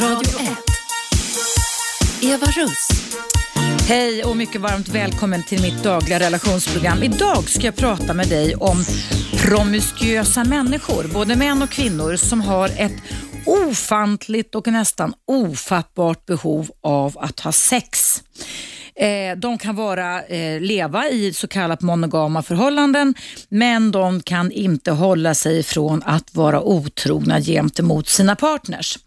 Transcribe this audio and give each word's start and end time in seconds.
Radio 0.00 0.40
1. 0.40 0.48
Eva 2.22 2.46
Russ. 2.46 2.88
Hej 3.88 4.24
och 4.24 4.36
mycket 4.36 4.60
varmt 4.60 4.88
välkommen 4.88 5.42
till 5.42 5.62
mitt 5.62 5.82
dagliga 5.82 6.20
relationsprogram. 6.20 7.02
Idag 7.02 7.48
ska 7.48 7.62
jag 7.62 7.76
prata 7.76 8.14
med 8.14 8.28
dig 8.28 8.54
om 8.54 8.84
promiskuösa 9.36 10.44
människor, 10.44 11.04
både 11.14 11.36
män 11.36 11.62
och 11.62 11.70
kvinnor 11.70 12.16
som 12.16 12.40
har 12.40 12.68
ett 12.68 12.92
ofantligt 13.46 14.54
och 14.54 14.66
nästan 14.66 15.14
ofattbart 15.26 16.26
behov 16.26 16.70
av 16.80 17.18
att 17.18 17.40
ha 17.40 17.52
sex. 17.52 18.22
Eh, 18.94 19.36
de 19.36 19.58
kan 19.58 19.76
vara, 19.76 20.22
eh, 20.22 20.60
leva 20.60 21.08
i 21.08 21.32
så 21.32 21.48
kallat 21.48 21.82
monogama 21.82 22.42
förhållanden 22.42 23.14
men 23.48 23.90
de 23.90 24.22
kan 24.22 24.52
inte 24.52 24.90
hålla 24.90 25.34
sig 25.34 25.62
från 25.62 26.02
att 26.02 26.34
vara 26.34 26.62
otrogna 26.62 27.40
gentemot 27.40 28.08
sina 28.08 28.36
partners. 28.36 28.98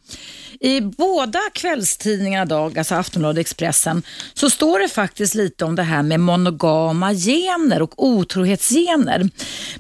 I 0.64 0.82
båda 0.82 1.40
kvällstidningarna 1.54 2.46
idag, 2.46 2.78
alltså 2.78 2.96
Aftonbladet 2.96 3.38
och 3.38 3.42
Expressen, 3.42 4.04
så 4.34 4.50
står 4.50 4.80
det 4.80 4.90
faktiskt 4.90 5.36
lite 5.36 5.66
om 5.66 5.76
det 5.76 5.84
här 5.84 6.04
med 6.04 6.20
monogama 6.20 7.14
gener 7.14 7.82
och 7.82 8.04
otrohetsgener. 8.04 9.30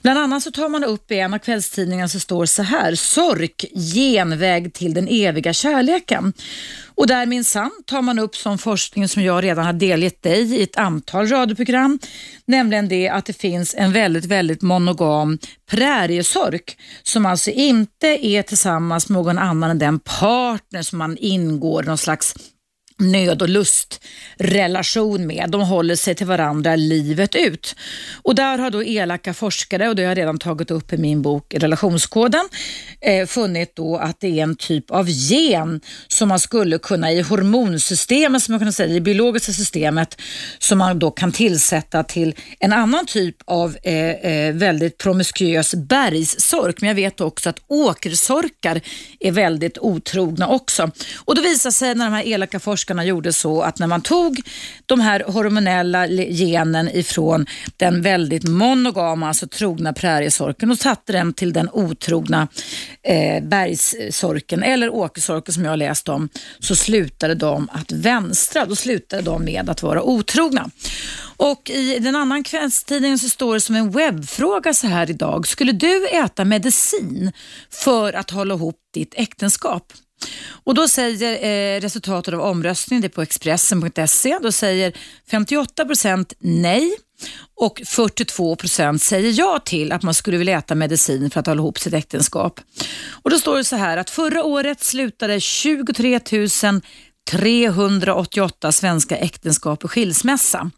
Bland 0.01 0.19
annat 0.19 0.43
så 0.43 0.51
tar 0.51 0.69
man 0.69 0.83
upp 0.83 1.11
i 1.11 1.19
en 1.19 1.33
av 1.33 1.39
kvällstidningarna 1.39 2.09
så 2.09 2.19
står 2.19 2.45
så 2.45 2.63
här, 2.63 2.95
sork, 2.95 3.65
genväg 3.93 4.73
till 4.73 4.93
den 4.93 5.07
eviga 5.07 5.53
kärleken. 5.53 6.33
Och 6.95 7.07
där 7.07 7.25
minsann 7.25 7.71
tar 7.85 8.01
man 8.01 8.19
upp 8.19 8.35
som 8.35 8.57
forskning 8.57 9.07
som 9.07 9.23
jag 9.23 9.43
redan 9.43 9.65
har 9.65 9.73
delgett 9.73 10.21
dig 10.21 10.55
i 10.55 10.63
ett 10.63 10.77
antal 10.77 11.27
radioprogram, 11.27 11.99
nämligen 12.45 12.87
det 12.87 13.09
att 13.09 13.25
det 13.25 13.33
finns 13.33 13.75
en 13.77 13.91
väldigt, 13.91 14.25
väldigt 14.25 14.61
monogam 14.61 15.37
präriesork 15.69 16.77
som 17.03 17.25
alltså 17.25 17.51
inte 17.51 18.07
är 18.07 18.41
tillsammans 18.41 19.09
med 19.09 19.17
någon 19.17 19.37
annan 19.37 19.71
än 19.71 19.79
den 19.79 19.99
part 19.99 20.70
partner 20.71 20.83
som 20.83 20.99
man 20.99 21.17
ingår 21.17 21.83
någon 21.83 21.97
slags 21.97 22.33
nöd 23.01 23.41
och 23.41 23.49
lustrelation 23.49 25.27
med. 25.27 25.49
De 25.49 25.61
håller 25.61 25.95
sig 25.95 26.15
till 26.15 26.27
varandra 26.27 26.75
livet 26.75 27.35
ut. 27.35 27.75
Och 28.23 28.35
där 28.35 28.57
har 28.57 28.71
då 28.71 28.83
elaka 28.83 29.33
forskare, 29.33 29.89
och 29.89 29.95
det 29.95 30.03
har 30.03 30.09
jag 30.09 30.17
redan 30.17 30.39
tagit 30.39 30.71
upp 30.71 30.93
i 30.93 30.97
min 30.97 31.21
bok 31.21 31.53
Relationskoden, 31.57 32.49
eh, 33.01 33.27
funnit 33.27 33.75
då 33.75 33.97
att 33.97 34.19
det 34.19 34.39
är 34.39 34.43
en 34.43 34.55
typ 34.55 34.91
av 34.91 35.09
gen 35.09 35.81
som 36.07 36.29
man 36.29 36.39
skulle 36.39 36.77
kunna 36.77 37.11
i 37.11 37.21
hormonsystemet, 37.21 38.43
som 38.43 38.51
man 38.51 38.59
kan 38.59 38.73
säga, 38.73 38.89
i 38.89 38.93
det 38.93 39.01
biologiska 39.01 39.51
systemet, 39.51 40.21
som 40.59 40.77
man 40.77 40.99
då 40.99 41.11
kan 41.11 41.31
tillsätta 41.31 42.03
till 42.03 42.35
en 42.59 42.73
annan 42.73 43.05
typ 43.05 43.35
av 43.45 43.77
eh, 43.83 43.93
eh, 43.93 44.53
väldigt 44.53 44.97
promiskuös 44.97 45.75
bergssork. 45.75 46.81
Men 46.81 46.87
jag 46.87 46.95
vet 46.95 47.21
också 47.21 47.49
att 47.49 47.59
åkersorkar 47.67 48.81
är 49.19 49.31
väldigt 49.31 49.77
otrogna 49.77 50.47
också. 50.47 50.91
Och 51.17 51.35
då 51.35 51.41
visar 51.41 51.71
sig 51.71 51.95
när 51.95 52.05
de 52.05 52.13
här 52.13 52.27
elaka 52.27 52.59
forskarna 52.59 52.90
forskarna 52.91 53.05
gjorde 53.05 53.33
så 53.33 53.61
att 53.61 53.79
när 53.79 53.87
man 53.87 54.01
tog 54.01 54.41
de 54.85 54.99
här 54.99 55.23
hormonella 55.27 56.07
genen 56.07 56.89
ifrån 56.89 57.45
den 57.77 58.01
väldigt 58.01 58.43
monogama, 58.43 59.27
alltså 59.27 59.47
trogna 59.47 59.93
präriesorken 59.93 60.71
och 60.71 60.77
satte 60.77 61.13
den 61.13 61.33
till 61.33 61.53
den 61.53 61.69
otrogna 61.73 62.47
eh, 63.03 63.43
bergssorken 63.43 64.63
eller 64.63 64.89
åkersorken 64.89 65.53
som 65.53 65.65
jag 65.65 65.79
läst 65.79 66.09
om, 66.09 66.29
så 66.59 66.75
slutade 66.75 67.35
de 67.35 67.69
att 67.71 67.91
vänstra. 67.91 68.65
Då 68.65 68.75
slutade 68.75 69.21
de 69.21 69.43
med 69.43 69.69
att 69.69 69.83
vara 69.83 70.01
otrogna. 70.01 70.69
Och 71.37 71.69
i 71.69 71.99
den 71.99 72.15
annan 72.15 72.43
kvällstidningen 72.43 73.19
så 73.19 73.29
står 73.29 73.53
det 73.53 73.61
som 73.61 73.75
en 73.75 73.91
webbfråga 73.91 74.73
så 74.73 74.87
här 74.87 75.09
idag. 75.09 75.47
Skulle 75.47 75.71
du 75.71 76.07
äta 76.07 76.45
medicin 76.45 77.31
för 77.69 78.13
att 78.13 78.31
hålla 78.31 78.53
ihop 78.53 78.77
ditt 78.93 79.13
äktenskap? 79.17 79.93
Och 80.63 80.75
Då 80.75 80.87
säger 80.87 81.33
eh, 81.43 81.81
resultatet 81.81 82.33
av 82.33 82.41
omröstningen, 82.41 83.01
det 83.01 83.07
är 83.07 83.09
på 83.09 83.21
Expressen.se, 83.21 84.39
då 84.41 84.51
säger 84.51 84.93
58 85.31 85.85
procent 85.85 86.33
nej 86.39 86.91
och 87.55 87.81
42 87.85 88.55
procent 88.55 89.01
säger 89.01 89.33
ja 89.39 89.59
till 89.65 89.91
att 89.91 90.03
man 90.03 90.13
skulle 90.13 90.37
vilja 90.37 90.57
äta 90.57 90.75
medicin 90.75 91.29
för 91.29 91.39
att 91.39 91.47
hålla 91.47 91.61
ihop 91.61 91.79
sitt 91.79 91.93
äktenskap. 91.93 92.59
Och 93.23 93.29
Då 93.29 93.39
står 93.39 93.57
det 93.57 93.63
så 93.63 93.75
här 93.75 93.97
att 93.97 94.09
förra 94.09 94.43
året 94.43 94.83
slutade 94.83 95.39
23 95.39 96.19
388 97.29 98.71
svenska 98.71 99.17
äktenskap 99.17 99.83
och 99.83 99.91
skilsmässa. 99.91 100.71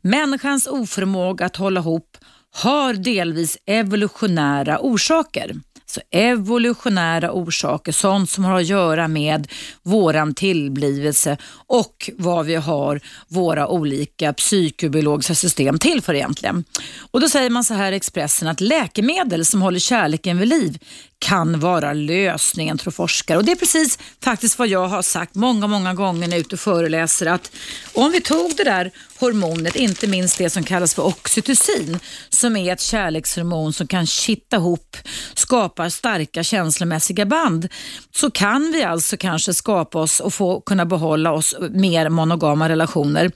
Människans 0.00 0.66
oförmåga 0.66 1.46
att 1.46 1.56
hålla 1.56 1.80
ihop 1.80 2.16
har 2.50 2.94
delvis 2.94 3.58
evolutionära 3.66 4.78
orsaker. 4.80 5.54
Så 5.92 6.00
evolutionära 6.10 7.32
orsaker, 7.32 7.92
sånt 7.92 8.30
som 8.30 8.44
har 8.44 8.60
att 8.60 8.66
göra 8.66 9.08
med 9.08 9.48
våran 9.82 10.34
tillblivelse 10.34 11.36
och 11.66 12.10
vad 12.16 12.46
vi 12.46 12.54
har 12.54 13.00
våra 13.28 13.68
olika 13.68 14.32
psykobiologiska 14.32 15.34
system 15.34 15.78
till 15.78 16.02
för 16.02 16.14
egentligen. 16.14 16.64
Och 17.10 17.20
Då 17.20 17.28
säger 17.28 17.50
man 17.50 17.64
så 17.64 17.74
här 17.74 17.92
i 17.92 17.96
Expressen 17.96 18.48
att 18.48 18.60
läkemedel 18.60 19.44
som 19.44 19.62
håller 19.62 19.78
kärleken 19.78 20.38
vid 20.38 20.48
liv 20.48 20.78
kan 21.18 21.60
vara 21.60 21.92
lösningen 21.92 22.78
tror 22.78 22.92
forskare. 22.92 23.38
Och 23.38 23.44
Det 23.44 23.52
är 23.52 23.56
precis 23.56 23.98
faktiskt 24.24 24.58
vad 24.58 24.68
jag 24.68 24.88
har 24.88 25.02
sagt 25.02 25.34
många, 25.34 25.66
många 25.66 25.94
gånger 25.94 26.20
när 26.20 26.26
jag 26.28 26.36
är 26.36 26.40
ute 26.40 26.54
och 26.54 26.60
föreläser 26.60 27.26
att 27.26 27.52
om 27.94 28.10
vi 28.10 28.20
tog 28.20 28.56
det 28.56 28.64
där 28.64 28.90
hormonet, 29.18 29.76
inte 29.76 30.06
minst 30.06 30.38
det 30.38 30.50
som 30.50 30.64
kallas 30.64 30.94
för 30.94 31.06
oxytocin, 31.06 31.98
som 32.28 32.56
är 32.56 32.72
ett 32.72 32.80
kärlekshormon 32.80 33.72
som 33.72 33.86
kan 33.86 34.06
kitta 34.06 34.56
ihop, 34.56 34.96
skapa 35.34 35.81
skapar 35.82 35.88
starka 35.90 36.42
känslomässiga 36.42 37.26
band, 37.26 37.68
så 38.14 38.30
kan 38.30 38.72
vi 38.72 38.82
alltså 38.82 39.16
kanske 39.16 39.54
skapa 39.54 39.98
oss 39.98 40.20
och 40.20 40.34
få 40.34 40.60
kunna 40.60 40.86
behålla 40.86 41.32
oss 41.32 41.54
mer 41.70 42.08
monogama 42.08 42.68
relationer. 42.68 43.30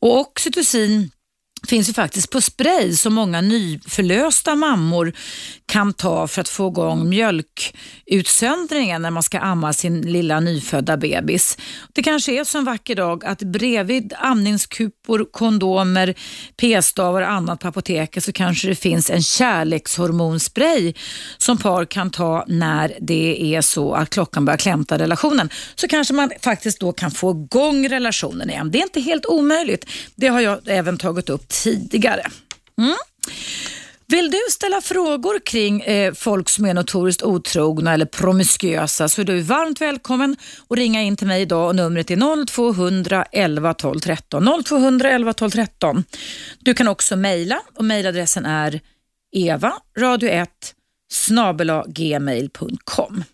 Och 0.00 0.20
oxytocin 0.20 1.10
finns 1.68 1.88
ju 1.88 1.92
faktiskt 1.92 2.30
på 2.30 2.40
spray 2.40 2.96
som 2.96 3.14
många 3.14 3.40
nyförlösta 3.40 4.54
mammor 4.54 5.12
kan 5.66 5.92
ta 5.92 6.26
för 6.26 6.40
att 6.40 6.48
få 6.48 6.68
igång 6.68 7.08
mjölkutsöndringen 7.08 9.02
när 9.02 9.10
man 9.10 9.22
ska 9.22 9.38
amma 9.38 9.72
sin 9.72 10.00
lilla 10.00 10.40
nyfödda 10.40 10.96
bebis. 10.96 11.58
Det 11.92 12.02
kanske 12.02 12.40
är 12.40 12.44
så 12.44 12.58
en 12.58 12.64
vacker 12.64 12.94
dag 12.94 13.24
att 13.24 13.42
bredvid 13.42 14.12
amningskupor, 14.18 15.26
kondomer, 15.32 16.14
p-stavar 16.56 17.22
och 17.22 17.30
annat 17.30 17.60
på 17.60 17.68
apoteket 17.68 18.24
så 18.24 18.32
kanske 18.32 18.68
det 18.68 18.74
finns 18.74 19.10
en 19.10 19.22
kärlekshormonspray 19.22 20.94
som 21.38 21.58
par 21.58 21.84
kan 21.84 22.10
ta 22.10 22.44
när 22.48 22.96
det 23.00 23.54
är 23.54 23.60
så 23.60 23.94
att 23.94 24.10
klockan 24.10 24.44
börjar 24.44 24.58
klämta 24.58 24.98
relationen. 24.98 25.50
Så 25.74 25.88
kanske 25.88 26.14
man 26.14 26.30
faktiskt 26.42 26.80
då 26.80 26.92
kan 26.92 27.10
få 27.10 27.30
igång 27.30 27.88
relationen 27.88 28.50
igen. 28.50 28.70
Det 28.70 28.78
är 28.78 28.82
inte 28.82 29.00
helt 29.00 29.26
omöjligt. 29.26 29.86
Det 30.14 30.26
har 30.26 30.40
jag 30.40 30.58
även 30.66 30.98
tagit 30.98 31.30
upp 31.30 31.49
tidigare. 31.50 32.22
Mm. 32.78 32.96
Vill 34.10 34.30
du 34.30 34.38
ställa 34.50 34.80
frågor 34.80 35.38
kring 35.46 35.80
eh, 35.80 36.14
folk 36.14 36.48
som 36.48 36.64
är 36.64 36.74
notoriskt 36.74 37.22
otrogna 37.22 37.94
eller 37.94 38.06
promiskuösa 38.06 39.08
så 39.08 39.20
är 39.20 39.24
du 39.24 39.40
varmt 39.40 39.80
välkommen 39.80 40.36
att 40.68 40.78
ringa 40.78 41.02
in 41.02 41.16
till 41.16 41.26
mig 41.26 41.42
idag 41.42 41.68
och 41.68 41.76
numret 41.76 42.10
är 42.10 42.46
0200 42.46 43.26
11 43.32 43.74
12 43.74 44.00
13. 44.00 44.64
0200 44.64 45.10
11 45.10 45.32
12 45.32 45.50
13. 45.50 46.04
Du 46.58 46.74
kan 46.74 46.88
också 46.88 47.16
mejla 47.16 47.60
och 47.74 47.84
mejladressen 47.84 48.46
är 48.46 48.80
eva 49.32 49.72
radio 49.98 50.28
1 50.28 50.48
gmail.com. 51.88 53.24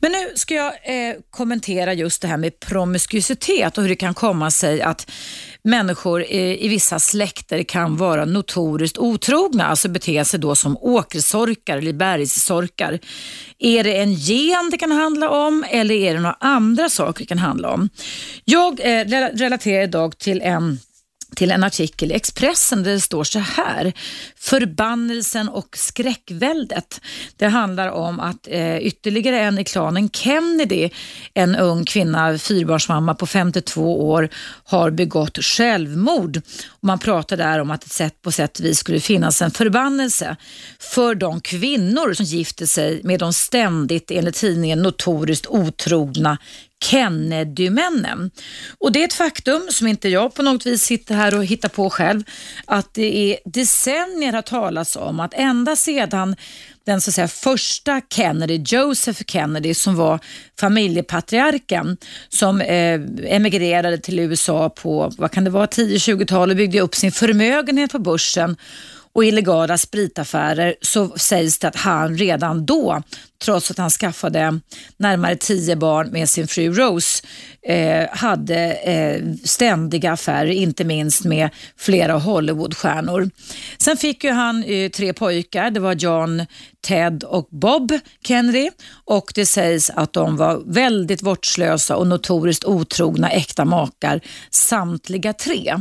Men 0.00 0.12
nu 0.12 0.32
ska 0.34 0.54
jag 0.54 0.66
eh, 0.66 1.16
kommentera 1.30 1.94
just 1.94 2.22
det 2.22 2.28
här 2.28 2.36
med 2.36 2.60
promiskuitet 2.60 3.78
och 3.78 3.82
hur 3.84 3.88
det 3.88 3.96
kan 3.96 4.14
komma 4.14 4.50
sig 4.50 4.82
att 4.82 5.10
människor 5.62 6.22
i, 6.22 6.64
i 6.64 6.68
vissa 6.68 6.98
släkter 6.98 7.62
kan 7.62 7.96
vara 7.96 8.24
notoriskt 8.24 8.98
otrogna, 8.98 9.66
alltså 9.66 9.88
bete 9.88 10.24
sig 10.24 10.40
då 10.40 10.54
som 10.54 10.76
åkersorkar 10.80 11.78
eller 11.78 11.92
bergssorkar. 11.92 12.98
Är 13.58 13.84
det 13.84 13.96
en 13.96 14.12
gen 14.12 14.70
det 14.70 14.78
kan 14.78 14.92
handla 14.92 15.30
om 15.30 15.64
eller 15.70 15.94
är 15.94 16.14
det 16.14 16.20
några 16.20 16.36
andra 16.40 16.88
saker 16.88 17.18
det 17.18 17.26
kan 17.26 17.38
handla 17.38 17.70
om? 17.70 17.88
Jag 18.44 18.80
eh, 18.80 19.04
relaterar 19.34 19.82
idag 19.82 20.18
till 20.18 20.40
en 20.40 20.78
till 21.36 21.50
en 21.50 21.64
artikel 21.64 22.12
i 22.12 22.14
Expressen 22.14 22.82
där 22.82 22.90
det 22.92 23.00
står 23.00 23.24
så 23.24 23.38
här. 23.38 23.92
Förbannelsen 24.36 25.48
och 25.48 25.76
skräckväldet. 25.76 27.00
Det 27.36 27.46
handlar 27.46 27.88
om 27.88 28.20
att 28.20 28.48
eh, 28.50 28.78
ytterligare 28.78 29.40
en 29.40 29.58
i 29.58 29.64
klanen 29.64 30.10
Kennedy, 30.10 30.90
en 31.34 31.56
ung 31.56 31.84
kvinna, 31.84 32.38
fyrbarnsmamma 32.38 33.14
på 33.14 33.26
52 33.26 34.10
år, 34.10 34.28
har 34.64 34.90
begått 34.90 35.44
självmord. 35.44 36.36
Och 36.68 36.84
man 36.84 36.98
pratar 36.98 37.36
där 37.36 37.58
om 37.58 37.70
att 37.70 37.98
det 37.98 38.22
på 38.22 38.32
sätt 38.32 38.58
och 38.58 38.64
vis 38.64 38.78
skulle 38.78 39.00
finnas 39.00 39.42
en 39.42 39.50
förbannelse 39.50 40.36
för 40.78 41.14
de 41.14 41.40
kvinnor 41.40 42.14
som 42.14 42.24
gifter 42.24 42.66
sig 42.66 43.00
med 43.04 43.20
de 43.20 43.32
ständigt, 43.32 44.10
enligt 44.10 44.34
tidningen, 44.34 44.82
notoriskt 44.82 45.46
otrogna 45.46 46.38
Kennedy-männen. 46.84 48.30
Och 48.78 48.92
det 48.92 49.00
är 49.00 49.04
ett 49.04 49.12
faktum 49.12 49.68
som 49.70 49.86
inte 49.86 50.08
jag 50.08 50.34
på 50.34 50.42
något 50.42 50.66
vis 50.66 50.82
sitter 50.82 51.14
här 51.14 51.34
och 51.34 51.44
hittar 51.44 51.68
på 51.68 51.90
själv, 51.90 52.22
att 52.64 52.94
det 52.94 53.16
är 53.16 53.38
decennier 53.44 54.32
har 54.32 54.42
talats 54.42 54.96
om 54.96 55.20
att 55.20 55.34
ända 55.34 55.76
sedan 55.76 56.36
den 56.84 57.00
så 57.00 57.10
att 57.10 57.14
säga, 57.14 57.28
första 57.28 58.00
Kennedy, 58.10 58.62
Joseph 58.66 59.22
Kennedy, 59.26 59.74
som 59.74 59.96
var 59.96 60.18
familjepatriarken 60.60 61.96
som 62.28 62.60
eh, 62.60 63.00
emigrerade 63.24 63.98
till 63.98 64.18
USA 64.18 64.70
på 64.70 65.12
vad 65.18 65.30
kan 65.30 65.44
det 65.44 65.50
vara 65.50 65.66
10-20-talet 65.66 66.52
och 66.52 66.56
byggde 66.56 66.80
upp 66.80 66.94
sin 66.94 67.12
förmögenhet 67.12 67.92
på 67.92 67.98
börsen 67.98 68.56
och 69.12 69.24
illegala 69.24 69.78
spritaffärer 69.78 70.74
så 70.82 71.08
sägs 71.08 71.58
det 71.58 71.68
att 71.68 71.76
han 71.76 72.18
redan 72.18 72.66
då, 72.66 73.02
trots 73.44 73.70
att 73.70 73.78
han 73.78 73.90
skaffade 73.90 74.60
närmare 74.96 75.36
tio 75.36 75.76
barn 75.76 76.08
med 76.08 76.28
sin 76.28 76.48
fru 76.48 76.72
Rose, 76.72 77.26
eh, 77.62 78.08
hade 78.10 78.72
eh, 78.72 79.22
ständiga 79.44 80.12
affärer, 80.12 80.50
inte 80.50 80.84
minst 80.84 81.24
med 81.24 81.50
flera 81.76 82.18
Hollywoodstjärnor. 82.18 83.30
Sen 83.78 83.96
fick 83.96 84.24
ju 84.24 84.30
han 84.30 84.64
eh, 84.64 84.90
tre 84.90 85.12
pojkar, 85.12 85.70
det 85.70 85.80
var 85.80 85.94
John, 85.94 86.46
Ted 86.80 87.24
och 87.24 87.48
Bob 87.50 87.92
Kennedy 88.26 88.70
och 89.04 89.32
det 89.34 89.46
sägs 89.46 89.90
att 89.90 90.12
de 90.12 90.36
var 90.36 90.62
väldigt 90.66 91.22
vårdslösa 91.22 91.96
och 91.96 92.06
notoriskt 92.06 92.64
otrogna 92.64 93.30
äkta 93.30 93.64
makar, 93.64 94.20
samtliga 94.50 95.32
tre. 95.32 95.76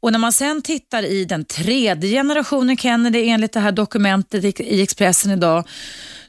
Och 0.00 0.12
när 0.12 0.18
man 0.18 0.32
sen 0.32 0.62
tittar 0.62 1.02
i 1.02 1.24
den 1.24 1.44
tredje 1.44 2.10
generationen 2.10 2.76
Kennedy 2.76 3.28
enligt 3.28 3.52
det 3.52 3.60
här 3.60 3.72
dokumentet 3.72 4.60
i 4.60 4.82
Expressen 4.82 5.30
idag 5.30 5.64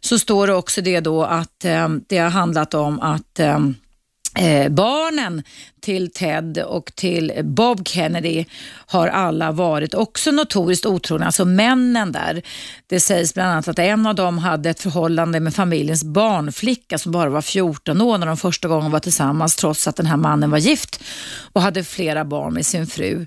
så 0.01 0.19
står 0.19 0.47
det 0.47 0.53
också 0.53 0.81
det 0.81 0.99
då 0.99 1.23
att 1.23 1.65
eh, 1.65 1.89
det 2.07 2.17
har 2.17 2.29
handlat 2.29 2.73
om 2.73 2.99
att 2.99 3.39
ehm, 3.39 3.75
eh, 4.39 4.69
barnen 4.69 5.43
till 5.81 6.11
Ted 6.11 6.57
och 6.57 6.95
till 6.95 7.33
Bob 7.43 7.87
Kennedy 7.87 8.45
har 8.85 9.07
alla 9.07 9.51
varit 9.51 9.93
också 9.93 10.31
notoriskt 10.31 10.85
otrogna, 10.85 11.25
alltså 11.25 11.45
männen 11.45 12.11
där. 12.11 12.41
Det 12.87 12.99
sägs 12.99 13.33
bland 13.33 13.51
annat 13.51 13.67
att 13.67 13.79
en 13.79 14.07
av 14.07 14.15
dem 14.15 14.37
hade 14.37 14.69
ett 14.69 14.79
förhållande 14.79 15.39
med 15.39 15.55
familjens 15.55 16.03
barnflicka 16.03 16.97
som 16.97 17.11
bara 17.11 17.29
var 17.29 17.41
14 17.41 18.01
år 18.01 18.17
när 18.17 18.27
de 18.27 18.37
första 18.37 18.67
gången 18.67 18.91
var 18.91 18.99
tillsammans 18.99 19.55
trots 19.55 19.87
att 19.87 19.95
den 19.95 20.05
här 20.05 20.17
mannen 20.17 20.51
var 20.51 20.57
gift 20.57 21.03
och 21.53 21.61
hade 21.61 21.83
flera 21.83 22.25
barn 22.25 22.53
med 22.53 22.65
sin 22.65 22.87
fru. 22.87 23.25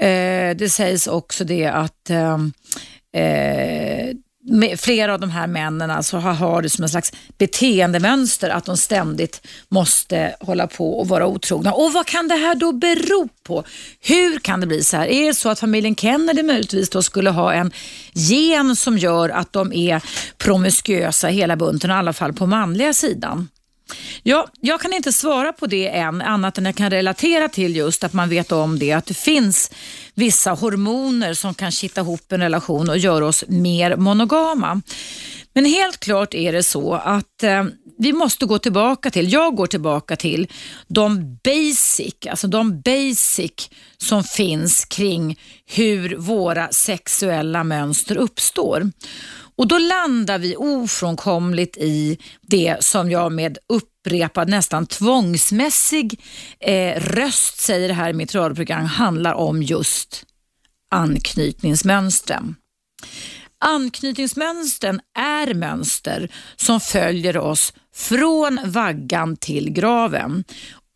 Eh, 0.00 0.56
det 0.56 0.72
sägs 0.72 1.06
också 1.06 1.44
det 1.44 1.66
att 1.66 2.10
ehm, 2.10 2.52
eh, 3.12 4.08
eh 4.08 4.14
flera 4.76 5.14
av 5.14 5.20
de 5.20 5.30
här 5.30 5.46
männen 5.46 5.90
alltså 5.90 6.16
har 6.18 6.62
det 6.62 6.70
som 6.70 6.82
en 6.82 6.88
slags 6.88 7.12
beteendemönster 7.38 8.50
att 8.50 8.64
de 8.64 8.76
ständigt 8.76 9.46
måste 9.68 10.36
hålla 10.40 10.66
på 10.66 10.98
och 10.98 11.08
vara 11.08 11.26
otrogna. 11.26 11.72
Och 11.72 11.92
vad 11.92 12.06
kan 12.06 12.28
det 12.28 12.34
här 12.34 12.54
då 12.54 12.72
bero 12.72 13.28
på? 13.42 13.64
Hur 14.00 14.38
kan 14.38 14.60
det 14.60 14.66
bli 14.66 14.84
så 14.84 14.96
här? 14.96 15.06
Är 15.06 15.26
det 15.26 15.34
så 15.34 15.48
att 15.48 15.60
familjen 15.60 15.96
Kennedy 15.96 16.42
möjligtvis 16.42 16.90
då 16.90 17.02
skulle 17.02 17.30
ha 17.30 17.52
en 17.52 17.72
gen 18.12 18.76
som 18.76 18.98
gör 18.98 19.28
att 19.28 19.52
de 19.52 19.72
är 19.72 20.02
promiskuösa 20.38 21.28
hela 21.28 21.56
bunten, 21.56 21.90
i 21.90 21.94
alla 21.94 22.12
fall 22.12 22.32
på 22.32 22.46
manliga 22.46 22.94
sidan? 22.94 23.48
Ja, 24.22 24.46
jag 24.60 24.80
kan 24.80 24.92
inte 24.92 25.12
svara 25.12 25.52
på 25.52 25.66
det 25.66 25.88
än, 25.88 26.22
annat 26.22 26.58
än 26.58 26.64
jag 26.64 26.74
kan 26.74 26.90
relatera 26.90 27.48
till 27.48 27.76
just 27.76 28.04
att 28.04 28.12
man 28.12 28.28
vet 28.28 28.52
om 28.52 28.78
det, 28.78 28.92
att 28.92 29.06
det 29.06 29.14
finns 29.14 29.70
vissa 30.14 30.50
hormoner 30.50 31.34
som 31.34 31.54
kan 31.54 31.70
kitta 31.70 32.00
ihop 32.00 32.32
en 32.32 32.40
relation 32.40 32.90
och 32.90 32.98
göra 32.98 33.26
oss 33.26 33.44
mer 33.48 33.96
monogama. 33.96 34.82
Men 35.54 35.64
helt 35.64 36.00
klart 36.00 36.34
är 36.34 36.52
det 36.52 36.62
så 36.62 36.94
att 36.94 37.42
eh, 37.42 37.64
vi 37.98 38.12
måste 38.12 38.46
gå 38.46 38.58
tillbaka 38.58 39.10
till, 39.10 39.32
jag 39.32 39.56
går 39.56 39.66
tillbaka 39.66 40.16
till 40.16 40.48
de 40.86 41.38
basic, 41.44 42.14
alltså 42.30 42.46
de 42.46 42.80
basic 42.80 43.70
som 43.98 44.24
finns 44.24 44.84
kring 44.84 45.38
hur 45.66 46.16
våra 46.16 46.68
sexuella 46.68 47.64
mönster 47.64 48.16
uppstår. 48.16 48.90
Och 49.56 49.68
då 49.68 49.78
landar 49.78 50.38
vi 50.38 50.56
ofrånkomligt 50.56 51.76
i 51.76 52.18
det 52.40 52.84
som 52.84 53.10
jag 53.10 53.32
med 53.32 53.58
upprepad, 53.68 54.48
nästan 54.48 54.86
tvångsmässig 54.86 56.20
eh, 56.60 57.00
röst 57.00 57.60
säger 57.60 57.88
här 57.88 58.10
i 58.10 58.12
mitt 58.12 58.34
radioprogram 58.34 58.84
handlar 58.84 59.32
om 59.32 59.62
just 59.62 60.24
anknytningsmönstren. 60.90 62.56
Anknytningsmönstren 63.64 65.00
är 65.18 65.54
mönster 65.54 66.28
som 66.56 66.80
följer 66.80 67.36
oss 67.38 67.72
från 67.94 68.58
vaggan 68.64 69.36
till 69.36 69.70
graven 69.70 70.44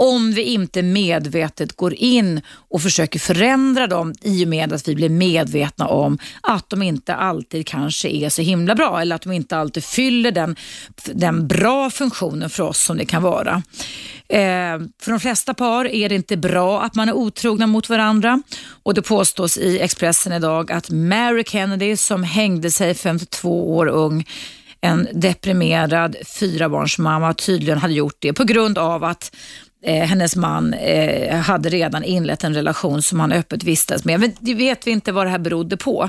om 0.00 0.32
vi 0.32 0.42
inte 0.42 0.82
medvetet 0.82 1.76
går 1.76 1.94
in 1.94 2.40
och 2.48 2.82
försöker 2.82 3.18
förändra 3.18 3.86
dem 3.86 4.14
i 4.22 4.44
och 4.44 4.48
med 4.48 4.72
att 4.72 4.88
vi 4.88 4.94
blir 4.94 5.08
medvetna 5.08 5.86
om 5.86 6.18
att 6.40 6.70
de 6.70 6.82
inte 6.82 7.14
alltid 7.14 7.66
kanske 7.66 8.08
är 8.08 8.28
så 8.28 8.42
himla 8.42 8.74
bra 8.74 9.00
eller 9.00 9.16
att 9.16 9.22
de 9.22 9.32
inte 9.32 9.56
alltid 9.56 9.84
fyller 9.84 10.30
den, 10.30 10.56
den 11.04 11.48
bra 11.48 11.90
funktionen 11.90 12.50
för 12.50 12.62
oss 12.62 12.82
som 12.82 12.96
det 12.96 13.04
kan 13.04 13.22
vara. 13.22 13.62
Eh, 14.28 14.78
för 15.02 15.10
de 15.10 15.20
flesta 15.20 15.54
par 15.54 15.84
är 15.84 16.08
det 16.08 16.14
inte 16.14 16.36
bra 16.36 16.82
att 16.82 16.94
man 16.94 17.08
är 17.08 17.12
otrogna 17.12 17.66
mot 17.66 17.88
varandra 17.88 18.42
och 18.82 18.94
det 18.94 19.02
påstås 19.02 19.58
i 19.58 19.80
Expressen 19.80 20.32
idag 20.32 20.72
att 20.72 20.90
Mary 20.90 21.44
Kennedy 21.44 21.96
som 21.96 22.22
hängde 22.22 22.70
sig 22.70 22.94
52 22.94 23.76
år 23.76 23.86
ung 23.86 24.24
en 24.80 25.08
deprimerad 25.12 26.16
fyrabarnsmamma 26.26 27.34
tydligen 27.34 27.78
hade 27.78 27.94
gjort 27.94 28.16
det 28.18 28.32
på 28.32 28.44
grund 28.44 28.78
av 28.78 29.04
att 29.04 29.36
eh, 29.82 30.04
hennes 30.04 30.36
man 30.36 30.74
eh, 30.74 31.36
hade 31.36 31.68
redan 31.68 32.04
inlett 32.04 32.44
en 32.44 32.54
relation 32.54 33.02
som 33.02 33.20
han 33.20 33.32
öppet 33.32 33.62
vistades 33.62 34.04
med. 34.04 34.20
Men 34.20 34.32
det 34.40 34.54
vet 34.54 34.86
vi 34.86 34.90
inte 34.90 35.12
vad 35.12 35.26
det 35.26 35.30
här 35.30 35.38
berodde 35.38 35.76
på. 35.76 36.08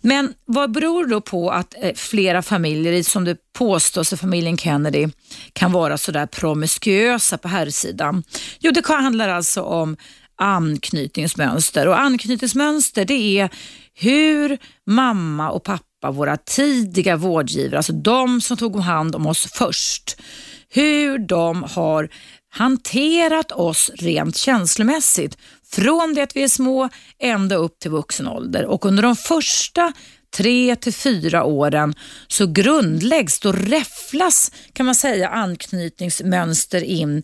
Men 0.00 0.34
vad 0.44 0.72
beror 0.72 1.04
det 1.04 1.10
då 1.10 1.20
på 1.20 1.50
att 1.50 1.74
eh, 1.82 1.94
flera 1.94 2.42
familjer, 2.42 3.02
som 3.02 3.24
det 3.24 3.36
påstås 3.58 4.12
i 4.12 4.16
familjen 4.16 4.56
Kennedy, 4.56 5.08
kan 5.52 5.72
vara 5.72 5.98
sådär 5.98 6.26
promiskuösa 6.26 7.38
på 7.38 7.48
här 7.48 7.70
sidan? 7.70 8.22
Jo, 8.60 8.72
det 8.72 8.86
handlar 8.86 9.28
alltså 9.28 9.62
om 9.62 9.96
anknytningsmönster 10.38 11.88
och 11.88 12.00
anknytningsmönster 12.00 13.04
det 13.04 13.40
är 13.40 13.50
hur 13.94 14.58
mamma 14.86 15.50
och 15.50 15.62
pappa, 15.62 16.10
våra 16.10 16.36
tidiga 16.36 17.16
vårdgivare, 17.16 17.76
alltså 17.76 17.92
de 17.92 18.40
som 18.40 18.56
tog 18.56 18.80
hand 18.80 19.14
om 19.14 19.26
oss 19.26 19.52
först, 19.52 20.20
hur 20.68 21.18
de 21.18 21.62
har 21.62 22.08
hanterat 22.58 23.52
oss 23.52 23.90
rent 23.94 24.36
känslomässigt 24.36 25.38
från 25.70 26.14
det 26.14 26.22
att 26.22 26.36
vi 26.36 26.42
är 26.42 26.48
små 26.48 26.88
ända 27.18 27.56
upp 27.56 27.78
till 27.78 27.90
vuxen 27.90 28.28
ålder. 28.28 28.64
Och 28.64 28.86
under 28.86 29.02
de 29.02 29.16
första 29.16 29.92
tre 30.36 30.76
till 30.76 30.94
fyra 30.94 31.44
åren 31.44 31.94
så 32.28 32.46
grundläggs, 32.46 33.40
då 33.40 33.52
räfflas 33.52 34.52
kan 34.72 34.86
man 34.86 34.94
säga 34.94 35.28
anknytningsmönster 35.28 36.84
in 36.84 37.22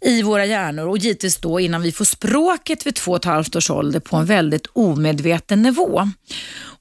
i 0.00 0.22
våra 0.22 0.46
hjärnor 0.46 0.88
och 0.88 0.98
givetvis 0.98 1.36
då 1.36 1.60
innan 1.60 1.82
vi 1.82 1.92
får 1.92 2.04
språket 2.04 2.86
vid 2.86 2.94
två 2.94 3.10
och 3.10 3.16
ett 3.16 3.24
halvt 3.24 3.56
års 3.56 3.70
ålder 3.70 4.00
på 4.00 4.16
en 4.16 4.26
väldigt 4.26 4.66
omedveten 4.72 5.62
nivå. 5.62 6.10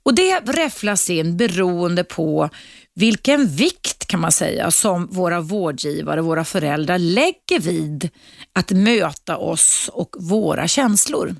Och 0.03 0.15
Det 0.15 0.39
räfflas 0.39 1.09
in 1.09 1.37
beroende 1.37 2.03
på 2.03 2.49
vilken 2.95 3.47
vikt 3.47 4.07
kan 4.07 4.19
man 4.19 4.31
säga 4.31 4.71
som 4.71 5.07
våra 5.07 5.41
vårdgivare, 5.41 6.21
våra 6.21 6.45
föräldrar 6.45 6.97
lägger 6.97 7.59
vid 7.59 8.09
att 8.53 8.71
möta 8.71 9.37
oss 9.37 9.89
och 9.93 10.15
våra 10.19 10.67
känslor. 10.67 11.35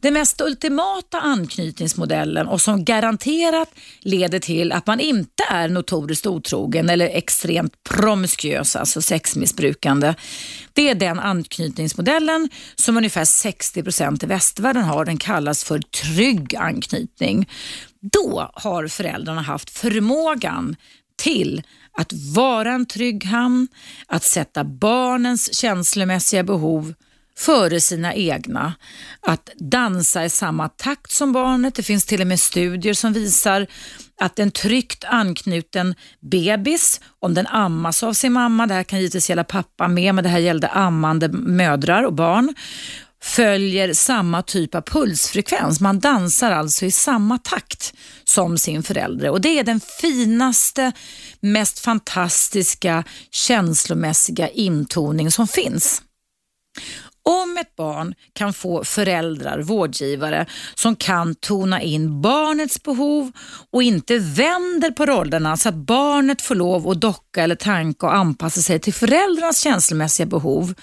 Den 0.00 0.14
mest 0.14 0.40
ultimata 0.40 1.20
anknytningsmodellen 1.20 2.46
och 2.46 2.60
som 2.60 2.84
garanterat 2.84 3.70
leder 4.00 4.38
till 4.38 4.72
att 4.72 4.86
man 4.86 5.00
inte 5.00 5.42
är 5.50 5.68
notoriskt 5.68 6.26
otrogen 6.26 6.90
eller 6.90 7.06
extremt 7.06 7.72
promiskuös, 7.88 8.76
alltså 8.76 9.02
sexmissbrukande. 9.02 10.14
Det 10.72 10.88
är 10.88 10.94
den 10.94 11.18
anknytningsmodellen 11.18 12.48
som 12.74 12.96
ungefär 12.96 13.24
60 13.24 13.82
procent 13.82 14.22
i 14.22 14.26
västvärlden 14.26 14.84
har. 14.84 15.04
Den 15.04 15.18
kallas 15.18 15.64
för 15.64 15.78
trygg 15.78 16.56
anknytning. 16.56 17.48
Då 18.00 18.50
har 18.54 18.88
föräldrarna 18.88 19.42
haft 19.42 19.70
förmågan 19.70 20.76
till 21.16 21.62
att 21.92 22.12
vara 22.12 22.72
en 22.72 22.86
trygg 22.86 23.24
hamn, 23.24 23.68
att 24.06 24.24
sätta 24.24 24.64
barnens 24.64 25.54
känslomässiga 25.54 26.42
behov 26.42 26.94
före 27.38 27.80
sina 27.80 28.14
egna. 28.14 28.74
Att 29.20 29.50
dansa 29.56 30.24
i 30.24 30.30
samma 30.30 30.68
takt 30.68 31.10
som 31.10 31.32
barnet. 31.32 31.74
Det 31.74 31.82
finns 31.82 32.06
till 32.06 32.20
och 32.20 32.26
med 32.26 32.40
studier 32.40 32.94
som 32.94 33.12
visar 33.12 33.66
att 34.20 34.38
en 34.38 34.50
tryggt 34.50 35.04
anknuten 35.04 35.94
bebis, 36.20 37.00
om 37.20 37.34
den 37.34 37.46
ammas 37.46 38.02
av 38.02 38.12
sin 38.12 38.32
mamma, 38.32 38.66
det 38.66 38.74
här 38.74 38.82
kan 38.82 38.98
givetvis 38.98 39.30
gälla 39.30 39.44
pappa 39.44 39.88
med, 39.88 40.14
men 40.14 40.24
det 40.24 40.30
här 40.30 40.38
gällde 40.38 40.68
ammande 40.68 41.28
mödrar 41.28 42.02
och 42.02 42.14
barn, 42.14 42.54
följer 43.22 43.92
samma 43.92 44.42
typ 44.42 44.74
av 44.74 44.80
pulsfrekvens. 44.80 45.80
Man 45.80 46.00
dansar 46.00 46.50
alltså 46.50 46.86
i 46.86 46.90
samma 46.90 47.38
takt 47.38 47.94
som 48.24 48.58
sin 48.58 48.82
förälder 48.82 49.30
och 49.30 49.40
det 49.40 49.58
är 49.58 49.64
den 49.64 49.80
finaste, 50.00 50.92
mest 51.40 51.78
fantastiska 51.78 53.04
känslomässiga 53.30 54.48
intoning 54.48 55.30
som 55.30 55.48
finns. 55.48 56.02
Om 57.22 57.58
ett 57.58 57.76
barn 57.76 58.14
kan 58.32 58.52
få 58.52 58.84
föräldrar, 58.84 59.62
vårdgivare, 59.62 60.46
som 60.74 60.96
kan 60.96 61.34
tona 61.34 61.82
in 61.82 62.20
barnets 62.20 62.82
behov 62.82 63.32
och 63.70 63.82
inte 63.82 64.18
vänder 64.18 64.90
på 64.90 65.06
rollerna 65.06 65.56
så 65.56 65.68
att 65.68 65.74
barnet 65.74 66.42
får 66.42 66.54
lov 66.54 66.88
att 66.88 67.00
docka 67.00 67.42
eller 67.42 67.54
tanka 67.54 68.06
och 68.06 68.14
anpassa 68.14 68.60
sig 68.60 68.80
till 68.80 68.94
föräldrarnas 68.94 69.60
känslomässiga 69.60 70.26
behov, 70.26 70.74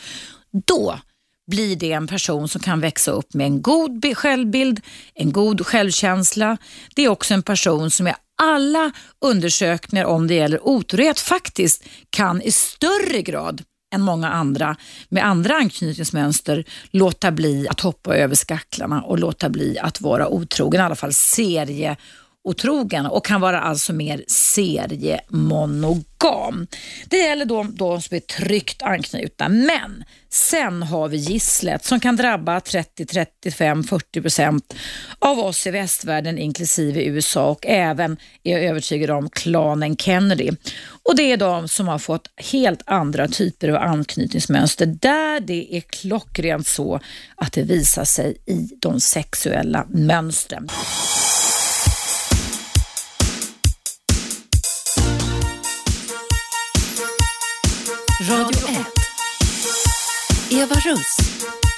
då 0.65 1.00
blir 1.48 1.75
det 1.75 1.92
en 1.92 2.08
person 2.08 2.48
som 2.48 2.62
kan 2.62 2.80
växa 2.80 3.12
upp 3.12 3.34
med 3.34 3.46
en 3.46 3.62
god 3.62 4.18
självbild, 4.18 4.82
en 5.14 5.32
god 5.32 5.66
självkänsla. 5.66 6.58
Det 6.96 7.06
är 7.06 7.10
också 7.10 7.34
en 7.34 7.44
person 7.44 7.92
som 7.92 8.08
i 8.08 8.14
alla 8.42 8.92
undersökningar 9.22 10.06
om 10.06 10.28
det 10.28 10.34
gäller 10.34 10.68
otrohet 10.68 11.20
faktiskt 11.20 11.84
kan 12.10 12.42
i 12.42 12.52
större 12.52 13.22
grad 13.22 13.64
än 13.96 14.02
många 14.02 14.30
andra 14.30 14.75
med 15.10 15.25
andra 15.25 15.56
anknytningsmönster 15.56 16.66
låta 16.92 17.32
bli 17.32 17.68
att 17.68 17.80
hoppa 17.80 18.16
över 18.16 18.36
skacklarna 18.36 19.02
och 19.02 19.20
låta 19.20 19.50
bli 19.50 19.80
att 19.80 20.02
vara 20.02 20.28
otrogen, 20.28 20.82
i 20.82 20.84
alla 20.84 20.96
fall 20.96 21.14
serie 21.14 21.98
otrogen 22.46 23.06
och 23.06 23.25
kan 23.25 23.42
vara 23.42 23.62
alltså 23.62 23.94
mer 23.94 24.24
seriemonogam. 24.28 26.68
Det 27.06 27.18
gäller 27.18 27.46
då 27.46 27.64
de 27.64 28.02
som 28.02 28.16
är 28.16 28.20
tryggt 28.20 28.82
anknutna, 28.82 29.50
men 29.50 30.04
sen 30.30 30.84
har 30.84 31.08
vi 31.08 31.18
gisslet 31.18 31.86
som 31.86 32.00
kan 32.00 32.16
drabba 32.16 32.60
30, 32.60 33.06
35, 33.06 33.84
40 33.84 34.22
procent 34.22 34.75
av 35.20 35.40
oss 35.40 35.68
i 35.68 35.72
västvärlden 35.72 36.38
inklusive 36.38 37.04
USA 37.04 37.50
och 37.50 37.66
även, 37.66 38.18
är 38.44 38.52
jag 38.52 38.64
övertygad 38.64 39.10
om, 39.10 39.30
klanen 39.30 39.98
Kennedy. 39.98 40.52
Och 41.04 41.16
Det 41.16 41.32
är 41.32 41.38
de 41.38 41.68
som 41.68 41.88
har 41.88 42.00
fått 42.00 42.30
helt 42.38 42.82
andra 42.86 43.28
typer 43.28 43.70
av 43.70 43.75
anknytningsmönster 43.75 44.86
där 44.86 45.40
det 45.40 45.78
är 45.78 45.82
klockrent 45.82 46.68
så 46.68 47.00
att 47.36 47.54
det 47.54 47.64
visar 47.64 48.06
sig 48.06 48.38
i 48.46 48.70
de 48.82 49.00
sexuella 49.00 49.86
mönstren. 49.90 50.70
Radio 58.27 58.67
1. 58.67 58.86
Eva 60.50 60.75
Russ. 60.84 61.75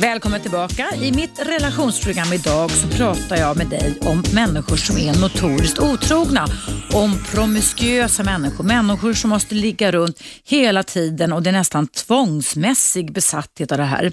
Välkommen 0.00 0.40
tillbaka. 0.40 0.88
I 1.02 1.12
mitt 1.12 1.38
relationsprogram 1.38 2.32
idag 2.32 2.70
så 2.70 2.88
pratar 2.88 3.36
jag 3.36 3.56
med 3.56 3.66
dig 3.66 3.98
om 4.00 4.24
människor 4.34 4.76
som 4.76 4.96
är 4.96 5.20
notoriskt 5.20 5.78
otrogna. 5.78 6.46
Om 6.94 7.18
promiskuösa 7.32 8.22
människor, 8.22 8.64
människor 8.64 9.12
som 9.12 9.30
måste 9.30 9.54
ligga 9.54 9.92
runt 9.92 10.22
hela 10.44 10.82
tiden 10.82 11.32
och 11.32 11.42
det 11.42 11.50
är 11.50 11.52
nästan 11.52 11.86
tvångsmässig 11.86 13.12
besatthet 13.12 13.72
av 13.72 13.78
det 13.78 13.84
här. 13.84 14.12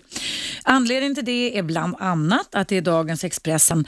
Anledningen 0.63 1.15
till 1.15 1.25
det 1.25 1.58
är 1.58 1.63
bland 1.63 1.96
annat 2.00 2.56
att 2.56 2.68
det 2.68 2.75
i 2.75 2.82
dagens 2.82 3.24
Expressen 3.24 3.86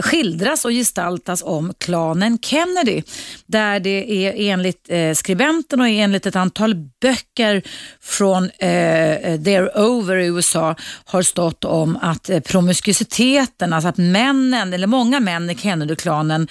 skildras 0.00 0.64
och 0.64 0.70
gestaltas 0.70 1.42
om 1.42 1.74
klanen 1.78 2.38
Kennedy 2.38 3.02
där 3.46 3.80
det 3.80 4.26
är 4.26 4.52
enligt 4.52 4.86
eh, 4.88 5.12
skribenten 5.12 5.80
och 5.80 5.88
enligt 5.88 6.26
ett 6.26 6.36
antal 6.36 6.74
böcker 7.00 7.62
från 8.00 8.50
eh, 8.58 9.12
eh 9.12 9.40
They're 9.40 9.78
Over 9.78 10.16
i 10.16 10.26
USA 10.26 10.71
har 11.04 11.22
stått 11.22 11.64
om 11.64 11.98
att 12.02 12.30
eh, 12.30 12.40
promiskuiteten, 12.40 13.72
alltså 13.72 13.88
att 13.88 13.96
männen, 13.96 14.72
eller 14.72 14.86
många 14.86 15.20
män 15.20 15.50
i 15.50 15.54
Kennedyklanen 15.54 16.48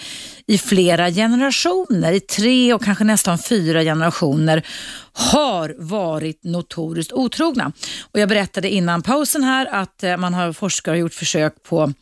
i 0.51 0.57
flera 0.57 1.11
generationer, 1.11 2.13
i 2.13 2.19
tre 2.19 2.73
och 2.73 2.83
kanske 2.83 3.03
nästan 3.03 3.37
fyra 3.37 3.83
generationer 3.83 4.65
har 5.13 5.75
varit 5.77 6.43
notoriskt 6.43 7.13
otrogna. 7.13 7.71
Och 8.01 8.19
jag 8.19 8.29
berättade 8.29 8.69
innan 8.69 9.01
pausen 9.01 9.43
här 9.43 9.65
att 9.65 10.03
eh, 10.03 10.17
man 10.17 10.33
har 10.33 10.53
forskare 10.53 10.97
gjort 10.97 11.13
försök 11.13 11.63
på 11.63 11.93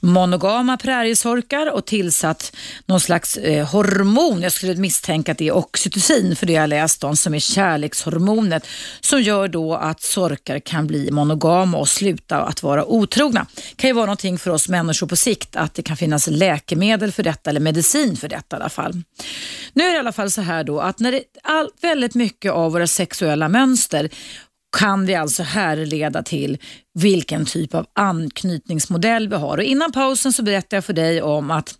monogama 0.00 0.76
präriesorkar 0.76 1.72
och 1.72 1.84
tillsatt 1.84 2.56
någon 2.86 3.00
slags 3.00 3.36
eh, 3.36 3.66
hormon. 3.66 4.42
Jag 4.42 4.52
skulle 4.52 4.74
misstänka 4.74 5.32
att 5.32 5.38
det 5.38 5.48
är 5.48 5.56
oxytocin 5.56 6.36
för 6.36 6.46
det 6.46 6.52
jag 6.52 6.68
läst 6.68 7.04
om 7.04 7.16
som 7.16 7.34
är 7.34 7.38
kärlekshormonet 7.38 8.66
som 9.00 9.22
gör 9.22 9.48
då 9.48 9.74
att 9.74 10.02
sorkar 10.02 10.58
kan 10.58 10.86
bli 10.86 11.10
monogama 11.10 11.78
och 11.78 11.88
sluta 11.88 12.42
att 12.42 12.62
vara 12.62 12.84
otrogna. 12.84 13.46
Det 13.54 13.76
kan 13.76 13.88
ju 13.88 13.94
vara 13.94 14.06
någonting 14.06 14.38
för 14.38 14.50
oss 14.50 14.68
människor 14.68 15.06
på 15.06 15.16
sikt 15.16 15.56
att 15.56 15.74
det 15.74 15.82
kan 15.82 15.96
finnas 15.96 16.26
läkemedel 16.26 17.12
för 17.12 17.22
detta 17.22 17.50
eller 17.50 17.60
medicin 17.60 17.85
för 17.92 18.28
detta 18.28 18.56
i 18.56 18.60
alla 18.60 18.68
fall. 18.68 19.02
Nu 19.72 19.84
är 19.84 19.88
det 19.88 19.96
i 19.96 19.98
alla 19.98 20.12
fall 20.12 20.30
så 20.30 20.40
här 20.40 20.64
då 20.64 20.80
att 20.80 20.98
när 20.98 21.12
det 21.12 21.22
all, 21.42 21.68
väldigt 21.80 22.14
mycket 22.14 22.52
av 22.52 22.72
våra 22.72 22.86
sexuella 22.86 23.48
mönster 23.48 24.10
kan 24.78 25.06
vi 25.06 25.14
alltså 25.14 25.42
härleda 25.42 26.22
till 26.22 26.58
vilken 26.94 27.46
typ 27.46 27.74
av 27.74 27.86
anknytningsmodell 27.92 29.28
vi 29.28 29.36
har. 29.36 29.58
Och 29.58 29.64
innan 29.64 29.92
pausen 29.92 30.32
så 30.32 30.42
berättade 30.42 30.76
jag 30.76 30.84
för 30.84 30.92
dig 30.92 31.22
om 31.22 31.50
att 31.50 31.74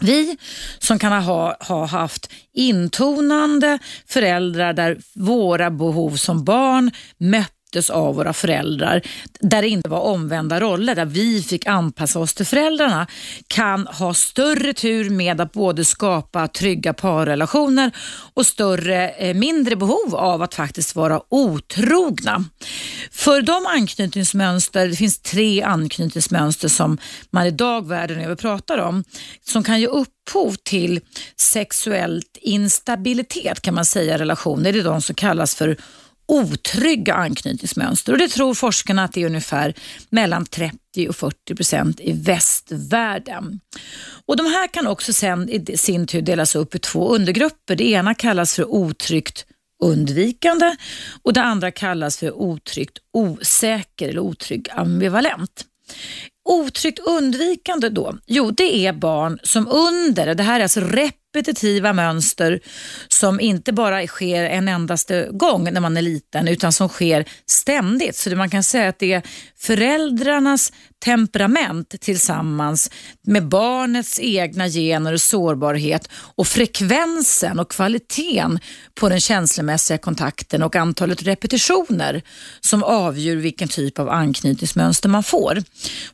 vi 0.00 0.36
som 0.78 0.98
kan 0.98 1.22
ha, 1.22 1.56
ha 1.60 1.86
haft 1.86 2.32
intonande 2.52 3.78
föräldrar 4.06 4.72
där 4.72 4.98
våra 5.14 5.70
behov 5.70 6.16
som 6.16 6.44
barn 6.44 6.90
mötte 7.18 7.59
möttes 7.70 7.90
av 7.90 8.14
våra 8.14 8.32
föräldrar, 8.32 9.02
där 9.40 9.62
det 9.62 9.68
inte 9.68 9.88
var 9.88 10.00
omvända 10.00 10.60
roller, 10.60 10.94
där 10.94 11.04
vi 11.04 11.42
fick 11.42 11.66
anpassa 11.66 12.18
oss 12.18 12.34
till 12.34 12.46
föräldrarna, 12.46 13.06
kan 13.46 13.86
ha 13.86 14.14
större 14.14 14.72
tur 14.72 15.10
med 15.10 15.40
att 15.40 15.52
både 15.52 15.84
skapa 15.84 16.48
trygga 16.48 16.92
parrelationer 16.92 17.90
och 18.34 18.46
större, 18.46 19.08
eh, 19.10 19.34
mindre 19.34 19.76
behov 19.76 20.14
av 20.14 20.42
att 20.42 20.54
faktiskt 20.54 20.96
vara 20.96 21.20
otrogna. 21.28 22.44
För 23.10 23.42
de 23.42 23.66
anknytningsmönster, 23.66 24.88
det 24.88 24.96
finns 24.96 25.18
tre 25.18 25.62
anknytningsmönster 25.62 26.68
som 26.68 26.98
man 27.30 27.46
idag 27.46 27.88
världen 27.88 28.20
över 28.20 28.36
pratar 28.36 28.78
om, 28.78 29.04
som 29.44 29.62
kan 29.64 29.80
ge 29.80 29.86
upphov 29.86 30.54
till 30.62 31.00
sexuellt 31.36 32.38
instabilitet 32.42 33.60
kan 33.60 33.74
man 33.74 33.84
säga 33.84 34.14
i 34.14 34.18
relationer. 34.18 34.72
Det 34.72 34.80
är 34.80 34.84
de 34.84 35.02
som 35.02 35.14
kallas 35.14 35.54
för 35.54 35.76
otrygga 36.30 37.14
anknytningsmönster 37.14 38.12
och 38.12 38.18
det 38.18 38.28
tror 38.28 38.54
forskarna 38.54 39.04
att 39.04 39.12
det 39.12 39.22
är 39.22 39.26
ungefär 39.26 39.74
mellan 40.10 40.46
30 40.46 41.08
och 41.08 41.16
40 41.16 41.54
procent 41.54 42.00
i 42.00 42.12
västvärlden. 42.12 43.60
Och 44.26 44.36
de 44.36 44.46
här 44.46 44.66
kan 44.68 44.86
också 44.86 45.12
sen 45.12 45.48
i 45.48 45.76
sin 45.76 46.06
tur 46.06 46.22
delas 46.22 46.56
upp 46.56 46.74
i 46.74 46.78
två 46.78 47.14
undergrupper. 47.14 47.76
Det 47.76 47.84
ena 47.84 48.14
kallas 48.14 48.54
för 48.54 48.64
otryggt 48.72 49.46
undvikande 49.82 50.76
och 51.22 51.32
det 51.32 51.42
andra 51.42 51.70
kallas 51.70 52.18
för 52.18 52.32
otryggt 52.32 52.98
osäker 53.12 54.08
eller 54.08 54.20
otrygg 54.20 54.68
ambivalent. 54.70 55.64
Otryggt 56.48 56.98
undvikande 56.98 57.88
då? 57.88 58.18
Jo, 58.26 58.50
det 58.50 58.86
är 58.86 58.92
barn 58.92 59.38
som 59.42 59.68
under, 59.68 60.34
det 60.34 60.42
här 60.42 60.60
är 60.60 60.62
alltså 60.62 60.80
rep 60.80 61.19
repetitiva 61.34 61.92
mönster 61.92 62.60
som 63.08 63.40
inte 63.40 63.72
bara 63.72 64.06
sker 64.06 64.44
en 64.44 64.68
endaste 64.68 65.28
gång 65.30 65.72
när 65.72 65.80
man 65.80 65.96
är 65.96 66.02
liten 66.02 66.48
utan 66.48 66.72
som 66.72 66.88
sker 66.88 67.24
ständigt. 67.46 68.16
Så 68.16 68.36
man 68.36 68.50
kan 68.50 68.62
säga 68.62 68.88
att 68.88 68.98
det 68.98 69.12
är 69.12 69.22
föräldrarnas 69.58 70.72
temperament 71.00 72.00
tillsammans 72.00 72.90
med 73.22 73.48
barnets 73.48 74.20
egna 74.20 74.68
gener 74.68 75.12
och 75.12 75.20
sårbarhet 75.20 76.08
och 76.12 76.46
frekvensen 76.46 77.58
och 77.58 77.70
kvaliteten 77.70 78.58
på 78.94 79.08
den 79.08 79.20
känslomässiga 79.20 79.98
kontakten 79.98 80.62
och 80.62 80.76
antalet 80.76 81.22
repetitioner 81.22 82.22
som 82.60 82.82
avgör 82.82 83.36
vilken 83.36 83.68
typ 83.68 83.98
av 83.98 84.08
anknytningsmönster 84.08 85.08
man 85.08 85.22
får. 85.22 85.62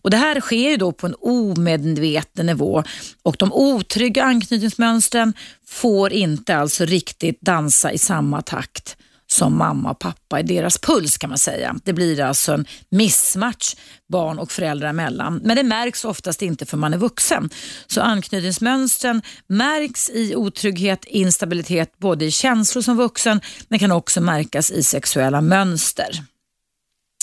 Och 0.02 0.10
Det 0.10 0.16
här 0.16 0.40
sker 0.40 0.70
ju 0.70 0.76
då 0.76 0.92
på 0.92 1.06
en 1.06 1.14
omedveten 1.20 2.46
nivå 2.46 2.82
och 3.22 3.36
de 3.38 3.52
otrygga 3.52 4.24
anknytningsmönstren 4.24 5.34
får 5.66 6.12
inte 6.12 6.56
alltså 6.56 6.84
riktigt 6.84 7.40
dansa 7.40 7.92
i 7.92 7.98
samma 7.98 8.42
takt 8.42 8.96
som 9.36 9.58
mamma 9.58 9.90
och 9.90 9.98
pappa 9.98 10.40
i 10.40 10.42
deras 10.42 10.78
puls 10.78 11.18
kan 11.18 11.30
man 11.30 11.38
säga. 11.38 11.76
Det 11.84 11.92
blir 11.92 12.20
alltså 12.20 12.52
en 12.52 12.66
missmatch 12.88 13.74
barn 14.08 14.38
och 14.38 14.52
föräldrar 14.52 14.88
emellan. 14.88 15.40
Men 15.44 15.56
det 15.56 15.62
märks 15.62 16.04
oftast 16.04 16.42
inte 16.42 16.66
för 16.66 16.76
man 16.76 16.94
är 16.94 16.98
vuxen. 16.98 17.50
Så 17.86 18.00
anknytningsmönstren 18.00 19.22
märks 19.46 20.10
i 20.10 20.36
otrygghet, 20.36 21.04
instabilitet 21.04 21.98
både 21.98 22.24
i 22.24 22.30
känslor 22.30 22.82
som 22.82 22.96
vuxen 22.96 23.40
men 23.68 23.78
kan 23.78 23.92
också 23.92 24.20
märkas 24.20 24.70
i 24.70 24.82
sexuella 24.82 25.40
mönster. 25.40 26.22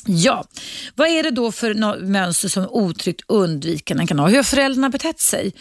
Ja, 0.06 0.44
vad 0.96 1.08
är 1.08 1.24
det 1.24 1.32
då 1.32 1.52
för 1.52 1.74
mönster 2.06 2.50
som 2.50 2.68
otryggt 2.70 3.22
undvikande 3.28 4.08
kan 4.08 4.20
ha? 4.20 4.28
Hur 4.28 4.36
har 4.36 4.44
föräldrarna 4.44 4.90
betett 4.90 5.20
sig? 5.20 5.54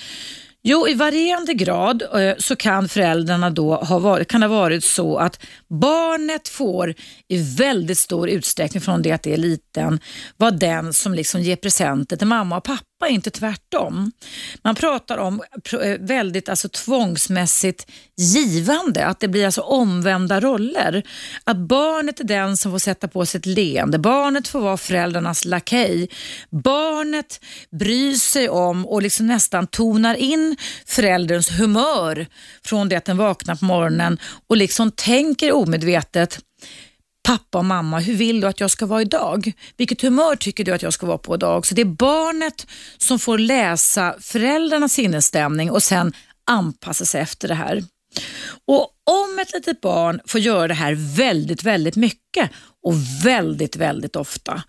Jo, 0.64 0.88
i 0.88 0.94
varierande 0.94 1.54
grad 1.54 2.02
eh, 2.02 2.34
så 2.38 2.56
kan 2.56 2.88
föräldrarna 2.88 3.50
då 3.50 3.74
ha 3.74 3.98
varit, 3.98 4.28
kan 4.28 4.42
ha 4.42 4.48
varit 4.48 4.84
så 4.84 5.16
att 5.16 5.40
barnet 5.68 6.48
får 6.48 6.94
i 7.28 7.42
väldigt 7.58 7.98
stor 7.98 8.28
utsträckning 8.28 8.80
från 8.80 9.02
det 9.02 9.12
att 9.12 9.22
det 9.22 9.32
är 9.32 9.36
liten 9.36 10.00
vara 10.36 10.50
den 10.50 10.92
som 10.92 11.14
liksom 11.14 11.40
ger 11.40 11.56
presenter 11.56 12.16
till 12.16 12.26
mamma 12.26 12.56
och 12.56 12.64
pappa 12.64 12.91
inte 13.08 13.30
tvärtom. 13.30 14.12
Man 14.62 14.74
pratar 14.74 15.18
om 15.18 15.42
eh, 15.72 15.98
väldigt 16.00 16.48
alltså, 16.48 16.68
tvångsmässigt 16.68 17.90
givande, 18.16 19.06
att 19.06 19.20
det 19.20 19.28
blir 19.28 19.46
alltså 19.46 19.60
omvända 19.60 20.40
roller. 20.40 21.02
Att 21.44 21.56
barnet 21.56 22.20
är 22.20 22.24
den 22.24 22.56
som 22.56 22.72
får 22.72 22.78
sätta 22.78 23.08
på 23.08 23.26
sig 23.26 23.38
ett 23.38 23.46
leende, 23.46 23.98
barnet 23.98 24.48
får 24.48 24.60
vara 24.60 24.76
föräldrarnas 24.76 25.44
lakej. 25.44 26.08
Barnet 26.50 27.40
bryr 27.70 28.14
sig 28.14 28.48
om 28.48 28.86
och 28.86 29.02
liksom 29.02 29.26
nästan 29.26 29.66
tonar 29.66 30.14
in 30.14 30.56
förälderns 30.86 31.50
humör 31.50 32.26
från 32.64 32.88
det 32.88 32.96
att 32.96 33.04
den 33.04 33.16
vaknar 33.16 33.54
på 33.54 33.64
morgonen 33.64 34.18
och 34.46 34.56
liksom 34.56 34.90
tänker 34.90 35.52
omedvetet 35.52 36.40
pappa 37.22 37.58
och 37.58 37.64
mamma, 37.64 37.98
hur 37.98 38.14
vill 38.14 38.40
du 38.40 38.46
att 38.46 38.60
jag 38.60 38.70
ska 38.70 38.86
vara 38.86 39.02
idag? 39.02 39.52
Vilket 39.76 40.02
humör 40.02 40.36
tycker 40.36 40.64
du 40.64 40.72
att 40.72 40.82
jag 40.82 40.92
ska 40.92 41.06
vara 41.06 41.18
på 41.18 41.34
idag? 41.34 41.66
Så 41.66 41.74
det 41.74 41.82
är 41.82 41.86
barnet 41.86 42.66
som 42.98 43.18
får 43.18 43.38
läsa 43.38 44.14
föräldrarnas 44.20 44.92
sinnesstämning 44.92 45.70
och 45.70 45.82
sen 45.82 46.12
anpassa 46.46 47.04
sig 47.04 47.20
efter 47.20 47.48
det 47.48 47.54
här. 47.54 47.84
Och 48.66 48.88
om 49.04 49.38
ett 49.38 49.52
litet 49.52 49.80
barn 49.80 50.20
får 50.26 50.40
göra 50.40 50.68
det 50.68 50.74
här 50.74 50.94
väldigt, 51.16 51.62
väldigt 51.62 51.96
mycket 51.96 52.50
och 52.82 52.94
väldigt, 53.24 53.76
väldigt 53.76 54.16
ofta, 54.16 54.62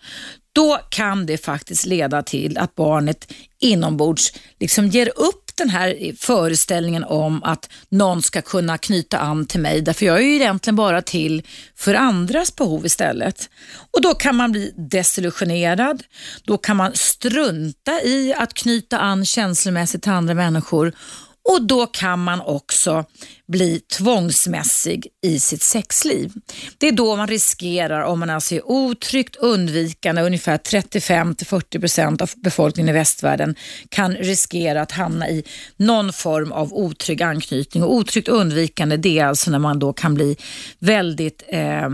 då 0.54 0.80
kan 0.90 1.26
det 1.26 1.38
faktiskt 1.38 1.86
leda 1.86 2.24
till 2.24 2.58
att 2.58 2.76
barnet 2.76 3.34
inombords 3.60 4.34
liksom 4.60 4.88
ger 4.88 5.12
upp 5.16 5.43
den 5.56 5.70
här 5.70 6.16
föreställningen 6.18 7.04
om 7.04 7.44
att 7.44 7.70
någon 7.90 8.22
ska 8.22 8.42
kunna 8.42 8.78
knyta 8.78 9.20
an 9.20 9.46
till 9.46 9.60
mig, 9.60 9.82
därför 9.82 10.06
jag 10.06 10.18
är 10.18 10.24
ju 10.24 10.36
egentligen 10.36 10.76
bara 10.76 11.02
till 11.02 11.44
för 11.76 11.94
andras 11.94 12.56
behov 12.56 12.86
istället. 12.86 13.50
Och 13.92 14.02
Då 14.02 14.14
kan 14.14 14.36
man 14.36 14.52
bli 14.52 14.74
desillusionerad, 14.76 16.04
då 16.44 16.58
kan 16.58 16.78
man 16.78 16.92
strunta 16.94 18.02
i 18.02 18.34
att 18.38 18.54
knyta 18.54 19.00
an 19.00 19.26
känslomässigt 19.26 20.04
till 20.04 20.12
andra 20.12 20.34
människor 20.34 20.94
och 21.50 21.62
då 21.62 21.86
kan 21.86 22.24
man 22.24 22.42
också 22.42 23.06
bli 23.48 23.80
tvångsmässig 23.80 25.08
i 25.26 25.40
sitt 25.40 25.62
sexliv. 25.62 26.32
Det 26.78 26.88
är 26.88 26.92
då 26.92 27.16
man 27.16 27.28
riskerar, 27.28 28.02
om 28.02 28.20
man 28.20 28.30
alltså 28.30 28.56
är 28.56 28.72
otryggt 28.72 29.36
undvikande, 29.36 30.22
ungefär 30.22 30.58
35-40% 30.58 32.22
av 32.22 32.30
befolkningen 32.36 32.96
i 32.96 32.98
västvärlden 32.98 33.56
kan 33.90 34.16
riskera 34.16 34.82
att 34.82 34.92
hamna 34.92 35.30
i 35.30 35.44
någon 35.78 36.14
form 36.14 36.52
av 36.52 36.74
otrygg 36.74 37.22
anknytning. 37.24 37.84
Och 37.84 37.94
otryggt 37.94 38.28
undvikande 38.28 38.98
det 38.98 39.20
är 39.20 39.26
alltså 39.26 39.52
när 39.52 39.60
man 39.60 39.80
då 39.80 39.94
kan 39.94 40.14
bli 40.14 40.38
väldigt, 40.80 41.44
eh, 41.48 41.90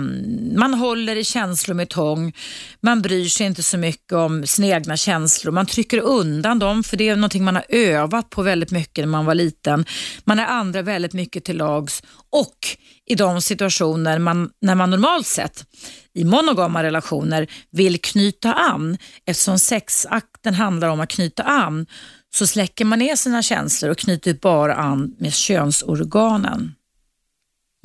man 0.56 0.74
håller 0.74 1.16
i 1.16 1.24
känslor 1.24 1.76
med 1.76 1.90
tång, 1.90 2.34
man 2.82 3.02
bryr 3.02 3.30
sig 3.30 3.46
inte 3.46 3.64
så 3.64 3.78
mycket 3.78 4.14
om 4.14 4.48
sina 4.48 4.68
egna 4.68 4.98
känslor, 4.98 5.52
man 5.52 5.66
trycker 5.66 6.00
undan 6.00 6.60
dem 6.60 6.84
för 6.84 6.98
det 6.98 7.10
är 7.10 7.16
någonting 7.16 7.44
man 7.44 7.56
har 7.56 7.66
övat 7.70 8.30
på 8.30 8.42
väldigt 8.42 8.72
mycket 8.72 9.02
när 9.02 9.12
man 9.12 9.26
var 9.26 9.39
liten. 9.40 9.86
Man 10.24 10.40
är 10.40 10.46
andra 10.46 10.82
väldigt 10.82 11.14
mycket 11.14 11.44
till 11.44 11.58
lags 11.58 12.04
och 12.30 12.78
i 13.06 13.16
de 13.16 13.42
situationer 13.42 14.20
man, 14.20 14.50
när 14.62 14.76
man 14.76 14.90
normalt 14.90 15.28
sett 15.28 15.66
i 16.14 16.24
monogama 16.24 16.84
relationer 16.84 17.48
vill 17.72 18.02
knyta 18.02 18.54
an, 18.54 18.98
eftersom 19.26 19.60
sexakten 19.60 20.54
handlar 20.54 20.88
om 20.88 21.00
att 21.00 21.10
knyta 21.10 21.44
an, 21.44 21.86
så 22.34 22.48
släcker 22.48 22.86
man 22.86 23.00
ner 23.00 23.16
sina 23.16 23.42
känslor 23.42 23.92
och 23.92 23.98
knyter 23.98 24.34
bara 24.34 24.76
an 24.76 25.16
med 25.20 25.34
könsorganen. 25.34 26.76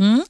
Mm. 0.00 0.25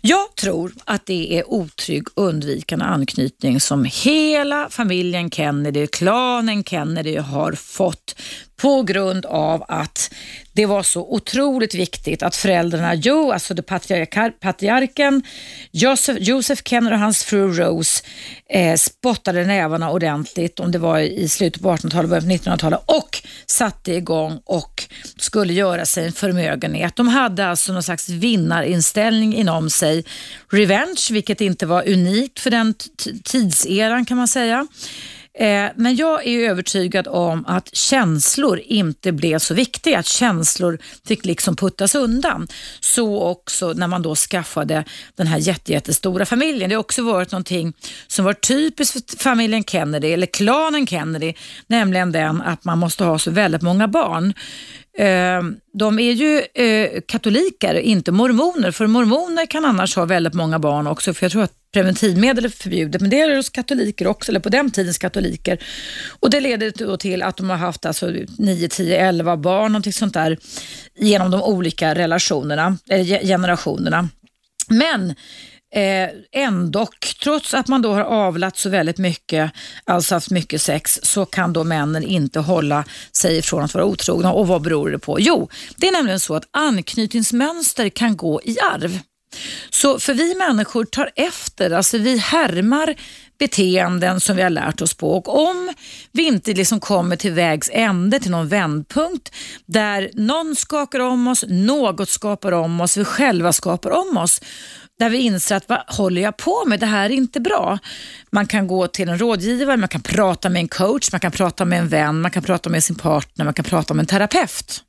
Jag 0.00 0.36
tror 0.36 0.72
att 0.84 1.06
det 1.06 1.38
är 1.38 1.50
otrygg 1.50 2.06
undvikande 2.14 2.84
anknytning 2.84 3.60
som 3.60 3.84
hela 3.84 4.68
familjen 4.70 5.30
Kennedy, 5.30 5.86
klanen 5.86 6.64
Kennedy 6.64 7.16
har 7.16 7.52
fått 7.52 8.16
på 8.56 8.82
grund 8.82 9.26
av 9.26 9.64
att 9.68 10.10
det 10.52 10.66
var 10.66 10.82
så 10.82 11.00
otroligt 11.00 11.74
viktigt 11.74 12.22
att 12.22 12.36
föräldrarna 12.36 12.94
Joe, 12.94 13.32
alltså 13.32 13.54
det 13.54 13.62
patriarken 14.40 15.22
Joseph, 15.70 16.22
Joseph 16.22 16.62
Kenner 16.64 16.92
och 16.92 16.98
hans 16.98 17.24
fru 17.24 17.52
Rose 17.52 18.02
eh, 18.50 18.76
spottade 18.76 19.44
nävarna 19.44 19.90
ordentligt, 19.90 20.60
om 20.60 20.72
det 20.72 20.78
var 20.78 20.98
i 20.98 21.28
slutet 21.28 21.62
på 21.62 21.68
1800-talet, 21.68 22.10
början 22.10 22.38
på 22.38 22.50
1900-talet 22.50 22.80
och 22.86 23.22
satte 23.46 23.92
igång 23.92 24.40
och 24.44 24.84
skulle 25.16 25.52
göra 25.52 25.86
sig 25.86 26.06
en 26.06 26.12
förmögenhet. 26.12 26.96
De 26.96 27.08
hade 27.08 27.46
alltså 27.46 27.72
någon 27.72 27.82
slags 27.82 28.08
vinnarinställning 28.08 29.34
inom 29.34 29.70
sig. 29.70 30.04
Revenge, 30.50 31.08
vilket 31.10 31.40
inte 31.40 31.66
var 31.66 31.88
unikt 31.88 32.40
för 32.40 32.50
den 32.50 32.74
tidseran 33.24 34.04
kan 34.04 34.16
man 34.16 34.28
säga. 34.28 34.66
Eh, 35.38 35.70
men 35.76 35.96
jag 35.96 36.26
är 36.26 36.50
övertygad 36.50 37.08
om 37.08 37.46
att 37.46 37.74
känslor 37.74 38.60
inte 38.64 39.12
blev 39.12 39.38
så 39.38 39.54
viktiga, 39.54 39.98
att 39.98 40.06
känslor 40.06 40.78
fick 41.06 41.24
liksom 41.24 41.56
puttas 41.56 41.94
undan. 41.94 42.48
Så 42.80 43.22
också 43.22 43.72
när 43.72 43.86
man 43.86 44.02
då 44.02 44.14
skaffade 44.14 44.84
den 45.14 45.26
här 45.26 45.38
jättestora 45.70 46.26
familjen. 46.26 46.70
Det 46.70 46.74
har 46.76 46.80
också 46.80 47.02
varit 47.02 47.32
någonting 47.32 47.72
som 48.06 48.24
var 48.24 48.32
typiskt 48.32 49.10
för 49.10 49.18
familjen 49.18 49.64
Kennedy, 49.64 50.08
eller 50.12 50.26
klanen 50.26 50.86
Kennedy, 50.86 51.34
nämligen 51.66 52.12
den 52.12 52.42
att 52.42 52.64
man 52.64 52.78
måste 52.78 53.04
ha 53.04 53.18
så 53.18 53.30
väldigt 53.30 53.62
många 53.62 53.88
barn. 53.88 54.34
Eh, 54.98 55.42
de 55.72 55.98
är 55.98 56.12
ju 56.12 56.42
eh, 56.54 57.00
katoliker, 57.08 57.74
inte 57.74 58.12
mormoner, 58.12 58.70
för 58.70 58.86
mormoner 58.86 59.46
kan 59.46 59.64
annars 59.64 59.96
ha 59.96 60.04
väldigt 60.04 60.34
många 60.34 60.58
barn 60.58 60.86
också, 60.86 61.14
för 61.14 61.24
jag 61.24 61.32
tror 61.32 61.42
att 61.42 61.52
preventivmedel 61.72 62.44
är 62.44 62.48
förbjudet, 62.48 63.00
men 63.00 63.10
det 63.10 63.20
är 63.20 63.28
det 63.28 63.36
hos 63.36 63.50
katoliker 63.50 64.06
också, 64.06 64.32
eller 64.32 64.40
på 64.40 64.48
den 64.48 64.70
tidens 64.70 64.98
katoliker. 64.98 65.58
Och 66.20 66.30
Det 66.30 66.40
leder 66.40 66.72
då 66.76 66.96
till 66.96 67.22
att 67.22 67.36
de 67.36 67.50
har 67.50 67.56
haft 67.56 67.86
alltså 67.86 68.12
9, 68.38 68.68
10, 68.68 68.96
11 69.08 69.36
barn, 69.36 69.72
någonting 69.72 69.92
sånt 69.92 70.14
där, 70.14 70.38
genom 70.98 71.30
de 71.30 71.42
olika 71.42 71.94
relationerna, 71.94 72.78
generationerna. 73.22 74.08
Men 74.68 75.14
Eh, 75.74 76.08
ändå, 76.32 76.86
trots 77.22 77.54
att 77.54 77.68
man 77.68 77.82
då 77.82 77.92
har 77.94 78.02
avlat 78.02 78.56
så 78.56 78.68
väldigt 78.68 78.98
mycket, 78.98 79.52
alltså 79.84 80.14
haft 80.14 80.30
mycket 80.30 80.62
sex, 80.62 81.00
så 81.02 81.26
kan 81.26 81.52
då 81.52 81.64
männen 81.64 82.02
inte 82.02 82.40
hålla 82.40 82.84
sig 83.12 83.38
ifrån 83.38 83.62
att 83.62 83.74
vara 83.74 83.84
otrogna. 83.84 84.32
Och 84.32 84.48
vad 84.48 84.62
beror 84.62 84.90
det 84.90 84.98
på? 84.98 85.20
Jo, 85.20 85.48
det 85.76 85.88
är 85.88 85.92
nämligen 85.92 86.20
så 86.20 86.34
att 86.34 86.48
anknytningsmönster 86.50 87.88
kan 87.88 88.16
gå 88.16 88.40
i 88.44 88.56
arv. 88.60 88.98
Så 89.70 89.98
för 89.98 90.14
vi 90.14 90.34
människor 90.34 90.84
tar 90.84 91.10
efter, 91.16 91.70
alltså 91.70 91.98
vi 91.98 92.18
härmar 92.18 92.94
beteenden 93.38 94.20
som 94.20 94.36
vi 94.36 94.42
har 94.42 94.50
lärt 94.50 94.82
oss 94.82 94.94
på 94.94 95.16
och 95.16 95.48
om 95.48 95.74
vi 96.12 96.26
inte 96.26 96.52
liksom 96.52 96.80
kommer 96.80 97.16
till 97.16 97.32
vägs 97.32 97.70
ände, 97.72 98.20
till 98.20 98.30
någon 98.30 98.48
vändpunkt 98.48 99.34
där 99.66 100.10
någon 100.14 100.56
skakar 100.56 101.00
om 101.00 101.28
oss, 101.28 101.44
något 101.48 102.08
skapar 102.08 102.52
om 102.52 102.80
oss, 102.80 102.96
vi 102.96 103.04
själva 103.04 103.52
skapar 103.52 103.90
om 103.90 104.16
oss, 104.16 104.40
där 104.98 105.10
vi 105.10 105.18
inser 105.18 105.56
att 105.56 105.68
vad 105.68 105.82
håller 105.86 106.22
jag 106.22 106.36
på 106.36 106.64
med? 106.66 106.80
Det 106.80 106.86
här 106.86 107.10
är 107.10 107.14
inte 107.14 107.40
bra. 107.40 107.78
Man 108.30 108.46
kan 108.46 108.66
gå 108.66 108.86
till 108.86 109.08
en 109.08 109.18
rådgivare, 109.18 109.76
man 109.76 109.88
kan 109.88 110.02
prata 110.02 110.48
med 110.48 110.60
en 110.60 110.68
coach, 110.68 111.12
man 111.12 111.20
kan 111.20 111.32
prata 111.32 111.64
med 111.64 111.78
en 111.78 111.88
vän, 111.88 112.20
man 112.20 112.30
kan 112.30 112.42
prata 112.42 112.70
med 112.70 112.84
sin 112.84 112.96
partner, 112.96 113.44
man 113.44 113.54
kan 113.54 113.64
prata 113.64 113.94
med 113.94 114.02
en 114.02 114.06
terapeut. 114.06 114.82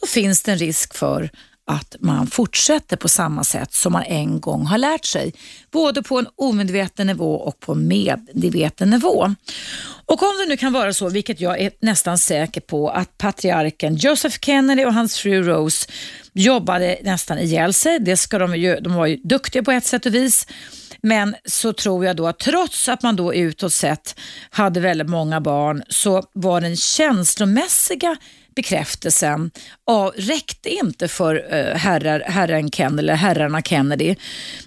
Då 0.00 0.06
finns 0.06 0.42
det 0.42 0.52
en 0.52 0.58
risk 0.58 0.94
för 0.94 1.30
att 1.66 1.96
man 2.00 2.26
fortsätter 2.26 2.96
på 2.96 3.08
samma 3.08 3.44
sätt 3.44 3.74
som 3.74 3.92
man 3.92 4.02
en 4.02 4.40
gång 4.40 4.66
har 4.66 4.78
lärt 4.78 5.04
sig. 5.04 5.34
Både 5.70 6.02
på 6.02 6.18
en 6.18 6.26
omedveten 6.36 7.06
nivå 7.06 7.34
och 7.34 7.60
på 7.60 7.72
en 7.72 7.88
medveten 7.88 8.90
nivå. 8.90 9.34
Och 10.06 10.22
om 10.22 10.38
det 10.40 10.48
nu 10.48 10.56
kan 10.56 10.72
vara 10.72 10.92
så, 10.92 11.08
vilket 11.08 11.40
jag 11.40 11.60
är 11.60 11.70
nästan 11.80 12.18
säker 12.18 12.60
på, 12.60 12.88
att 12.88 13.18
patriarken 13.18 13.96
Joseph 13.96 14.36
Kennedy 14.40 14.84
och 14.84 14.94
hans 14.94 15.16
fru 15.16 15.42
Rose 15.42 15.88
jobbade 16.32 16.98
nästan 17.02 17.38
ihjäl 17.38 17.72
sig. 17.72 17.98
Det 17.98 18.16
ska 18.16 18.38
de, 18.38 18.56
ju, 18.56 18.76
de 18.80 18.94
var 18.94 19.06
ju 19.06 19.16
duktiga 19.16 19.62
på 19.62 19.72
ett 19.72 19.84
sätt 19.84 20.06
och 20.06 20.14
vis. 20.14 20.46
Men 21.02 21.36
så 21.44 21.72
tror 21.72 22.04
jag 22.04 22.16
då 22.16 22.26
att 22.26 22.38
trots 22.38 22.88
att 22.88 23.02
man 23.02 23.16
då 23.16 23.34
utåt 23.34 23.72
sett 23.72 24.20
hade 24.50 24.80
väldigt 24.80 25.08
många 25.08 25.40
barn 25.40 25.82
så 25.88 26.22
var 26.32 26.60
den 26.60 26.76
känslomässiga 26.76 28.16
bekräftelsen 28.54 29.50
av, 29.86 30.12
räckte 30.16 30.70
inte 30.70 31.08
för 31.08 31.54
eh, 31.54 31.76
herrar, 31.76 32.20
herren 32.20 32.70
Kennedy, 32.70 33.02
eller 33.02 33.14
herrarna 33.14 33.62
Kennedy, 33.62 34.16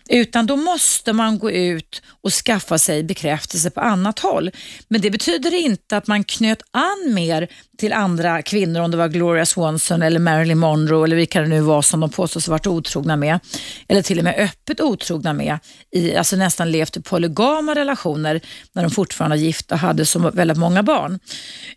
utan 0.09 0.45
då 0.45 0.55
måste 0.55 1.13
man 1.13 1.39
gå 1.39 1.51
ut 1.51 2.01
och 2.23 2.31
skaffa 2.33 2.77
sig 2.77 3.03
bekräftelse 3.03 3.69
på 3.69 3.81
annat 3.81 4.19
håll. 4.19 4.51
Men 4.87 5.01
det 5.01 5.11
betyder 5.11 5.53
inte 5.53 5.97
att 5.97 6.07
man 6.07 6.23
knöt 6.23 6.61
an 6.71 7.13
mer 7.13 7.47
till 7.77 7.93
andra 7.93 8.41
kvinnor, 8.41 8.81
om 8.81 8.91
det 8.91 8.97
var 8.97 9.07
Gloria 9.07 9.45
Swanson 9.45 10.01
eller 10.01 10.19
Marilyn 10.19 10.57
Monroe 10.57 11.03
eller 11.03 11.15
vilka 11.15 11.41
det 11.41 11.47
nu 11.47 11.61
var 11.61 11.81
som 11.81 11.99
de 11.99 12.09
påstås 12.09 12.47
ha 12.47 12.51
varit 12.51 12.67
otrogna 12.67 13.15
med, 13.15 13.39
eller 13.87 14.01
till 14.01 14.17
och 14.17 14.23
med 14.23 14.35
öppet 14.37 14.81
otrogna 14.81 15.33
med, 15.33 15.59
i, 15.91 16.15
alltså 16.15 16.35
nästan 16.35 16.71
levt 16.71 16.97
i 16.97 17.01
polygama 17.01 17.75
relationer 17.75 18.41
när 18.73 18.83
de 18.83 18.91
fortfarande 18.91 19.37
var 19.37 19.41
gifta 19.41 19.75
och 19.75 19.79
hade 19.79 20.05
så 20.05 20.19
väldigt 20.19 20.57
många 20.57 20.83
barn. 20.83 21.19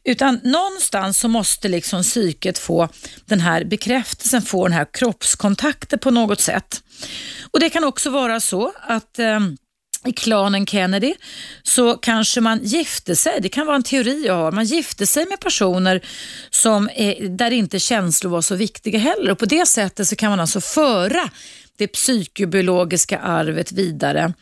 Utan 0.05 0.41
någonstans 0.45 1.19
så 1.19 1.29
måste 1.29 1.69
liksom 1.69 2.03
psyket 2.03 2.59
få 2.59 2.88
den 3.27 3.41
här 3.41 3.64
bekräftelsen, 3.64 4.43
få 4.43 4.69
den 4.69 4.77
här 4.77 4.87
kroppskontakten 4.93 5.99
på 5.99 6.11
något 6.11 6.41
sätt. 6.41 6.83
Och 7.50 7.61
Det 7.61 7.70
kan 7.70 7.84
också 7.84 8.11
vara 8.11 8.40
så 8.40 8.72
att 8.82 9.18
eh, 9.18 9.40
i 10.04 10.12
klanen 10.12 10.66
Kennedy 10.66 11.14
så 11.62 11.94
kanske 11.94 12.40
man 12.40 12.61
gifte 12.62 13.16
sig, 13.16 13.38
det 13.40 13.48
kan 13.48 13.66
vara 13.66 13.76
en 13.76 13.82
teori 13.82 14.26
jag 14.26 14.34
har, 14.34 14.52
man 14.52 14.64
gifte 14.64 15.06
sig 15.06 15.26
med 15.26 15.40
personer 15.40 16.00
som 16.50 16.90
är, 16.94 17.28
där 17.28 17.50
inte 17.50 17.78
känslor 17.78 18.30
var 18.30 18.42
så 18.42 18.54
viktiga 18.54 18.98
heller. 18.98 19.30
Och 19.30 19.38
på 19.38 19.46
det 19.46 19.66
sättet 19.66 20.08
så 20.08 20.16
kan 20.16 20.30
man 20.30 20.40
alltså 20.40 20.61
föra 20.61 21.30
det 21.79 21.87
psykobiologiska 21.87 23.19
arvet 23.19 23.73
vidare. 23.73 24.33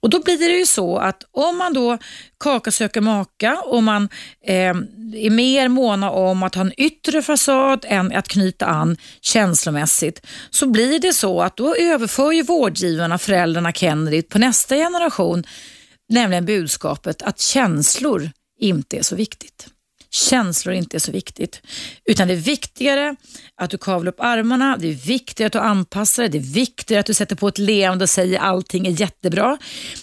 Och 0.00 0.10
Då 0.10 0.22
blir 0.22 0.38
det 0.38 0.58
ju 0.58 0.66
så 0.66 0.98
att 0.98 1.22
om 1.32 1.58
man 1.58 1.72
då 1.72 1.98
kaka 2.38 2.70
söker 2.70 3.00
maka 3.00 3.60
och 3.64 3.82
man 3.82 4.08
eh, 4.46 4.74
är 5.14 5.30
mer 5.30 5.68
måna 5.68 6.10
om 6.10 6.42
att 6.42 6.54
ha 6.54 6.62
en 6.62 6.80
yttre 6.80 7.22
fasad 7.22 7.84
än 7.88 8.12
att 8.12 8.28
knyta 8.28 8.66
an 8.66 8.96
känslomässigt 9.20 10.26
så 10.50 10.66
blir 10.66 10.98
det 10.98 11.12
så 11.12 11.40
att 11.40 11.56
då 11.56 11.74
överför 11.74 12.32
ju 12.32 12.42
vårdgivarna, 12.42 13.18
föräldrarna 13.18 13.72
Kennedy 13.72 14.22
på 14.22 14.38
nästa 14.38 14.76
generation 14.76 15.44
nämligen 16.08 16.46
budskapet 16.46 17.22
att 17.22 17.40
känslor 17.40 18.30
inte 18.58 18.96
är 18.96 19.02
så 19.02 19.16
viktigt 19.16 19.68
känslor 20.10 20.74
inte 20.74 20.96
är 20.96 20.98
så 20.98 21.12
viktigt. 21.12 21.62
Utan 22.04 22.28
det 22.28 22.34
är 22.34 22.38
viktigare 22.38 23.16
att 23.56 23.70
du 23.70 23.78
kavlar 23.78 24.12
upp 24.12 24.20
armarna, 24.20 24.76
det 24.80 24.88
är 24.88 24.94
viktigare 24.94 25.46
att 25.46 25.52
du 25.52 25.58
anpassar 25.58 26.22
dig, 26.22 26.30
det 26.30 26.38
är 26.38 26.52
viktigare 26.52 27.00
att 27.00 27.06
du 27.06 27.14
sätter 27.14 27.36
på 27.36 27.48
ett 27.48 27.58
leende 27.58 28.02
och 28.02 28.10
säger 28.10 28.38
allting 28.38 28.86
är 28.86 29.00
jättebra. 29.00 29.58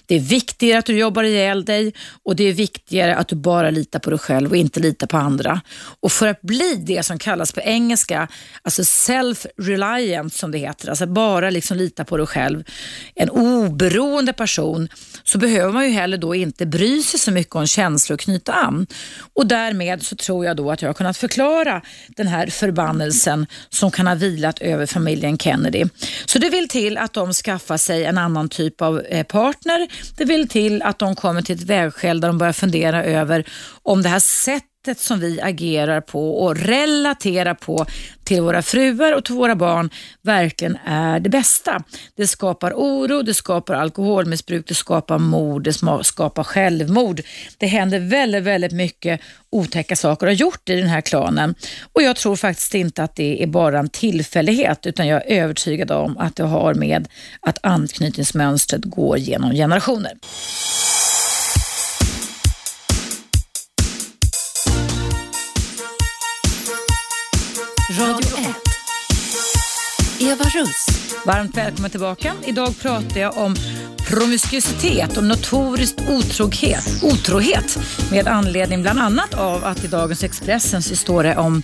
Det 0.05 0.15
är 0.15 0.19
viktigare 0.19 0.79
att 0.79 0.85
du 0.85 0.97
jobbar 0.97 1.23
ihjäl 1.23 1.65
dig 1.65 1.93
och 2.23 2.35
det 2.35 2.43
är 2.43 2.53
viktigare 2.53 3.15
att 3.15 3.27
du 3.27 3.35
bara 3.35 3.69
litar 3.69 3.99
på 3.99 4.09
dig 4.09 4.19
själv 4.19 4.49
och 4.49 4.57
inte 4.57 4.79
litar 4.79 5.07
på 5.07 5.17
andra. 5.17 5.61
Och 5.99 6.11
för 6.11 6.27
att 6.27 6.41
bli 6.41 6.75
det 6.75 7.03
som 7.03 7.19
kallas 7.19 7.51
på 7.51 7.61
engelska, 7.61 8.27
alltså 8.61 8.81
self-reliant 8.81 10.33
som 10.33 10.51
det 10.51 10.57
heter, 10.57 10.89
alltså 10.89 11.05
bara 11.05 11.49
liksom 11.49 11.77
lita 11.77 12.05
på 12.05 12.17
dig 12.17 12.27
själv, 12.27 12.63
en 13.15 13.29
oberoende 13.29 14.33
person, 14.33 14.89
så 15.23 15.37
behöver 15.37 15.73
man 15.73 15.85
ju 15.85 15.91
heller 15.91 16.17
då 16.17 16.35
inte 16.35 16.65
bry 16.65 17.03
sig 17.03 17.19
så 17.19 17.31
mycket 17.31 17.55
om 17.55 17.67
känslor 17.67 18.13
och 18.13 18.19
knyta 18.19 18.53
an. 18.53 18.87
Och 19.33 19.47
därmed 19.47 19.92
så 20.01 20.15
tror 20.15 20.45
jag 20.45 20.57
då 20.57 20.71
att 20.71 20.81
jag 20.81 20.89
har 20.89 20.93
kunnat 20.93 21.17
förklara 21.17 21.81
den 22.07 22.27
här 22.27 22.47
förbannelsen 22.47 23.47
som 23.69 23.91
kan 23.91 24.07
ha 24.07 24.15
vilat 24.15 24.59
över 24.61 24.85
familjen 24.85 25.37
Kennedy. 25.37 25.85
Så 26.25 26.39
det 26.39 26.49
vill 26.49 26.67
till 26.67 26.97
att 26.97 27.13
de 27.13 27.33
skaffar 27.33 27.77
sig 27.77 28.05
en 28.05 28.17
annan 28.17 28.49
typ 28.49 28.81
av 28.81 28.99
eh, 28.99 29.23
partner. 29.23 29.87
Det 30.17 30.25
vill 30.25 30.47
till 30.47 30.81
att 30.81 30.99
de 30.99 31.15
kommer 31.15 31.41
till 31.41 31.55
ett 31.55 31.63
vägskäl 31.63 32.21
där 32.21 32.27
de 32.27 32.37
börjar 32.37 32.53
fundera 32.53 33.03
över 33.03 33.45
om 33.83 34.01
det 34.01 34.09
här 34.09 34.19
sättet 34.19 34.72
sättet 34.85 34.99
som 34.99 35.19
vi 35.19 35.41
agerar 35.41 36.01
på 36.01 36.43
och 36.43 36.57
relaterar 36.57 37.53
på 37.53 37.85
till 38.23 38.41
våra 38.41 38.61
fruar 38.61 39.13
och 39.13 39.25
till 39.25 39.35
våra 39.35 39.55
barn 39.55 39.89
verkligen 40.21 40.77
är 40.85 41.19
det 41.19 41.29
bästa. 41.29 41.83
Det 42.15 42.27
skapar 42.27 42.73
oro, 42.73 43.21
det 43.21 43.33
skapar 43.33 43.73
alkoholmissbruk, 43.73 44.67
det 44.67 44.73
skapar 44.73 45.19
mord, 45.19 45.63
det 45.63 45.73
skapar 46.03 46.43
självmord. 46.43 47.21
Det 47.57 47.67
händer 47.67 47.99
väldigt, 47.99 48.43
väldigt 48.43 48.71
mycket 48.71 49.21
otäcka 49.49 49.95
saker 49.95 50.25
och 50.25 50.31
har 50.31 50.35
gjort 50.35 50.69
i 50.69 50.75
den 50.75 50.89
här 50.89 51.01
klanen. 51.01 51.55
Och 51.93 52.01
jag 52.01 52.15
tror 52.15 52.35
faktiskt 52.35 52.75
inte 52.75 53.03
att 53.03 53.15
det 53.15 53.43
är 53.43 53.47
bara 53.47 53.79
en 53.79 53.89
tillfällighet 53.89 54.85
utan 54.85 55.07
jag 55.07 55.31
är 55.31 55.43
övertygad 55.43 55.91
om 55.91 56.17
att 56.17 56.35
det 56.35 56.43
har 56.43 56.73
med 56.73 57.07
att 57.39 57.59
anknytningsmönstret 57.61 58.83
går 58.85 59.17
genom 59.17 59.51
generationer. 59.51 60.13
Radio 67.89 68.37
1. 68.37 68.55
Eva 70.19 70.43
Russ. 70.43 70.87
Varmt 71.25 71.57
välkommen 71.57 71.91
tillbaka. 71.91 72.33
Idag 72.45 72.79
pratar 72.79 73.19
jag 73.19 73.37
om 73.37 73.55
promiskuitet 74.09 75.17
och 75.17 75.23
notorisk 75.23 75.95
otrohet, 76.09 77.03
otrohet 77.03 77.79
med 78.11 78.27
anledning 78.27 78.81
bland 78.81 78.99
annat 78.99 79.33
av 79.33 79.65
att 79.65 79.83
i 79.83 79.87
dagens 79.87 80.23
Expressen 80.23 80.81
så 80.81 80.95
står 80.95 81.23
det 81.23 81.37
om 81.37 81.63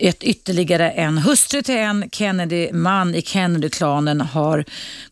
ett 0.00 0.22
ytterligare 0.22 0.90
en 0.90 1.18
hustru 1.18 1.62
till 1.62 1.76
en 1.76 2.10
Kennedy-man 2.12 3.14
i 3.14 3.22
Kennedy-klanen 3.22 4.20
har 4.20 4.64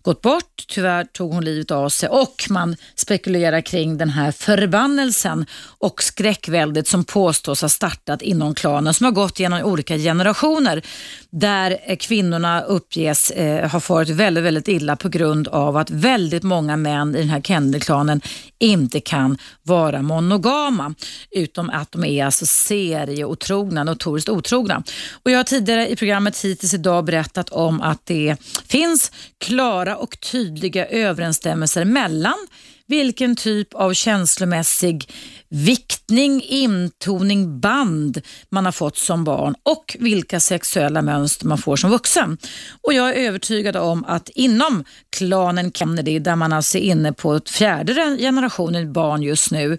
gått 0.03 0.23
bort. 0.23 0.65
Tyvärr 0.69 1.05
tog 1.05 1.33
hon 1.33 1.45
livet 1.45 1.71
av 1.71 1.89
sig 1.89 2.09
och 2.09 2.47
man 2.51 2.77
spekulerar 2.97 3.61
kring 3.61 3.99
den 3.99 4.11
här 4.11 4.33
förbannelsen 4.33 5.47
och 5.79 6.03
skräckväldet 6.03 6.89
som 6.89 7.05
påstås 7.05 7.63
ha 7.63 7.69
startat 7.69 8.23
inom 8.23 8.55
klanen 8.55 8.95
som 8.95 9.05
har 9.05 9.13
gått 9.13 9.39
genom 9.39 9.63
olika 9.63 9.97
generationer 9.97 10.83
där 11.31 11.79
eh, 11.85 11.97
kvinnorna 11.97 12.63
uppges 12.63 13.31
eh, 13.31 13.71
ha 13.71 13.81
farit 13.81 14.09
väldigt, 14.09 14.45
väldigt 14.45 14.69
illa 14.69 14.97
på 14.97 15.09
grund 15.09 15.49
av 15.49 15.77
att 15.77 15.91
väldigt 15.91 16.43
många 16.43 16.77
män 16.77 17.15
i 17.15 17.19
den 17.19 17.29
här 17.29 17.41
Kennedy-klanen 17.41 18.21
inte 18.59 19.01
kan 19.01 19.39
vara 19.63 20.03
monogama 20.03 20.95
utom 21.31 21.71
att 21.71 21.93
de 21.93 22.05
är 22.05 22.25
alltså 22.25 22.47
serieotrogna, 22.47 23.85
notoriskt 23.85 24.29
otrogna. 24.29 24.74
Och 25.23 25.31
jag 25.31 25.39
har 25.39 25.45
tidigare 25.45 25.89
i 25.89 25.97
programmet 25.97 26.45
hittills 26.45 26.75
idag 26.75 27.05
berättat 27.05 27.51
om 27.51 27.81
att 27.81 28.07
det 28.07 28.37
finns 28.69 29.13
klara 29.39 29.97
och 29.97 30.21
tydliga 30.21 30.87
överensstämmelser 30.87 31.85
mellan 31.85 32.47
vilken 32.87 33.37
typ 33.37 33.75
av 33.75 33.93
känslomässig 33.93 35.11
viktning, 35.49 36.43
intoning, 36.43 37.61
band 37.61 38.21
man 38.49 38.65
har 38.65 38.73
fått 38.73 38.97
som 38.97 39.25
barn 39.25 39.55
och 39.63 39.97
vilka 40.01 40.41
sexuella 40.41 41.03
mönster 41.03 41.47
man 41.47 41.59
får 41.59 41.77
som 41.77 41.91
vuxen. 41.91 42.39
Och 42.83 42.95
Jag 42.95 43.09
är 43.09 43.29
övertygad 43.29 43.77
om 43.77 44.05
att 44.05 44.29
inom 44.29 44.85
klanen 45.17 45.73
Kennedy, 45.73 46.19
där 46.19 46.37
man 46.37 46.53
alltså 46.53 46.79
är 46.79 46.83
inne 46.83 47.13
på 47.13 47.41
fjärde 47.47 48.17
generationen 48.21 48.93
barn 48.93 49.23
just 49.23 49.51
nu, 49.51 49.79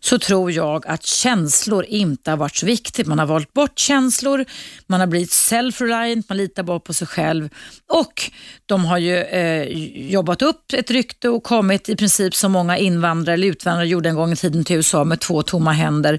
så 0.00 0.18
tror 0.18 0.52
jag 0.52 0.86
att 0.86 1.06
känslor 1.06 1.84
inte 1.84 2.30
har 2.30 2.36
varit 2.38 2.56
så 2.56 2.66
viktigt. 2.66 3.06
Man 3.06 3.18
har 3.18 3.26
valt 3.26 3.52
bort 3.52 3.78
känslor, 3.78 4.44
man 4.86 5.00
har 5.00 5.06
blivit 5.06 5.30
self-reliant, 5.32 6.28
man 6.28 6.38
litar 6.38 6.62
bara 6.62 6.80
på 6.80 6.94
sig 6.94 7.06
själv 7.06 7.48
och 7.92 8.30
de 8.66 8.84
har 8.84 8.98
ju 8.98 9.16
eh, 9.16 9.62
jobbat 10.10 10.42
upp 10.42 10.72
ett 10.72 10.90
rykte 10.90 11.28
och 11.28 11.42
kommit 11.42 11.88
i 11.88 11.96
princip 11.96 12.34
som 12.34 12.45
som 12.46 12.52
många 12.52 12.78
invandrare 12.78 13.34
eller 13.34 13.48
utvandrare 13.48 13.88
gjorde 13.88 14.08
en 14.08 14.14
gång 14.14 14.32
i 14.32 14.36
tiden 14.36 14.64
till 14.64 14.76
USA 14.76 15.04
med 15.04 15.20
två 15.20 15.42
tomma 15.42 15.72
händer 15.72 16.18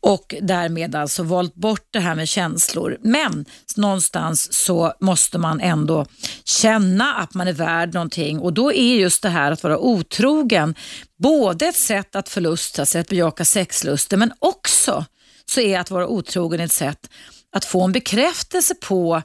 och 0.00 0.34
därmed 0.42 0.94
alltså 0.94 1.22
valt 1.22 1.54
bort 1.54 1.88
det 1.90 2.00
här 2.00 2.14
med 2.14 2.28
känslor. 2.28 2.98
Men 3.02 3.44
någonstans 3.76 4.52
så 4.52 4.92
måste 5.00 5.38
man 5.38 5.60
ändå 5.60 6.06
känna 6.44 7.14
att 7.14 7.34
man 7.34 7.48
är 7.48 7.52
värd 7.52 7.94
någonting 7.94 8.38
och 8.38 8.52
då 8.52 8.72
är 8.72 8.94
just 8.94 9.22
det 9.22 9.28
här 9.28 9.52
att 9.52 9.62
vara 9.62 9.78
otrogen 9.78 10.74
både 11.22 11.66
ett 11.66 11.76
sätt 11.76 12.16
att 12.16 12.28
förlusta 12.28 12.86
sig, 12.86 13.00
att 13.00 13.08
bejaka 13.08 13.44
sexlusten, 13.44 14.18
men 14.18 14.32
också 14.38 15.04
så 15.46 15.60
är 15.60 15.78
att 15.78 15.90
vara 15.90 16.08
otrogen 16.08 16.60
ett 16.60 16.72
sätt 16.72 17.10
att 17.56 17.64
få 17.64 17.82
en 17.82 17.92
bekräftelse 17.92 18.74
på 18.74 19.22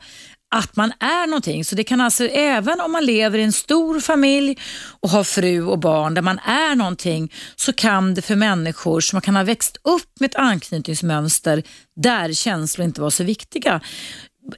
att 0.55 0.75
man 0.75 0.93
är 0.99 1.27
någonting. 1.27 1.65
Så 1.65 1.75
det 1.75 1.83
kan 1.83 2.01
alltså, 2.01 2.23
även 2.25 2.81
om 2.81 2.91
man 2.91 3.05
lever 3.05 3.39
i 3.39 3.43
en 3.43 3.53
stor 3.53 3.99
familj 3.99 4.57
och 4.99 5.09
har 5.09 5.23
fru 5.23 5.63
och 5.63 5.79
barn 5.79 6.13
där 6.13 6.21
man 6.21 6.39
är 6.39 6.75
någonting, 6.75 7.33
så 7.55 7.73
kan 7.73 8.13
det 8.13 8.21
för 8.21 8.35
människor 8.35 9.01
som 9.01 9.21
kan 9.21 9.35
ha 9.35 9.43
växt 9.43 9.77
upp 9.83 10.19
med 10.19 10.29
ett 10.29 10.35
anknytningsmönster 10.35 11.63
där 11.95 12.33
känslor 12.33 12.85
inte 12.85 13.01
var 13.01 13.09
så 13.09 13.23
viktiga, 13.23 13.81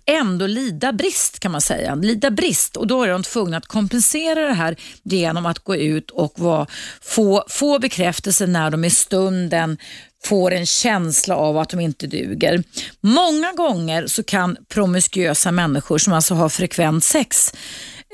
ändå 0.06 0.47
lida 0.47 0.93
brist 0.93 1.39
kan 1.39 1.51
man 1.51 1.62
säga. 1.62 1.95
Lida 1.95 2.32
brist 2.32 2.77
och 2.77 2.88
då 2.88 3.04
är 3.04 3.08
de 3.08 3.23
tvungna 3.23 3.58
att 3.58 3.65
kompensera 3.65 4.47
det 4.47 4.54
här 4.54 4.75
genom 5.04 5.45
att 5.45 5.60
gå 5.60 5.75
ut 5.75 6.12
och 6.12 6.39
vara, 6.39 6.67
få, 7.01 7.43
få 7.49 7.80
bekräftelse 7.80 8.47
när 8.47 8.69
de 8.69 8.86
i 8.86 8.89
stunden 8.89 9.77
får 10.25 10.53
en 10.53 10.65
känsla 10.65 11.36
av 11.36 11.57
att 11.57 11.69
de 11.69 11.79
inte 11.79 12.07
duger. 12.07 12.63
Många 13.01 13.51
gånger 13.51 14.07
så 14.07 14.23
kan 14.23 14.57
promiskuösa 14.67 15.51
människor 15.51 15.97
som 15.97 16.13
alltså 16.13 16.34
har 16.34 16.49
frekvent 16.49 17.03
sex 17.03 17.53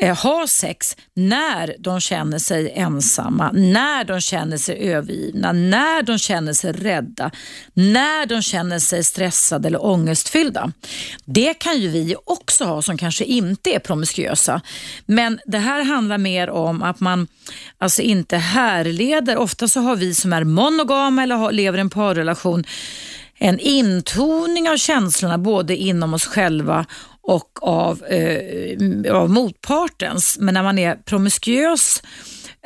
Eh, 0.01 0.17
ha 0.17 0.47
sex 0.47 0.97
när 1.13 1.75
de 1.79 1.99
känner 1.99 2.39
sig 2.39 2.71
ensamma, 2.75 3.51
när 3.51 4.03
de 4.03 4.21
känner 4.21 4.57
sig 4.57 4.93
övergivna, 4.93 5.51
när 5.51 6.01
de 6.01 6.17
känner 6.17 6.53
sig 6.53 6.71
rädda, 6.71 7.31
när 7.73 8.25
de 8.25 8.41
känner 8.41 8.79
sig 8.79 9.03
stressade 9.03 9.67
eller 9.67 9.85
ångestfyllda. 9.85 10.71
Det 11.25 11.53
kan 11.53 11.79
ju 11.79 11.87
vi 11.87 12.15
också 12.25 12.65
ha 12.65 12.81
som 12.81 12.97
kanske 12.97 13.23
inte 13.23 13.69
är 13.69 13.79
promiskuösa. 13.79 14.61
Men 15.05 15.39
det 15.45 15.59
här 15.59 15.83
handlar 15.83 16.17
mer 16.17 16.49
om 16.49 16.83
att 16.83 16.99
man 16.99 17.27
alltså 17.77 18.01
inte 18.01 18.37
härleder. 18.37 19.37
Ofta 19.37 19.67
så 19.67 19.79
har 19.79 19.95
vi 19.95 20.13
som 20.13 20.33
är 20.33 20.43
monogama 20.43 21.23
eller 21.23 21.51
lever 21.51 21.77
i 21.77 21.81
en 21.81 21.89
parrelation 21.89 22.63
en 23.39 23.59
intoning 23.59 24.69
av 24.69 24.77
känslorna 24.77 25.37
både 25.37 25.75
inom 25.75 26.13
oss 26.13 26.25
själva 26.25 26.85
och 27.27 27.59
av, 27.61 28.03
eh, 28.05 29.15
av 29.15 29.29
motpartens. 29.29 30.37
Men 30.39 30.53
när 30.53 30.63
man 30.63 30.79
är 30.79 30.95
promiskuös 30.95 32.03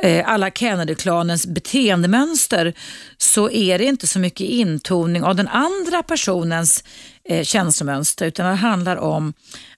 eh, 0.02 0.30
alla 0.30 0.50
Kennedy-klanens 0.50 1.48
beteendemönster 1.48 2.74
så 3.18 3.50
är 3.50 3.78
det 3.78 3.86
inte 3.86 4.08
så 4.08 4.20
mycket 4.20 4.48
intoning 4.48 5.24
av 5.24 5.36
den 5.36 5.48
andra 5.48 6.04
personens 6.04 6.84
eh, 7.24 7.44
känslomönster 7.44 8.26
utan 8.26 8.46
det 8.46 8.56
handlar 8.56 8.98
om 8.98 9.34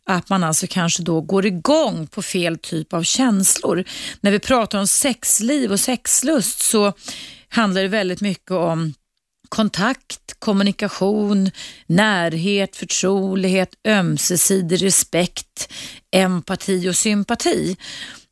att 0.06 0.30
man 0.30 0.43
alltså 0.43 0.67
kanske 0.69 1.04
då 1.04 1.22
går 1.22 1.46
igång 1.46 2.08
på 2.08 2.22
fel 2.22 2.58
typ 2.58 2.93
av 2.93 3.04
känslor. 3.04 3.84
När 4.22 4.32
vi 4.32 4.39
pratar 4.39 4.80
om 4.80 4.88
sexliv 4.88 5.72
och 5.72 5.80
sexlust 5.80 6.62
så 6.62 6.93
handlar 7.50 7.82
det 7.82 7.88
väldigt 7.88 8.22
mycket 8.22 8.52
om 8.52 8.93
kontakt, 9.54 10.39
kommunikation, 10.39 11.52
närhet, 11.88 12.76
förtrolighet, 12.76 13.70
ömsesidig 13.88 14.84
respekt, 14.84 15.74
empati 16.16 16.89
och 16.89 16.96
sympati. 16.96 17.78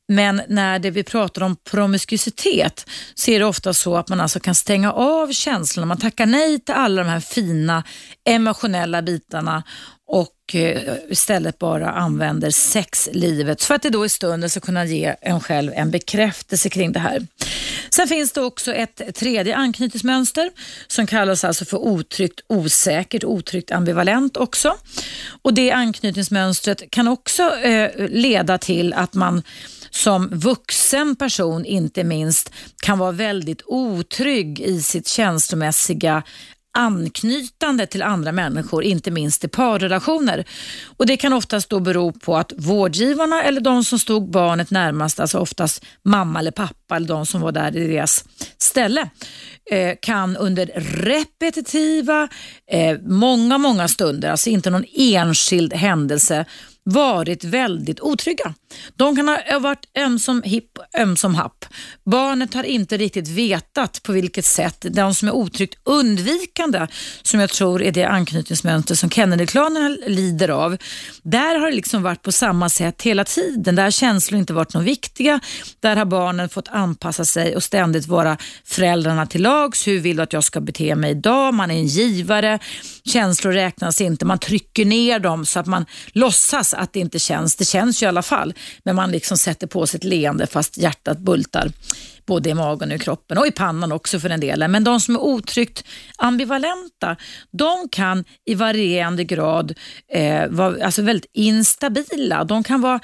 Men 0.08 0.42
när 0.48 0.80
det 0.80 0.92
vi 0.92 1.04
pratar 1.04 1.44
om 1.44 1.56
promiskuitet 1.56 2.90
så 3.16 3.32
är 3.32 3.40
det 3.40 3.46
ofta 3.46 3.74
så 3.74 3.98
att 3.98 4.10
man 4.10 4.20
alltså 4.20 4.40
kan 4.40 4.56
stänga 4.56 4.92
av 4.92 5.32
känslorna. 5.32 5.86
Man 5.86 5.98
tackar 5.98 6.26
nej 6.26 6.60
till 6.60 6.76
alla 6.76 7.04
de 7.04 7.10
här 7.10 7.20
fina 7.20 7.84
emotionella 8.30 9.02
bitarna 9.02 9.64
och 10.12 10.56
eh, 10.56 10.94
istället 11.10 11.60
bara 11.60 11.92
använder 11.92 12.52
sexlivet 12.52 13.64
för 13.64 13.76
att 13.76 13.82
det 13.82 13.90
då 13.90 14.06
i 14.06 14.10
stunden 14.10 14.50
ska 14.50 14.60
kunna 14.60 14.86
ge 14.86 15.16
en 15.22 15.40
själv 15.40 15.72
en 15.76 15.92
bekräftelse 15.92 16.70
kring 16.70 16.92
det 16.92 17.00
här. 17.00 17.28
Sen 17.90 18.08
finns 18.08 18.32
det 18.32 18.42
också 18.42 18.74
ett 18.74 19.16
tredje 19.16 19.56
anknytningsmönster 19.56 20.52
som 20.88 21.08
kallas 21.08 21.44
alltså 21.44 21.66
för 21.66 21.78
otryggt 21.78 22.40
osäkert, 22.48 23.24
otryggt 23.24 23.72
ambivalent 23.72 24.38
också. 24.38 24.76
Och 25.42 25.54
Det 25.54 25.72
anknytningsmönstret 25.72 26.92
kan 26.92 27.08
också 27.08 27.56
eh, 27.58 27.92
leda 28.10 28.58
till 28.58 28.94
att 28.94 29.14
man 29.14 29.44
som 29.90 30.30
vuxen 30.32 31.16
person 31.16 31.66
inte 31.66 32.04
minst 32.04 32.52
kan 32.82 33.00
vara 33.00 33.12
väldigt 33.12 33.62
otrygg 33.66 34.60
i 34.60 34.82
sitt 34.82 35.08
känslomässiga 35.08 36.24
anknytande 36.74 37.86
till 37.86 38.02
andra 38.02 38.32
människor, 38.32 38.84
inte 38.84 39.12
minst 39.12 39.44
i 39.44 39.48
parrelationer. 39.48 40.46
Och 40.98 41.06
Det 41.06 41.18
kan 41.18 41.34
oftast 41.34 41.70
då 41.70 41.80
bero 41.80 42.12
på 42.12 42.38
att 42.38 42.54
vårdgivarna 42.58 43.44
eller 43.44 43.62
de 43.62 43.84
som 43.84 44.00
stod 44.00 44.30
barnet 44.30 44.72
närmast, 44.72 45.20
alltså 45.20 45.40
oftast 45.40 45.86
mamma 46.04 46.40
eller 46.40 46.52
pappa 46.52 46.96
eller 46.96 47.08
de 47.08 47.26
som 47.26 47.42
var 47.42 47.52
där 47.52 47.78
i 47.78 47.88
deras 47.88 48.26
ställe, 48.58 49.10
eh, 49.72 49.96
kan 50.02 50.38
under 50.38 50.66
repetitiva, 51.06 52.28
eh, 52.72 52.98
många, 53.02 53.58
många 53.58 53.88
stunder, 53.88 54.32
alltså 54.32 54.50
inte 54.50 54.70
någon 54.70 54.86
enskild 54.94 55.74
händelse, 55.74 56.46
varit 56.84 57.44
väldigt 57.44 58.00
otrygga. 58.00 58.54
De 58.96 59.16
kan 59.16 59.28
ha 59.28 59.60
varit 59.60 59.86
ömsom 59.98 60.44
hipp, 60.44 60.72
ömsom 60.98 61.36
happ. 61.36 61.66
Barnet 62.06 62.54
har 62.54 62.64
inte 62.64 62.98
riktigt 62.98 63.28
vetat 63.28 64.04
på 64.04 64.12
vilket 64.12 64.46
sätt, 64.46 64.86
de 64.90 65.16
som 65.16 65.28
är 65.28 65.32
otryggt 65.32 65.80
undvikande, 65.84 66.88
som 67.22 67.40
jag 67.40 67.50
tror 67.50 67.82
är 67.82 67.92
det 67.92 68.04
anknytningsmönster 68.04 68.96
som 68.96 69.10
Kennedyklanerna 69.10 69.98
lider 70.08 70.50
av. 70.50 70.78
Där 71.24 71.60
har 71.60 71.70
det 71.70 71.76
liksom 71.76 72.04
varit 72.04 72.22
på 72.22 72.32
samma 72.32 72.70
sätt 72.70 73.02
hela 73.02 73.24
tiden. 73.24 73.76
Där 73.76 73.84
har 73.84 73.92
känslor 73.92 74.40
inte 74.40 74.54
varit 74.54 74.74
något 74.74 74.84
viktiga. 74.84 75.40
Där 75.80 75.96
har 75.96 76.06
barnen 76.06 76.50
fått 76.50 76.68
anpassa 76.68 77.26
sig 77.26 77.56
och 77.56 77.64
ständigt 77.64 78.08
vara 78.08 78.38
föräldrarna 78.66 79.26
till 79.26 79.42
lags. 79.42 79.88
Hur 79.88 80.00
vill 80.00 80.18
du 80.18 80.24
att 80.24 80.34
jag 80.34 80.44
ska 80.44 80.62
bete 80.62 80.96
mig 80.96 81.12
idag? 81.12 81.54
Man 81.54 81.72
är 81.72 81.76
en 81.76 81.88
givare. 81.88 82.60
Känslor 83.06 83.52
räknas 83.52 84.02
inte. 84.02 84.26
Man 84.26 84.40
trycker 84.40 84.86
ner 84.86 85.20
dem 85.20 85.46
så 85.46 85.60
att 85.60 85.68
man 85.68 85.86
låtsas 86.12 86.74
att 86.74 86.94
det 86.94 87.00
inte 87.00 87.20
känns. 87.20 87.56
Det 87.56 87.66
känns 87.66 88.04
ju 88.04 88.06
i 88.06 88.10
alla 88.10 88.22
fall, 88.22 88.54
men 88.84 88.96
man 88.96 89.12
liksom 89.12 89.38
sätter 89.38 89.68
på 89.68 89.88
sig 89.88 89.98
ett 89.98 90.04
leende 90.04 90.48
fast 90.48 90.78
hjärtat 90.78 91.20
bultar 91.20 91.72
både 92.26 92.50
i 92.50 92.54
magen 92.54 92.90
och 92.90 92.96
i 92.96 93.00
kroppen 93.00 93.38
och 93.38 93.48
i 93.48 93.52
pannan 93.52 93.92
också 93.92 94.20
för 94.20 94.30
den 94.30 94.40
delen. 94.40 94.72
Men 94.72 94.84
de 94.84 95.00
som 95.00 95.16
är 95.16 95.20
otryggt 95.20 95.84
ambivalenta, 96.18 97.16
de 97.52 97.90
kan 97.92 98.24
i 98.46 98.56
varierande 98.56 99.24
grad 99.24 99.74
eh, 100.14 100.48
vara 100.50 100.86
alltså 100.86 101.02
väldigt 101.02 101.32
instabila. 101.34 102.44
De 102.44 102.64
kan 102.64 102.82
vara 102.82 103.00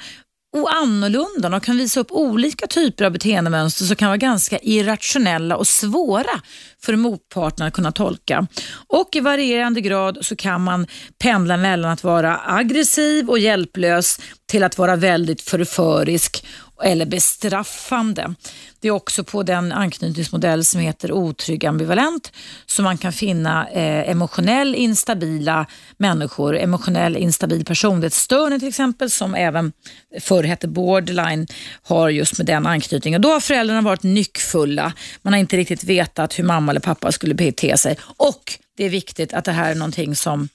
och 0.56 0.74
annorlunda. 0.74 1.48
De 1.48 1.60
kan 1.60 1.76
visa 1.76 2.00
upp 2.00 2.12
olika 2.12 2.66
typer 2.66 3.04
av 3.04 3.12
beteendemönster 3.12 3.84
som 3.84 3.96
kan 3.96 4.08
vara 4.08 4.16
ganska 4.16 4.58
irrationella 4.58 5.56
och 5.56 5.66
svåra 5.66 6.40
för 6.82 6.96
motparten 6.96 7.66
att 7.66 7.72
kunna 7.72 7.92
tolka. 7.92 8.46
Och 8.86 9.08
i 9.12 9.20
varierande 9.20 9.80
grad 9.80 10.18
så 10.20 10.36
kan 10.36 10.64
man 10.64 10.86
pendla 11.18 11.56
mellan 11.56 11.90
att 11.90 12.04
vara 12.04 12.40
aggressiv 12.46 13.30
och 13.30 13.38
hjälplös 13.38 14.20
till 14.46 14.64
att 14.64 14.78
vara 14.78 14.96
väldigt 14.96 15.42
förförisk 15.42 16.44
eller 16.84 17.06
bestraffande. 17.06 18.34
Det 18.80 18.88
är 18.88 18.92
också 18.92 19.24
på 19.24 19.42
den 19.42 19.72
anknytningsmodell 19.72 20.64
som 20.64 20.80
heter 20.80 21.12
otrygg 21.12 21.66
ambivalent 21.66 22.32
som 22.66 22.84
man 22.84 22.98
kan 22.98 23.12
finna 23.12 23.68
eh, 23.68 24.10
emotionell 24.10 24.74
instabila 24.74 25.66
människor, 25.96 26.56
emotionell 26.56 27.16
instabil 27.16 27.64
personlighetsstörning 27.64 28.58
till 28.58 28.68
exempel 28.68 29.10
som 29.10 29.34
även 29.34 29.72
förr 30.20 30.42
hette 30.42 30.68
borderline 30.68 31.46
har 31.82 32.08
just 32.08 32.38
med 32.38 32.46
den 32.46 32.66
anknytningen. 32.66 33.22
Då 33.22 33.28
har 33.28 33.40
föräldrarna 33.40 33.82
varit 33.82 34.02
nyckfulla. 34.02 34.92
Man 35.22 35.32
har 35.32 35.40
inte 35.40 35.56
riktigt 35.56 35.84
vetat 35.84 36.38
hur 36.38 36.44
mamma 36.44 36.72
eller 36.72 36.80
pappa 36.80 37.12
skulle 37.12 37.34
bete 37.34 37.76
sig 37.76 37.96
och 38.02 38.58
det 38.78 38.84
är 38.84 38.90
viktigt 38.90 39.34
att 39.34 39.44
det 39.44 39.52
här 39.52 39.70
är 39.70 39.74
någonting 39.74 40.16
som 40.16 40.48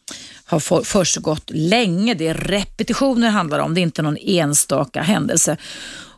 har 0.46 0.84
försiggått 0.84 1.50
länge. 1.54 2.14
Det 2.14 2.28
är 2.28 2.34
repetitioner 2.34 3.28
det 3.28 3.34
handlar 3.34 3.60
om, 3.60 3.74
det 3.74 3.80
är 3.80 3.84
inte 3.84 4.02
någon 4.02 4.18
enstaka 4.18 5.02
händelse. 5.02 5.58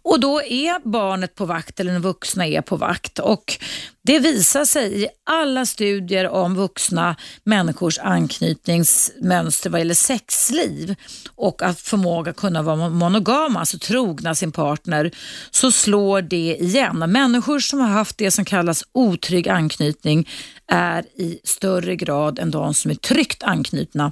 Och 0.06 0.20
då 0.20 0.42
är 0.42 0.88
barnet 0.90 1.36
på 1.36 1.46
vakt 1.46 1.80
eller 1.80 1.92
den 1.94 2.02
vuxna 2.02 2.48
är 2.48 2.62
på 2.62 2.76
vakt. 2.76 3.20
Och 3.20 3.58
det 4.06 4.20
visar 4.20 4.66
sig 4.66 5.04
i 5.04 5.08
alla 5.24 5.66
studier 5.66 6.30
om 6.30 6.56
vuxna 6.56 7.16
människors 7.44 8.00
anknytningsmönster 8.00 9.70
vad 9.70 9.80
gäller 9.80 9.94
sexliv 9.94 10.96
och 11.36 11.62
att 11.62 11.80
förmåga 11.80 12.34
kunna 12.34 12.62
vara 12.62 12.90
monogama, 12.90 13.60
alltså 13.60 13.78
trogna 13.80 14.36
sin 14.36 14.52
partner, 14.52 15.12
så 15.52 15.72
slår 15.72 16.22
det 16.22 16.58
igen. 16.60 17.12
Människor 17.12 17.60
som 17.60 17.80
har 17.80 17.88
haft 17.88 18.18
det 18.18 18.32
som 18.32 18.46
kallas 18.46 18.84
otrygg 18.92 19.48
anknytning 19.48 20.28
är 20.68 21.06
i 21.16 21.40
större 21.44 21.96
grad 21.96 22.40
än 22.40 22.52
de 22.52 22.74
som 22.74 22.92
är 22.92 22.96
tryggt 22.96 23.44
anknutna 23.44 24.12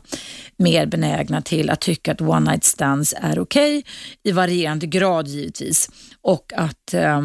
mer 0.58 0.86
benägna 0.86 1.41
till 1.41 1.69
att 1.69 1.82
tycka 1.82 2.12
att 2.12 2.21
one 2.21 2.51
night 2.51 2.63
stands 2.63 3.13
är 3.17 3.39
okej, 3.39 3.77
okay, 3.77 3.91
i 4.23 4.32
varierande 4.32 4.88
grad 4.88 5.27
givetvis. 5.27 5.89
Och 6.21 6.53
att 6.56 6.93
eh, 6.93 7.21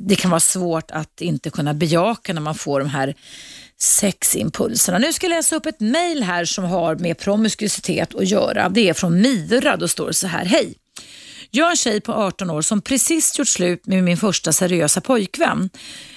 det 0.00 0.16
kan 0.16 0.30
vara 0.30 0.40
svårt 0.40 0.90
att 0.90 1.20
inte 1.20 1.50
kunna 1.50 1.74
bejaka 1.90 2.32
när 2.32 2.40
man 2.40 2.54
får 2.54 2.80
de 2.80 2.88
här 2.88 3.14
seximpulserna. 3.78 4.98
Nu 4.98 5.12
ska 5.12 5.26
jag 5.26 5.30
läsa 5.36 5.56
upp 5.56 5.66
ett 5.66 5.80
mejl 5.80 6.22
här 6.22 6.44
som 6.44 6.64
har 6.64 6.96
med 6.96 7.18
promiskuitet 7.18 8.14
att 8.14 8.28
göra. 8.28 8.68
Det 8.68 8.88
är 8.88 8.94
från 8.94 9.20
Mira. 9.20 9.76
Då 9.76 9.88
står 9.88 10.06
det 10.06 10.14
så 10.14 10.26
här. 10.26 10.44
Hej! 10.44 10.74
Jag 11.50 11.66
är 11.66 11.70
en 11.70 11.76
tjej 11.76 12.00
på 12.00 12.12
18 12.12 12.50
år 12.50 12.62
som 12.62 12.80
precis 12.80 13.38
gjort 13.38 13.48
slut 13.48 13.86
med 13.86 14.04
min 14.04 14.16
första 14.16 14.52
seriösa 14.52 15.00
pojkvän. 15.00 15.70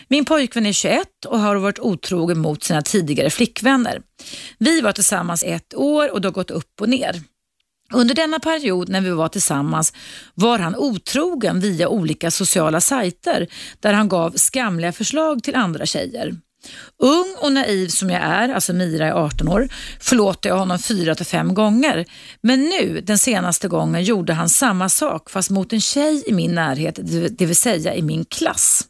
Min 0.07 0.25
pojkvän 0.25 0.65
är 0.65 0.73
21 0.73 1.07
och 1.27 1.39
har 1.39 1.55
varit 1.55 1.79
otrogen 1.79 2.39
mot 2.39 2.63
sina 2.63 2.81
tidigare 2.81 3.29
flickvänner. 3.29 4.01
Vi 4.57 4.81
var 4.81 4.91
tillsammans 4.91 5.43
ett 5.43 5.73
år 5.75 6.11
och 6.11 6.21
det 6.21 6.27
har 6.27 6.33
gått 6.33 6.51
upp 6.51 6.81
och 6.81 6.89
ner. 6.89 7.21
Under 7.93 8.15
denna 8.15 8.39
period 8.39 8.89
när 8.89 9.01
vi 9.01 9.09
var 9.09 9.27
tillsammans 9.27 9.93
var 10.33 10.59
han 10.59 10.75
otrogen 10.75 11.59
via 11.59 11.87
olika 11.89 12.31
sociala 12.31 12.81
sajter 12.81 13.47
där 13.79 13.93
han 13.93 14.09
gav 14.09 14.33
skamliga 14.35 14.91
förslag 14.91 15.43
till 15.43 15.55
andra 15.55 15.85
tjejer. 15.85 16.35
Ung 16.97 17.35
och 17.41 17.51
naiv 17.51 17.87
som 17.87 18.09
jag 18.09 18.21
är, 18.21 18.49
alltså 18.49 18.73
Mira 18.73 19.07
är 19.07 19.11
18 19.11 19.47
år, 19.47 19.69
förlåter 19.99 20.49
jag 20.49 20.57
honom 20.57 20.79
fyra 20.79 21.15
till 21.15 21.25
fem 21.25 21.53
gånger. 21.53 22.05
Men 22.41 22.61
nu, 22.61 23.01
den 23.03 23.17
senaste 23.17 23.67
gången, 23.67 24.03
gjorde 24.03 24.33
han 24.33 24.49
samma 24.49 24.89
sak 24.89 25.29
fast 25.29 25.49
mot 25.49 25.73
en 25.73 25.81
tjej 25.81 26.23
i 26.27 26.33
min 26.33 26.55
närhet, 26.55 26.99
det 27.37 27.45
vill 27.45 27.55
säga 27.55 27.95
i 27.95 28.01
min 28.01 28.25
klass. 28.25 28.87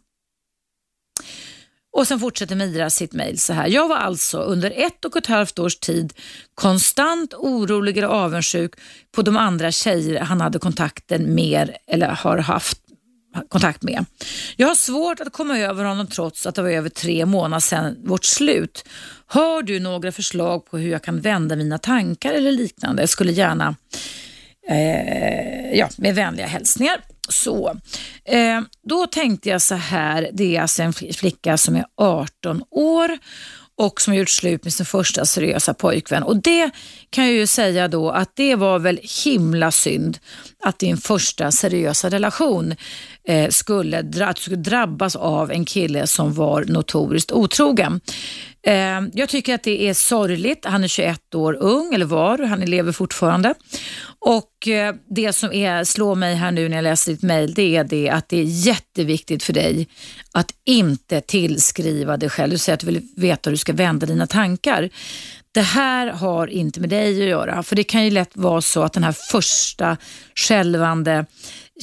Och 1.93 2.07
sen 2.07 2.19
fortsätter 2.19 2.55
Mira 2.55 2.89
sitt 2.89 3.13
mejl 3.13 3.39
så 3.39 3.53
här. 3.53 3.67
Jag 3.67 3.87
var 3.87 3.95
alltså 3.95 4.37
under 4.37 4.71
ett 4.71 5.05
och 5.05 5.17
ett 5.17 5.27
halvt 5.27 5.59
års 5.59 5.75
tid 5.75 6.13
konstant 6.55 7.33
orolig 7.33 7.97
eller 7.97 8.07
avundsjuk 8.07 8.73
på 9.11 9.21
de 9.21 9.37
andra 9.37 9.71
tjejer 9.71 10.21
han 10.21 10.41
hade 10.41 10.59
kontakten 10.59 11.35
med 11.35 11.75
eller 11.87 12.07
har 12.07 12.37
haft 12.37 12.77
kontakt 13.49 13.83
med. 13.83 14.05
Jag 14.55 14.67
har 14.67 14.75
svårt 14.75 15.19
att 15.19 15.33
komma 15.33 15.59
över 15.59 15.83
honom 15.85 16.07
trots 16.07 16.45
att 16.45 16.55
det 16.55 16.61
var 16.61 16.69
över 16.69 16.89
tre 16.89 17.25
månader 17.25 17.59
sedan 17.59 17.97
vårt 18.03 18.25
slut. 18.25 18.85
Har 19.25 19.63
du 19.63 19.79
några 19.79 20.11
förslag 20.11 20.65
på 20.65 20.77
hur 20.77 20.91
jag 20.91 21.03
kan 21.03 21.21
vända 21.21 21.55
mina 21.55 21.77
tankar 21.77 22.33
eller 22.33 22.51
liknande? 22.51 23.01
Jag 23.01 23.09
skulle 23.09 23.31
gärna, 23.31 23.75
eh, 24.69 25.77
ja, 25.77 25.89
med 25.97 26.15
vänliga 26.15 26.47
hälsningar. 26.47 27.01
Så, 27.29 27.77
eh, 28.25 28.61
då 28.87 29.07
tänkte 29.07 29.49
jag 29.49 29.61
så 29.61 29.75
här, 29.75 30.29
det 30.33 30.55
är 30.55 30.61
alltså 30.61 30.83
en 30.83 30.93
flicka 30.93 31.57
som 31.57 31.75
är 31.75 31.85
18 31.97 32.63
år 32.69 33.17
och 33.75 34.01
som 34.01 34.13
har 34.13 34.17
gjort 34.17 34.29
slut 34.29 34.63
med 34.63 34.73
sin 34.73 34.85
första 34.85 35.25
seriösa 35.25 35.73
pojkvän. 35.73 36.23
Och 36.23 36.37
det 36.37 36.71
kan 37.09 37.23
jag 37.23 37.33
ju 37.33 37.47
säga 37.47 37.87
då 37.87 38.09
att 38.09 38.35
det 38.35 38.55
var 38.55 38.79
väl 38.79 38.99
himla 39.23 39.71
synd 39.71 40.17
att 40.63 40.79
din 40.79 40.97
första 40.97 41.51
seriösa 41.51 42.09
relation 42.09 42.75
eh, 43.27 43.49
skulle, 43.49 44.01
dra, 44.01 44.33
skulle 44.33 44.55
drabbas 44.55 45.15
av 45.15 45.51
en 45.51 45.65
kille 45.65 46.07
som 46.07 46.33
var 46.33 46.65
notoriskt 46.65 47.31
otrogen. 47.31 48.01
Eh, 48.67 49.01
jag 49.13 49.29
tycker 49.29 49.55
att 49.55 49.63
det 49.63 49.89
är 49.89 49.93
sorgligt. 49.93 50.65
Han 50.65 50.83
är 50.83 50.87
21 50.87 51.35
år 51.35 51.57
ung, 51.59 51.93
eller 51.93 52.05
var, 52.05 52.37
han 52.37 52.59
lever 52.59 52.91
fortfarande. 52.91 53.53
Och 54.19 54.67
eh, 54.67 54.95
Det 55.09 55.33
som 55.33 55.53
är, 55.53 55.83
slår 55.83 56.15
mig 56.15 56.35
här 56.35 56.51
nu 56.51 56.69
när 56.69 56.77
jag 56.77 56.83
läser 56.83 57.11
ditt 57.11 57.21
mejl, 57.21 57.53
det 57.53 57.75
är 57.75 57.83
det 57.83 58.09
att 58.09 58.29
det 58.29 58.37
är 58.37 58.67
jätteviktigt 58.67 59.43
för 59.43 59.53
dig 59.53 59.87
att 60.31 60.51
inte 60.65 61.21
tillskriva 61.21 62.17
dig 62.17 62.29
själv. 62.29 62.51
Du 62.51 62.57
säger 62.57 62.73
att 62.73 62.79
du 62.79 62.85
vill 62.85 63.01
veta 63.15 63.49
hur 63.49 63.53
du 63.53 63.57
ska 63.57 63.73
vända 63.73 64.05
dina 64.05 64.27
tankar. 64.27 64.89
Det 65.53 65.61
här 65.61 66.07
har 66.07 66.47
inte 66.47 66.79
med 66.79 66.89
dig 66.89 67.21
att 67.21 67.29
göra, 67.29 67.63
för 67.63 67.75
det 67.75 67.83
kan 67.83 68.05
ju 68.05 68.09
lätt 68.11 68.31
vara 68.33 68.61
så 68.61 68.83
att 68.83 68.93
den 68.93 69.03
här 69.03 69.15
första 69.31 69.97
skälvande 70.35 71.25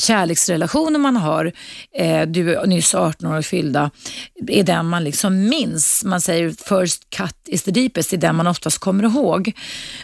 kärleksrelationen 0.01 1.01
man 1.01 1.17
har, 1.17 1.53
eh, 1.95 2.23
du 2.27 2.55
är 2.55 2.67
nyss 2.67 2.95
18 2.95 3.33
år 3.33 3.43
fyllda, 3.43 3.91
är 4.47 4.63
den 4.63 4.87
man 4.87 5.05
liksom 5.05 5.49
minns. 5.49 6.05
Man 6.05 6.21
säger 6.21 6.51
first 6.51 7.11
cut 7.11 7.37
is 7.47 7.63
the 7.63 7.71
deepest, 7.71 8.11
det 8.11 8.17
är 8.17 8.19
den 8.19 8.37
man 8.37 8.47
oftast 8.47 8.79
kommer 8.79 9.05
ihåg. 9.05 9.53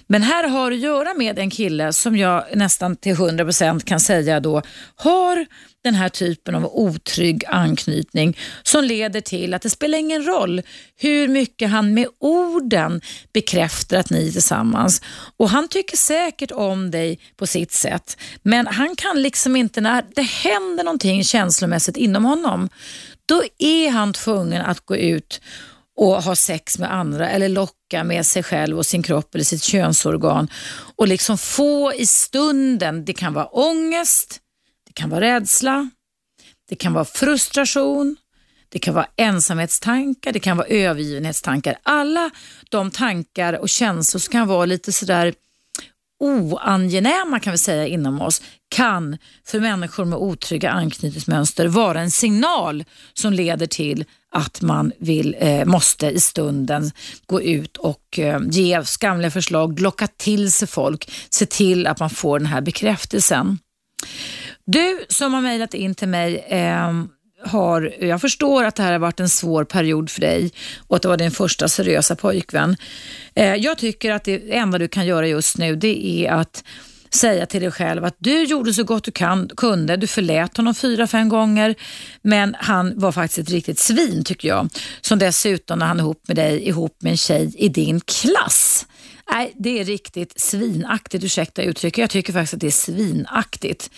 Men 0.06 0.22
här 0.22 0.48
har 0.48 0.70
det 0.70 0.76
att 0.76 0.82
göra 0.82 1.14
med 1.14 1.38
en 1.38 1.50
kille 1.50 1.92
som 1.92 2.16
jag 2.16 2.44
nästan 2.54 2.96
till 2.96 3.14
100% 3.14 3.84
kan 3.84 4.00
säga 4.00 4.40
då 4.40 4.62
har 4.96 5.46
den 5.86 5.94
här 5.94 6.08
typen 6.08 6.54
av 6.54 6.66
otrygg 6.66 7.44
anknytning 7.48 8.38
som 8.62 8.84
leder 8.84 9.20
till 9.20 9.54
att 9.54 9.62
det 9.62 9.70
spelar 9.70 9.98
ingen 9.98 10.24
roll 10.24 10.62
hur 10.96 11.28
mycket 11.28 11.70
han 11.70 11.94
med 11.94 12.08
orden 12.18 13.00
bekräftar 13.32 13.96
att 13.96 14.10
ni 14.10 14.28
är 14.28 14.32
tillsammans. 14.32 15.02
Och 15.36 15.50
Han 15.50 15.68
tycker 15.68 15.96
säkert 15.96 16.50
om 16.50 16.90
dig 16.90 17.18
på 17.36 17.46
sitt 17.46 17.72
sätt, 17.72 18.16
men 18.42 18.66
han 18.66 18.96
kan 18.96 19.22
liksom 19.22 19.56
inte, 19.56 19.80
när 19.86 20.04
det 20.14 20.22
händer 20.22 20.84
någonting 20.84 21.24
känslomässigt 21.24 21.96
inom 21.96 22.24
honom, 22.24 22.68
då 23.26 23.42
är 23.58 23.90
han 23.90 24.12
tvungen 24.12 24.62
att 24.62 24.80
gå 24.80 24.96
ut 24.96 25.40
och 25.96 26.22
ha 26.22 26.36
sex 26.36 26.78
med 26.78 26.94
andra 26.94 27.30
eller 27.30 27.48
locka 27.48 28.04
med 28.04 28.26
sig 28.26 28.42
själv 28.42 28.78
och 28.78 28.86
sin 28.86 29.02
kropp 29.02 29.34
eller 29.34 29.44
sitt 29.44 29.62
könsorgan 29.62 30.48
och 30.96 31.08
liksom 31.08 31.38
få 31.38 31.92
i 31.94 32.06
stunden, 32.06 33.04
det 33.04 33.12
kan 33.12 33.34
vara 33.34 33.46
ångest, 33.46 34.40
det 34.86 34.92
kan 34.92 35.10
vara 35.10 35.20
rädsla, 35.20 35.90
det 36.68 36.76
kan 36.76 36.92
vara 36.92 37.04
frustration, 37.04 38.16
det 38.68 38.78
kan 38.78 38.94
vara 38.94 39.08
ensamhetstankar, 39.16 40.32
det 40.32 40.40
kan 40.40 40.56
vara 40.56 40.66
övergivenhetstankar. 40.66 41.78
Alla 41.82 42.30
de 42.70 42.90
tankar 42.90 43.52
och 43.52 43.68
känslor 43.68 44.20
som 44.20 44.32
kan 44.32 44.48
vara 44.48 44.66
lite 44.66 44.92
sådär 44.92 45.34
oangenäma 46.20 47.40
kan 47.40 47.52
vi 47.52 47.58
säga 47.58 47.86
inom 47.86 48.22
oss 48.22 48.42
kan 48.68 49.18
för 49.46 49.60
människor 49.60 50.04
med 50.04 50.18
otrygga 50.18 50.70
anknytningsmönster 50.70 51.66
vara 51.66 52.00
en 52.00 52.10
signal 52.10 52.84
som 53.14 53.32
leder 53.32 53.66
till 53.66 54.04
att 54.32 54.62
man 54.62 54.92
vill, 54.98 55.36
eh, 55.38 55.64
måste 55.64 56.06
i 56.06 56.20
stunden 56.20 56.90
gå 57.26 57.42
ut 57.42 57.76
och 57.76 58.18
eh, 58.18 58.40
ge 58.50 58.84
skamliga 58.84 59.30
förslag, 59.30 59.80
locka 59.80 60.06
till 60.06 60.52
sig 60.52 60.68
folk, 60.68 61.10
se 61.30 61.46
till 61.46 61.86
att 61.86 62.00
man 62.00 62.10
får 62.10 62.38
den 62.38 62.46
här 62.46 62.60
bekräftelsen. 62.60 63.58
Du 64.66 65.04
som 65.08 65.34
har 65.34 65.40
mejlat 65.40 65.74
in 65.74 65.94
till 65.94 66.08
mig 66.08 66.36
eh, 66.48 66.92
har, 67.46 67.94
jag 68.00 68.20
förstår 68.20 68.64
att 68.64 68.74
det 68.74 68.82
här 68.82 68.92
har 68.92 68.98
varit 68.98 69.20
en 69.20 69.28
svår 69.28 69.64
period 69.64 70.10
för 70.10 70.20
dig 70.20 70.52
och 70.88 70.96
att 70.96 71.02
det 71.02 71.08
var 71.08 71.16
din 71.16 71.30
första 71.30 71.68
seriösa 71.68 72.16
pojkvän. 72.16 72.76
Eh, 73.34 73.54
jag 73.54 73.78
tycker 73.78 74.12
att 74.12 74.24
det 74.24 74.56
enda 74.56 74.78
du 74.78 74.88
kan 74.88 75.06
göra 75.06 75.28
just 75.28 75.58
nu 75.58 75.76
det 75.76 76.06
är 76.06 76.32
att 76.32 76.64
säga 77.10 77.46
till 77.46 77.60
dig 77.60 77.70
själv 77.70 78.04
att 78.04 78.16
du 78.18 78.44
gjorde 78.44 78.74
så 78.74 78.84
gott 78.84 79.04
du 79.04 79.10
kan, 79.10 79.48
kunde. 79.56 79.96
Du 79.96 80.06
förlät 80.06 80.56
honom 80.56 80.74
fyra, 80.74 81.06
fem 81.06 81.28
gånger, 81.28 81.74
men 82.22 82.56
han 82.58 82.98
var 82.98 83.12
faktiskt 83.12 83.38
ett 83.38 83.50
riktigt 83.50 83.78
svin 83.78 84.24
tycker 84.24 84.48
jag. 84.48 84.68
Som 85.00 85.18
dessutom 85.18 85.78
när 85.78 85.86
han 85.86 85.98
är 85.98 86.02
ihop 86.02 86.28
med 86.28 86.36
dig, 86.36 86.68
ihop 86.68 86.96
med 87.02 87.10
en 87.10 87.16
tjej 87.16 87.54
i 87.58 87.68
din 87.68 88.00
klass. 88.00 88.86
Nej, 89.30 89.52
det 89.56 89.80
är 89.80 89.84
riktigt 89.84 90.40
svinaktigt, 90.40 91.24
ursäkta 91.24 91.62
uttrycket. 91.62 91.98
Jag 91.98 92.10
tycker 92.10 92.32
faktiskt 92.32 92.54
att 92.54 92.60
det 92.60 92.66
är 92.66 92.70
svinaktigt. 92.70 93.90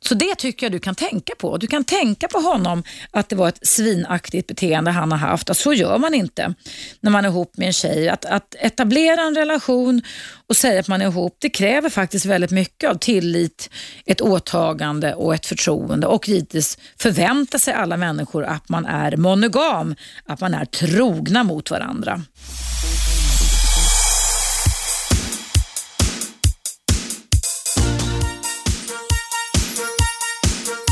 Så 0.00 0.14
det 0.14 0.34
tycker 0.34 0.66
jag 0.66 0.72
du 0.72 0.78
kan 0.78 0.94
tänka 0.94 1.32
på. 1.38 1.56
Du 1.56 1.66
kan 1.66 1.84
tänka 1.84 2.28
på 2.28 2.38
honom 2.38 2.82
att 3.10 3.28
det 3.28 3.36
var 3.36 3.48
ett 3.48 3.66
svinaktigt 3.66 4.46
beteende 4.46 4.90
han 4.90 5.12
har 5.12 5.18
haft. 5.18 5.50
Att 5.50 5.56
så 5.56 5.72
gör 5.72 5.98
man 5.98 6.14
inte 6.14 6.54
när 7.00 7.10
man 7.10 7.24
är 7.24 7.28
ihop 7.28 7.56
med 7.56 7.66
en 7.66 7.72
tjej. 7.72 8.08
Att, 8.08 8.24
att 8.24 8.54
etablera 8.58 9.22
en 9.22 9.34
relation 9.34 10.02
och 10.46 10.56
säga 10.56 10.80
att 10.80 10.88
man 10.88 11.02
är 11.02 11.06
ihop, 11.06 11.36
det 11.38 11.50
kräver 11.50 11.90
faktiskt 11.90 12.26
väldigt 12.26 12.50
mycket 12.50 12.90
av 12.90 12.94
tillit, 12.94 13.70
ett 14.04 14.20
åtagande 14.20 15.14
och 15.14 15.34
ett 15.34 15.46
förtroende 15.46 16.06
och 16.06 16.28
givetvis 16.28 16.78
förväntar 16.98 17.58
sig 17.58 17.74
alla 17.74 17.96
människor 17.96 18.44
att 18.44 18.68
man 18.68 18.86
är 18.86 19.16
monogam, 19.16 19.94
att 20.24 20.40
man 20.40 20.54
är 20.54 20.64
trogna 20.64 21.44
mot 21.44 21.70
varandra. 21.70 22.22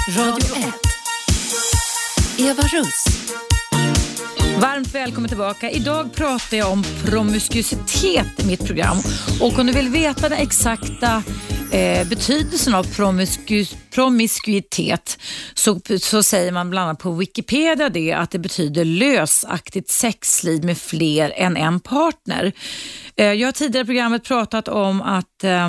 Radio 0.08 0.54
1. 0.56 0.72
Eva 2.38 2.62
Russ. 2.62 3.04
Varmt 4.60 4.94
välkommen 4.94 5.28
tillbaka. 5.28 5.70
Idag 5.70 6.14
pratar 6.14 6.56
jag 6.56 6.72
om 6.72 6.84
promiskuitet 7.04 8.40
i 8.42 8.46
mitt 8.46 8.66
program. 8.66 8.96
Och 9.40 9.58
om 9.58 9.66
du 9.66 9.72
vill 9.72 9.88
veta 9.88 10.28
den 10.28 10.38
exakta 10.38 11.22
eh, 11.74 12.08
betydelsen 12.08 12.74
av 12.74 12.84
promisku, 12.96 13.64
promiskuitet 13.90 15.18
så, 15.54 15.80
så 16.00 16.22
säger 16.22 16.52
man 16.52 16.70
bland 16.70 16.88
annat 16.88 16.98
på 16.98 17.12
Wikipedia 17.12 17.88
det 17.88 18.12
att 18.12 18.30
det 18.30 18.38
betyder 18.38 18.84
lösaktigt 18.84 19.90
sexliv 19.90 20.64
med 20.64 20.78
fler 20.78 21.32
än 21.36 21.56
en 21.56 21.80
partner. 21.80 22.52
Eh, 23.16 23.32
jag 23.32 23.48
har 23.48 23.52
tidigare 23.52 23.82
i 23.82 23.86
programmet 23.86 24.24
pratat 24.24 24.68
om 24.68 25.02
att 25.02 25.44
eh, 25.44 25.68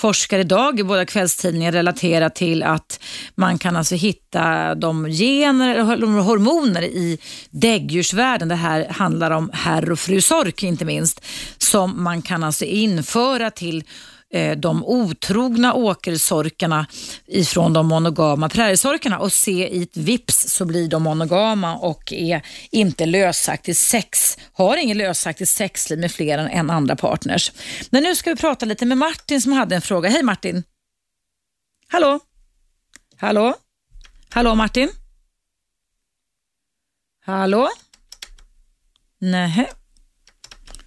forskare 0.00 0.40
idag 0.40 0.80
i 0.80 0.84
båda 0.84 1.06
kvällstidningar 1.06 1.72
relaterar 1.72 2.28
till 2.28 2.62
att 2.62 3.00
man 3.34 3.58
kan 3.58 3.76
alltså 3.76 3.94
hitta 3.94 4.74
de 4.74 5.06
gener 5.08 5.74
eller 5.74 6.06
hormoner 6.06 6.82
i 6.82 7.18
däggdjursvärlden, 7.50 8.48
det 8.48 8.54
här 8.54 8.88
handlar 8.88 9.30
om 9.30 9.50
herr 9.52 9.90
och 9.90 9.98
fru 9.98 10.20
Sork 10.20 10.62
inte 10.62 10.84
minst, 10.84 11.24
som 11.58 12.02
man 12.02 12.22
kan 12.22 12.44
alltså 12.44 12.64
införa 12.64 13.50
till 13.50 13.84
Eh, 14.36 14.56
de 14.56 14.84
otrogna 14.84 15.74
åkersorkarna 15.74 16.86
ifrån 17.26 17.72
de 17.72 17.86
monogama 17.86 18.48
präriesorkarna 18.48 19.18
och 19.18 19.32
se 19.32 19.68
i 19.68 19.82
ett 19.82 19.96
vips 19.96 20.48
så 20.48 20.64
blir 20.64 20.88
de 20.88 21.02
monogama 21.02 21.76
och 21.76 22.12
är 22.12 22.42
inte 22.70 23.06
lösaktigt 23.06 23.78
sex, 23.78 24.38
har 24.52 24.76
ingen 24.76 24.98
lösaktigt 24.98 25.50
sexliv 25.50 25.98
med 25.98 26.12
fler 26.12 26.38
än 26.38 26.48
en 26.48 26.70
andra 26.70 26.96
partners. 26.96 27.52
Men 27.90 28.02
nu 28.02 28.16
ska 28.16 28.30
vi 28.30 28.36
prata 28.36 28.66
lite 28.66 28.86
med 28.86 28.98
Martin 28.98 29.40
som 29.40 29.52
hade 29.52 29.74
en 29.74 29.82
fråga. 29.82 30.10
Hej 30.10 30.22
Martin! 30.22 30.62
Hallå? 31.88 32.20
Hallå? 33.16 33.54
Hallå 34.30 34.54
Martin? 34.54 34.90
Hallå? 37.24 37.68
Nej. 39.18 39.70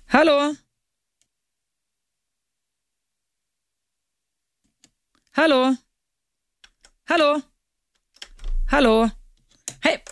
Hallå? 0.07 0.55
Hallå? 5.39 5.75
Hallå? 7.05 7.41
Hallå? 8.71 9.09
Hej! 9.81 10.03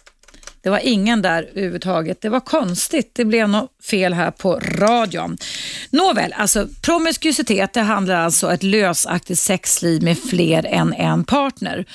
Det 0.67 0.71
var 0.71 0.81
ingen 0.83 1.21
där 1.21 1.43
överhuvudtaget. 1.43 2.21
Det 2.21 2.29
var 2.29 2.39
konstigt. 2.39 3.11
Det 3.13 3.25
blev 3.25 3.49
något 3.49 3.71
fel 3.83 4.13
här 4.13 4.31
på 4.31 4.59
radion. 4.59 5.37
Nåväl, 5.89 6.33
alltså 6.33 6.67
promiskuitet 6.81 7.73
det 7.73 7.81
handlar 7.81 8.15
alltså 8.15 8.47
om 8.47 8.53
ett 8.53 8.63
lösaktigt 8.63 9.39
sexliv 9.39 10.03
med 10.03 10.17
fler 10.19 10.65
än 10.65 10.93
en 10.93 11.23
partner. 11.23 11.85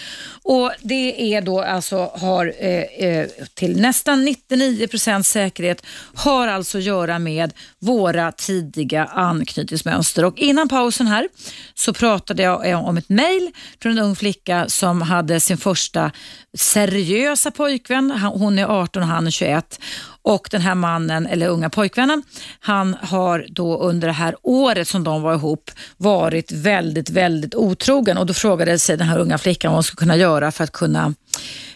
Och 0.44 0.72
Det 0.80 1.34
är 1.34 1.42
då 1.42 1.62
alltså 1.62 2.10
har 2.14 2.52
eh, 2.58 3.08
eh 3.08 3.26
till 3.54 3.80
nästan 3.80 4.28
99% 4.28 5.22
säkerhet 5.22 5.82
har 6.14 6.48
alltså 6.48 6.78
att 6.78 6.84
göra 6.84 7.18
med 7.18 7.52
våra 7.78 8.32
tidiga 8.32 9.04
anknytningsmönster. 9.04 10.24
Och 10.24 10.38
innan 10.38 10.68
pausen 10.68 11.06
här 11.06 11.28
så 11.74 11.92
pratade 11.92 12.42
jag 12.42 12.70
eh, 12.70 12.88
om 12.88 12.96
ett 12.96 13.08
mejl 13.08 13.50
från 13.82 13.92
en 13.92 14.04
ung 14.04 14.16
flicka 14.16 14.68
som 14.68 15.02
hade 15.02 15.40
sin 15.40 15.56
första 15.56 16.10
seriösa 16.58 17.50
pojkvän. 17.50 18.10
Hon 18.10 18.58
är 18.62 18.66
18 18.66 19.02
och 19.02 19.08
han 19.08 19.26
är 19.26 19.30
21 19.30 19.80
och 20.22 20.48
den 20.50 20.60
här 20.60 20.74
mannen, 20.74 21.26
eller 21.26 21.48
unga 21.48 21.70
pojkvännen, 21.70 22.22
han 22.60 22.96
har 23.02 23.46
då 23.48 23.78
under 23.78 24.08
det 24.08 24.14
här 24.14 24.36
året 24.42 24.88
som 24.88 25.04
de 25.04 25.22
var 25.22 25.34
ihop 25.34 25.70
varit 25.96 26.52
väldigt, 26.52 27.10
väldigt 27.10 27.54
otrogen 27.54 28.18
och 28.18 28.26
då 28.26 28.34
frågade 28.34 28.78
sig 28.78 28.96
den 28.96 29.08
här 29.08 29.18
unga 29.18 29.38
flickan 29.38 29.70
vad 29.70 29.76
hon 29.76 29.82
skulle 29.82 29.98
kunna 29.98 30.16
göra 30.16 30.52
för 30.52 30.64
att 30.64 30.72
kunna 30.72 31.14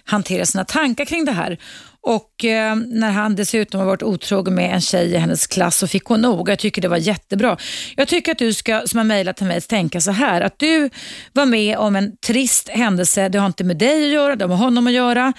hantera 0.04 0.46
sina 0.46 0.64
tankar 0.64 1.04
kring 1.04 1.24
det 1.24 1.32
här. 1.32 1.58
Och 2.06 2.44
eh, 2.44 2.76
när 2.76 3.10
han 3.10 3.36
dessutom 3.36 3.80
har 3.80 3.86
varit 3.86 4.02
otrogen 4.02 4.54
med 4.54 4.74
en 4.74 4.80
tjej 4.80 5.14
i 5.14 5.16
hennes 5.16 5.46
klass 5.46 5.76
så 5.76 5.86
fick 5.86 6.04
hon 6.04 6.20
nog. 6.20 6.48
Jag 6.48 6.58
tycker 6.58 6.82
det 6.82 6.88
var 6.88 6.96
jättebra. 6.96 7.56
Jag 7.96 8.08
tycker 8.08 8.32
att 8.32 8.38
du 8.38 8.52
ska, 8.52 8.82
som 8.86 8.98
har 8.98 9.04
mejlat 9.04 9.36
till 9.36 9.46
mig, 9.46 9.60
tänka 9.60 10.00
så 10.00 10.10
här. 10.10 10.40
Att 10.40 10.58
du 10.58 10.90
var 11.32 11.46
med 11.46 11.78
om 11.78 11.96
en 11.96 12.16
trist 12.26 12.68
händelse. 12.68 13.28
Det 13.28 13.38
har 13.38 13.46
inte 13.46 13.64
med 13.64 13.76
dig 13.76 14.04
att 14.04 14.10
göra, 14.10 14.36
det 14.36 14.44
har 14.44 14.48
med 14.48 14.58
honom 14.58 14.86
att 14.86 14.92
göra. 14.92 15.32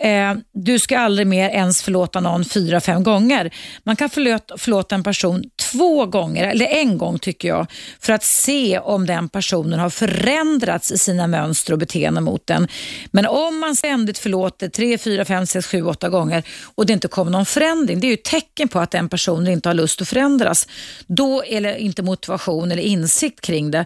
Eh, 0.00 0.34
du 0.52 0.78
ska 0.78 0.98
aldrig 0.98 1.26
mer 1.26 1.48
ens 1.48 1.82
förlåta 1.82 2.20
någon 2.20 2.44
fyra, 2.44 2.80
fem 2.80 3.02
gånger. 3.02 3.54
Man 3.84 3.96
kan 3.96 4.10
förlåta, 4.10 4.58
förlåta 4.58 4.94
en 4.94 5.02
person 5.02 5.44
två 5.74 6.06
gånger, 6.06 6.44
eller 6.44 6.66
en 6.66 6.98
gång 6.98 7.18
tycker 7.18 7.48
jag, 7.48 7.66
för 8.00 8.12
att 8.12 8.24
se 8.24 8.78
om 8.78 9.06
den 9.06 9.28
personen 9.28 9.80
har 9.80 9.90
förändrats 9.90 10.92
i 10.92 10.98
sina 10.98 11.26
mönster 11.26 11.72
och 11.72 11.78
beteenden 11.78 12.24
mot 12.24 12.46
den. 12.46 12.68
Men 13.10 13.26
om 13.26 13.58
man 13.58 13.76
ständigt 13.76 14.18
förlåter 14.18 14.68
tre, 14.68 14.98
fyra, 14.98 15.24
fem, 15.24 15.46
sex, 15.46 15.66
sju, 15.66 15.82
åtta 15.82 16.08
gånger 16.08 16.42
och 16.74 16.86
det 16.86 16.92
inte 16.92 17.08
kommer 17.08 17.30
någon 17.30 17.46
förändring, 17.46 18.00
det 18.00 18.06
är 18.06 18.08
ju 18.08 18.14
ett 18.14 18.24
tecken 18.24 18.68
på 18.68 18.78
att 18.78 18.90
den 18.90 19.08
personen 19.08 19.52
inte 19.52 19.68
har 19.68 19.74
lust 19.74 20.02
att 20.02 20.08
förändras. 20.08 20.68
Då 21.06 21.44
är 21.44 21.60
det 21.60 21.78
inte 21.78 22.02
motivation 22.02 22.72
eller 22.72 22.82
insikt 22.82 23.40
kring 23.40 23.70
det 23.70 23.84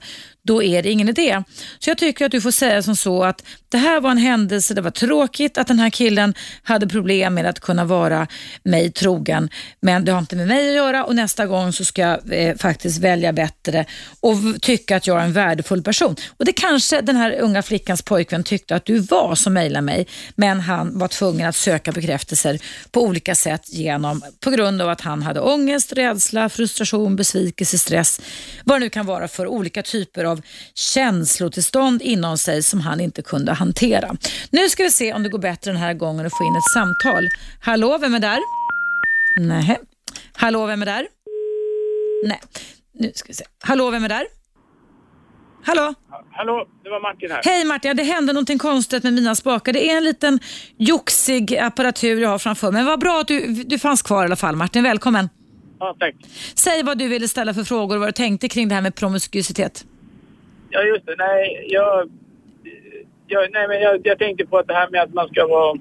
då 0.49 0.62
är 0.62 0.82
det 0.82 0.90
ingen 0.90 1.09
idé. 1.09 1.42
Så 1.78 1.90
jag 1.90 1.99
tycker 1.99 2.24
att 2.26 2.32
du 2.32 2.40
får 2.40 2.51
säga 2.51 2.82
som 2.82 2.96
så 2.96 3.24
att 3.24 3.42
det 3.68 3.78
här 3.78 4.01
var 4.01 4.11
en 4.11 4.18
händelse, 4.18 4.74
det 4.74 4.80
var 4.80 4.90
tråkigt 4.90 5.59
att 5.59 5.66
den 5.66 5.78
här 5.78 5.90
killen 5.90 6.34
hade 6.62 6.86
problem 6.86 7.34
med 7.34 7.46
att 7.46 7.61
kunna 7.61 7.84
vara 7.84 8.26
mig 8.62 8.92
trogen, 8.92 9.51
men 9.80 10.05
det 10.05 10.12
har 10.12 10.18
inte 10.18 10.36
med 10.36 10.49
mig 10.49 10.68
att 10.68 10.74
göra 10.74 11.05
och 11.05 11.14
nästa 11.16 11.46
gång 11.46 11.72
så 11.72 11.84
ska 11.84 12.03
jag 12.03 12.20
eh, 12.30 12.57
faktiskt 12.57 12.99
välja 12.99 13.32
bättre 13.32 13.84
och 14.20 14.36
tycka 14.61 14.96
att 14.96 15.07
jag 15.07 15.20
är 15.20 15.24
en 15.24 15.32
värdefull 15.32 15.82
person. 15.82 16.16
Och 16.36 16.44
det 16.44 16.53
kanske 16.53 17.01
den 17.01 17.16
här 17.16 17.40
unga 17.40 17.62
flickans 17.62 18.03
pojkvän 18.03 18.44
tyckte 18.44 18.76
att 18.76 18.84
du 18.84 18.99
var 18.99 19.34
som 19.34 19.53
mejlade 19.53 19.82
mig, 19.82 20.07
men 20.36 20.61
han 20.61 20.99
var 20.99 21.09
tvungen 21.09 21.49
att 21.49 21.57
söka 21.57 21.92
bekräftelser 21.92 22.59
på 22.90 23.03
olika 23.03 23.34
sätt 23.34 23.62
genom, 23.72 24.22
på 24.40 24.51
grund 24.51 24.82
av 24.82 24.88
att 24.88 25.01
han 25.01 25.22
hade 25.22 25.40
ångest, 25.40 25.92
rädsla, 25.92 26.49
frustration, 26.49 27.16
besvikelse, 27.16 27.78
stress, 27.78 28.20
vad 28.64 28.76
det 28.76 28.84
nu 28.84 28.90
kan 28.90 29.07
vara 29.07 29.28
för 29.28 29.46
olika 29.46 29.82
typer 29.82 30.24
av 30.24 30.38
känslotillstånd 30.74 32.03
inom 32.03 32.39
sig 32.39 32.62
som 32.62 32.80
han 32.80 33.01
inte 33.01 33.22
kunde 33.22 33.53
hantera. 33.53 34.16
Nu 34.51 34.68
ska 34.68 34.82
vi 34.82 34.91
se 34.91 35.12
om 35.12 35.22
det 35.22 35.28
går 35.28 35.39
bättre 35.39 35.70
den 35.70 35.80
här 35.80 35.95
gången 35.95 36.26
att 36.26 36.39
få 36.39 36.45
in 36.45 36.57
ett 36.57 36.72
samtal. 36.74 37.28
Hallå, 37.61 37.99
vem 37.99 38.14
är 38.14 38.20
där? 38.20 38.39
Nej. 39.41 39.78
Hallå, 40.32 40.66
vem 40.66 40.82
är 40.82 40.86
där? 40.86 41.07
Nej. 42.24 42.41
Nu 42.95 43.12
ska 43.14 43.28
vi 43.28 43.34
se. 43.34 43.45
Hallå, 43.62 43.91
vem 43.91 44.05
är 44.05 44.09
där? 44.09 44.26
Hallå? 45.64 45.95
Hallå, 46.32 46.66
det 46.84 46.91
var 46.91 47.01
Martin 47.01 47.30
här. 47.30 47.41
Hej 47.45 47.64
Martin, 47.64 47.97
det 47.97 48.03
hände 48.03 48.32
någonting 48.32 48.59
konstigt 48.59 49.03
med 49.03 49.12
mina 49.12 49.34
spakar. 49.34 49.72
Det 49.72 49.91
är 49.91 49.97
en 49.97 50.05
liten 50.05 50.41
joxig 50.76 51.57
apparatur 51.57 52.20
jag 52.20 52.28
har 52.28 52.39
framför 52.39 52.72
mig. 52.72 52.82
Men 52.82 52.86
vad 52.86 53.01
bra 53.01 53.20
att 53.20 53.28
du, 53.28 53.53
du 53.53 53.78
fanns 53.78 54.03
kvar 54.03 54.22
i 54.22 54.24
alla 54.24 54.36
fall 54.36 54.57
Martin. 54.57 54.82
Välkommen. 54.82 55.28
Ja, 55.78 55.97
tack. 55.99 56.14
Säg 56.55 56.82
vad 56.82 56.99
du 56.99 57.09
ville 57.09 57.28
ställa 57.28 57.55
för 57.55 57.64
frågor 57.64 57.95
och 57.95 58.01
vad 58.01 58.09
du 58.09 58.12
tänkte 58.12 58.49
kring 58.49 58.68
det 58.68 58.74
här 58.74 58.82
med 58.82 58.95
promiskuitet. 58.95 59.84
Ja, 60.70 60.82
just 60.82 61.06
det. 61.06 61.14
Nej, 61.18 61.66
jag, 61.68 62.10
jag, 63.26 63.50
nej, 63.52 63.68
men 63.68 63.80
jag, 63.80 64.00
jag 64.04 64.18
tänkte 64.18 64.46
på 64.46 64.58
att 64.58 64.68
det 64.68 64.74
här 64.74 64.90
med 64.90 65.02
att 65.02 65.14
man 65.14 65.28
ska 65.28 65.46
vara... 65.46 65.78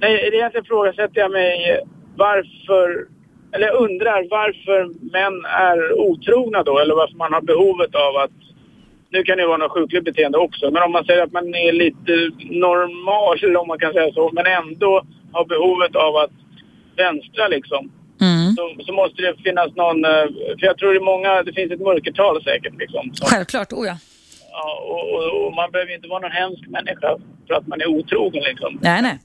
Nej, 0.00 0.30
egentligen 0.32 0.64
ifrågasätter 0.64 1.20
jag 1.20 1.30
mig 1.30 1.80
varför... 2.16 3.06
Eller 3.52 3.66
jag 3.66 3.76
undrar 3.76 4.26
varför 4.30 5.10
män 5.12 5.44
är 5.44 6.00
otrogna 6.00 6.62
då, 6.62 6.78
eller 6.78 6.94
varför 6.94 7.16
man 7.16 7.32
har 7.32 7.40
behovet 7.40 7.94
av 7.94 8.16
att... 8.16 8.30
Nu 9.10 9.22
kan 9.22 9.38
det 9.38 9.46
vara 9.46 9.56
något 9.56 9.72
sjukligt 9.72 10.04
beteende 10.04 10.38
också, 10.38 10.70
men 10.70 10.82
om 10.82 10.92
man 10.92 11.04
säger 11.04 11.22
att 11.22 11.32
man 11.32 11.54
är 11.54 11.72
lite 11.72 12.12
normal, 12.50 13.38
eller 13.42 13.60
om 13.60 13.68
man 13.68 13.78
kan 13.78 13.92
säga 13.92 14.12
så, 14.12 14.30
men 14.32 14.46
ändå 14.46 15.02
har 15.32 15.44
behovet 15.44 15.96
av 15.96 16.16
att 16.16 16.30
vänstra 16.96 17.48
liksom. 17.48 17.90
Så, 18.56 18.84
så, 18.86 18.92
måste 18.92 19.22
det 19.22 19.42
finnas 19.42 19.70
någon, 19.82 20.04
eh, 20.04 20.26
för 20.58 20.66
jag 20.70 20.78
tror 20.78 20.90
det 20.92 20.98
är 20.98 21.12
många, 21.14 21.42
det 21.42 21.52
finns 21.52 21.72
ett 21.72 21.80
mörkertal 21.80 22.44
säkert 22.44 22.74
liksom. 22.78 23.14
Som, 23.14 23.26
Självklart, 23.30 23.72
oh 23.72 23.86
ja. 23.86 23.96
Ja, 24.52 24.68
och, 24.92 25.04
och, 25.14 25.46
och, 25.46 25.52
man 25.54 25.70
behöver 25.70 25.94
inte 25.94 26.08
vara 26.08 26.20
någon 26.20 26.30
hemsk 26.30 26.66
människa 26.66 27.18
för 27.46 27.54
att 27.54 27.66
man 27.66 27.80
är 27.80 27.86
otrogen 27.86 28.42
liksom. 28.42 28.78
Nej, 28.82 29.02
nej. 29.02 29.18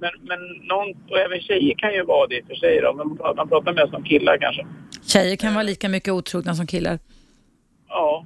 Men, 0.00 0.10
men 0.20 0.38
någon, 0.68 0.88
och 1.10 1.18
även 1.18 1.40
tjejer 1.40 1.74
kan 1.78 1.94
ju 1.94 2.02
vara 2.04 2.26
det 2.26 2.46
för 2.46 2.54
sig 2.54 2.80
då, 2.80 2.92
men 2.94 3.06
man 3.36 3.48
pratar 3.48 3.72
mest 3.72 3.94
om 3.94 4.04
killar 4.04 4.38
kanske. 4.40 4.66
Tjejer 5.06 5.36
kan 5.36 5.54
vara 5.54 5.62
lika 5.62 5.88
mycket 5.88 6.12
otrogna 6.12 6.54
som 6.54 6.66
killar. 6.66 6.98
Ja. 7.88 8.24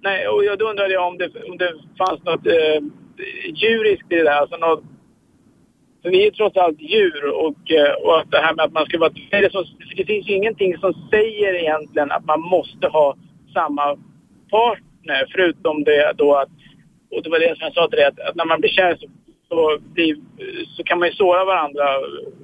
Nej, 0.00 0.28
och 0.28 0.44
jag, 0.44 0.58
då 0.58 0.70
undrade 0.70 0.98
om 0.98 1.18
det, 1.18 1.28
om 1.50 1.58
det 1.58 1.72
fanns 1.98 2.24
något 2.24 2.46
eh, 2.46 2.80
djuriskt 3.54 4.12
i 4.12 4.14
det 4.16 4.22
där, 4.22 4.40
alltså 4.40 4.56
något 4.56 4.84
för 6.02 6.10
vi 6.10 6.26
är 6.26 6.30
trots 6.30 6.56
allt 6.56 6.80
djur 6.80 7.24
och, 7.24 7.70
eh, 7.70 7.92
och 7.92 8.20
att 8.20 8.30
det 8.30 8.38
här 8.38 8.54
med 8.54 8.64
att 8.64 8.72
man 8.72 8.86
ska 8.86 8.98
vara... 8.98 9.12
Det, 9.30 9.52
så, 9.52 9.64
det 9.96 10.04
finns 10.04 10.28
ju 10.28 10.34
ingenting 10.34 10.78
som 10.78 10.94
säger 11.10 11.54
egentligen 11.54 12.10
att 12.12 12.24
man 12.24 12.40
måste 12.40 12.86
ha 12.88 13.16
samma 13.52 13.96
partner 14.50 15.26
förutom 15.32 15.84
det 15.84 16.12
då 16.16 16.34
att... 16.34 16.48
Och 17.10 17.22
det 17.22 17.30
var 17.30 17.38
det 17.38 17.56
som 17.56 17.64
jag 17.64 17.74
sa 17.74 17.88
till 17.88 17.96
dig 17.96 18.06
att, 18.06 18.20
att 18.20 18.36
när 18.36 18.44
man 18.44 18.60
blir 18.60 18.70
kär 18.70 18.96
så, 19.00 19.06
så, 19.48 19.78
blir, 19.94 20.16
så, 20.76 20.84
kan 20.84 20.98
man 20.98 21.08
ju 21.08 21.14
såra 21.14 21.44
varandra 21.44 21.84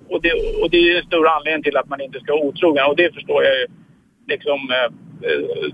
och 0.08 0.22
det, 0.22 0.32
och 0.62 0.70
det 0.70 0.76
är 0.76 0.82
ju 0.82 0.96
en 0.96 1.06
stor 1.06 1.28
anledning 1.28 1.62
till 1.62 1.76
att 1.76 1.88
man 1.88 2.00
inte 2.00 2.20
ska 2.20 2.32
vara 2.32 2.44
otrogen 2.44 2.86
och 2.86 2.96
det 2.96 3.14
förstår 3.14 3.44
jag 3.44 3.54
ju 3.60 3.66
liksom 4.28 4.58
eh, 4.70 4.90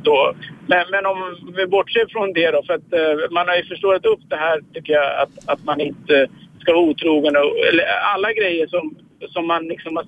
då. 0.02 0.34
Men, 0.66 0.84
men 0.90 1.06
om 1.06 1.18
vi 1.56 1.66
bortser 1.66 2.06
från 2.08 2.32
det 2.32 2.50
då, 2.50 2.62
för 2.62 2.74
att 2.74 2.92
eh, 2.92 3.30
man 3.30 3.48
har 3.48 3.56
ju 3.56 3.64
förstorat 3.64 4.06
upp 4.06 4.20
det 4.28 4.36
här 4.36 4.60
tycker 4.74 4.92
jag 4.92 5.22
att, 5.22 5.48
att 5.48 5.64
man 5.64 5.80
inte 5.80 6.28
ska 6.64 6.72
vara 6.72 6.90
otrogen 6.90 7.36
och, 7.36 7.58
eller 7.68 7.84
alla 8.14 8.32
grejer 8.32 8.66
som, 8.66 8.84
som 9.28 9.46
man 9.46 9.62
liksom 9.72 9.96
har, 9.96 10.06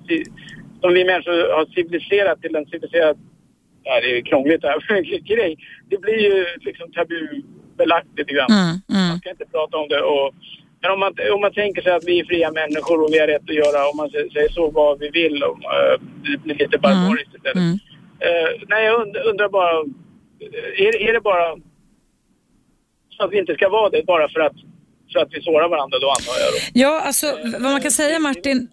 som 0.81 0.93
vi 0.93 1.05
människor 1.05 1.55
har 1.57 1.65
civiliserat 1.65 2.41
till 2.41 2.55
en 2.55 2.65
civiliserad, 2.65 3.17
ja 3.83 4.01
det 4.01 4.17
är 4.17 4.21
krångligt 4.21 4.61
det 4.61 4.67
här, 4.67 5.01
grej. 5.35 5.57
Det 5.89 5.97
blir 5.97 6.19
ju 6.19 6.45
liksom 6.59 6.91
tabubelagt 6.91 8.11
lite 8.17 8.33
grann. 8.33 8.51
Mm, 8.51 8.75
mm. 8.93 9.07
Man 9.09 9.19
ska 9.19 9.29
inte 9.29 9.45
prata 9.45 9.77
om 9.77 9.87
det 9.87 10.01
och 10.01 10.33
men 10.81 10.91
om 10.91 10.99
man, 10.99 11.13
om 11.33 11.41
man 11.41 11.53
tänker 11.53 11.81
sig 11.81 11.91
att 11.91 12.07
vi 12.07 12.19
är 12.19 12.25
fria 12.25 12.51
människor 12.51 13.03
och 13.03 13.09
vi 13.13 13.19
har 13.19 13.27
rätt 13.27 13.49
att 13.49 13.55
göra, 13.63 13.89
om 13.89 13.97
man 13.97 14.09
säger 14.09 14.49
så, 14.49 14.71
vad 14.71 14.99
vi 14.99 15.09
vill, 15.09 15.43
och, 15.43 15.57
uh, 15.57 15.95
det 16.23 16.37
blir 16.37 16.55
lite 16.55 16.77
barbariskt 16.77 17.35
istället. 17.35 17.55
Mm. 17.55 17.73
Uh, 18.27 18.49
nej, 18.67 18.85
jag 18.85 19.01
und, 19.01 19.17
undrar 19.17 19.49
bara, 19.49 19.85
är, 20.77 21.01
är 21.09 21.13
det 21.13 21.21
bara 21.21 21.57
så 23.09 23.23
att 23.23 23.31
vi 23.31 23.39
inte 23.39 23.53
ska 23.53 23.69
vara 23.69 23.89
det 23.89 24.05
bara 24.05 24.29
för 24.29 24.39
att 24.39 24.55
så 25.17 25.23
att 25.23 25.33
vi 25.33 25.41
sårar 25.41 25.69
varandra 25.69 25.99
då 25.99 26.09
antar 26.09 26.33
jag. 26.43 26.53
Då. 26.53 26.59
Ja, 26.73 27.01
alltså 27.01 27.37
vad 27.43 27.71
man 27.71 27.81
kan 27.81 27.91
säga 27.91 28.19
Martin, 28.19 28.67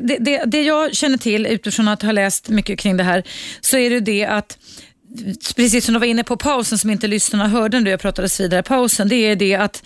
det, 0.00 0.16
det, 0.18 0.44
det 0.46 0.62
jag 0.62 0.94
känner 0.94 1.18
till 1.18 1.46
utifrån 1.46 1.88
att 1.88 2.02
ha 2.02 2.12
läst 2.12 2.48
mycket 2.48 2.78
kring 2.78 2.96
det 2.96 3.04
här, 3.04 3.22
så 3.60 3.78
är 3.78 3.90
det 3.90 4.00
det 4.00 4.24
att 4.24 4.58
precis 5.56 5.84
som 5.84 5.94
du 5.94 6.00
var 6.00 6.06
inne 6.06 6.24
på 6.24 6.36
pausen 6.36 6.78
som 6.78 6.90
inte 6.90 7.06
lyssnarna 7.06 7.48
hörde 7.48 7.80
när 7.80 7.90
jag 7.90 8.00
pratade 8.00 8.28
vidare 8.38 8.62
pausen, 8.62 9.08
det 9.08 9.16
är 9.16 9.36
det 9.36 9.54
att 9.54 9.82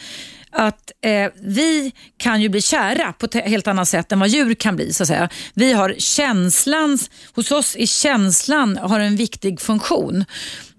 att 0.52 0.92
eh, 1.04 1.30
vi 1.34 1.92
kan 2.16 2.42
ju 2.42 2.48
bli 2.48 2.62
kära 2.62 3.12
på 3.12 3.26
ett 3.26 3.34
helt 3.34 3.68
annat 3.68 3.88
sätt 3.88 4.12
än 4.12 4.20
vad 4.20 4.28
djur 4.28 4.54
kan 4.54 4.76
bli. 4.76 4.92
så 4.92 5.02
att 5.02 5.06
säga. 5.06 5.28
Vi 5.54 5.72
har 5.72 5.94
känslan, 5.98 6.98
hos 7.34 7.50
oss 7.52 7.76
är 7.76 7.86
känslan 7.86 8.76
har 8.76 9.00
en 9.00 9.16
viktig 9.16 9.60
funktion. 9.60 10.24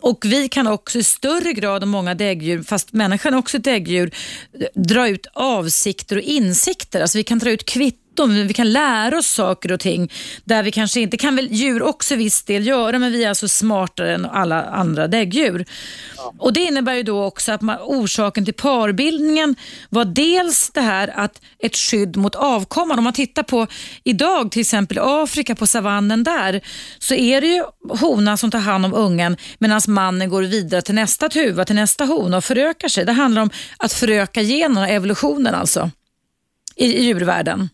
Och 0.04 0.26
vi 0.26 0.50
kan 0.50 0.68
också 0.68 1.00
i 1.00 1.04
större 1.04 1.54
grad 1.54 1.84
än 1.84 1.90
många 1.90 2.16
däggdjur, 2.16 2.64
fast 2.64 2.94
människan 2.94 3.34
är 3.34 3.38
också 3.38 3.58
ett 3.58 3.64
däggdjur, 3.64 4.16
dra 4.74 5.08
ut 5.08 5.28
avsikter 5.34 6.16
och 6.16 6.22
insikter. 6.22 7.02
Alltså 7.02 7.18
vi 7.18 7.24
kan 7.24 7.40
dra 7.40 7.52
ut 7.52 7.66
kvitt 7.66 8.03
kvitton, 8.14 8.48
vi 8.48 8.54
kan 8.54 8.72
lära 8.72 9.18
oss 9.18 9.28
saker 9.28 9.72
och 9.72 9.80
ting 9.80 10.12
där 10.44 10.64
vi 10.64 10.72
kanske 10.72 11.02
inte, 11.02 11.18
kan 11.18 11.36
väl 11.36 11.48
djur 11.52 11.84
också 11.84 12.16
viss 12.16 12.44
del 12.44 12.68
göra, 12.68 13.00
men 13.00 13.12
vi 13.12 13.24
är 13.24 13.30
alltså 13.30 13.48
smartare 13.48 14.14
än 14.14 14.26
alla 14.26 14.64
andra 14.64 15.08
däggdjur. 15.08 15.66
Ja. 16.18 16.34
Och 16.38 16.54
Det 16.54 16.60
innebär 16.60 16.94
ju 16.94 17.04
då 17.04 17.24
också 17.24 17.52
att 17.52 17.62
man, 17.62 17.78
orsaken 17.82 18.46
till 18.46 18.54
parbildningen 18.54 19.56
var 19.90 20.06
dels 20.06 20.72
det 20.74 20.82
här 20.82 21.14
att 21.16 21.42
ett 21.60 21.76
skydd 21.76 22.18
mot 22.18 22.36
avkomman. 22.36 22.98
Om 22.98 23.04
man 23.04 23.14
tittar 23.14 23.44
på 23.44 23.68
idag 24.04 24.52
till 24.52 24.62
exempel 24.62 25.00
Afrika 25.02 25.56
på 25.56 25.68
savannen 25.68 26.24
där 26.24 26.62
så 27.00 27.14
är 27.14 27.42
det 27.42 27.48
ju 27.48 27.64
honan 28.00 28.38
som 28.38 28.52
tar 28.52 28.60
hand 28.60 28.86
om 28.86 28.94
ungen 28.94 29.38
medan 29.60 29.82
mannen 29.88 30.30
går 30.30 30.42
vidare 30.42 30.82
till 30.82 30.96
nästa 30.96 31.30
tuva, 31.30 31.66
till 31.66 31.76
nästa 31.76 32.06
hona 32.06 32.38
och 32.38 32.44
förökar 32.44 32.88
sig. 32.88 33.06
Det 33.06 33.12
handlar 33.12 33.42
om 33.42 33.50
att 33.78 33.94
föröka 33.94 34.42
generna, 34.42 34.90
evolutionen 34.90 35.56
alltså 35.56 35.92
i, 36.76 36.86
i 36.86 37.04
djurvärlden. 37.04 37.70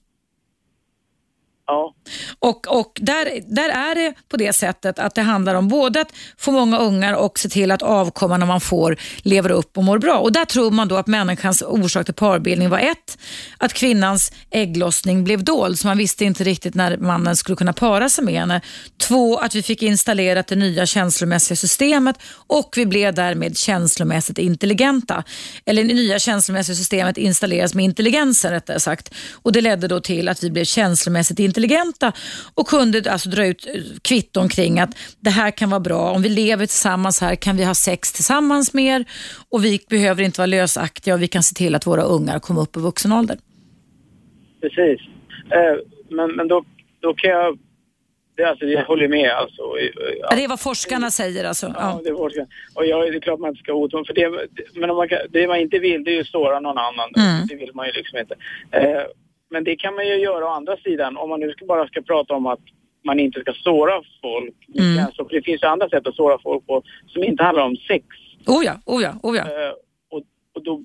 Ja. 1.70 1.94
Och, 2.40 2.80
och 2.80 2.92
där, 3.02 3.56
där 3.56 3.70
är 3.70 3.96
det 3.96 4.14
på 4.30 4.38
det 4.38 4.54
sättet 4.54 5.00
att 5.00 5.16
det 5.16 5.22
handlar 5.22 5.56
om 5.56 5.68
både 5.68 6.02
att 6.02 6.12
få 6.38 6.52
många 6.52 6.78
ungar 6.78 7.14
och 7.14 7.40
se 7.40 7.50
till 7.50 7.72
att 7.72 7.82
avkomman 7.82 8.48
man 8.48 8.62
får 8.62 8.98
lever 9.22 9.52
upp 9.52 9.78
och 9.78 9.84
mår 9.84 10.00
bra. 10.00 10.18
Och 10.18 10.32
där 10.32 10.46
tror 10.46 10.72
man 10.72 10.88
då 10.88 10.96
att 10.96 11.08
människans 11.08 11.62
orsak 11.62 12.06
till 12.06 12.14
parbildning 12.14 12.70
var 12.70 12.80
ett, 12.80 13.18
att 13.58 13.74
kvinnans 13.74 14.32
ägglossning 14.52 15.24
blev 15.24 15.44
dold 15.44 15.80
så 15.80 15.88
man 15.88 15.98
visste 15.98 16.26
inte 16.26 16.44
riktigt 16.44 16.76
när 16.76 16.98
mannen 16.98 17.36
skulle 17.36 17.56
kunna 17.56 17.74
para 17.74 18.10
sig 18.10 18.24
med 18.24 18.34
henne. 18.34 18.62
Två, 18.98 19.38
att 19.38 19.56
vi 19.56 19.64
fick 19.64 19.84
installerat 19.84 20.48
det 20.48 20.56
nya 20.56 20.86
känslomässiga 20.86 21.56
systemet 21.56 22.16
och 22.48 22.74
vi 22.78 22.86
blev 22.86 23.14
därmed 23.14 23.58
känslomässigt 23.58 24.38
intelligenta. 24.38 25.24
Eller 25.66 25.84
det 25.84 25.94
nya 25.94 26.20
känslomässiga 26.20 26.76
systemet 26.76 27.18
installeras 27.18 27.74
med 27.74 27.86
intelligensen 27.86 28.52
rättare 28.52 28.80
sagt. 28.80 29.14
Och 29.34 29.52
det 29.52 29.62
ledde 29.62 29.88
då 29.88 30.00
till 30.00 30.30
att 30.30 30.44
vi 30.44 30.52
blev 30.52 30.66
känslomässigt 30.66 31.40
intelligenta 31.40 31.59
intelligenta 31.60 32.12
och 32.55 32.68
kunde 32.68 33.12
alltså 33.12 33.30
dra 33.30 33.45
ut 33.45 33.68
eh, 33.68 33.82
kvitton 34.01 34.49
kring 34.49 34.80
att 34.80 34.89
det 35.20 35.30
här 35.30 35.51
kan 35.51 35.70
vara 35.70 35.80
bra. 35.80 36.12
Om 36.12 36.22
vi 36.22 36.30
lever 36.30 36.66
tillsammans 36.66 37.22
här 37.22 37.36
kan 37.36 37.57
vi 37.57 37.64
ha 37.64 37.76
sex 37.76 38.14
tillsammans 38.14 38.74
mer 38.74 39.05
och 39.49 39.66
vi 39.66 39.80
behöver 39.89 40.24
inte 40.24 40.39
vara 40.41 40.45
lösaktiga 40.45 41.14
och 41.14 41.22
vi 41.22 41.28
kan 41.28 41.43
se 41.43 41.55
till 41.55 41.76
att 41.76 41.88
våra 41.88 42.03
ungar 42.03 42.39
kommer 42.39 42.62
upp 42.62 42.78
i 42.78 42.80
vuxen 42.80 43.12
ålder. 43.12 43.38
Precis. 44.62 45.01
Eh, 45.51 45.76
men, 46.10 46.36
men 46.36 46.47
då, 46.47 46.64
då 47.01 47.14
kan 47.14 47.30
jag 47.32 47.57
det, 48.38 48.45
alltså, 48.45 48.66
jag 48.66 48.86
håller 48.86 49.07
med 49.07 49.32
alltså. 49.32 49.62
Ja. 50.22 50.36
Det 50.36 50.43
är 50.43 50.47
vad 50.47 50.60
forskarna 50.60 51.12
säger 51.12 51.45
alltså? 51.45 51.66
Ja, 51.66 51.74
ja. 51.78 52.01
det 52.03 52.10
är 52.10 52.16
forskarna. 52.16 52.47
Och 52.76 52.86
jag, 52.86 53.12
det 53.12 53.18
är 53.18 53.20
klart 53.20 53.39
man 53.39 53.49
inte 53.49 53.64
ska 53.64 53.74
otålig, 53.74 54.07
för 54.07 54.14
det, 54.14 54.30
men 54.74 54.89
om 54.89 54.97
man 54.97 55.10
kan, 55.10 55.20
det 55.30 55.47
man 55.47 55.60
inte 55.60 55.80
vill 55.80 56.03
det 56.03 56.12
är 56.12 56.16
ju 56.16 56.24
såra 56.24 56.60
någon 56.60 56.78
annan. 56.78 57.10
Mm. 57.18 57.47
Det 57.49 57.55
vill 57.55 57.72
man 57.74 57.86
ju 57.88 57.91
liksom 57.91 58.20
inte. 58.20 58.36
Eh, 58.72 59.03
men 59.50 59.64
det 59.64 59.76
kan 59.76 59.95
man 59.95 60.08
ju 60.08 60.16
göra 60.16 60.45
å 60.45 60.50
andra 60.50 60.78
sidan 60.78 61.18
om 61.18 61.30
man 61.30 61.39
nu 61.39 61.52
ska 61.52 61.66
bara 61.66 61.88
ska 61.88 62.02
prata 62.02 62.34
om 62.34 62.45
att 62.45 62.60
man 63.04 63.20
inte 63.20 63.41
ska 63.41 63.54
såra 63.54 64.02
folk. 64.22 64.56
Mm. 64.76 65.06
Alltså, 65.06 65.24
det 65.24 65.41
finns 65.41 65.64
ju 65.64 65.68
andra 65.68 65.89
sätt 65.89 66.08
att 66.08 66.16
såra 66.16 66.39
folk 66.39 66.68
på 66.68 66.84
som 67.08 67.24
inte 67.24 67.43
handlar 67.43 67.64
om 67.64 67.76
sex. 67.76 68.06
Oh 68.47 68.66
ja, 68.66 68.82
oh 68.86 69.04
ja, 69.04 69.14
oh 69.24 69.38
ja. 69.38 69.43
Uh, 69.43 69.74
och, 70.10 70.22
och, 70.56 70.64
då, 70.64 70.84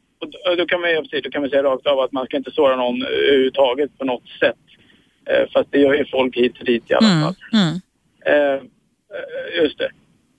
och 0.51 0.57
då, 0.57 0.67
kan 0.67 0.81
man 0.81 0.91
ju, 0.91 1.21
då 1.21 1.31
kan 1.31 1.41
man 1.41 1.51
säga 1.51 1.63
rakt 1.63 1.87
av 1.87 2.01
att 2.01 2.13
man 2.13 2.27
ska 2.27 2.37
inte 2.37 2.51
såra 2.51 2.77
någon 2.77 3.03
överhuvudtaget 3.03 3.99
på 3.99 4.05
något 4.05 4.29
sätt. 4.41 4.57
Uh, 5.31 5.53
fast 5.53 5.73
det 5.73 5.79
gör 5.79 5.95
ju 5.95 6.05
folk 6.05 6.37
hit 6.37 6.59
och 6.59 6.65
dit 6.65 6.91
i 6.91 6.95
alla 6.95 7.11
mm. 7.11 7.23
fall. 7.23 7.35
Mm. 7.53 7.75
Uh, 8.29 8.63
just 9.63 9.79
det. 9.79 9.91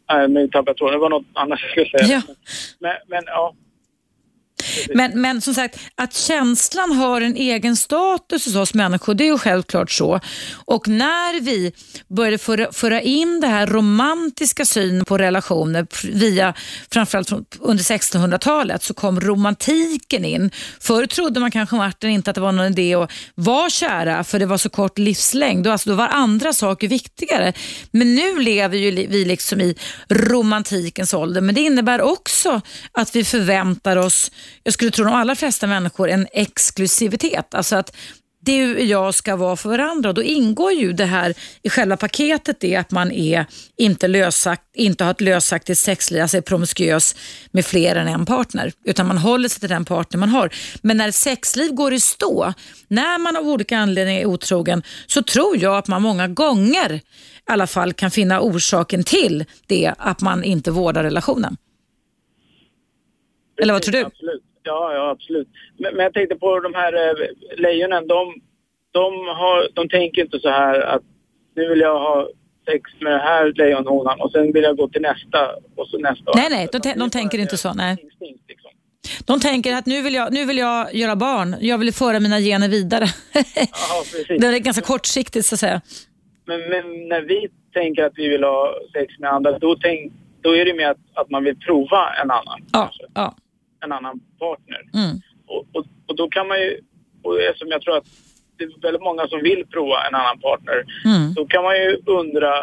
Nej, 0.09 0.28
nu 0.28 0.47
tappade 0.47 0.69
jag 0.69 0.78
tråden. 0.78 0.93
Det 0.93 0.99
var 0.99 1.09
något 1.09 1.26
annat 1.34 1.59
jag 1.61 1.71
skulle 1.71 2.05
säga. 2.05 2.21
Ja. 2.28 2.34
Men, 2.80 2.93
men 3.07 3.23
ja, 3.26 3.55
men, 4.93 5.22
men 5.22 5.41
som 5.41 5.53
sagt, 5.53 5.80
att 5.95 6.13
känslan 6.13 6.91
har 6.91 7.22
en 7.22 7.36
egen 7.36 7.76
status 7.76 8.45
hos 8.45 8.55
oss 8.55 8.74
människor, 8.74 9.13
det 9.13 9.24
är 9.24 9.32
ju 9.32 9.38
självklart 9.38 9.91
så. 9.91 10.20
Och 10.66 10.88
när 10.88 11.41
vi 11.41 11.74
började 12.07 12.38
föra, 12.38 12.72
föra 12.72 13.01
in 13.01 13.39
det 13.41 13.47
här 13.47 13.68
romantiska 13.68 14.66
synen 14.66 15.05
på 15.05 15.18
relationer 15.18 15.88
via 16.03 16.53
framförallt 16.91 17.32
under 17.59 17.84
1600-talet 17.84 18.84
så 18.84 18.93
kom 18.93 19.20
romantiken 19.20 20.26
in. 20.26 20.51
Förr 20.80 21.05
trodde 21.05 21.39
man 21.39 21.51
kanske 21.51 21.76
Martin 21.76 22.09
inte 22.09 22.30
att 22.30 22.36
det 22.36 22.41
var 22.41 22.51
någon 22.51 22.66
idé 22.66 22.95
att 22.95 23.11
vara 23.36 23.70
kära 23.70 24.24
för 24.24 24.39
det 24.39 24.45
var 24.45 24.57
så 24.57 24.70
kort 24.70 24.97
livslängd. 24.97 25.63
Då, 25.63 25.72
alltså, 25.72 25.89
då 25.89 25.95
var 25.95 26.07
andra 26.07 26.53
saker 26.53 26.88
viktigare. 26.88 27.53
Men 27.91 28.16
nu 28.16 28.39
lever 28.39 28.78
ju 28.78 29.07
vi 29.07 29.26
liksom 29.26 29.61
i 29.61 29.76
romantikens 30.09 31.13
ålder. 31.13 31.41
Men 31.41 31.55
det 31.55 31.61
innebär 31.61 32.01
också 32.01 32.61
att 32.91 33.16
vi 33.16 33.24
förväntar 33.24 33.97
oss 33.97 34.32
jag 34.66 34.74
skulle 34.74 34.91
tro 34.91 35.05
de 35.05 35.13
allra 35.13 35.36
flesta 35.36 35.68
människor, 35.68 36.09
en 36.09 36.28
exklusivitet. 36.32 37.53
Alltså 37.53 37.76
att 37.76 37.95
du 38.39 38.76
och 38.76 38.82
jag 38.82 39.13
ska 39.13 39.36
vara 39.36 39.55
för 39.55 39.70
varandra. 39.70 40.09
Och 40.09 40.16
då 40.16 40.24
ingår 40.24 40.72
ju 40.72 40.93
det 40.93 41.05
här 41.05 41.34
i 41.61 41.70
själva 41.70 41.97
paketet 41.97 42.59
det 42.59 42.76
att 42.76 42.91
man 42.91 43.11
är 43.11 43.45
inte, 43.78 44.07
lösakt, 44.07 44.63
inte 44.74 45.03
har 45.03 45.11
ett 45.11 45.22
lösaktigt 45.22 45.80
sexliv, 45.80 46.22
alltså 46.22 46.38
är 46.38 46.41
promiskuös 46.41 47.16
med 47.51 47.66
fler 47.66 47.95
än 47.95 48.07
en 48.07 48.26
partner. 48.26 48.72
Utan 48.84 49.07
man 49.07 49.18
håller 49.18 49.49
sig 49.49 49.59
till 49.59 49.70
den 49.70 49.86
partner 49.86 50.20
man 50.20 50.30
har. 50.30 50.49
Men 50.82 50.97
när 50.97 51.07
ett 51.07 51.16
sexliv 51.16 51.72
går 51.72 51.93
i 51.93 51.99
stå, 51.99 52.53
när 52.88 53.20
man 53.20 53.36
av 53.36 53.47
olika 53.47 53.78
anledningar 53.78 54.22
är 54.22 54.26
otrogen, 54.26 54.84
så 55.07 55.24
tror 55.24 55.57
jag 55.57 55.78
att 55.78 55.88
man 55.88 56.01
många 56.01 56.28
gånger 56.28 56.93
i 56.93 57.01
alla 57.45 57.68
fall 57.68 57.93
kan 57.93 58.11
finna 58.11 58.41
orsaken 58.41 59.03
till 59.03 59.45
det 59.68 59.93
att 59.97 60.22
man 60.22 60.43
inte 60.43 60.72
vårdar 60.72 61.03
relationen. 61.03 61.57
Eller 63.61 63.74
vad 63.74 63.82
tror 63.82 63.91
du? 63.91 64.05
Absolut. 64.05 64.45
Ja, 64.66 64.93
ja 64.93 65.09
absolut. 65.09 65.47
Men, 65.78 65.95
men 65.95 66.03
jag 66.03 66.13
tänkte 66.13 66.36
på 66.36 66.59
de 66.59 66.74
här 66.74 66.93
eh, 66.93 67.16
lejonen. 67.57 68.07
De, 68.07 68.34
de, 68.91 69.28
har, 69.28 69.70
de 69.74 69.89
tänker 69.89 70.22
inte 70.22 70.39
så 70.39 70.49
här 70.49 70.80
att 70.80 71.03
nu 71.55 71.70
vill 71.70 71.80
jag 71.80 71.99
ha 71.99 72.30
sex 72.66 72.91
med 72.99 73.11
den 73.11 73.20
här 73.20 73.53
lejonhonan 73.55 74.22
och 74.22 74.32
sen 74.32 74.53
vill 74.53 74.63
jag 74.63 74.78
gå 74.78 74.89
till 74.89 75.01
nästa 75.01 75.39
och 75.76 75.88
så 75.88 75.97
nästa. 75.97 76.32
Nej, 76.36 76.47
nej, 76.49 76.68
de, 76.72 76.93
de 76.99 77.09
tänker 77.09 77.38
inte 77.38 77.57
så. 77.57 77.74
Nej. 77.74 77.97
Instinkt, 78.03 78.43
liksom. 78.47 78.72
De 79.26 79.39
tänker 79.39 79.76
att 79.76 79.86
nu 79.86 80.01
vill, 80.01 80.13
jag, 80.13 80.34
nu 80.34 80.45
vill 80.45 80.57
jag 80.57 80.95
göra 80.95 81.16
barn. 81.16 81.55
Jag 81.59 81.78
vill 81.78 81.93
föra 81.93 82.20
mina 82.20 82.39
gener 82.39 82.70
vidare. 82.70 83.05
Ja, 83.55 84.03
det 84.39 84.47
är 84.47 84.59
ganska 84.59 84.82
kortsiktigt 84.82 85.45
så 85.45 85.55
att 85.55 85.59
säga. 85.59 85.82
Men, 86.45 86.59
men, 86.59 87.07
när 87.07 87.22
vi 87.22 87.47
tänker 87.74 88.03
att 88.03 88.13
vi 88.16 88.28
vill 88.28 88.43
ha 88.43 88.76
sex 88.93 89.20
med 89.20 89.30
andra, 89.30 89.59
då, 89.59 89.76
tänk, 89.76 90.13
då 90.41 90.55
är 90.55 90.66
det 90.66 90.74
mer 90.74 90.89
att, 90.89 90.97
att 91.13 91.30
man 91.30 91.43
vill 91.43 91.55
prova 91.55 92.13
en 92.24 92.32
annan. 92.32 92.59
Ja, 92.72 92.91
ja 93.13 93.36
en 93.86 93.91
annan 93.91 94.19
partner. 94.39 94.81
Mm. 94.93 95.13
Och, 95.47 95.63
och, 95.73 95.86
och, 96.07 96.15
då 96.15 96.29
kan 96.29 96.47
man 96.47 96.57
ju, 96.59 96.79
och 97.23 97.41
eftersom 97.41 97.69
jag 97.69 97.81
tror 97.81 97.97
att 97.97 98.07
det 98.57 98.63
är 98.63 98.81
väldigt 98.81 99.01
många 99.09 99.27
som 99.27 99.39
vill 99.49 99.65
prova 99.73 100.07
en 100.07 100.15
annan 100.15 100.39
partner, 100.39 100.77
mm. 101.05 101.33
då 101.33 101.45
kan 101.45 101.63
man 101.63 101.75
ju 101.75 101.97
undra 102.05 102.53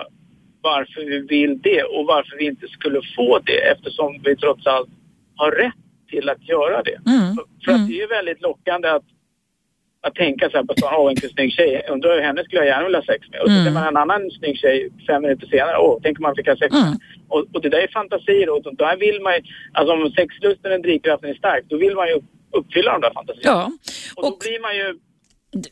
varför 0.62 1.00
vi 1.04 1.18
vill 1.18 1.60
det 1.62 1.82
och 1.82 2.04
varför 2.06 2.36
vi 2.38 2.44
inte 2.44 2.68
skulle 2.68 3.00
få 3.16 3.38
det 3.38 3.58
eftersom 3.72 4.20
vi 4.24 4.36
trots 4.36 4.66
allt 4.66 4.90
har 5.36 5.50
rätt 5.50 5.82
till 6.08 6.28
att 6.28 6.48
göra 6.48 6.82
det. 6.82 6.98
Mm. 7.10 7.34
För, 7.34 7.44
för 7.64 7.72
att 7.72 7.78
mm. 7.78 7.88
det 7.88 8.02
är 8.02 8.08
väldigt 8.08 8.42
lockande 8.42 8.88
att 8.88 9.04
att 10.06 10.14
tänka 10.14 10.50
så 10.50 10.56
här 10.56 10.64
på 10.64 10.74
stan, 10.78 10.94
åh 10.98 11.08
vilken 11.08 11.30
snygg 11.30 11.52
tjej, 11.52 11.86
undrar 11.92 12.14
hur 12.14 12.22
henne 12.22 12.44
skulle 12.44 12.60
jag 12.60 12.66
gärna 12.66 12.84
vilja 12.84 12.98
ha 12.98 13.06
sex 13.12 13.20
med. 13.30 13.40
Och 13.40 13.48
så 13.48 13.52
mm. 13.52 13.64
ser 13.64 13.72
man 13.72 13.86
en 13.88 13.96
annan 13.96 14.30
snygg 14.38 14.56
tjej 14.58 14.76
fem 15.06 15.22
minuter 15.22 15.46
senare, 15.46 15.76
åh, 15.78 15.98
tänk 16.02 16.18
om 16.18 16.22
man 16.22 16.36
fick 16.36 16.48
ha 16.48 16.56
sex 16.56 16.72
med. 16.72 16.82
Mm. 16.82 16.98
Och, 17.28 17.44
och, 17.52 17.60
det 17.62 17.68
där 17.68 17.82
är 17.86 17.88
fantasier 17.98 18.48
och 18.54 18.76
där 18.76 18.96
vill 18.96 19.18
man 19.22 19.32
ju, 19.36 19.40
alltså 19.72 19.90
om 19.94 20.12
sexlusten, 20.18 20.72
och 20.72 20.82
drivkraften 20.82 21.30
är 21.30 21.34
stark, 21.34 21.64
då 21.68 21.76
vill 21.76 21.94
man 21.94 22.08
ju 22.08 22.16
uppfylla 22.58 22.92
de 22.92 23.00
där 23.00 23.12
fantasierna. 23.14 23.50
Ja. 23.58 23.72
Och, 24.16 24.24
och 24.24 24.30
då 24.30 24.36
blir 24.44 24.60
man 24.66 24.76
ju... 24.76 24.86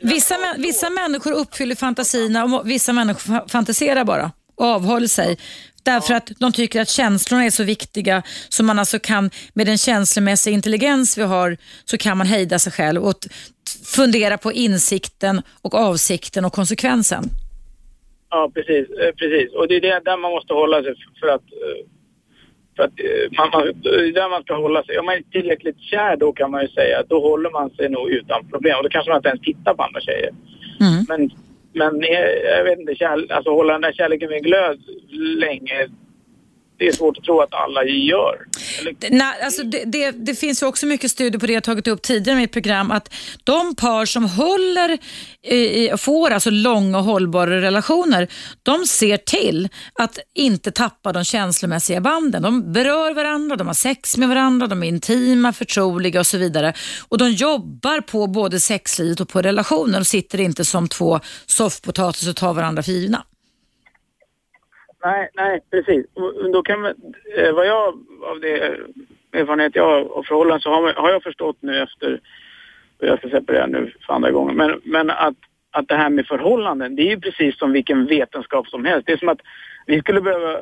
Vissa, 0.00 0.34
vissa 0.58 0.90
människor 0.90 1.32
uppfyller 1.32 1.74
fantasierna 1.74 2.44
och 2.44 2.70
vissa 2.70 2.92
människor 2.92 3.48
fantiserar 3.48 4.04
bara 4.04 4.30
och 4.60 4.66
avhåller 4.66 5.06
sig. 5.06 5.38
Därför 5.82 6.14
att 6.14 6.32
de 6.38 6.52
tycker 6.52 6.80
att 6.80 6.88
känslorna 6.88 7.44
är 7.44 7.50
så 7.50 7.64
viktiga 7.64 8.22
så 8.48 8.64
man 8.64 8.78
alltså 8.78 8.98
kan 8.98 9.30
med 9.54 9.66
den 9.66 9.78
känslomässiga 9.78 10.54
intelligens 10.54 11.18
vi 11.18 11.22
har 11.22 11.56
så 11.84 11.98
kan 11.98 12.18
man 12.18 12.26
hejda 12.26 12.58
sig 12.58 12.72
själv 12.72 13.02
och 13.02 13.14
fundera 13.84 14.38
på 14.38 14.52
insikten 14.52 15.42
och 15.62 15.74
avsikten 15.74 16.44
och 16.44 16.52
konsekvensen. 16.52 17.24
Ja, 18.30 18.50
precis. 18.54 18.90
Eh, 18.90 19.12
precis. 19.14 19.52
Och 19.54 19.68
det 19.68 19.76
är 19.76 19.80
det 19.80 20.00
där 20.04 20.16
man 20.16 20.30
måste 20.30 20.54
hålla 20.54 20.82
sig 20.82 20.94
för 21.20 21.28
att, 21.28 21.42
eh, 21.42 21.86
för 22.76 22.82
att 22.82 23.00
eh, 23.00 23.38
man, 23.38 23.50
man, 23.52 23.62
det 23.82 23.88
är 23.88 24.12
där 24.12 24.28
man 24.28 24.42
ska 24.42 24.54
hålla 24.54 24.82
sig. 24.82 24.98
Om 24.98 25.06
man 25.06 25.14
är 25.14 25.22
tillräckligt 25.22 25.80
kär 25.80 26.16
då 26.16 26.32
kan 26.32 26.50
man 26.50 26.62
ju 26.62 26.68
säga, 26.68 27.02
då 27.08 27.20
håller 27.20 27.50
man 27.50 27.70
sig 27.70 27.88
nog 27.88 28.10
utan 28.10 28.48
problem. 28.48 28.76
Och 28.76 28.82
då 28.82 28.88
kanske 28.88 29.10
man 29.10 29.18
inte 29.18 29.28
ens 29.28 29.40
tittar 29.40 29.74
på 29.74 29.82
andra 29.82 30.00
tjejer. 30.00 30.30
Mm. 30.80 31.04
Men 31.08 31.30
men 31.72 32.02
jag 32.44 32.64
vet 32.64 32.78
inte, 32.78 32.94
kärle 32.94 33.34
alltså 33.34 33.50
hålla 33.50 33.72
den 33.72 33.82
där 33.82 33.92
kärleken 33.92 34.30
med 34.30 34.42
glöd 34.42 34.80
länge, 35.38 35.88
det 36.80 36.88
är 36.88 36.92
svårt 36.92 37.18
att 37.18 37.24
tro 37.24 37.40
att 37.40 37.54
alla 37.54 37.84
gör. 37.84 38.38
Nej, 39.10 39.42
alltså 39.44 39.62
det, 39.62 39.84
det, 39.84 40.10
det, 40.10 40.34
finns 40.34 40.62
ju 40.62 40.66
också 40.66 40.86
mycket 40.86 41.10
studier 41.10 41.40
på 41.40 41.46
det 41.46 41.52
jag 41.52 41.64
tagit 41.64 41.86
upp 41.86 42.02
tidigare 42.02 42.38
i 42.38 42.40
mitt 42.40 42.52
program, 42.52 42.90
att 42.90 43.14
de 43.44 43.74
par 43.74 44.04
som 44.04 44.24
håller, 44.24 44.98
i, 45.42 45.92
får 45.98 46.30
alltså 46.30 46.50
långa 46.50 46.98
och 46.98 47.04
hållbara 47.04 47.60
relationer, 47.60 48.28
de 48.62 48.86
ser 48.86 49.16
till 49.16 49.68
att 49.92 50.18
inte 50.34 50.70
tappa 50.70 51.12
de 51.12 51.24
känslomässiga 51.24 52.00
banden. 52.00 52.42
De 52.42 52.72
berör 52.72 53.14
varandra, 53.14 53.56
de 53.56 53.66
har 53.66 53.74
sex 53.74 54.16
med 54.16 54.28
varandra, 54.28 54.66
de 54.66 54.82
är 54.82 54.86
intima, 54.88 55.52
förtroliga 55.52 56.20
och 56.20 56.26
så 56.26 56.38
vidare. 56.38 56.72
Och 57.08 57.18
de 57.18 57.30
jobbar 57.30 58.00
på 58.00 58.26
både 58.26 58.60
sexlivet 58.60 59.20
och 59.20 59.28
på 59.28 59.42
relationer 59.42 60.00
och 60.00 60.06
sitter 60.06 60.40
inte 60.40 60.64
som 60.64 60.88
två 60.88 61.20
soffpotatis 61.46 62.28
och 62.28 62.36
tar 62.36 62.54
varandra 62.54 62.82
för 62.82 62.92
givna. 62.92 63.24
Nej, 65.04 65.28
nej, 65.34 65.60
precis. 65.70 66.06
Då 66.52 66.62
kan 66.62 66.80
man, 66.80 66.94
eh, 67.36 67.52
vad 67.52 67.66
jag, 67.66 67.94
av 68.22 68.40
det 68.40 68.76
erfarenhet 69.32 69.76
jag 69.76 69.84
har 69.84 70.18
av 70.18 70.22
förhållanden 70.22 70.60
så 70.60 70.70
har, 70.70 70.92
har 70.92 71.10
jag 71.10 71.22
förstått 71.22 71.56
nu 71.60 71.82
efter, 71.82 72.20
och 72.98 73.06
jag 73.06 73.18
ska 73.18 73.28
separera 73.28 73.66
nu 73.66 73.92
för 74.06 74.14
andra 74.14 74.30
gången, 74.30 74.56
men, 74.56 74.80
men 74.84 75.10
att, 75.10 75.34
att 75.70 75.88
det 75.88 75.96
här 75.96 76.10
med 76.10 76.26
förhållanden, 76.26 76.96
det 76.96 77.02
är 77.02 77.10
ju 77.10 77.20
precis 77.20 77.58
som 77.58 77.72
vilken 77.72 78.06
vetenskap 78.06 78.68
som 78.68 78.84
helst. 78.84 79.06
Det 79.06 79.12
är 79.12 79.16
som 79.16 79.28
att 79.28 79.40
vi 79.86 80.00
skulle 80.00 80.20
behöva, 80.20 80.60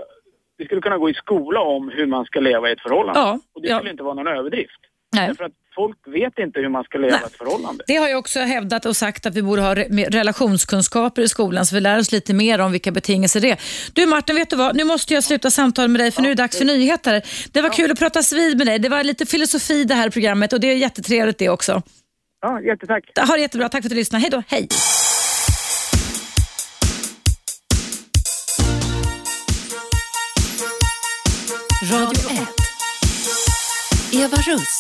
vi 0.57 0.65
skulle 0.65 0.81
kunna 0.81 0.99
gå 0.99 1.11
i 1.11 1.15
skola 1.15 1.61
om 1.61 1.89
hur 1.89 2.07
man 2.07 2.25
ska 2.25 2.41
leva 2.41 2.69
i 2.69 2.73
ett 2.73 2.83
förhållande. 2.83 3.21
Ja, 3.21 3.41
och 3.55 3.63
det 3.63 3.69
skulle 3.69 3.89
ja. 3.89 3.91
inte 3.91 4.03
vara 4.03 4.15
någon 4.15 4.27
överdrift. 4.27 4.81
Nej. 5.17 5.29
Därför 5.29 5.45
att 5.45 5.53
folk 5.81 5.99
vet 6.07 6.39
inte 6.39 6.61
hur 6.61 6.69
man 6.69 6.85
ska 6.85 6.99
leva 6.99 7.17
ett 7.17 7.37
förhållande. 7.37 7.85
Det 7.87 7.97
har 7.97 8.09
jag 8.09 8.19
också 8.19 8.41
hävdat 8.41 8.87
och 8.87 8.97
sagt 8.97 9.27
att 9.27 9.35
vi 9.35 9.43
borde 9.43 9.63
ha 9.63 9.75
re- 9.75 10.11
relationskunskaper 10.11 11.23
i 11.23 11.29
skolan 11.29 11.67
så 11.67 11.75
vi 11.75 11.81
lär 11.81 11.99
oss 11.99 12.13
lite 12.13 12.35
mer 12.35 12.59
om 12.59 12.73
vilka 12.73 12.91
betingelser 12.91 13.41
det 13.41 13.51
är. 13.51 13.59
Du 13.93 14.07
Martin, 14.07 14.37
vet 14.37 14.51
du 14.51 14.57
vad? 14.57 14.77
Nu 14.77 14.85
måste 14.85 15.15
jag 15.15 15.25
sluta 15.25 15.51
samtala 15.51 15.89
med 15.89 16.01
dig 16.01 16.11
för 16.11 16.23
nu 16.23 16.29
är 16.31 16.35
det 16.35 16.43
dags 16.43 16.59
för 16.59 16.65
nyheter. 16.65 17.23
Det 17.53 17.61
var 17.63 17.71
kul 17.71 17.91
att 17.91 17.99
prata 17.99 18.21
vid 18.33 18.59
med 18.59 18.67
dig. 18.67 18.79
Det 18.79 18.89
var 18.89 19.05
lite 19.05 19.27
filosofi 19.27 19.85
det 19.85 19.95
här 19.95 20.11
programmet 20.11 20.53
och 20.53 20.61
det 20.61 20.67
är 20.73 20.77
jättetrevligt 20.77 21.39
det 21.39 21.49
också. 21.49 21.83
Ja, 22.41 22.61
jättetack. 22.61 23.05
Ha 23.29 23.35
det 23.35 23.41
jättebra. 23.41 23.69
Tack 23.69 23.83
för 23.83 23.87
att 23.87 23.91
du 23.91 23.97
lyssnade. 23.97 24.23
Hej 24.23 24.31
då. 24.31 24.43
Hej. 24.49 24.69
Radio 31.93 32.31
1. 32.31 32.39
Eva 34.13 34.37
Russ. 34.37 34.79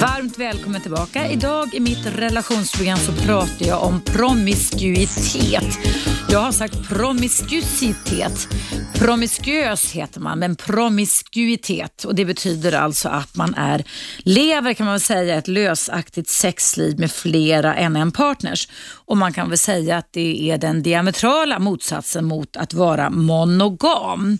Varmt 0.00 0.38
välkommen 0.38 0.80
tillbaka. 0.80 1.30
Idag 1.30 1.74
i 1.74 1.80
mitt 1.80 2.06
relationsprogram 2.06 2.98
så 2.98 3.12
pratar 3.12 3.66
jag 3.66 3.82
om 3.82 4.00
promiskuitet. 4.00 5.78
Jag 6.28 6.38
har 6.38 6.52
sagt 6.52 6.88
promiskuitet. 6.88 8.48
Promiskuös 8.94 9.92
heter 9.92 10.20
man, 10.20 10.38
men 10.38 10.56
promiskuitet. 10.56 12.04
Och 12.04 12.14
det 12.14 12.24
betyder 12.24 12.72
alltså 12.72 13.08
att 13.08 13.36
man 13.36 13.54
är, 13.54 13.84
lever 14.18 14.74
kan 14.74 14.86
man 14.86 14.92
väl 14.92 15.00
säga 15.00 15.34
ett 15.34 15.48
lösaktigt 15.48 16.28
sexliv 16.28 16.98
med 16.98 17.12
flera 17.12 17.74
än 17.74 17.96
en 17.96 18.12
partners. 18.12 18.68
Och 19.06 19.16
man 19.16 19.32
kan 19.32 19.48
väl 19.48 19.58
säga 19.58 19.96
att 19.96 20.12
det 20.12 20.50
är 20.50 20.58
den 20.58 20.82
diametrala 20.82 21.58
motsatsen 21.58 22.24
mot 22.24 22.56
att 22.56 22.74
vara 22.74 23.10
monogam. 23.10 24.38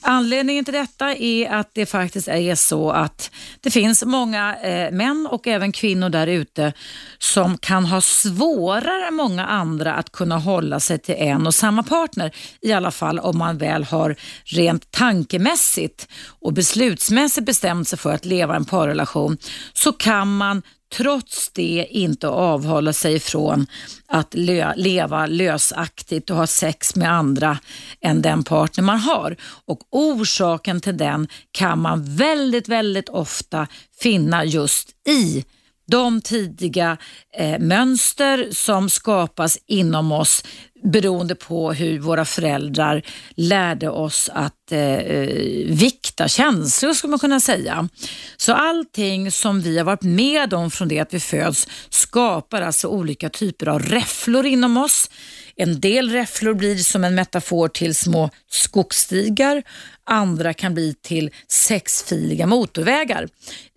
Anledningen 0.00 0.64
till 0.64 0.74
detta 0.74 1.14
är 1.14 1.50
att 1.50 1.70
det 1.72 1.86
faktiskt 1.86 2.28
är 2.28 2.54
så 2.54 2.90
att 2.90 3.30
det 3.60 3.70
finns 3.70 4.04
många 4.04 4.56
eh, 4.56 4.92
män 4.92 5.28
och 5.30 5.46
även 5.46 5.72
kvinnor 5.72 6.08
där 6.08 6.26
ute 6.26 6.72
som 7.18 7.58
kan 7.58 7.84
ha 7.84 8.00
svårare 8.00 9.08
än 9.08 9.14
många 9.14 9.46
andra 9.46 9.94
att 9.94 10.12
kunna 10.12 10.38
hålla 10.38 10.80
sig 10.80 10.98
till 10.98 11.14
en 11.14 11.46
och 11.46 11.54
samma 11.54 11.82
partner. 11.82 12.34
I 12.60 12.72
alla 12.72 12.90
fall 12.90 13.18
om 13.18 13.38
man 13.38 13.58
väl 13.58 13.84
har 13.84 14.16
rent 14.44 14.90
tankemässigt 14.90 16.08
och 16.40 16.52
beslutsmässigt 16.52 17.46
bestämt 17.46 17.88
sig 17.88 17.98
för 17.98 18.12
att 18.14 18.24
leva 18.24 18.56
en 18.56 18.64
parrelation 18.64 19.38
så 19.72 19.92
kan 19.92 20.36
man 20.36 20.62
trots 20.96 21.50
det 21.52 21.86
inte 21.90 22.28
avhålla 22.28 22.92
sig 22.92 23.20
från 23.20 23.66
att 24.06 24.34
lö 24.34 24.72
leva 24.76 25.26
lösaktigt 25.26 26.30
och 26.30 26.36
ha 26.36 26.46
sex 26.46 26.96
med 26.96 27.12
andra 27.12 27.58
än 28.00 28.22
den 28.22 28.44
partner 28.44 28.84
man 28.84 28.98
har. 28.98 29.36
Och 29.64 29.80
orsaken 29.90 30.80
till 30.80 30.96
den 30.96 31.28
kan 31.50 31.78
man 31.78 32.16
väldigt, 32.16 32.68
väldigt 32.68 33.08
ofta 33.08 33.66
finna 34.00 34.44
just 34.44 34.88
i 35.08 35.44
de 35.86 36.20
tidiga 36.20 36.96
eh, 37.36 37.58
mönster 37.58 38.48
som 38.52 38.90
skapas 38.90 39.58
inom 39.66 40.12
oss 40.12 40.44
beroende 40.82 41.34
på 41.34 41.72
hur 41.72 41.98
våra 41.98 42.24
föräldrar 42.24 43.02
lärde 43.36 43.88
oss 43.88 44.30
att 44.32 44.72
eh, 44.72 44.80
eh 44.80 45.66
vikta 45.66 46.28
känslor, 46.28 46.92
skulle 46.92 47.10
man 47.10 47.18
kunna 47.18 47.40
säga. 47.40 47.88
Så 48.36 48.52
allting 48.52 49.30
som 49.30 49.60
vi 49.60 49.78
har 49.78 49.84
varit 49.84 50.02
med 50.02 50.54
om 50.54 50.70
från 50.70 50.88
det 50.88 51.00
att 51.00 51.14
vi 51.14 51.20
föds 51.20 51.68
skapar 51.90 52.62
alltså 52.62 52.88
olika 52.88 53.28
typer 53.28 53.68
av 53.68 53.82
räfflor 53.82 54.46
inom 54.46 54.76
oss. 54.76 55.10
En 55.56 55.80
del 55.80 56.10
räfflor 56.10 56.54
blir 56.54 56.76
som 56.76 57.04
en 57.04 57.14
metafor 57.14 57.68
till 57.68 57.94
små 57.94 58.30
skogsstigar, 58.50 59.62
andra 60.04 60.54
kan 60.54 60.74
bli 60.74 60.94
till 61.02 61.30
sexfiliga 61.48 62.46
motorvägar 62.46 63.28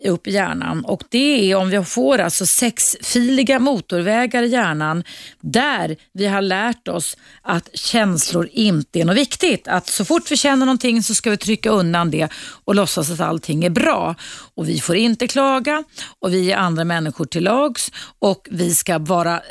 upp 0.06 0.28
i 0.28 0.32
hjärnan. 0.32 0.86
Och 0.86 1.04
det 1.10 1.52
är 1.52 1.56
om 1.56 1.70
vi 1.70 1.84
får 1.84 2.18
alltså 2.18 2.46
sexfiliga 2.46 3.60
motorvägar 3.60 4.44
i 4.44 4.48
hjärnan 4.48 5.04
där 5.42 5.96
vi 6.14 6.26
har 6.26 6.42
lärt 6.42 6.88
oss 6.88 7.18
att 7.42 7.70
känslor 7.74 8.50
inte 8.52 9.00
är 9.00 9.06
något 9.06 9.18
viktigt. 9.18 9.68
Att 9.68 9.88
så 9.88 10.06
fort 10.06 10.32
vi 10.32 10.38
känner 10.38 10.66
någonting 10.66 11.04
så 11.04 11.16
ska 11.16 11.30
vi 11.30 11.38
trycka 11.38 11.70
undan 11.70 12.12
det 12.12 12.30
och 12.66 12.76
låtsas 12.76 13.12
att 13.12 13.20
allting 13.20 13.66
är 13.66 13.70
bra. 13.70 14.16
Och 14.56 14.70
vi 14.70 14.80
får 14.80 14.96
inte 14.96 15.28
klaga 15.28 15.84
och 16.20 16.34
vi 16.34 16.52
är 16.52 16.58
andra 16.58 16.84
människor 16.84 17.26
till 17.26 17.44
lags 17.44 17.92
och 18.20 18.48
vi 18.52 18.76
ska 18.76 19.00
bara, 19.00 19.42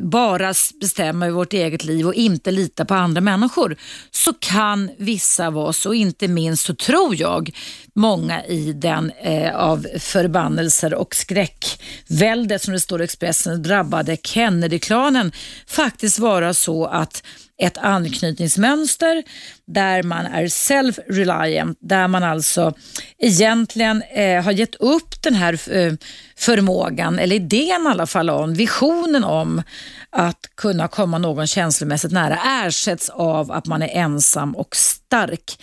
bara 0.00 0.54
bestämma 0.80 1.26
över 1.26 1.36
vårt 1.36 1.52
eget 1.52 1.84
liv 1.84 2.06
och 2.06 2.14
inte 2.14 2.50
lita 2.50 2.84
på 2.84 2.94
andra 2.94 3.20
människor. 3.20 3.76
Så 4.10 4.32
kan 4.32 4.90
vissa 4.98 5.46
av 5.46 5.58
oss 5.58 5.86
och 5.86 5.94
inte 6.22 6.32
minst 6.32 6.64
så 6.64 6.74
tror 6.74 7.20
jag 7.20 7.50
många 7.94 8.44
i 8.44 8.72
den 8.72 9.12
eh, 9.22 9.56
av 9.56 9.86
förbannelser 9.98 10.94
och 10.94 11.14
skräckväldet 11.14 12.62
som 12.62 12.72
det 12.72 12.80
står 12.80 13.00
i 13.00 13.04
Expressen 13.04 13.62
drabbade 13.62 14.16
Kennedy-klanen 14.22 15.32
faktiskt 15.66 16.18
vara 16.18 16.54
så 16.54 16.86
att 16.86 17.22
ett 17.60 17.78
anknytningsmönster 17.78 19.22
där 19.66 20.02
man 20.02 20.26
är 20.26 20.46
self-reliant, 20.46 21.78
där 21.80 22.08
man 22.08 22.22
alltså 22.22 22.74
egentligen 23.18 24.02
eh, 24.02 24.42
har 24.42 24.52
gett 24.52 24.74
upp 24.74 25.22
den 25.22 25.34
här 25.34 25.76
eh, 25.76 25.92
förmågan, 26.36 27.18
eller 27.18 27.36
idén 27.36 27.86
i 27.86 27.88
alla 27.88 28.06
fall 28.06 28.30
om, 28.30 28.54
visionen 28.54 29.24
om 29.24 29.62
att 30.10 30.50
kunna 30.56 30.88
komma 30.88 31.18
någon 31.18 31.46
känslomässigt 31.46 32.12
nära 32.12 32.38
ersätts 32.66 33.08
av 33.08 33.52
att 33.52 33.66
man 33.66 33.82
är 33.82 33.88
ensam 33.88 34.56
och 34.56 34.76
stark. 34.76 35.58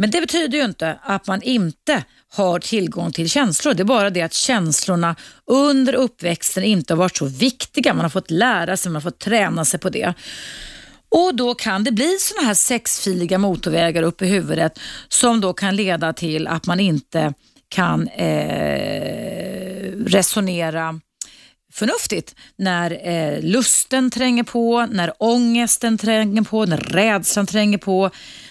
Men 0.00 0.10
det 0.10 0.20
betyder 0.20 0.58
ju 0.58 0.64
inte 0.64 0.98
att 1.02 1.26
man 1.26 1.42
inte 1.42 2.04
har 2.28 2.58
tillgång 2.58 3.12
till 3.12 3.30
känslor. 3.30 3.74
Det 3.74 3.82
är 3.82 3.84
bara 3.84 4.10
det 4.10 4.22
att 4.22 4.34
känslorna 4.34 5.16
under 5.46 5.94
uppväxten 5.94 6.64
inte 6.64 6.92
har 6.92 6.98
varit 6.98 7.16
så 7.16 7.26
viktiga. 7.26 7.94
Man 7.94 8.04
har 8.04 8.10
fått 8.10 8.30
lära 8.30 8.76
sig, 8.76 8.90
man 8.90 9.02
har 9.02 9.10
fått 9.10 9.18
träna 9.18 9.64
sig 9.64 9.80
på 9.80 9.90
det. 9.90 10.14
Och 11.08 11.34
Då 11.34 11.54
kan 11.54 11.84
det 11.84 11.92
bli 11.92 12.16
såna 12.20 12.46
här 12.46 12.54
sexfiliga 12.54 13.38
motorvägar 13.38 14.02
upp 14.02 14.22
i 14.22 14.26
huvudet 14.26 14.78
som 15.08 15.40
då 15.40 15.52
kan 15.52 15.76
leda 15.76 16.12
till 16.12 16.46
att 16.46 16.66
man 16.66 16.80
inte 16.80 17.34
kan 17.68 18.08
eh, 18.08 19.92
resonera 20.06 21.00
förnuftigt 21.78 22.34
när 22.56 23.08
eh, 23.08 23.42
lusten 23.42 24.10
tränger 24.10 24.42
på, 24.42 24.86
när 24.86 25.12
ångesten 25.18 25.98
tränger 25.98 26.42
på, 26.42 26.66
när 26.66 26.76
rädslan 26.76 27.46
tränger 27.46 27.78
på, 27.78 28.10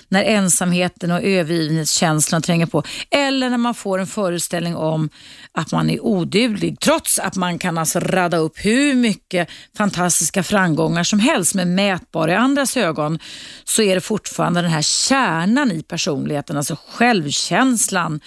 när 0.10 0.24
ensamheten 0.24 1.12
och 1.12 1.24
övergivenhetskänslan 1.24 2.42
tränger 2.42 2.66
på. 2.66 2.84
Eller 3.10 3.50
när 3.50 3.58
man 3.58 3.74
får 3.74 4.00
en 4.00 4.08
föreställning 4.08 4.76
om 4.76 5.10
att 5.52 5.72
man 5.72 5.90
är 5.90 6.06
oduglig, 6.06 6.80
trots 6.80 7.20
att 7.20 7.36
man 7.36 7.60
kan 7.60 7.78
alltså 7.78 8.00
radda 8.00 8.38
upp 8.38 8.66
hur 8.66 8.94
mycket 8.94 9.50
fantastiska 9.78 10.44
framgångar 10.44 11.04
som 11.04 11.20
helst 11.20 11.56
med 11.56 11.68
mätbara 11.68 12.32
i 12.32 12.36
andras 12.36 12.78
ögon, 12.78 13.20
så 13.64 13.82
är 13.82 13.96
det 13.96 14.02
fortfarande 14.02 14.62
den 14.62 14.72
här 14.72 14.82
kärnan 14.82 15.72
i 15.72 15.84
personligheten, 15.84 16.58
alltså 16.58 16.78
självkänslan, 16.90 18.20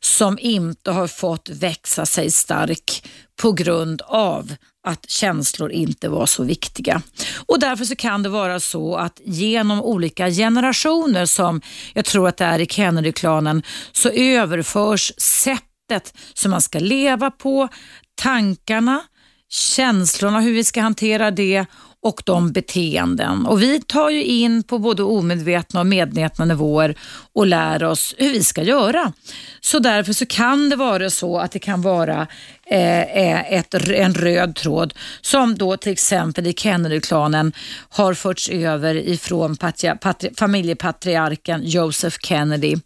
som 0.00 0.38
inte 0.38 0.90
har 0.90 1.06
fått 1.06 1.48
växa 1.48 2.06
sig 2.06 2.30
stark 2.30 3.02
på 3.40 3.52
grund 3.52 4.02
av 4.06 4.54
att 4.86 5.10
känslor 5.10 5.72
inte 5.72 6.08
var 6.08 6.26
så 6.26 6.44
viktiga. 6.44 7.02
Och 7.46 7.60
Därför 7.60 7.84
så 7.84 7.96
kan 7.96 8.22
det 8.22 8.28
vara 8.28 8.60
så 8.60 8.96
att 8.96 9.20
genom 9.24 9.82
olika 9.82 10.30
generationer, 10.30 11.26
som 11.26 11.60
jag 11.94 12.04
tror 12.04 12.28
att 12.28 12.36
det 12.36 12.44
är 12.44 12.58
i 12.58 12.66
Kennedy-klanen, 12.66 13.62
så 13.92 14.08
överförs 14.08 15.12
sättet 15.18 16.14
som 16.34 16.50
man 16.50 16.62
ska 16.62 16.78
leva 16.78 17.30
på, 17.30 17.68
tankarna, 18.14 19.02
känslorna, 19.48 20.40
hur 20.40 20.52
vi 20.52 20.64
ska 20.64 20.80
hantera 20.80 21.30
det 21.30 21.66
och 22.08 22.22
de 22.24 22.52
beteenden. 22.52 23.46
Och 23.46 23.62
Vi 23.62 23.80
tar 23.80 24.10
ju 24.10 24.24
in 24.24 24.62
på 24.62 24.78
både 24.78 25.02
omedvetna 25.02 25.80
och 25.80 25.86
medvetna 25.86 26.44
nivåer 26.44 26.94
och 27.32 27.46
lär 27.46 27.84
oss 27.84 28.14
hur 28.18 28.32
vi 28.32 28.44
ska 28.44 28.62
göra. 28.62 29.12
Så 29.60 29.78
därför 29.78 30.12
så 30.12 30.26
kan 30.26 30.68
det 30.68 30.76
vara 30.76 31.10
så 31.10 31.38
att 31.38 31.52
det 31.52 31.58
kan 31.58 31.82
vara 31.82 32.26
eh, 32.70 33.00
eh 33.00 33.52
ett, 33.52 33.74
en 33.74 34.14
röd 34.14 34.54
tråd 34.54 34.94
som 35.20 35.54
då 35.54 35.76
till 35.76 35.92
exempel 35.92 36.46
i 36.46 36.52
Kennedy-klanen 36.52 37.52
har 37.88 38.14
förts 38.14 38.48
över 38.48 38.94
ifrån 38.94 39.56
patria, 39.56 39.96
patria, 39.96 40.32
familjepatriarken 40.36 41.60
Joseph 41.64 42.16
Kennedy 42.22 42.76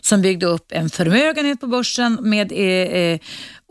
som 0.00 0.22
byggde 0.22 0.46
upp 0.46 0.66
en 0.72 0.90
förmögenhet 0.90 1.60
på 1.60 1.66
börsen 1.66 2.18
med 2.20 2.52
eh, 2.52 2.58
eh 2.58 3.18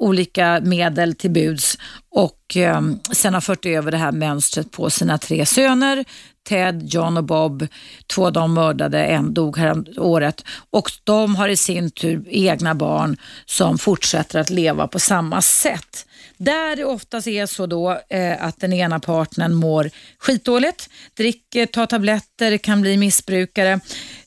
olika 0.01 0.59
medel 0.63 1.15
till 1.15 1.31
buds 1.31 1.77
och 2.11 2.57
eh, 2.57 2.81
sen 3.11 3.33
har 3.33 3.41
fört 3.41 3.65
över 3.65 3.91
det 3.91 3.97
här 3.97 4.11
mönstret 4.11 4.71
på 4.71 4.89
sina 4.89 5.17
tre 5.17 5.45
söner 5.45 6.05
Ted, 6.49 6.93
John 6.93 7.17
och 7.17 7.23
Bob, 7.23 7.67
två 8.15 8.25
av 8.25 8.33
dem 8.33 8.53
mördade, 8.53 9.05
en 9.05 9.33
dog 9.33 9.57
här 9.57 9.99
året 9.99 10.43
och 10.71 10.91
de 11.03 11.35
har 11.35 11.49
i 11.49 11.57
sin 11.57 11.91
tur 11.91 12.25
egna 12.27 12.75
barn 12.75 13.17
som 13.45 13.77
fortsätter 13.77 14.39
att 14.39 14.49
leva 14.49 14.87
på 14.87 14.99
samma 14.99 15.41
sätt. 15.41 16.05
Där 16.43 16.75
det 16.75 16.85
oftast 16.85 17.27
är 17.27 17.45
så 17.45 17.65
då 17.65 18.01
eh, 18.09 18.43
att 18.43 18.59
den 18.59 18.73
ena 18.73 18.99
partnern 18.99 19.53
mår 19.53 19.89
skitdåligt, 20.19 20.89
dricker, 21.17 21.65
tar 21.65 21.85
tabletter, 21.85 22.57
kan 22.57 22.81
bli 22.81 22.97
missbrukare, 22.97 23.71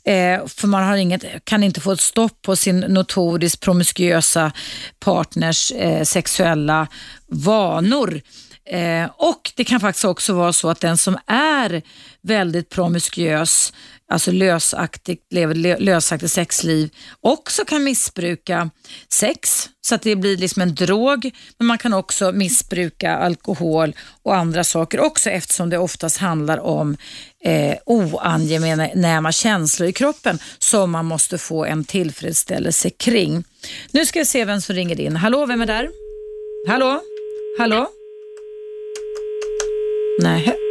eh, 0.04 0.46
för 0.46 0.66
man 0.66 0.84
har 0.84 0.96
inget, 0.96 1.44
kan 1.44 1.64
inte 1.64 1.80
få 1.80 1.92
ett 1.92 2.00
stopp 2.00 2.42
på 2.42 2.56
sin 2.56 2.80
notoriskt 2.80 3.60
promiskuösa 3.60 4.52
partners 4.98 5.72
eh, 5.72 6.02
sexuella 6.02 6.88
vanor. 7.26 8.20
Eh, 8.70 9.10
och 9.16 9.52
det 9.56 9.64
kan 9.64 9.80
faktiskt 9.80 10.04
också 10.04 10.32
vara 10.32 10.52
så 10.52 10.70
att 10.70 10.80
den 10.80 10.96
som 10.96 11.18
är 11.26 11.82
väldigt 12.22 12.68
promiskuös, 12.68 13.72
alltså 14.10 14.30
lösaktigt, 14.30 15.32
lever 15.32 15.80
lösaktigt 15.80 16.32
sexliv, 16.32 16.90
också 17.20 17.64
kan 17.64 17.84
missbruka 17.84 18.70
sex 19.12 19.70
så 19.80 19.94
att 19.94 20.02
det 20.02 20.16
blir 20.16 20.36
liksom 20.36 20.62
en 20.62 20.74
drog. 20.74 21.30
Men 21.58 21.66
man 21.66 21.78
kan 21.78 21.94
också 21.94 22.32
missbruka 22.32 23.16
alkohol 23.16 23.96
och 24.22 24.36
andra 24.36 24.64
saker 24.64 25.00
också 25.00 25.30
eftersom 25.30 25.70
det 25.70 25.78
oftast 25.78 26.16
handlar 26.16 26.58
om 26.58 26.96
eh, 27.44 27.76
oangenäma 27.86 29.32
känslor 29.32 29.88
i 29.88 29.92
kroppen 29.92 30.38
som 30.58 30.90
man 30.90 31.06
måste 31.06 31.38
få 31.38 31.64
en 31.64 31.84
tillfredsställelse 31.84 32.90
kring. 32.90 33.44
Nu 33.90 34.06
ska 34.06 34.18
vi 34.18 34.24
se 34.24 34.44
vem 34.44 34.60
som 34.60 34.74
ringer 34.74 35.00
in. 35.00 35.16
Hallå, 35.16 35.46
vem 35.46 35.62
är 35.62 35.66
där? 35.66 35.88
Hallå? 36.68 37.00
Hallå? 37.58 37.88
Nej. 40.20 40.63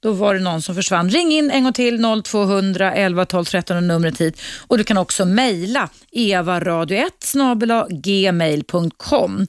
Då 0.00 0.12
var 0.12 0.34
det 0.34 0.40
någon 0.40 0.62
som 0.62 0.74
försvann. 0.74 1.10
Ring 1.10 1.32
in 1.32 1.50
en 1.50 1.64
gång 1.64 1.72
till 1.72 2.22
0200 2.24 2.94
11 2.94 3.26
12 3.26 3.44
13 3.44 3.76
och 3.76 3.82
numret 3.82 4.20
hit. 4.20 4.40
Och 4.66 4.78
du 4.78 4.84
kan 4.84 4.98
också 4.98 5.24
mejla 5.24 5.88
evaradio1 6.12 7.86
gmail.com. 8.02 9.46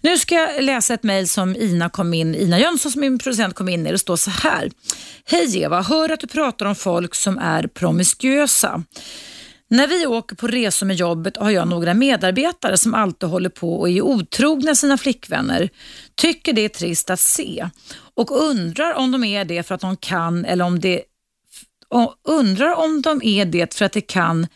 Nu 0.00 0.18
ska 0.18 0.34
jag 0.34 0.64
läsa 0.64 0.94
ett 0.94 1.02
mejl 1.02 1.28
som 1.28 1.56
Ina 1.56 1.90
kom 1.90 2.14
in, 2.14 2.34
Ina 2.34 2.58
Jönsson 2.58 2.92
som 2.92 3.00
min 3.00 3.18
producent 3.18 3.54
kom 3.54 3.68
in 3.68 3.86
i. 3.86 3.92
Det 3.92 3.98
står 3.98 4.16
så 4.16 4.30
här. 4.30 4.70
Hej 5.24 5.62
Eva, 5.62 5.82
hör 5.82 6.08
att 6.08 6.20
du 6.20 6.26
pratar 6.26 6.66
om 6.66 6.74
folk 6.74 7.14
som 7.14 7.38
är 7.38 7.66
promiskuösa. 7.66 8.82
När 9.70 9.86
vi 9.86 10.06
åker 10.06 10.36
på 10.36 10.46
resor 10.46 10.86
med 10.86 10.96
jobbet 10.96 11.36
har 11.36 11.50
jag 11.50 11.68
några 11.68 11.94
medarbetare 11.94 12.76
som 12.76 12.94
alltid 12.94 13.28
håller 13.28 13.48
på 13.48 13.80
och 13.80 13.90
är 13.90 14.02
otrogna 14.02 14.74
sina 14.74 14.98
flickvänner. 14.98 15.70
Tycker 16.14 16.52
det 16.52 16.60
är 16.60 16.68
trist 16.68 17.10
att 17.10 17.20
se 17.20 17.68
och 18.14 18.42
undrar 18.42 18.94
om 18.94 19.10
de 19.10 19.24
är 19.24 19.44
det 19.44 19.62
för 19.62 19.74
att 19.74 19.80
de 19.80 19.96
kan 19.96 20.44
eller 20.44 20.64
om 20.64 20.80
det 20.80 21.02
undrar 22.28 22.74
om 22.74 23.02
de 23.02 23.22
är 23.22 23.44
det 23.44 23.74
för 23.74 23.84
att 23.84 23.92
de 23.92 24.00
kan 24.00 24.46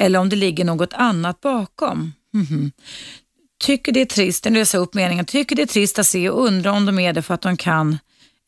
eller 0.00 0.18
om 0.18 0.28
det 0.28 0.36
ligger 0.36 0.64
något 0.64 0.92
annat 0.92 1.40
bakom. 1.40 2.12
Mm 2.34 2.46
-hmm. 2.46 2.70
Tycker 3.64 3.92
det 3.92 4.00
är 4.00 4.06
trist, 4.06 4.44
jag 4.44 4.54
läser 4.54 4.78
upp 4.78 4.94
meningen, 4.94 5.24
tycker 5.24 5.56
det 5.56 5.62
är 5.62 5.66
trist 5.66 5.98
att 5.98 6.06
se 6.06 6.30
och 6.30 6.46
undrar 6.46 6.72
om 6.72 6.86
de 6.86 6.98
är 6.98 7.12
det 7.12 7.22
för 7.22 7.34
att 7.34 7.42
de 7.42 7.56
kan 7.56 7.98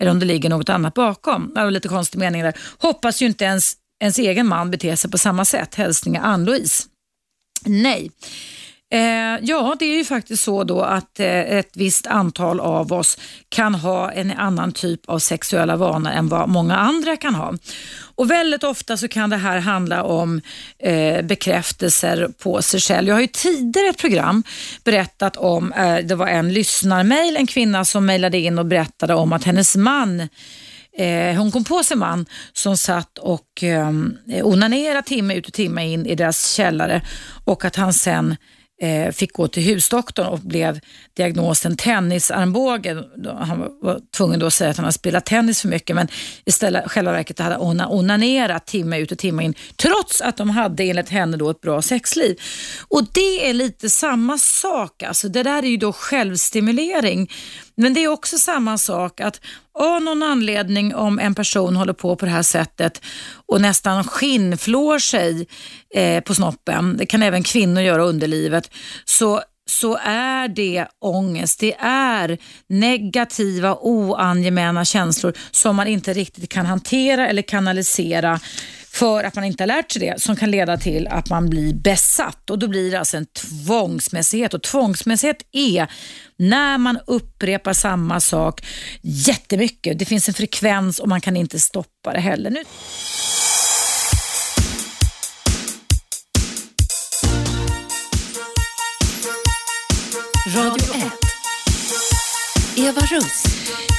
eller 0.00 0.10
om 0.10 0.18
det 0.18 0.26
ligger 0.26 0.48
något 0.48 0.68
annat 0.68 0.94
bakom. 0.94 1.52
Det 1.54 1.64
var 1.64 1.70
lite 1.70 1.88
konstig 1.88 2.18
mening 2.18 2.42
där. 2.42 2.58
Hoppas 2.78 3.22
ju 3.22 3.26
inte 3.26 3.44
ens 3.44 3.76
ens 4.00 4.18
egen 4.18 4.46
man 4.46 4.70
beter 4.70 4.96
sig 4.96 5.10
på 5.10 5.18
samma 5.18 5.44
sätt. 5.44 5.74
Hälsningar 5.74 6.22
Ann-Louise. 6.22 6.88
Nej. 7.66 8.10
Eh, 8.94 9.38
ja, 9.42 9.76
det 9.78 9.84
är 9.84 9.96
ju 9.96 10.04
faktiskt 10.04 10.44
så 10.44 10.64
då 10.64 10.80
att 10.82 11.20
eh, 11.20 11.40
ett 11.40 11.70
visst 11.74 12.06
antal 12.06 12.60
av 12.60 12.92
oss 12.92 13.18
kan 13.48 13.74
ha 13.74 14.12
en 14.12 14.30
annan 14.30 14.72
typ 14.72 15.08
av 15.08 15.18
sexuella 15.18 15.76
vanor 15.76 16.10
än 16.10 16.28
vad 16.28 16.48
många 16.48 16.76
andra 16.76 17.16
kan 17.16 17.34
ha. 17.34 17.54
Och 18.16 18.30
Väldigt 18.30 18.64
ofta 18.64 18.96
så 18.96 19.08
kan 19.08 19.30
det 19.30 19.36
här 19.36 19.58
handla 19.58 20.02
om 20.02 20.40
eh, 20.78 21.22
bekräftelser 21.22 22.28
på 22.38 22.62
sig 22.62 22.80
själv. 22.80 23.08
Jag 23.08 23.14
har 23.14 23.20
ju 23.20 23.26
tidigare 23.26 23.88
ett 23.88 23.98
program 23.98 24.42
berättat 24.84 25.36
om, 25.36 25.72
eh, 25.72 25.96
det 25.96 26.14
var 26.14 26.26
en 26.26 26.52
lyssnarmail, 26.52 27.36
en 27.36 27.46
kvinna 27.46 27.84
som 27.84 28.06
mejlade 28.06 28.38
in 28.38 28.58
och 28.58 28.66
berättade 28.66 29.14
om 29.14 29.32
att 29.32 29.44
hennes 29.44 29.76
man 29.76 30.28
Eh, 30.96 31.36
hon 31.36 31.52
kom 31.52 31.64
på 31.64 31.82
sin 31.82 31.98
man 31.98 32.26
som 32.52 32.76
satt 32.76 33.18
och 33.18 33.62
ehm, 33.62 34.16
eh, 34.28 34.46
onanerade 34.46 35.02
timme 35.02 35.34
ut 35.34 35.46
och 35.46 35.52
timme 35.52 35.92
in 35.92 36.06
i 36.06 36.14
deras 36.14 36.52
källare 36.52 37.02
och 37.44 37.64
att 37.64 37.76
han 37.76 37.92
sen 37.92 38.36
eh, 38.80 39.12
fick 39.12 39.32
gå 39.32 39.48
till 39.48 39.62
husdoktorn 39.62 40.26
och 40.26 40.38
blev 40.38 40.80
diagnosen 41.16 41.76
tennisarmbåge. 41.76 43.04
Han 43.40 43.58
var 43.80 44.00
tvungen 44.16 44.40
då 44.40 44.46
att 44.46 44.54
säga 44.54 44.70
att 44.70 44.76
han 44.76 44.84
hade 44.84 44.92
spelat 44.92 45.26
tennis 45.26 45.60
för 45.60 45.68
mycket 45.68 45.96
men 45.96 46.08
istället 46.44 46.90
själva 46.90 47.12
verket 47.12 47.38
hade 47.38 47.54
han 47.54 47.80
onanerat 47.80 48.66
timme 48.66 48.98
ut 48.98 49.12
och 49.12 49.18
timme 49.18 49.44
in 49.44 49.54
trots 49.76 50.20
att 50.20 50.36
de 50.36 50.50
hade 50.50 50.84
enligt 50.84 51.08
henne 51.08 51.36
då 51.36 51.50
ett 51.50 51.60
bra 51.60 51.82
sexliv. 51.82 52.36
Och 52.88 53.06
det 53.12 53.48
är 53.48 53.52
lite 53.52 53.90
samma 53.90 54.38
sak. 54.38 55.02
Alltså, 55.02 55.28
det 55.28 55.42
där 55.42 55.62
är 55.62 55.66
ju 55.66 55.76
då 55.76 55.92
självstimulering. 55.92 57.30
Men 57.76 57.94
det 57.94 58.04
är 58.04 58.08
också 58.08 58.38
samma 58.38 58.78
sak 58.78 59.20
att 59.20 59.40
av 59.78 60.02
någon 60.02 60.22
anledning 60.22 60.94
om 60.94 61.18
en 61.18 61.34
person 61.34 61.76
håller 61.76 61.92
på 61.92 62.16
på 62.16 62.26
det 62.26 62.32
här 62.32 62.42
sättet 62.42 63.02
och 63.46 63.60
nästan 63.60 64.04
skinnflår 64.04 64.98
sig 64.98 65.46
eh, 65.94 66.20
på 66.20 66.34
snoppen, 66.34 66.96
det 66.96 67.06
kan 67.06 67.22
även 67.22 67.42
kvinnor 67.42 67.82
göra 67.82 68.04
underlivet, 68.04 68.70
så 69.04 69.42
så 69.66 69.98
är 70.04 70.48
det 70.48 70.86
ångest. 71.00 71.60
Det 71.60 71.74
är 71.78 72.38
negativa, 72.68 73.74
oangemäna 73.74 74.84
känslor 74.84 75.32
som 75.50 75.76
man 75.76 75.86
inte 75.86 76.12
riktigt 76.12 76.50
kan 76.50 76.66
hantera 76.66 77.28
eller 77.28 77.42
kanalisera 77.42 78.40
för 78.94 79.24
att 79.24 79.34
man 79.34 79.44
inte 79.44 79.62
har 79.62 79.66
lärt 79.66 79.92
sig 79.92 80.00
det 80.00 80.20
som 80.20 80.36
kan 80.36 80.50
leda 80.50 80.76
till 80.76 81.08
att 81.08 81.30
man 81.30 81.50
blir 81.50 81.74
besatt 81.74 82.50
och 82.50 82.58
då 82.58 82.68
blir 82.68 82.90
det 82.90 82.98
alltså 82.98 83.16
en 83.16 83.26
tvångsmässighet 83.26 84.54
och 84.54 84.62
tvångsmässighet 84.62 85.42
är 85.52 85.92
när 86.36 86.78
man 86.78 86.98
upprepar 87.06 87.72
samma 87.72 88.20
sak 88.20 88.66
jättemycket. 89.02 89.98
Det 89.98 90.04
finns 90.04 90.28
en 90.28 90.34
frekvens 90.34 90.98
och 90.98 91.08
man 91.08 91.20
kan 91.20 91.36
inte 91.36 91.60
stoppa 91.60 92.12
det 92.12 92.20
heller. 92.20 92.50
Nu 92.50 92.64
Radio 100.56 100.94
1. 100.94 101.23
Eva 102.76 103.00
Russ. 103.00 103.44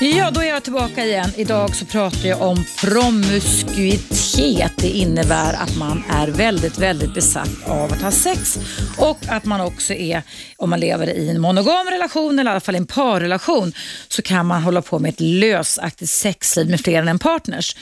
Ja, 0.01 0.31
då 0.31 0.41
är 0.41 0.45
jag 0.45 0.63
tillbaka 0.63 1.05
igen. 1.05 1.31
Idag 1.35 1.75
så 1.75 1.85
pratar 1.85 2.29
jag 2.29 2.41
om 2.41 2.65
promiskuitet. 2.81 4.73
Det 4.77 4.89
innebär 4.89 5.53
att 5.53 5.77
man 5.77 6.03
är 6.09 6.27
väldigt, 6.27 6.77
väldigt 6.77 7.13
besatt 7.13 7.49
av 7.65 7.93
att 7.93 8.01
ha 8.01 8.11
sex 8.11 8.57
och 8.97 9.17
att 9.27 9.45
man 9.45 9.61
också 9.61 9.93
är, 9.93 10.21
om 10.57 10.69
man 10.69 10.79
lever 10.79 11.09
i 11.09 11.29
en 11.29 11.41
monogam 11.41 11.87
relation 11.87 12.39
eller 12.39 12.51
i 12.51 12.53
alla 12.53 12.59
fall 12.59 12.75
en 12.75 12.87
parrelation, 12.87 13.73
så 14.07 14.21
kan 14.21 14.45
man 14.45 14.63
hålla 14.63 14.81
på 14.81 14.99
med 14.99 15.09
ett 15.09 15.19
lösaktigt 15.19 16.11
sexliv 16.11 16.69
med 16.69 16.81
fler 16.81 17.01
än 17.01 17.07
en 17.07 17.19
partners. 17.19 17.75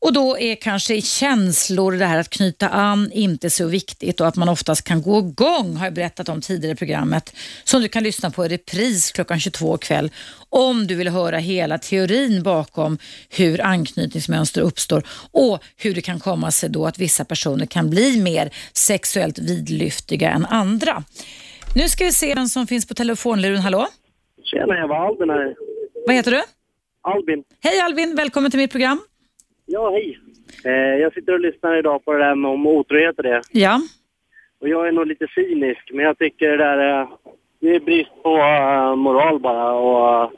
Och 0.00 0.12
då 0.12 0.38
är 0.38 0.54
kanske 0.54 1.00
känslor, 1.00 1.92
det 1.92 2.06
här 2.06 2.18
att 2.18 2.30
knyta 2.30 2.68
an, 2.68 3.10
inte 3.12 3.50
så 3.50 3.66
viktigt 3.66 4.20
och 4.20 4.26
att 4.26 4.36
man 4.36 4.48
oftast 4.48 4.84
kan 4.84 5.02
gå 5.02 5.18
igång, 5.18 5.76
har 5.76 5.86
jag 5.86 5.94
berättat 5.94 6.28
om 6.28 6.40
tidigare 6.40 6.72
i 6.72 6.76
programmet, 6.76 7.34
som 7.64 7.82
du 7.82 7.88
kan 7.88 8.02
lyssna 8.02 8.30
på 8.30 8.46
i 8.46 8.48
repris 8.48 9.12
klockan 9.12 9.40
22 9.40 9.78
kväll 9.78 10.10
om 10.48 10.86
du 10.86 10.94
vill 10.94 11.08
höra 11.08 11.38
hela 11.38 11.78
teorin 11.78 12.42
bakom 12.42 12.98
hur 13.30 13.60
anknytningsmönster 13.60 14.60
uppstår 14.60 15.02
och 15.32 15.62
hur 15.76 15.94
det 15.94 16.00
kan 16.00 16.20
komma 16.20 16.50
sig 16.50 16.70
då 16.70 16.86
att 16.86 16.98
vissa 16.98 17.24
personer 17.24 17.66
kan 17.66 17.90
bli 17.90 18.22
mer 18.22 18.50
sexuellt 18.72 19.38
vidlyftiga 19.38 20.30
än 20.30 20.46
andra. 20.46 21.04
Nu 21.76 21.88
ska 21.88 22.04
vi 22.04 22.12
se 22.12 22.34
vem 22.34 22.48
som 22.48 22.66
finns 22.66 22.88
på 22.88 22.94
telefonluren. 22.94 23.60
Hallå? 23.60 23.86
Tjena, 24.44 24.74
jag 24.74 24.88
var 24.88 25.06
Albin 25.06 25.30
här. 25.30 25.54
Vad 26.06 26.16
heter 26.16 26.30
du? 26.30 26.42
Albin. 27.02 27.44
Hej 27.62 27.80
Albin, 27.80 28.16
välkommen 28.16 28.50
till 28.50 28.60
mitt 28.60 28.70
program. 28.70 29.00
Ja, 29.72 29.90
hej. 29.90 30.18
Eh, 30.64 31.00
jag 31.00 31.14
sitter 31.14 31.32
och 31.32 31.40
lyssnar 31.40 31.78
idag 31.78 32.04
på 32.04 32.12
det 32.12 32.18
där 32.18 32.34
med 32.34 32.50
om 32.50 32.66
otrohet 32.66 33.16
och 33.16 33.22
det. 33.22 33.42
Ja. 33.52 33.80
Och 34.60 34.68
jag 34.68 34.88
är 34.88 34.92
nog 34.92 35.06
lite 35.06 35.26
cynisk, 35.34 35.90
men 35.92 36.04
jag 36.04 36.18
tycker 36.18 36.50
det 36.50 36.56
där 36.56 36.78
är, 36.78 37.08
det 37.60 37.74
är 37.74 37.80
brist 37.80 38.22
på 38.22 38.36
uh, 38.36 38.96
moral 38.96 39.40
bara 39.40 39.72
och 39.72 40.24
uh, 40.24 40.30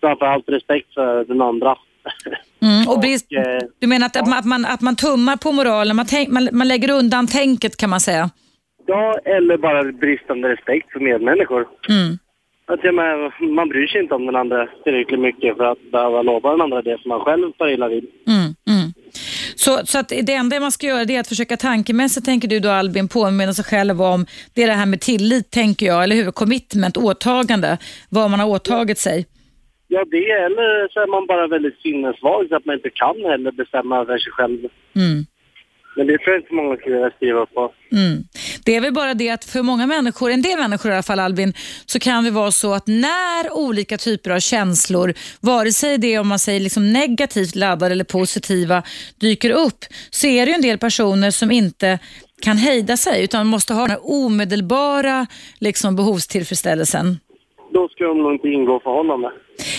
framförallt 0.00 0.48
respekt 0.48 0.94
för 0.94 1.24
den 1.24 1.42
andra. 1.42 1.76
Mm, 2.62 2.88
och 2.88 3.00
brist, 3.00 3.26
och, 3.26 3.36
uh, 3.36 3.68
du 3.78 3.86
menar 3.86 4.06
att, 4.06 4.16
ja. 4.16 4.38
att, 4.38 4.44
man, 4.44 4.64
att 4.64 4.80
man 4.80 4.96
tummar 4.96 5.36
på 5.36 5.52
moralen, 5.52 5.96
man, 5.96 6.06
tänk, 6.06 6.28
man, 6.28 6.48
man 6.52 6.68
lägger 6.68 6.90
undan 6.90 7.26
tänket 7.26 7.76
kan 7.76 7.90
man 7.90 8.00
säga? 8.00 8.30
Ja, 8.86 9.18
eller 9.24 9.56
bara 9.58 9.92
bristande 9.92 10.48
respekt 10.48 10.92
för 10.92 11.00
medmänniskor. 11.00 11.68
Mm. 11.88 12.18
Att 12.68 12.84
jag 12.84 12.94
med, 12.94 13.32
man 13.40 13.68
bryr 13.68 13.86
sig 13.86 14.00
inte 14.00 14.14
om 14.14 14.26
den 14.26 14.36
andra 14.36 14.68
tillräckligt 14.84 15.20
mycket 15.20 15.56
för 15.56 15.64
att 15.64 15.90
behöva 15.92 16.22
lova 16.22 16.50
den 16.50 16.60
andra 16.60 16.82
det 16.82 16.98
som 17.02 17.08
man 17.08 17.20
själv 17.20 17.52
tar 17.52 17.68
illa 17.68 17.88
vid. 17.88 18.04
Mm, 18.26 18.54
mm. 18.68 18.92
Så, 19.54 19.86
så 19.86 19.98
att 19.98 20.08
det 20.08 20.32
enda 20.32 20.60
man 20.60 20.72
ska 20.72 20.86
göra 20.86 21.00
är 21.00 21.20
att 21.20 21.28
försöka 21.28 21.56
tankemässigt, 21.56 22.26
tänker 22.26 22.48
du 22.48 22.60
då 22.60 22.68
Albin, 22.68 23.08
påminna 23.08 23.52
sig 23.52 23.64
själv 23.64 24.02
om 24.02 24.26
det 24.54 24.62
är 24.62 24.66
det 24.66 24.72
här 24.72 24.86
med 24.86 25.00
tillit, 25.00 25.50
tänker 25.50 25.86
jag, 25.86 26.04
eller 26.04 26.16
hur? 26.16 26.30
Commitment, 26.30 26.96
åtagande, 26.96 27.78
vad 28.10 28.30
man 28.30 28.40
har 28.40 28.48
åtagit 28.48 28.98
sig. 28.98 29.26
Ja, 29.88 30.04
det 30.10 30.30
eller 30.30 30.88
så 30.92 31.00
är 31.00 31.06
man 31.06 31.26
bara 31.26 31.46
väldigt 31.46 31.80
sinnessvag 31.80 32.46
så 32.48 32.56
att 32.56 32.64
man 32.64 32.76
inte 32.76 32.90
kan 32.90 33.16
heller 33.24 33.52
bestämma 33.52 34.00
över 34.00 34.18
sig 34.18 34.32
själv. 34.32 34.58
Mm. 34.96 35.26
Men 35.96 36.06
det 36.06 36.18
tror 36.18 36.34
jag 36.34 36.42
inte 36.42 36.54
många 36.54 36.76
killar 36.76 37.10
skriver 37.16 37.46
på. 37.46 37.72
Mm. 37.92 38.24
Det 38.64 38.76
är 38.76 38.80
väl 38.80 38.92
bara 38.92 39.14
det 39.14 39.30
att 39.30 39.44
för 39.44 39.62
många 39.62 39.86
människor, 39.86 40.30
en 40.30 40.42
del 40.42 40.58
människor 40.58 40.90
i 40.90 40.94
alla 40.94 41.02
fall 41.02 41.20
Albin, 41.20 41.54
så 41.86 41.98
kan 41.98 42.24
det 42.24 42.30
vara 42.30 42.50
så 42.50 42.74
att 42.74 42.86
när 42.86 43.52
olika 43.52 43.98
typer 43.98 44.30
av 44.30 44.40
känslor, 44.40 45.14
vare 45.40 45.72
sig 45.72 45.98
det 45.98 46.14
är 46.14 46.20
om 46.20 46.28
man 46.28 46.38
säger 46.38 46.60
liksom 46.60 46.92
negativt 46.92 47.54
laddade 47.54 47.92
eller 47.92 48.04
positiva, 48.04 48.82
dyker 49.20 49.50
upp, 49.50 49.84
så 50.10 50.26
är 50.26 50.46
det 50.46 50.50
ju 50.50 50.54
en 50.54 50.62
del 50.62 50.78
personer 50.78 51.30
som 51.30 51.50
inte 51.50 51.98
kan 52.42 52.56
hejda 52.56 52.96
sig 52.96 53.24
utan 53.24 53.46
måste 53.46 53.74
ha 53.74 53.80
den 53.80 53.90
här 53.90 54.00
omedelbara 54.02 55.26
liksom, 55.58 55.96
behovstillfredsställelsen. 55.96 57.18
Då 57.72 57.88
ska 57.88 58.04
de 58.04 58.22
nog 58.22 58.32
inte 58.32 58.48
ingå 58.48 58.80
förhållande. 58.80 59.32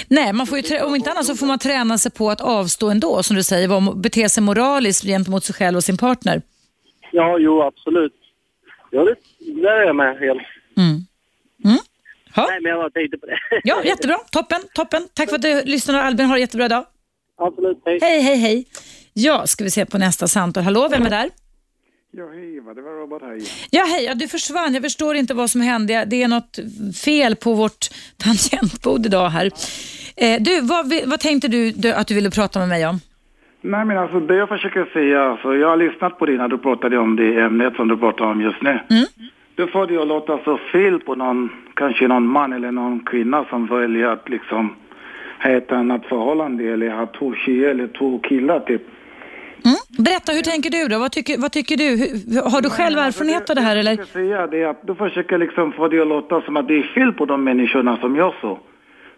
Nej, 0.07 0.33
man 0.33 0.47
får 0.47 0.57
ju, 0.57 0.81
om 0.81 0.95
inte 0.95 1.11
annat 1.11 1.25
så 1.25 1.35
får 1.35 1.45
man 1.45 1.59
träna 1.59 1.97
sig 1.97 2.11
på 2.11 2.29
att 2.29 2.41
avstå 2.41 2.89
ändå, 2.89 3.23
som 3.23 3.35
du 3.35 3.43
säger, 3.43 3.95
bete 3.95 4.29
sig 4.29 4.43
moraliskt 4.43 5.03
gentemot 5.05 5.43
sig 5.43 5.55
själv 5.55 5.77
och 5.77 5.83
sin 5.83 5.97
partner. 5.97 6.41
Ja, 7.11 7.37
jo, 7.39 7.61
absolut. 7.61 8.13
Ja, 8.91 9.03
det, 9.03 9.15
där 9.61 9.71
är 9.71 9.85
jag 9.85 9.95
med 9.95 10.17
helt. 10.19 10.41
Mm. 10.77 11.05
Mm. 11.65 11.77
Ja. 12.35 12.45
Nej, 12.49 12.61
men 12.61 12.69
jag 12.69 12.79
bara 12.79 12.89
tänkte 12.89 13.17
på 13.17 13.25
det. 13.25 13.37
ja, 13.63 13.83
jättebra. 13.83 14.17
Toppen, 14.31 14.61
toppen. 14.73 15.07
Tack 15.13 15.29
för 15.29 15.35
att 15.35 15.41
du 15.41 15.61
lyssnade 15.63 16.01
Albin. 16.01 16.25
Ha 16.25 16.35
en 16.35 16.41
jättebra 16.41 16.67
dag. 16.67 16.85
absolut. 17.37 17.81
Hej. 17.85 17.99
Hej, 18.01 18.21
hej, 18.21 18.35
hej. 18.37 18.65
Ja, 19.13 19.47
ska 19.47 19.63
vi 19.63 19.71
se 19.71 19.85
på 19.85 19.97
nästa 19.97 20.27
samtal. 20.27 20.63
Hallå, 20.63 20.87
vem 20.91 21.05
är 21.05 21.09
där? 21.09 21.29
Ja, 22.19 22.25
hej 22.33 22.61
det 22.75 22.81
var 22.81 22.91
Robert 22.91 23.21
här 23.21 23.33
igen. 23.33 23.45
Ja, 23.71 23.83
hej. 23.83 24.05
Ja, 24.05 24.13
du 24.15 24.27
försvann. 24.27 24.73
Jag 24.73 24.83
förstår 24.83 25.15
inte 25.15 25.33
vad 25.33 25.49
som 25.49 25.61
hände. 25.61 26.05
Det 26.07 26.23
är 26.23 26.27
något 26.27 26.59
fel 27.05 27.35
på 27.35 27.53
vårt 27.53 27.83
tangentbord 28.23 29.05
idag 29.05 29.29
här. 29.29 29.45
Eh, 30.23 30.41
du, 30.47 30.61
vad, 30.61 30.85
vad 31.05 31.19
tänkte 31.19 31.47
du, 31.47 31.71
du 31.71 31.93
att 31.93 32.07
du 32.07 32.15
ville 32.15 32.29
prata 32.29 32.59
med 32.59 32.69
mig 32.69 32.87
om? 32.87 32.99
Nej, 33.61 33.85
men 33.85 33.97
alltså 33.97 34.19
det 34.19 34.35
jag 34.35 34.49
försöker 34.49 34.85
säga, 34.93 35.23
alltså, 35.23 35.55
jag 35.55 35.69
har 35.69 35.77
lyssnat 35.77 36.19
på 36.19 36.25
dig 36.25 36.37
när 36.37 36.47
du 36.47 36.57
pratade 36.57 36.97
om 36.97 37.15
det 37.15 37.39
ämnet 37.39 37.75
som 37.75 37.87
du 37.87 37.97
pratar 37.97 38.25
om 38.25 38.41
just 38.41 38.61
nu. 38.61 38.79
Du 39.55 39.67
får 39.67 39.87
det 39.87 39.97
att 39.97 40.07
låta 40.07 40.39
så 40.43 40.59
fel 40.71 40.99
på 40.99 41.15
någon, 41.15 41.49
kanske 41.73 42.07
någon 42.07 42.27
man 42.27 42.53
eller 42.53 42.71
någon 42.71 42.99
kvinna 42.99 43.45
som 43.49 43.65
väljer 43.67 44.07
att 44.07 44.29
liksom 44.29 44.75
ha 45.43 45.49
ett 45.49 45.71
annat 45.71 46.05
förhållande 46.05 46.63
eller 46.63 46.89
ha 46.89 47.05
två 47.05 47.33
tjejer 47.35 47.69
eller 47.69 47.87
två 47.87 48.19
killar 48.19 48.59
typ. 48.59 48.81
Berätta, 49.97 50.31
hur 50.31 50.41
tänker 50.41 50.69
du 50.69 50.87
då? 50.87 50.99
Vad 50.99 51.11
tycker, 51.11 51.37
vad 51.37 51.51
tycker 51.51 51.77
du? 51.77 51.89
Har 52.41 52.61
du 52.61 52.69
själv 52.69 52.97
erfarenhet 52.97 53.49
av 53.49 53.55
det 53.55 53.61
här 53.61 53.75
Jag 53.75 53.79
eller? 53.79 53.95
försöker 53.95 54.13
säga 54.19 54.47
det 54.47 54.63
att 54.63 54.87
du 54.87 54.95
försöker 54.95 55.37
liksom 55.37 55.71
få 55.71 55.87
det 55.87 55.99
att 56.01 56.07
låta 56.07 56.41
som 56.41 56.57
att 56.57 56.67
det 56.67 56.77
är 56.79 56.83
fel 56.83 57.13
på 57.13 57.25
de 57.25 57.43
människorna 57.43 57.97
som 57.97 58.15
gör 58.15 58.33
så. 58.41 58.59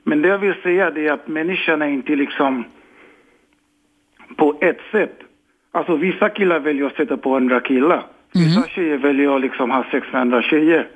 Men 0.04 0.22
det 0.22 0.28
jag 0.28 0.38
vill 0.38 0.54
säga 0.64 0.92
det 0.92 1.08
är 1.08 1.12
att 1.14 1.28
människan 1.28 1.82
är 1.82 1.88
inte 1.88 2.16
liksom 2.16 2.64
på 4.36 4.58
ett 4.62 4.80
sätt. 4.92 5.20
Alltså 5.72 5.96
vissa 5.96 6.30
killar 6.30 6.60
väljer 6.60 6.86
att 6.86 6.96
sätta 6.96 7.18
på 7.18 7.36
andra 7.36 7.60
killar. 7.60 8.04
Vissa 8.34 8.68
tjejer 8.68 8.98
väljer 8.98 9.36
att 9.36 9.42
liksom 9.42 9.72
ha 9.72 9.86
sex 9.92 10.08
med 10.12 10.22
andra 10.22 10.42
tjejer. 10.42 10.88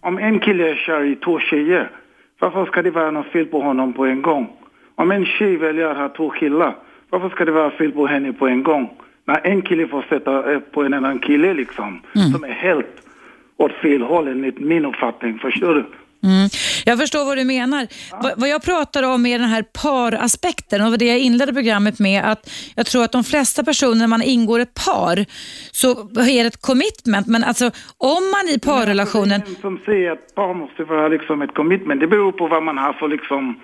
Om 0.00 0.18
en 0.18 0.38
kille 0.40 0.70
är 0.70 0.74
kär 0.74 1.04
i 1.04 1.16
två 1.16 1.38
tjejer, 1.38 1.90
varför 2.38 2.66
ska 2.66 2.82
det 2.82 2.90
vara 2.90 3.10
något 3.10 3.26
fel 3.26 3.46
på 3.46 3.60
honom 3.60 3.92
på 3.92 4.04
en 4.06 4.22
gång? 4.22 4.52
Om 4.94 5.10
en 5.10 5.26
tjej 5.26 5.56
väljer 5.56 5.86
att 5.86 5.96
ha 5.96 6.08
två 6.08 6.30
killar, 6.30 6.74
varför 7.12 7.28
ska 7.28 7.44
det 7.44 7.52
vara 7.52 7.70
fel 7.70 7.92
på 7.92 8.06
henne 8.06 8.32
på 8.32 8.48
en 8.48 8.62
gång? 8.62 8.90
När 9.24 9.46
en 9.46 9.62
kille 9.62 9.88
får 9.88 10.02
sätta 10.08 10.52
eh, 10.52 10.58
på 10.58 10.82
en 10.82 10.94
annan 10.94 11.18
kille 11.18 11.54
liksom, 11.54 12.00
som 12.32 12.44
är 12.44 12.52
helt 12.52 13.08
åt 13.56 13.72
fel 13.72 14.02
håll 14.02 14.28
enligt 14.28 14.60
min 14.60 14.84
uppfattning, 14.84 15.38
förstår 15.38 15.74
du? 15.74 15.84
Mm. 16.24 16.48
Jag 16.84 16.98
förstår 16.98 17.24
vad 17.24 17.36
du 17.36 17.44
menar. 17.44 17.86
Vad, 18.22 18.32
vad 18.36 18.48
jag 18.48 18.62
pratar 18.62 19.02
om 19.02 19.26
är 19.26 19.38
den 19.38 19.48
här 19.48 19.64
paraspekten 19.82 20.80
och 20.82 20.98
det 20.98 21.04
jag 21.04 21.18
inledde 21.18 21.52
programmet 21.52 21.98
med 21.98 22.24
att 22.24 22.50
jag 22.76 22.86
tror 22.86 23.04
att 23.04 23.12
de 23.12 23.24
flesta 23.24 23.64
personer 23.64 23.94
när 23.94 24.06
man 24.06 24.22
ingår 24.22 24.60
ett 24.60 24.74
par 24.86 25.24
så 25.72 25.90
är 26.20 26.42
det 26.42 26.48
ett 26.48 26.62
commitment 26.62 27.26
men 27.26 27.44
alltså 27.44 27.70
om 27.98 28.22
man 28.30 28.54
i 28.54 28.58
parrelationen 28.58 29.42
Det 29.46 29.58
är 29.58 29.60
som 29.60 29.78
säger 29.84 30.10
att 30.10 30.34
par 30.34 30.54
måste 30.54 30.84
vara 30.84 31.08
liksom 31.08 31.42
ett 31.42 31.54
commitment. 31.54 32.00
Det 32.00 32.06
beror 32.06 32.32
på 32.32 32.46
vad 32.46 32.62
man 32.62 32.78
har 32.78 32.92
för 32.92 33.08
liksom 33.08 33.60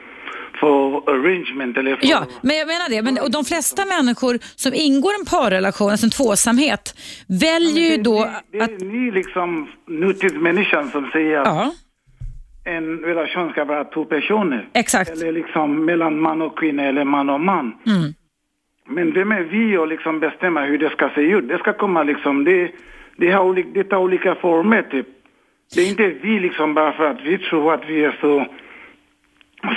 för 0.61 1.11
arrangement 1.11 1.77
eller 1.77 1.97
för... 1.97 2.07
Ja, 2.07 2.27
men 2.43 2.57
jag 2.57 2.67
menar 2.67 2.89
det. 2.91 3.03
Men, 3.03 3.19
och 3.19 3.31
de 3.31 3.45
flesta 3.45 3.83
människor 3.85 4.39
som 4.57 4.75
ingår 4.75 5.11
en 5.21 5.27
parrelation, 5.27 5.91
alltså 5.91 6.07
en 6.07 6.11
tvåsamhet, 6.11 6.95
väljer 7.29 7.91
ju 7.91 7.97
det, 7.97 8.03
då 8.03 8.25
det, 8.25 8.59
det 8.59 8.65
att... 8.65 8.71
är 8.71 8.85
ni 8.85 9.11
liksom 9.11 9.69
nutidsmänniskan 9.87 10.91
som 10.91 11.11
säger 11.13 11.37
Ja, 11.37 11.73
en 12.65 12.99
relation 12.99 13.51
ska 13.51 13.65
vara 13.65 13.85
två 13.85 14.05
personer. 14.05 14.69
exakt. 14.75 15.11
Eller 15.11 15.33
liksom 15.33 15.85
mellan 15.85 16.21
man 16.21 16.43
och 16.43 16.59
kvinna 16.59 16.83
eller 16.83 17.05
man 17.05 17.31
och 17.31 17.41
man. 17.41 17.73
Mm. 17.87 18.15
Men 18.87 19.13
vem 19.13 19.33
är 19.33 19.43
vi 19.43 19.77
att 19.77 19.89
liksom 19.89 20.21
bestämma 20.21 20.65
hur 20.65 20.79
det 20.79 20.91
ska 20.91 21.11
se 21.15 21.21
ut? 21.21 21.49
Det 21.49 21.59
ska 21.59 21.73
komma 21.73 22.03
liksom, 22.03 22.45
det, 22.45 22.71
det, 23.17 23.31
har 23.31 23.45
olika, 23.45 23.69
det 23.75 23.85
tar 23.85 23.97
olika 23.97 24.35
former 24.35 24.83
typ. 24.83 25.07
Det 25.75 25.81
är 25.81 25.89
inte 25.89 26.09
vi 26.23 26.41
liksom 26.41 26.75
bara 26.75 26.93
för 26.93 27.05
att 27.05 27.21
vi 27.25 27.39
tror 27.39 27.75
att 27.75 27.89
vi 27.89 28.05
är 28.05 28.19
så 28.21 28.47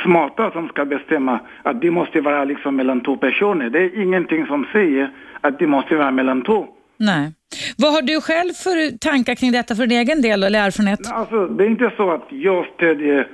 smarta 0.04 0.52
som 0.52 0.68
ska 0.68 0.86
bestämma 0.86 1.40
att 1.64 1.82
det 1.82 1.92
måste 1.92 2.22
vara 2.22 2.44
liksom 2.44 2.76
mellan 2.76 3.02
två 3.02 3.18
personer. 3.18 3.70
Det 3.70 3.80
är 3.80 4.02
ingenting 4.02 4.46
som 4.46 4.66
säger 4.72 5.12
att 5.42 5.60
det 5.60 5.68
måste 5.68 5.96
vara 5.96 6.12
mellan 6.12 6.42
två. 6.42 6.68
Nej. 6.98 7.34
Vad 7.78 7.94
har 7.94 8.02
du 8.02 8.22
själv 8.22 8.54
för 8.54 8.98
tankar 8.98 9.36
kring 9.36 9.52
detta 9.52 9.76
för 9.76 9.88
din 9.88 10.00
egen 10.00 10.22
del 10.22 10.44
eller 10.44 10.66
erfarenhet? 10.66 11.12
Alltså, 11.12 11.48
det 11.48 11.64
är 11.64 11.68
inte 11.68 11.92
så 11.98 12.12
att 12.12 12.26
jag 12.30 12.66
stödjer 12.76 13.28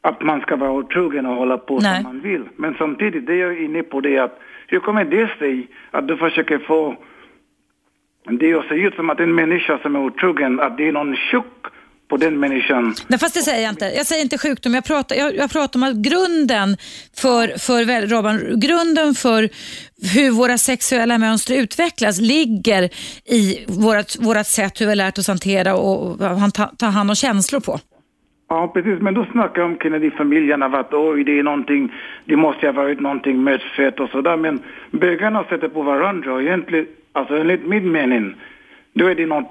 att 0.00 0.22
man 0.22 0.40
ska 0.40 0.56
vara 0.56 0.72
otrogen 0.72 1.26
och 1.26 1.36
hålla 1.36 1.58
på 1.58 1.78
Nej. 1.78 1.94
som 1.94 2.12
man 2.12 2.20
vill. 2.20 2.44
Men 2.56 2.74
samtidigt, 2.78 3.26
det 3.26 3.36
jag 3.36 3.52
är 3.52 3.64
inne 3.64 3.82
på 3.82 4.00
det 4.00 4.16
är 4.16 4.22
att 4.22 4.38
hur 4.66 4.80
kommer 4.80 5.04
det 5.04 5.38
sig 5.38 5.68
att 5.90 6.08
du 6.08 6.16
försöker 6.16 6.58
få 6.58 6.96
det 8.24 8.54
att 8.54 8.68
se 8.68 8.74
ut 8.74 8.94
som 8.94 9.10
att 9.10 9.20
en 9.20 9.34
människa 9.34 9.78
som 9.78 9.96
är 9.96 10.00
otrogen, 10.00 10.60
att 10.60 10.76
det 10.76 10.88
är 10.88 10.92
någon 10.92 11.16
tjock 11.16 11.66
på 12.08 12.16
den 12.16 12.40
människan. 12.40 12.94
Nej, 13.08 13.18
fast 13.18 13.34
det 13.34 13.40
säger 13.40 13.62
jag 13.62 13.72
inte. 13.72 13.84
Jag 13.84 14.06
säger 14.06 14.22
inte 14.22 14.38
sjukdom. 14.38 14.74
Jag 14.74 14.84
pratar, 14.84 15.16
jag, 15.16 15.36
jag 15.36 15.50
pratar 15.50 15.78
om 15.78 15.82
att 15.82 15.96
grunden 15.96 16.76
för, 17.16 17.58
för 17.58 18.06
Robban, 18.06 18.60
grunden 18.60 19.14
för 19.14 19.48
hur 20.14 20.30
våra 20.30 20.58
sexuella 20.58 21.18
mönster 21.18 21.54
utvecklas 21.56 22.20
ligger 22.20 22.84
i 23.24 23.64
vårat, 23.68 24.16
vårat 24.20 24.46
sätt 24.46 24.80
hur 24.80 24.86
vi 24.86 24.90
har 24.90 24.96
lärt 24.96 25.18
oss 25.18 25.28
hantera 25.28 25.74
och 25.76 26.18
han- 26.18 26.50
ta, 26.52 26.66
ta 26.78 26.86
hand 26.86 27.10
om 27.10 27.16
känslor 27.16 27.60
på. 27.60 27.80
Ja, 28.48 28.68
precis. 28.74 29.00
Men 29.00 29.14
du 29.14 29.24
snackar 29.32 29.62
om 29.62 29.76
Kennedy-familjen 29.82 30.62
av 30.62 30.74
att 30.74 30.92
oj, 30.94 31.24
det 31.24 31.38
är 31.38 31.42
någonting, 31.42 31.92
det 32.24 32.36
måste 32.36 32.66
ha 32.66 32.72
varit 32.72 33.00
någonting 33.00 33.44
medfött 33.44 34.00
och 34.00 34.10
sådär. 34.10 34.36
Men 34.36 34.62
bögarna 34.90 35.44
sätter 35.44 35.68
på 35.68 35.82
varandra 35.82 36.32
och 36.34 36.42
egentligen, 36.42 36.86
alltså 37.12 37.36
enligt 37.36 37.66
min 37.66 37.92
mening, 37.92 38.34
då 38.92 39.06
är 39.06 39.14
det 39.14 39.26
något, 39.26 39.50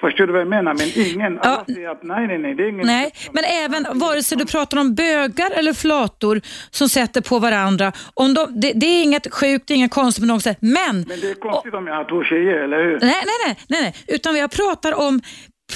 förstår 0.00 0.26
du 0.26 0.32
vad 0.32 0.40
jag 0.40 0.48
menar? 0.48 0.74
Men 0.74 1.06
ingen, 1.14 1.38
alla 1.38 1.64
Ja. 1.68 1.74
säger 1.74 1.88
att 1.88 2.02
nej, 2.02 2.26
nej, 2.26 2.38
nej, 2.38 2.54
det 2.54 2.62
är 2.62 2.68
ingen... 2.68 2.86
Nej, 2.86 3.12
men 3.32 3.44
även 3.44 3.98
vare 3.98 4.22
sig 4.22 4.38
du 4.38 4.46
pratar 4.46 4.78
om 4.80 4.94
bögar 4.94 5.50
eller 5.50 5.72
flator 5.72 6.40
som 6.70 6.88
sätter 6.88 7.20
på 7.20 7.38
varandra. 7.38 7.92
Om 8.14 8.34
de, 8.34 8.60
det, 8.60 8.72
det 8.72 8.86
är 8.86 9.02
inget 9.02 9.34
sjukt, 9.34 9.68
det 9.68 9.74
är 9.74 9.76
inget 9.76 9.90
konstigt 9.90 10.22
på 10.24 10.28
något 10.28 10.42
sätt. 10.42 10.58
Men 10.60 10.96
Men 11.08 11.20
det 11.20 11.30
är 11.30 11.34
konstigt 11.34 11.74
om 11.74 11.86
jag 11.86 11.94
har 11.94 12.04
två 12.04 12.24
tjejer, 12.24 12.54
eller 12.64 12.76
hur? 12.84 12.90
Nej, 13.00 13.00
nej, 13.00 13.38
nej, 13.46 13.56
nej, 13.68 13.80
nej. 13.82 13.94
utan 14.06 14.36
jag 14.36 14.50
pratar 14.50 14.92
om 15.08 15.20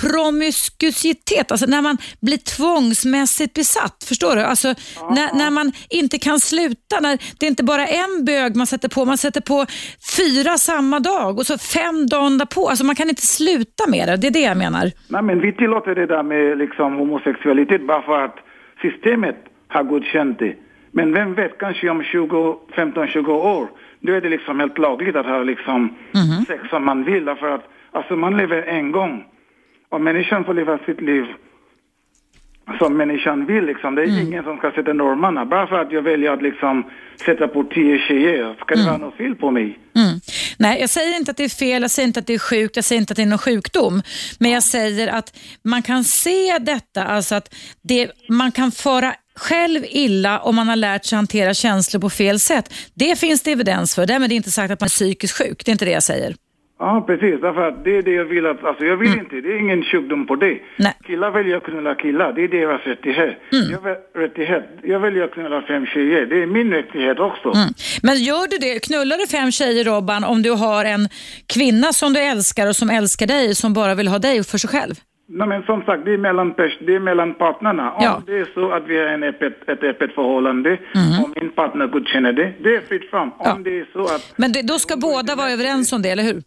promiskuitet, 0.00 1.50
alltså 1.50 1.66
när 1.66 1.82
man 1.82 1.96
blir 2.20 2.36
tvångsmässigt 2.56 3.54
besatt. 3.54 4.04
Förstår 4.08 4.36
du? 4.36 4.42
Alltså 4.42 4.68
när, 5.16 5.38
när 5.38 5.50
man 5.50 5.72
inte 5.90 6.18
kan 6.18 6.40
sluta, 6.40 7.00
när 7.00 7.18
det 7.38 7.46
är 7.46 7.50
inte 7.50 7.64
bara 7.64 7.86
en 7.86 8.24
bög 8.24 8.56
man 8.56 8.66
sätter 8.66 8.88
på, 8.88 9.04
man 9.04 9.18
sätter 9.18 9.40
på 9.40 9.66
fyra 10.16 10.58
samma 10.58 11.00
dag 11.00 11.38
och 11.38 11.46
så 11.46 11.58
fem 11.58 12.06
dagar 12.06 12.38
därpå. 12.38 12.68
Alltså 12.68 12.84
man 12.84 12.94
kan 12.94 13.08
inte 13.08 13.26
sluta 13.26 13.84
med 13.88 14.08
det, 14.08 14.16
det 14.16 14.26
är 14.26 14.30
det 14.30 14.40
jag 14.40 14.56
menar. 14.56 14.90
Nej, 15.08 15.22
men 15.22 15.40
vi 15.40 15.52
tillåter 15.52 15.94
det 15.94 16.06
där 16.06 16.22
med 16.22 16.58
liksom 16.58 16.96
homosexualitet 16.96 17.86
bara 17.86 18.02
för 18.02 18.24
att 18.24 18.36
systemet 18.82 19.36
har 19.68 19.82
godkänt 19.82 20.38
det. 20.38 20.54
Men 20.92 21.12
vem 21.12 21.34
vet, 21.34 21.58
kanske 21.58 21.88
om 21.88 22.02
20, 22.02 22.58
15-20 22.76 23.28
år, 23.28 23.68
då 24.00 24.12
är 24.12 24.20
det 24.20 24.28
liksom 24.28 24.60
helt 24.60 24.78
lagligt 24.78 25.16
att 25.16 25.26
ha 25.26 25.42
liksom 25.42 25.96
sex 26.46 26.62
som 26.70 26.84
man 26.84 27.04
vill. 27.04 27.24
Därför 27.24 27.48
att 27.54 27.64
alltså 27.92 28.16
man 28.16 28.36
lever 28.36 28.62
en 28.62 28.92
gång. 28.92 29.24
Och 29.92 30.00
människan 30.00 30.44
får 30.44 30.54
leva 30.54 30.78
sitt 30.78 31.00
liv 31.00 31.24
som 32.78 32.96
människan 32.96 33.46
vill 33.46 33.64
liksom. 33.64 33.94
Det 33.94 34.02
är 34.02 34.22
ingen 34.22 34.44
som 34.44 34.56
ska 34.56 34.70
sätta 34.70 34.92
normerna. 34.92 35.44
Bara 35.44 35.66
för 35.66 35.78
att 35.78 35.92
jag 35.92 36.02
väljer 36.02 36.30
att 36.30 36.42
liksom 36.42 36.90
sätta 37.24 37.48
på 37.48 37.64
tio 37.64 37.98
tjejer, 37.98 38.56
ska 38.60 38.74
det 38.74 38.84
vara 38.86 38.96
något 38.96 39.16
fel 39.16 39.34
på 39.34 39.50
mig? 39.50 39.78
Mm. 39.96 40.20
Nej, 40.58 40.80
jag 40.80 40.90
säger 40.90 41.16
inte 41.16 41.30
att 41.30 41.36
det 41.36 41.44
är 41.44 41.48
fel, 41.48 41.82
jag 41.82 41.90
säger 41.90 42.06
inte 42.06 42.20
att 42.20 42.26
det 42.26 42.34
är 42.34 42.38
sjukt, 42.38 42.76
jag 42.76 42.84
säger 42.84 43.00
inte 43.00 43.12
att 43.12 43.16
det 43.16 43.22
är 43.22 43.26
någon 43.26 43.38
sjukdom. 43.38 44.02
Men 44.38 44.50
jag 44.50 44.62
säger 44.62 45.08
att 45.08 45.38
man 45.64 45.82
kan 45.82 46.04
se 46.04 46.58
detta, 46.58 47.04
alltså 47.04 47.34
att 47.34 47.54
det, 47.82 48.10
man 48.28 48.52
kan 48.52 48.72
fara 48.72 49.14
själv 49.36 49.84
illa 49.88 50.38
om 50.38 50.56
man 50.56 50.68
har 50.68 50.76
lärt 50.76 51.04
sig 51.04 51.16
hantera 51.16 51.54
känslor 51.54 52.00
på 52.00 52.10
fel 52.10 52.40
sätt. 52.40 52.74
Det 52.94 53.18
finns 53.18 53.42
det 53.42 53.52
evidens 53.52 53.94
för. 53.94 54.06
Därmed 54.06 54.24
är 54.24 54.28
det 54.28 54.34
inte 54.34 54.50
sagt 54.50 54.72
att 54.72 54.80
man 54.80 54.86
är 54.86 54.90
psykiskt 54.90 55.38
sjuk. 55.38 55.64
Det 55.64 55.70
är 55.70 55.72
inte 55.72 55.84
det 55.84 55.90
jag 55.90 56.02
säger. 56.02 56.34
Ja, 56.84 57.04
precis. 57.06 57.40
Därför 57.40 57.68
att 57.68 57.84
det 57.84 57.96
är 57.98 58.02
det 58.02 58.10
jag 58.22 58.24
vill 58.24 58.46
att, 58.46 58.64
alltså 58.64 58.84
jag 58.84 58.96
vill 58.96 59.12
inte, 59.18 59.40
det 59.40 59.48
är 59.54 59.58
ingen 59.58 59.82
sjukdom 59.84 60.26
på 60.26 60.36
det. 60.36 60.58
Nej. 60.76 60.94
Killar 61.06 61.30
väljer 61.30 61.56
att 61.56 61.62
knulla 61.64 61.94
killar, 61.94 62.32
det 62.32 62.42
är 62.44 62.48
deras 62.48 62.80
rättighet. 62.84 63.34
Jag, 63.50 63.80
väl, 63.82 63.96
rättighet. 64.14 64.64
jag 64.82 65.00
väljer 65.00 65.24
att 65.24 65.32
knulla 65.32 65.62
fem 65.62 65.86
tjejer, 65.86 66.26
det 66.26 66.42
är 66.42 66.46
min 66.46 66.70
rättighet 66.72 67.18
också. 67.18 67.48
Mm. 67.48 67.68
Men 68.02 68.16
gör 68.16 68.46
du 68.50 68.58
det, 68.58 68.78
knullar 68.86 69.16
du 69.18 69.26
fem 69.26 69.50
tjejer 69.50 69.84
Robban 69.84 70.24
om 70.24 70.42
du 70.42 70.50
har 70.50 70.84
en 70.84 71.08
kvinna 71.54 71.92
som 71.92 72.12
du 72.12 72.20
älskar 72.20 72.66
och 72.68 72.76
som 72.76 72.90
älskar 72.90 73.26
dig 73.26 73.54
som 73.54 73.72
bara 73.74 73.94
vill 73.94 74.08
ha 74.08 74.18
dig 74.18 74.44
för 74.44 74.58
sig 74.58 74.70
själv? 74.70 74.94
Nej 75.28 75.48
men 75.48 75.62
som 75.62 75.82
sagt, 75.82 76.04
det 76.04 76.12
är 76.14 76.18
mellan, 76.18 76.54
det 76.86 76.94
är 76.94 77.00
mellan 77.00 77.34
partnerna. 77.34 77.92
Om 77.92 78.04
Ja. 78.04 78.22
det 78.26 78.38
är 78.38 78.48
så 78.54 78.72
att 78.72 78.82
vi 78.86 78.98
har 78.98 79.06
en 79.06 79.22
öppet, 79.22 79.68
ett 79.68 79.82
öppet 79.82 80.14
förhållande, 80.14 80.78
om 81.24 81.34
min 81.40 81.50
partner 81.52 81.86
godkänner 81.86 82.32
det, 82.32 82.52
det 82.64 82.76
är 82.76 82.80
fritt 82.80 83.10
fram. 83.10 83.28
Om 83.28 83.32
Ja. 83.44 83.58
det 83.64 83.78
är 83.80 83.86
så 83.92 84.02
att, 84.14 84.32
Men 84.36 84.52
det, 84.52 84.62
då 84.62 84.78
ska 84.78 84.96
båda 84.96 85.34
vara 85.36 85.50
överens 85.50 85.92
om 85.92 86.02
det, 86.02 86.10
eller 86.10 86.22
hur? 86.22 86.42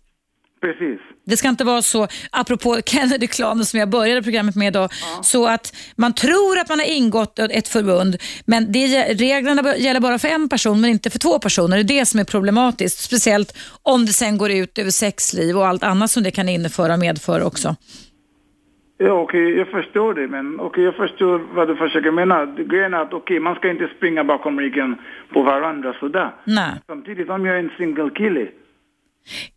Precis. 0.65 0.99
Det 1.25 1.37
ska 1.37 1.49
inte 1.49 1.63
vara 1.63 1.81
så, 1.81 2.07
apropå 2.31 2.77
Kennedy-klanen 2.85 3.65
som 3.65 3.79
jag 3.79 3.89
började 3.89 4.21
programmet 4.23 4.55
med 4.55 4.67
idag, 4.67 4.89
så 5.21 5.47
att 5.47 5.75
man 5.95 6.13
tror 6.13 6.57
att 6.59 6.69
man 6.69 6.79
har 6.79 6.85
ingått 6.97 7.39
ett 7.39 7.67
förbund, 7.67 8.17
men 8.45 8.71
det, 8.71 8.87
reglerna 9.13 9.75
gäller 9.77 9.99
bara 9.99 10.19
för 10.19 10.27
en 10.27 10.49
person 10.49 10.81
men 10.81 10.89
inte 10.89 11.09
för 11.09 11.19
två 11.19 11.39
personer. 11.39 11.77
Det 11.77 11.83
är 11.83 11.99
det 11.99 12.05
som 12.05 12.19
är 12.19 12.23
problematiskt, 12.23 12.99
speciellt 13.03 13.57
om 13.83 14.05
det 14.05 14.13
sen 14.13 14.37
går 14.37 14.51
ut 14.51 14.77
över 14.79 14.89
sexliv 14.91 15.57
och 15.57 15.67
allt 15.67 15.83
annat 15.83 16.11
som 16.11 16.23
det 16.23 16.31
kan 16.31 16.49
inneföra 16.49 16.93
och 16.93 16.99
medföra 16.99 17.45
också. 17.45 17.75
Ja, 18.97 19.11
okej, 19.11 19.57
jag 19.57 19.67
förstår 19.67 20.13
det, 20.13 20.27
men 20.27 20.59
okej, 20.59 20.83
jag 20.83 20.95
förstår 20.95 21.55
vad 21.55 21.67
du 21.67 21.75
försöker 21.75 22.11
mena. 22.11 22.45
Det- 22.45 22.63
Grejen 22.63 22.93
är 22.93 22.97
att 23.01 23.13
okej, 23.13 23.39
man 23.39 23.55
ska 23.55 23.69
inte 23.71 23.87
springa 23.97 24.23
bakom 24.23 24.59
ryggen 24.59 24.95
på 25.33 25.41
varandra 25.43 25.93
sådär. 25.99 26.31
Nej. 26.43 26.71
Samtidigt, 26.87 27.29
om 27.29 27.45
jag 27.45 27.55
är 27.55 27.59
en 27.59 27.71
single 27.77 28.09
kille 28.09 28.47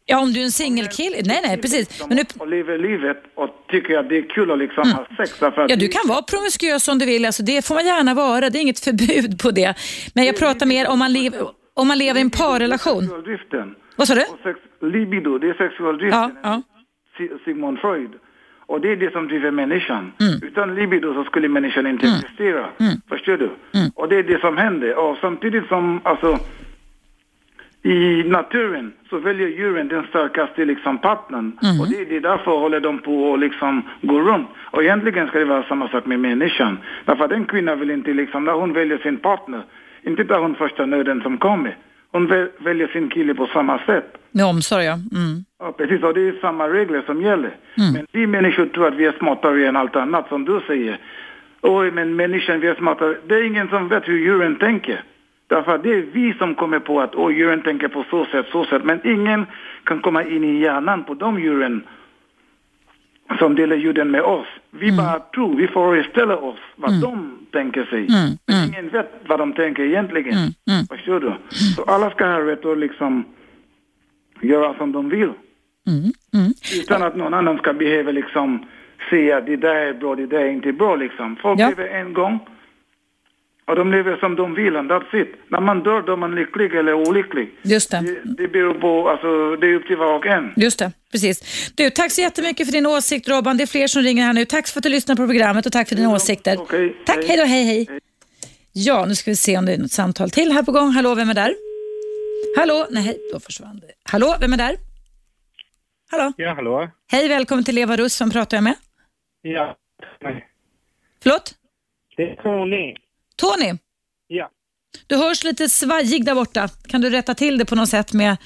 Ja, 0.07 0.21
om 0.21 0.33
du 0.33 0.41
är 0.41 0.45
en 0.45 0.51
singelkille, 0.53 1.17
nej 1.25 1.41
nej 1.47 1.57
precis. 1.57 2.05
Men 2.09 2.17
nu, 2.17 2.23
och 2.39 2.49
lever 2.49 2.79
livet 2.79 3.23
och 3.35 3.49
tycker 3.71 3.99
att 3.99 4.09
det 4.09 4.19
är 4.19 4.23
kul 4.29 4.51
att 4.51 4.59
liksom 4.59 4.91
ha 4.93 5.07
sex 5.17 5.39
ja, 5.41 5.77
du 5.77 5.89
kan 5.89 6.01
vara 6.09 6.23
promiskuös 6.23 6.89
om 6.89 6.99
du 6.99 7.07
vill, 7.07 7.25
alltså, 7.27 7.43
det 7.43 7.65
får 7.67 7.75
man 7.75 7.87
gärna 7.87 8.15
vara, 8.15 8.51
det 8.51 8.59
är 8.59 8.63
inget 8.63 8.81
förbud 8.81 9.39
på 9.43 9.51
det. 9.51 9.75
Men 10.15 10.25
jag 10.25 10.37
pratar 10.39 10.67
mer 10.67 10.89
om 10.89 10.99
man, 10.99 11.13
lev, 11.13 11.33
om 11.75 11.89
man 11.89 11.99
lever 11.99 12.19
i 12.19 12.23
en 12.23 12.31
parrelation. 12.31 13.09
Vad 13.97 14.09
sa 14.09 14.15
du? 14.15 14.25
Sex, 14.43 14.59
libido, 14.83 15.39
det 15.39 15.49
är 15.49 15.55
sexualdriften. 15.55 16.21
Ja, 16.21 16.31
ja. 16.43 16.63
Si- 17.19 17.45
Sigmund 17.45 17.79
Freud. 17.79 18.11
Och 18.67 18.81
det 18.81 18.93
är 18.93 18.97
det 18.97 19.13
som 19.13 19.29
driver 19.29 19.51
människan. 19.51 20.13
Mm. 20.21 20.43
Utan 20.43 20.75
libido 20.75 21.15
så 21.15 21.25
skulle 21.25 21.49
människan 21.49 21.87
inte 21.87 22.07
existera. 22.07 22.69
Förstår 23.09 23.37
du? 23.37 23.51
Mm. 23.79 23.91
Och 23.95 24.09
det 24.09 24.17
är 24.17 24.23
det 24.23 24.41
som 24.41 24.57
händer. 24.57 24.95
Och 24.95 25.17
samtidigt 25.21 25.69
som, 25.69 26.01
alltså, 26.05 26.39
i 27.89 28.25
naturen 28.29 28.93
så 29.11 29.19
väljer 29.19 29.49
djuren 29.49 29.89
den 29.89 30.07
starkaste 30.07 30.65
liksom 30.65 30.99
partnern. 30.99 31.59
Mm. 31.63 31.81
Och 31.81 31.89
det, 31.89 32.05
det 32.05 32.17
är 32.17 32.21
därför 32.21 32.51
håller 32.51 32.81
de 32.81 32.99
på 32.99 33.35
att 33.35 33.41
liksom 33.41 33.83
gå 34.03 34.21
runt. 34.21 34.49
Och 34.57 34.83
egentligen 34.83 35.29
ska 35.29 35.39
det 35.39 35.45
vara 35.45 35.63
samma 35.63 35.89
sak 35.89 36.07
med 36.07 36.21
människan. 36.21 36.79
Därför 37.05 37.25
att 37.25 37.33
en 37.33 37.45
kvinna 37.45 37.75
vill 37.75 37.91
inte 37.91 38.13
liksom, 38.13 38.45
när 38.45 38.53
hon 38.53 38.73
väljer 38.73 38.99
sin 38.99 39.17
partner, 39.17 39.63
inte 40.03 40.25
tar 40.25 40.41
hon 40.41 40.55
första 40.55 40.87
nöden 40.87 41.23
som 41.23 41.39
kommer. 41.39 41.77
Hon 42.13 42.27
väl, 42.27 42.49
väljer 42.59 42.89
sin 42.89 43.09
kille 43.09 43.35
på 43.35 43.47
samma 43.47 43.79
sätt. 43.79 44.19
Med 44.31 44.45
omsorg, 44.45 44.85
ja. 44.85 44.93
Mm. 44.93 45.45
Ja, 45.59 45.73
precis. 45.73 46.03
Och 46.03 46.15
det 46.15 46.29
är 46.29 46.41
samma 46.41 46.69
regler 46.69 47.03
som 47.07 47.23
gäller. 47.23 47.57
Men 47.75 48.07
vi 48.13 48.27
människor 48.27 48.67
tror 48.67 48.89
att 48.89 48.95
vi 48.95 49.05
är 49.05 49.13
smartare 49.19 49.67
än 49.69 49.77
allt 49.77 49.97
annat, 49.97 50.29
som 50.29 50.45
du 50.45 50.61
säger. 50.67 50.99
Oj, 51.63 51.91
men 51.91 52.17
människan, 52.17 52.61
vi 52.61 52.69
är 52.69 52.75
smartare. 52.75 53.17
Det 53.27 53.35
är 53.35 53.43
ingen 53.43 53.69
som 53.69 53.89
vet 53.89 54.09
hur 54.09 54.19
djuren 54.19 54.57
tänker. 54.57 55.05
Därför 55.49 55.75
att 55.75 55.83
det 55.83 55.91
är 55.95 56.03
vi 56.13 56.35
som 56.39 56.55
kommer 56.55 56.79
på 56.79 57.01
att 57.01 57.15
oj, 57.15 57.35
djuren 57.39 57.63
tänker 57.63 57.89
på 57.89 58.05
så 58.11 58.25
sätt, 58.25 58.47
så 58.53 58.65
sätt. 58.65 58.85
Men 58.85 59.01
ingen 59.07 59.47
kan 59.85 60.01
komma 60.01 60.25
in 60.25 60.45
i 60.45 60.61
hjärnan 60.61 61.05
på 61.05 61.15
de 61.15 61.41
djuren 61.41 61.83
som 63.39 63.55
delar 63.55 63.77
jorden 63.77 64.11
med 64.11 64.23
oss. 64.23 64.47
Vi 64.71 64.93
bara 64.97 65.19
tror, 65.21 65.57
vi 65.57 65.69
föreställer 65.69 66.45
oss 66.45 66.59
vad 66.77 67.01
de 67.01 67.39
tänker 67.53 67.85
sig. 67.85 68.07
Men 68.47 68.69
ingen 68.69 68.89
vet 68.89 69.13
vad 69.27 69.39
de 69.39 69.53
tänker 69.53 69.83
egentligen. 69.83 70.35
Förstår 70.91 71.21
du? 71.21 71.33
Så 71.77 71.83
alla 71.83 72.11
ska 72.11 72.27
ha 72.27 72.41
rätt 72.47 72.65
att 72.65 72.79
liksom 72.79 73.25
göra 74.41 74.75
som 74.79 74.93
de 74.93 75.09
vill. 75.09 75.31
Utan 76.83 77.03
att 77.03 77.17
någon 77.17 77.35
annan 77.35 77.59
ska 77.59 77.73
behöva 77.73 78.11
liksom 78.11 78.67
säga 79.11 79.41
det 79.41 79.57
där 79.57 79.75
är 79.75 79.95
bra, 79.95 80.15
det 80.15 80.27
där 80.27 80.39
är 80.41 80.51
inte 80.51 80.73
bra 80.73 80.97
liksom. 80.97 81.37
Folk 81.37 81.61
Ja. 81.61 81.69
lever 81.69 81.89
en 81.89 82.13
gång 82.13 82.39
och 83.69 83.77
de 83.77 83.91
lever 83.93 84.17
som 84.17 84.37
de 84.37 84.55
vill 84.55 84.77
and 84.77 84.91
that's 84.93 85.17
it. 85.23 85.29
När 85.49 85.61
man 85.61 85.83
dör, 85.83 86.03
då 86.03 86.13
är 86.13 86.17
man 86.17 86.35
lycklig 86.35 86.75
eller 86.75 86.93
olycklig. 86.95 87.51
Just 87.63 87.91
det. 87.91 88.01
Det, 88.01 88.43
det 88.43 88.49
beror 88.49 88.75
på, 88.75 89.09
alltså 89.09 89.57
det 89.57 89.67
är 89.67 89.75
upp 89.75 89.87
till 89.87 89.97
var 89.97 90.15
och 90.15 90.27
en. 90.27 90.53
Just 90.57 90.79
det, 90.79 90.93
precis. 91.13 91.71
Du, 91.77 91.91
tack 91.91 92.13
så 92.13 92.21
jättemycket 92.21 92.67
för 92.67 92.73
din 92.73 92.87
åsikt 92.87 93.29
Robban. 93.29 93.57
Det 93.57 93.65
är 93.65 93.67
fler 93.67 93.87
som 93.87 94.03
ringer 94.03 94.25
här 94.25 94.33
nu. 94.33 94.45
Tack 94.45 94.69
för 94.69 94.79
att 94.81 94.83
du 94.83 94.89
lyssnar 94.89 95.17
på 95.17 95.27
programmet 95.27 95.67
och 95.67 95.73
tack 95.73 95.89
för 95.89 95.97
dina 95.97 96.11
åsikter. 96.15 96.57
Okej, 96.61 96.97
Tack, 97.07 97.17
hej. 97.17 97.27
hej 97.29 97.37
då, 97.37 97.45
hej 97.45 97.65
hej. 97.65 97.89
Ja, 98.73 99.05
nu 99.09 99.15
ska 99.15 99.31
vi 99.31 99.37
se 99.37 99.59
om 99.59 99.67
det 99.67 99.73
är 99.75 99.79
något 99.79 99.91
samtal 99.93 100.31
till 100.31 100.53
här 100.53 100.63
på 100.63 100.73
gång. 100.73 100.91
Hallå, 100.91 101.15
vem 101.15 101.31
är 101.31 101.35
där? 101.35 101.55
Hallå, 102.59 102.87
nej, 102.91 103.19
då 103.33 103.41
försvann 103.41 103.79
det. 103.81 103.93
Hallå, 104.11 104.35
vem 104.41 104.53
är 104.53 104.57
där? 104.57 104.77
Hallå, 106.11 106.33
Ja, 106.37 106.55
hallå? 106.55 106.91
hej, 107.13 107.29
välkommen 107.29 107.65
till 107.65 107.75
Leva 107.75 107.97
Russ. 107.97 108.21
Vem 108.21 108.31
pratar 108.31 108.57
jag 108.57 108.65
med? 108.65 108.75
Ja. 109.43 109.77
Nej. 110.21 110.47
Förlåt? 111.23 111.55
Det 112.17 112.23
är 112.23 112.37
Tony. 112.37 112.95
Tony? 113.39 113.79
Ja. 114.27 114.51
Du 115.07 115.17
hörs 115.17 115.45
lite 115.45 115.69
svajig 115.69 116.25
där 116.25 116.35
borta. 116.35 116.69
Kan 116.89 117.01
du 117.01 117.11
rätta 117.11 117.35
till 117.35 117.59
det 117.59 117.65
på 117.65 117.75
något 117.75 117.89
sätt 117.89 118.13
med 118.13 118.37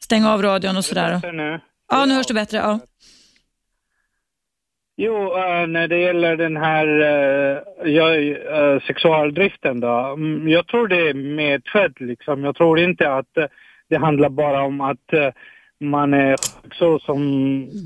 stänga 0.00 0.32
av 0.32 0.42
radion 0.42 0.76
och 0.76 0.84
sådär? 0.84 1.20
Så 1.20 1.32
nu. 1.32 1.60
Ja, 1.90 2.04
nu 2.06 2.14
hörs 2.14 2.26
det 2.26 2.34
bättre. 2.34 2.56
Ja. 2.58 2.80
Jo, 5.00 5.36
eh, 5.38 5.66
när 5.66 5.88
det 5.88 5.98
gäller 5.98 6.36
den 6.36 6.56
här 6.56 6.86
uh, 6.86 7.58
ja, 7.84 8.14
eh, 8.14 8.82
sexualdriften 8.86 9.80
då. 9.80 9.88
mm, 10.16 10.48
Jag 10.48 10.66
tror 10.66 10.88
det 10.88 11.08
är 11.08 11.14
medfött 11.14 12.00
liksom. 12.00 12.44
Jag 12.44 12.56
tror 12.56 12.78
inte 12.78 13.12
att 13.12 13.36
eh, 13.36 13.44
det 13.88 13.96
handlar 13.96 14.28
bara 14.28 14.62
om 14.62 14.80
att 14.80 15.12
eh, 15.12 15.28
man 15.80 16.14
är 16.14 16.36
så 16.74 16.98
som 16.98 17.20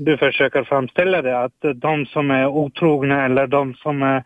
du 0.05 0.17
försöker 0.17 0.63
framställa 0.63 1.21
det. 1.21 1.39
Att 1.43 1.65
eh, 1.65 1.71
de 1.71 2.05
som 2.05 2.31
är 2.31 2.47
otrogna 2.47 3.25
eller 3.25 3.47
de 3.47 3.73
som 3.73 4.03
är 4.03 4.23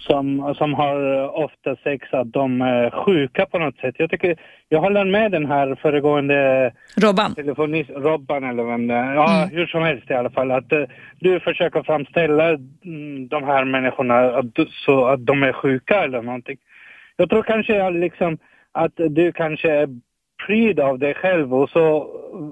som, 0.00 0.54
som 0.54 0.74
har 0.74 1.22
eh, 1.22 1.44
ofta 1.44 1.76
sex, 1.76 2.08
att 2.12 2.32
de 2.32 2.60
är 2.60 2.90
sjuka 2.90 3.46
på 3.46 3.58
något 3.58 3.76
sätt. 3.76 3.94
Jag 3.98 4.10
tycker, 4.10 4.36
jag 4.68 4.80
håller 4.80 5.04
med 5.04 5.32
den 5.32 5.46
här 5.46 5.74
föregående 5.74 6.72
Robban? 6.96 7.34
telefonist, 7.34 7.90
Robban 7.90 8.44
eller 8.44 8.64
vem 8.64 8.86
det 8.86 8.94
är. 8.94 9.14
Ja, 9.14 9.48
hur 9.52 9.66
som 9.66 9.82
helst 9.82 10.10
i 10.10 10.14
alla 10.14 10.30
fall. 10.30 10.50
Att 10.50 10.72
eh, 10.72 10.82
du 11.20 11.40
försöker 11.40 11.82
framställa 11.82 12.48
mm, 12.48 13.28
de 13.28 13.44
här 13.44 13.64
människorna 13.64 14.20
att, 14.20 14.46
så 14.86 15.04
att 15.04 15.26
de 15.26 15.42
är 15.42 15.52
sjuka 15.52 16.04
eller 16.04 16.22
någonting. 16.22 16.58
Jag 17.16 17.30
tror 17.30 17.42
kanske 17.42 17.86
att 17.86 17.94
liksom 17.94 18.38
att 18.72 18.92
du 18.96 19.32
kanske 19.32 19.72
är 19.72 19.88
pryd 20.46 20.80
av 20.80 20.98
dig 20.98 21.14
själv 21.14 21.54
och 21.54 21.70
så 21.70 21.96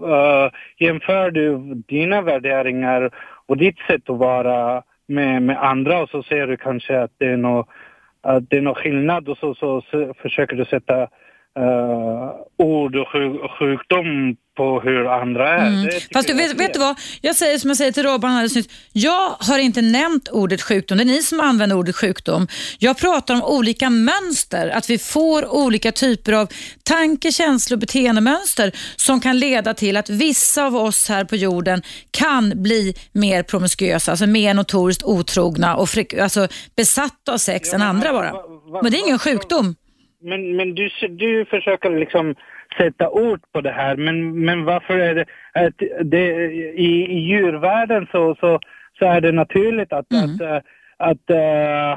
eh, 0.07 0.51
jämför 0.79 1.31
du 1.31 1.75
dina 1.89 2.23
värderingar 2.23 3.11
och 3.47 3.57
ditt 3.57 3.79
sätt 3.79 4.11
att 4.11 4.19
vara 4.19 4.83
med, 5.09 5.43
med 5.43 5.65
andra 5.65 6.03
och 6.03 6.11
så 6.11 6.23
ser 6.23 6.47
du 6.47 6.57
kanske 6.57 7.01
att 7.01 7.13
det 7.19 7.27
är 7.27 7.65
att 8.23 8.51
det 8.51 8.57
är 8.57 8.63
någon 8.63 8.75
skillnad 8.75 9.29
och 9.29 9.39
så, 9.39 9.55
så, 9.55 9.81
så 9.81 10.15
försöker 10.15 10.57
du 10.57 10.65
sätta 10.65 11.09
eh, 11.59 12.65
ord 12.67 12.97
och 12.97 13.09
sjuk, 13.13 13.41
sjukdom 13.59 14.37
på 14.57 14.81
hur 14.81 15.07
andra 15.23 15.49
är. 15.49 15.91
Tycker 15.91 16.15
Fast 16.15 16.29
du, 16.29 16.35
vet, 16.35 16.61
vet 16.61 16.73
du 16.75 16.79
vad? 16.81 16.97
Jag 17.21 17.37
säger 17.37 17.59
som 17.59 17.71
jag 17.71 17.77
säger 17.77 17.93
till 17.93 18.03
Robban 18.03 18.31
alldeles 18.31 18.55
nyss. 18.55 18.69
Jag 18.93 19.31
har 19.41 19.59
inte 19.59 19.83
nämnt 19.83 20.29
ordet 20.29 20.63
sjukdom. 20.63 20.99
Det 20.99 21.05
är 21.05 21.07
ni 21.07 21.23
som 21.23 21.41
använder 21.41 21.77
ordet 21.77 21.97
sjukdom. 21.97 22.49
Jag 22.79 22.99
pratar 22.99 23.35
om 23.35 23.43
olika 23.43 23.91
mönster. 23.91 24.69
Att 24.69 24.91
vi 24.91 24.99
får 24.99 25.55
olika 25.55 25.93
typer 25.93 26.33
av 26.33 26.49
tanke, 26.83 27.33
känslor 27.33 27.77
och 27.77 27.81
beteendemönster 27.81 28.73
som 28.97 29.21
kan 29.21 29.39
leda 29.39 29.75
till 29.75 29.97
att 29.97 30.11
vissa 30.11 30.65
av 30.67 30.77
oss 30.77 31.09
här 31.09 31.25
på 31.25 31.37
jorden 31.37 31.83
kan 32.11 32.63
bli 32.63 32.95
mer 33.13 33.43
promiskuösa, 33.43 34.11
alltså 34.11 34.27
mer 34.27 34.55
notoriskt 34.55 35.03
otrogna 35.05 35.77
och 35.77 35.89
alltså 36.21 36.49
besatta 36.77 37.33
av 37.33 37.39
sex 37.39 37.73
än 37.73 37.83
andra 37.83 38.13
bara. 38.13 38.33
va- 38.33 38.43
va- 38.73 38.81
Men 38.83 38.93
det 38.93 38.99
är 38.99 39.01
ingen 39.01 39.15
va- 39.15 39.19
sjukdom. 39.19 39.75
Men, 40.21 40.57
men 40.57 40.75
du, 40.75 40.89
du 41.09 41.45
försöker 41.45 41.91
liksom 41.91 42.35
sätta 42.77 43.11
ord 43.11 43.41
på 43.53 43.61
det 43.61 43.71
här, 43.71 43.97
men, 43.97 44.45
men 44.45 44.65
varför 44.65 44.99
är 44.99 45.15
det... 45.15 45.25
Att 45.53 45.75
det 46.05 46.53
i, 46.75 47.07
I 47.11 47.19
djurvärlden 47.19 48.07
så, 48.13 48.35
så, 48.41 48.61
så 48.99 49.05
är 49.05 49.21
det 49.21 49.33
naturligt 49.33 49.93
att, 49.93 50.07
att, 50.15 50.41
eh, 50.41 50.61
att 50.97 51.31
uh, 51.31 51.37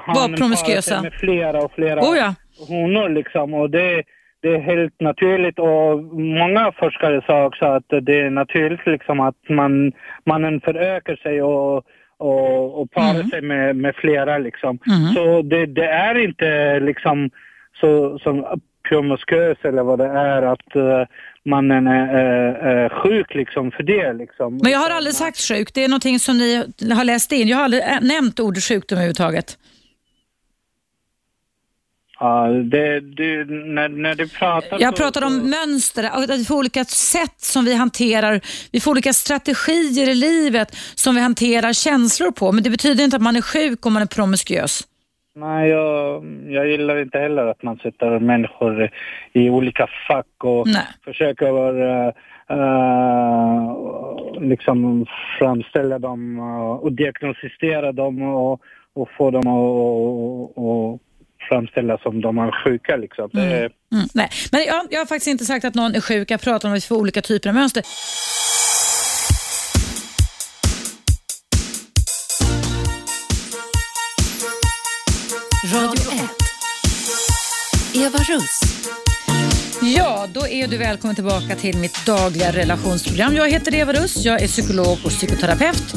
hanen 0.05 0.39
parar 0.39 0.81
sig 0.81 1.01
med 1.01 1.13
flera 1.13 1.63
och 1.63 1.71
flera 1.71 1.99
Oh 1.99 2.17
ja. 2.17 2.35
honor 2.67 3.09
liksom. 3.09 3.53
Och 3.53 3.69
det, 3.69 4.03
det 4.41 4.55
är 4.55 4.59
helt 4.59 5.01
naturligt 5.01 5.59
och 5.59 6.03
många 6.13 6.71
forskare 6.71 7.21
sa 7.27 7.45
också 7.45 7.65
att 7.65 7.85
det 8.01 8.19
är 8.19 8.29
naturligt 8.29 8.85
liksom 8.85 9.19
att 9.19 9.49
man, 9.49 9.91
mannen 10.25 10.61
förökar 10.61 11.15
sig 11.15 11.41
och, 11.41 11.83
och, 12.17 12.81
och 12.81 12.91
parar 12.91 13.23
sig 13.23 13.41
med, 13.41 13.75
med 13.75 13.95
flera 13.95 14.37
liksom. 14.37 14.79
Så 15.15 15.41
det, 15.41 15.65
det 15.65 15.87
är 15.87 16.17
inte 16.17 16.79
liksom 16.79 17.29
så 17.79 18.19
som 18.19 18.59
promiskuös 18.89 19.57
eller 19.63 19.83
vad 19.83 19.99
det 19.99 20.05
är 20.05 20.41
att 20.41 20.75
eh, 20.75 21.03
mannen 21.45 21.87
är, 21.87 22.07
är, 22.07 22.53
är 22.53 22.89
sjuk 22.89 23.33
liksom 23.33 23.71
för 23.71 23.83
det. 23.83 24.13
Liksom. 24.13 24.59
Men 24.63 24.71
jag 24.71 24.79
har 24.79 24.89
aldrig 24.89 25.15
sagt 25.15 25.39
sjuk. 25.39 25.73
Det 25.73 25.83
är 25.83 25.87
någonting 25.87 26.19
som 26.19 26.37
ni 26.37 26.55
har 26.93 27.03
läst 27.03 27.31
in. 27.31 27.47
Jag 27.47 27.57
har 27.57 27.63
aldrig 27.63 27.83
nämnt 28.01 28.39
ordet 28.39 28.63
sjukdom 28.63 28.97
överhuvudtaget. 28.97 29.57
Ja, 32.19 32.47
det, 32.47 32.99
det, 32.99 33.45
när, 33.49 33.89
när 33.89 34.15
du 34.15 34.27
pratar 34.27 34.81
Jag 34.81 34.95
pratar 34.95 35.23
om 35.23 35.49
mönster, 35.49 36.03
att 36.03 36.29
vi 36.29 36.45
får 36.45 36.55
olika 36.55 36.85
sätt 36.85 37.41
som 37.41 37.65
vi 37.65 37.73
hanterar, 37.73 38.41
vi 38.71 38.79
får 38.79 38.91
olika 38.91 39.13
strategier 39.13 40.09
i 40.09 40.15
livet 40.15 40.75
som 40.95 41.15
vi 41.15 41.21
hanterar 41.21 41.73
känslor 41.73 42.31
på. 42.31 42.51
Men 42.51 42.63
det 42.63 42.69
betyder 42.69 43.03
inte 43.03 43.15
att 43.15 43.21
man 43.21 43.35
är 43.35 43.41
sjuk 43.41 43.85
om 43.85 43.93
man 43.93 44.01
är 44.01 44.05
promiskuös. 44.05 44.83
Nej, 45.35 45.69
jag, 45.69 46.25
jag 46.49 46.67
gillar 46.67 47.01
inte 47.01 47.19
heller 47.19 47.45
att 47.47 47.63
man 47.63 47.77
sätter 47.77 48.19
människor 48.19 48.89
i 49.33 49.49
olika 49.49 49.87
fack 50.07 50.43
och 50.43 50.67
Nej. 50.67 50.87
försöker 51.05 51.81
uh, 51.81 52.11
uh, 52.51 53.77
liksom 54.41 55.05
framställa 55.39 55.99
dem 55.99 56.39
och 56.81 56.91
diagnostisera 56.91 57.91
dem 57.91 58.21
och, 58.21 58.61
och 58.93 59.09
få 59.17 59.31
dem 59.31 59.47
att 59.47 61.01
framställa 61.49 61.97
som 61.97 62.21
de 62.21 62.37
är 62.37 62.63
sjuka. 62.63 62.95
Liksom. 62.95 63.29
Det, 63.33 63.69
Mm, 63.93 64.05
nej. 64.13 64.29
Men 64.51 64.63
jag, 64.63 64.85
jag 64.89 64.99
har 64.99 65.05
faktiskt 65.05 65.27
inte 65.27 65.45
sagt 65.45 65.65
att 65.65 65.75
någon 65.75 65.95
är 65.95 66.01
sjuk. 66.01 66.31
Jag 66.31 66.41
pratar 66.41 66.69
om 66.69 66.73
att 66.73 66.77
vi 66.77 66.87
får 66.87 66.95
olika 66.95 67.21
typer 67.21 67.49
av 67.49 67.55
mönster. 67.55 67.83
Radio 75.73 76.11
1. 76.11 76.21
Eva 77.93 78.17
Russ. 78.17 78.59
Ja, 79.95 80.27
då 80.33 80.47
är 80.47 80.67
du 80.67 80.77
välkommen 80.77 81.15
tillbaka 81.15 81.55
till 81.55 81.77
mitt 81.77 82.05
dagliga 82.05 82.51
relationsprogram. 82.51 83.35
Jag 83.35 83.49
heter 83.49 83.75
Eva 83.75 83.93
Russ, 83.93 84.25
jag 84.25 84.41
är 84.41 84.47
psykolog 84.47 84.97
och 85.03 85.11
psykoterapeut. 85.11 85.93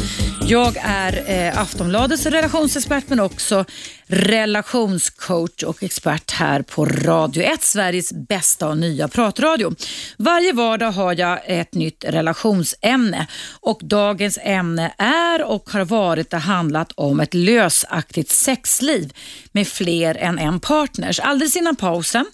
Jag 0.46 0.76
är 0.80 1.30
eh, 1.30 1.58
Aftonbladets 1.60 2.26
relationsexpert 2.26 3.04
men 3.08 3.20
också 3.20 3.64
relationscoach 4.06 5.62
och 5.62 5.82
expert 5.82 6.30
här 6.30 6.62
på 6.62 6.84
Radio 6.84 7.42
1, 7.42 7.62
Sveriges 7.62 8.12
bästa 8.12 8.68
och 8.68 8.78
nya 8.78 9.08
pratradio. 9.08 9.74
Varje 10.18 10.52
vardag 10.52 10.92
har 10.92 11.20
jag 11.20 11.40
ett 11.46 11.74
nytt 11.74 12.04
relationsämne 12.08 13.26
och 13.60 13.80
dagens 13.82 14.38
ämne 14.42 14.94
är 14.98 15.44
och 15.44 15.70
har 15.70 15.84
varit 15.84 16.32
och 16.32 16.40
handlat 16.40 16.92
om 16.94 17.20
ett 17.20 17.34
lösaktigt 17.34 18.30
sexliv 18.30 19.12
med 19.52 19.68
fler 19.68 20.14
än 20.14 20.38
en 20.38 20.60
partners. 20.60 21.20
Alldeles 21.20 21.56
innan 21.56 21.76
pausen 21.76 22.26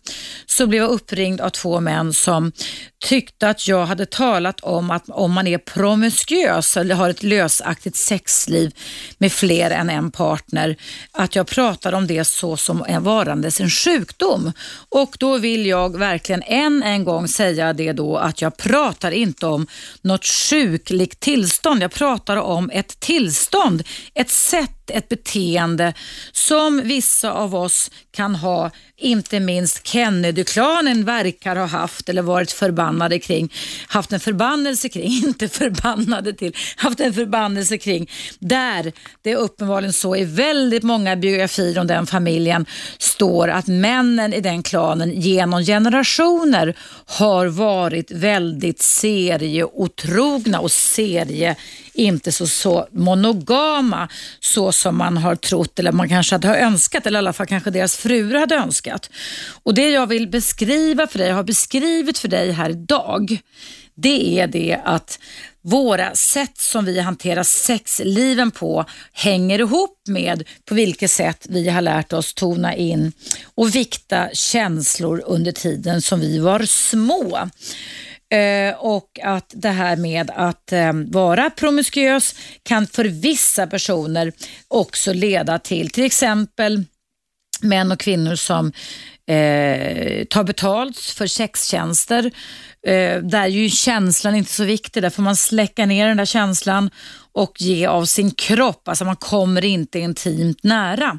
så 0.47 0.67
blev 0.67 0.83
jag 0.83 0.91
uppringd 0.91 1.41
av 1.41 1.51
två 1.51 1.81
män 1.81 2.13
som 2.13 2.53
tyckte 3.01 3.49
att 3.49 3.69
jag 3.69 3.87
hade 3.87 4.07
talat 4.07 4.61
om 4.61 4.91
att 4.91 5.09
om 5.09 5.33
man 5.33 5.47
är 5.47 5.59
promiskuös 5.59 6.77
eller 6.77 6.95
har 6.95 7.11
ett 7.11 7.23
lösaktigt 7.23 7.97
sexliv 7.97 8.75
med 9.19 9.33
fler 9.33 9.71
än 9.71 9.91
en 9.91 10.11
partner, 10.11 10.77
att 11.13 11.37
jag 11.37 11.47
pratar 11.47 11.93
om 11.93 12.07
det 12.07 12.25
så 12.25 12.57
som 12.57 12.85
en 12.89 13.03
varandes 13.03 13.61
en 13.61 13.71
sjukdom. 13.71 14.53
Och 14.89 15.17
då 15.19 15.39
vill 15.39 15.67
jag 15.67 15.99
verkligen 15.99 16.43
än 16.43 16.83
en 16.83 17.05
gång 17.05 17.29
säga 17.29 17.73
det 17.73 17.93
då 17.93 18.17
att 18.17 18.43
jag 18.43 18.57
pratar 18.57 19.11
inte 19.11 19.47
om 19.47 19.67
något 20.03 20.25
sjukligt 20.25 21.21
tillstånd. 21.21 21.83
Jag 21.83 21.93
pratar 21.93 22.37
om 22.37 22.71
ett 22.71 23.01
tillstånd, 23.01 23.83
ett 24.15 24.31
sätt, 24.31 24.80
ett 24.91 25.09
beteende 25.09 25.95
som 26.33 26.83
vissa 26.85 27.33
av 27.33 27.55
oss 27.55 27.91
kan 28.11 28.35
ha, 28.35 28.71
inte 28.97 29.41
minst 29.41 29.87
Kennedy-klanen 29.87 31.05
verkar 31.05 31.57
ha 31.57 31.67
haft 31.67 32.09
eller 32.09 32.23
varit 32.23 32.53
förbannade 32.53 33.19
kring, 33.19 33.53
haft 33.89 34.13
en 34.13 34.21
förbannelse 34.21 34.89
kring, 34.89 35.05
inte 35.27 35.49
förbannade 35.49 36.33
till, 36.33 36.57
haft 36.77 37.01
en 37.01 37.15
förbannelse 37.15 37.79
kring, 37.79 38.11
där 38.39 38.93
det 39.23 39.31
är 39.31 39.37
uppenbarligen 39.37 39.93
så 39.93 40.17
i 40.17 40.25
väldigt 40.25 40.83
många 40.83 41.17
biografier 41.17 41.79
om 41.79 41.87
den 41.87 42.07
familjen 42.07 42.67
står 42.99 43.49
att 43.49 43.67
männen 43.67 44.35
i 44.35 44.41
den 44.41 44.63
klanen 44.63 45.21
genom 45.21 45.63
generationer 45.65 46.77
har 47.07 47.47
varit 47.47 48.11
väldigt 48.11 48.83
serieotrogna 48.83 50.61
och 50.61 50.73
serie 50.73 51.57
inte 51.95 52.33
så, 52.33 52.47
så 52.47 52.89
monogama 52.93 54.09
så 54.41 54.73
som 54.73 54.97
man 54.99 55.17
har 55.17 55.37
trott 55.37 55.79
eller 55.79 55.93
man 55.93 56.09
kanske 56.09 56.35
hade 56.35 56.61
önskat 56.61 57.07
eller 57.07 57.19
i 57.19 57.23
alla 57.23 57.33
fall 57.33 57.47
kanske 57.47 57.71
deras 57.71 57.97
fruar 57.97 58.41
hade 58.41 58.55
önskat. 58.55 59.11
Och 59.63 59.75
Det 59.75 59.91
jag 59.91 60.07
vill 60.07 60.29
beskriva 60.29 61.07
för 61.07 61.19
dig, 61.19 61.31
har 61.31 61.43
beskrivit 61.43 62.19
för 62.19 62.29
dig 62.29 62.53
här 62.53 62.71
idag, 62.71 63.41
det 63.95 64.41
är 64.41 64.47
det 64.47 64.81
att 64.85 65.19
våra 65.63 66.15
sätt 66.15 66.59
som 66.59 66.85
vi 66.85 67.01
hanterar 67.01 67.43
sexliven 67.43 68.51
på 68.51 68.85
hänger 69.13 69.59
ihop 69.59 69.99
med 70.09 70.49
på 70.65 70.75
vilket 70.75 71.11
sätt 71.11 71.47
vi 71.49 71.69
har 71.69 71.81
lärt 71.81 72.13
oss 72.13 72.35
tona 72.35 72.77
in 72.77 73.13
och 73.55 73.75
vikta 73.75 74.29
känslor 74.33 75.23
under 75.27 75.53
tiden 75.53 76.03
som 76.03 76.21
vi 76.21 76.39
var 76.39 76.63
små. 76.63 77.49
Eh, 78.33 78.75
och 78.75 79.19
att 79.23 79.53
det 79.57 79.69
här 79.69 79.97
med 79.97 80.31
att 80.35 80.73
eh, 80.73 80.93
vara 80.93 81.51
promiskuös 81.51 82.35
kan 82.63 82.87
för 82.87 83.05
vissa 83.05 83.67
personer 83.67 84.33
också 84.69 85.13
leda 85.13 85.59
till 85.59 85.91
till 85.91 86.05
exempel 86.05 86.85
män 87.63 87.93
och 87.93 88.01
kvinnor 88.01 88.35
som 88.35 88.73
eh, 89.27 90.25
tar 90.25 90.45
betalt 90.45 90.99
för 90.99 91.27
sextjänster. 91.27 92.25
Eh, 92.87 93.19
där 93.23 93.43
är 93.43 93.47
ju 93.47 93.71
känslan 93.71 94.35
inte 94.35 94.53
så 94.53 94.65
viktig, 94.65 95.03
där 95.03 95.11
får 95.11 95.23
man 95.23 95.37
släcka 95.37 95.87
ner 95.87 96.09
den 96.09 96.17
där 96.17 96.25
känslan 96.25 96.91
och 97.33 97.61
ge 97.61 97.87
av 97.87 98.05
sin 98.05 98.31
kropp, 98.31 98.89
alltså 98.89 99.05
man 99.05 99.17
kommer 99.17 99.65
inte 99.65 99.99
intimt 99.99 100.63
nära. 100.63 101.19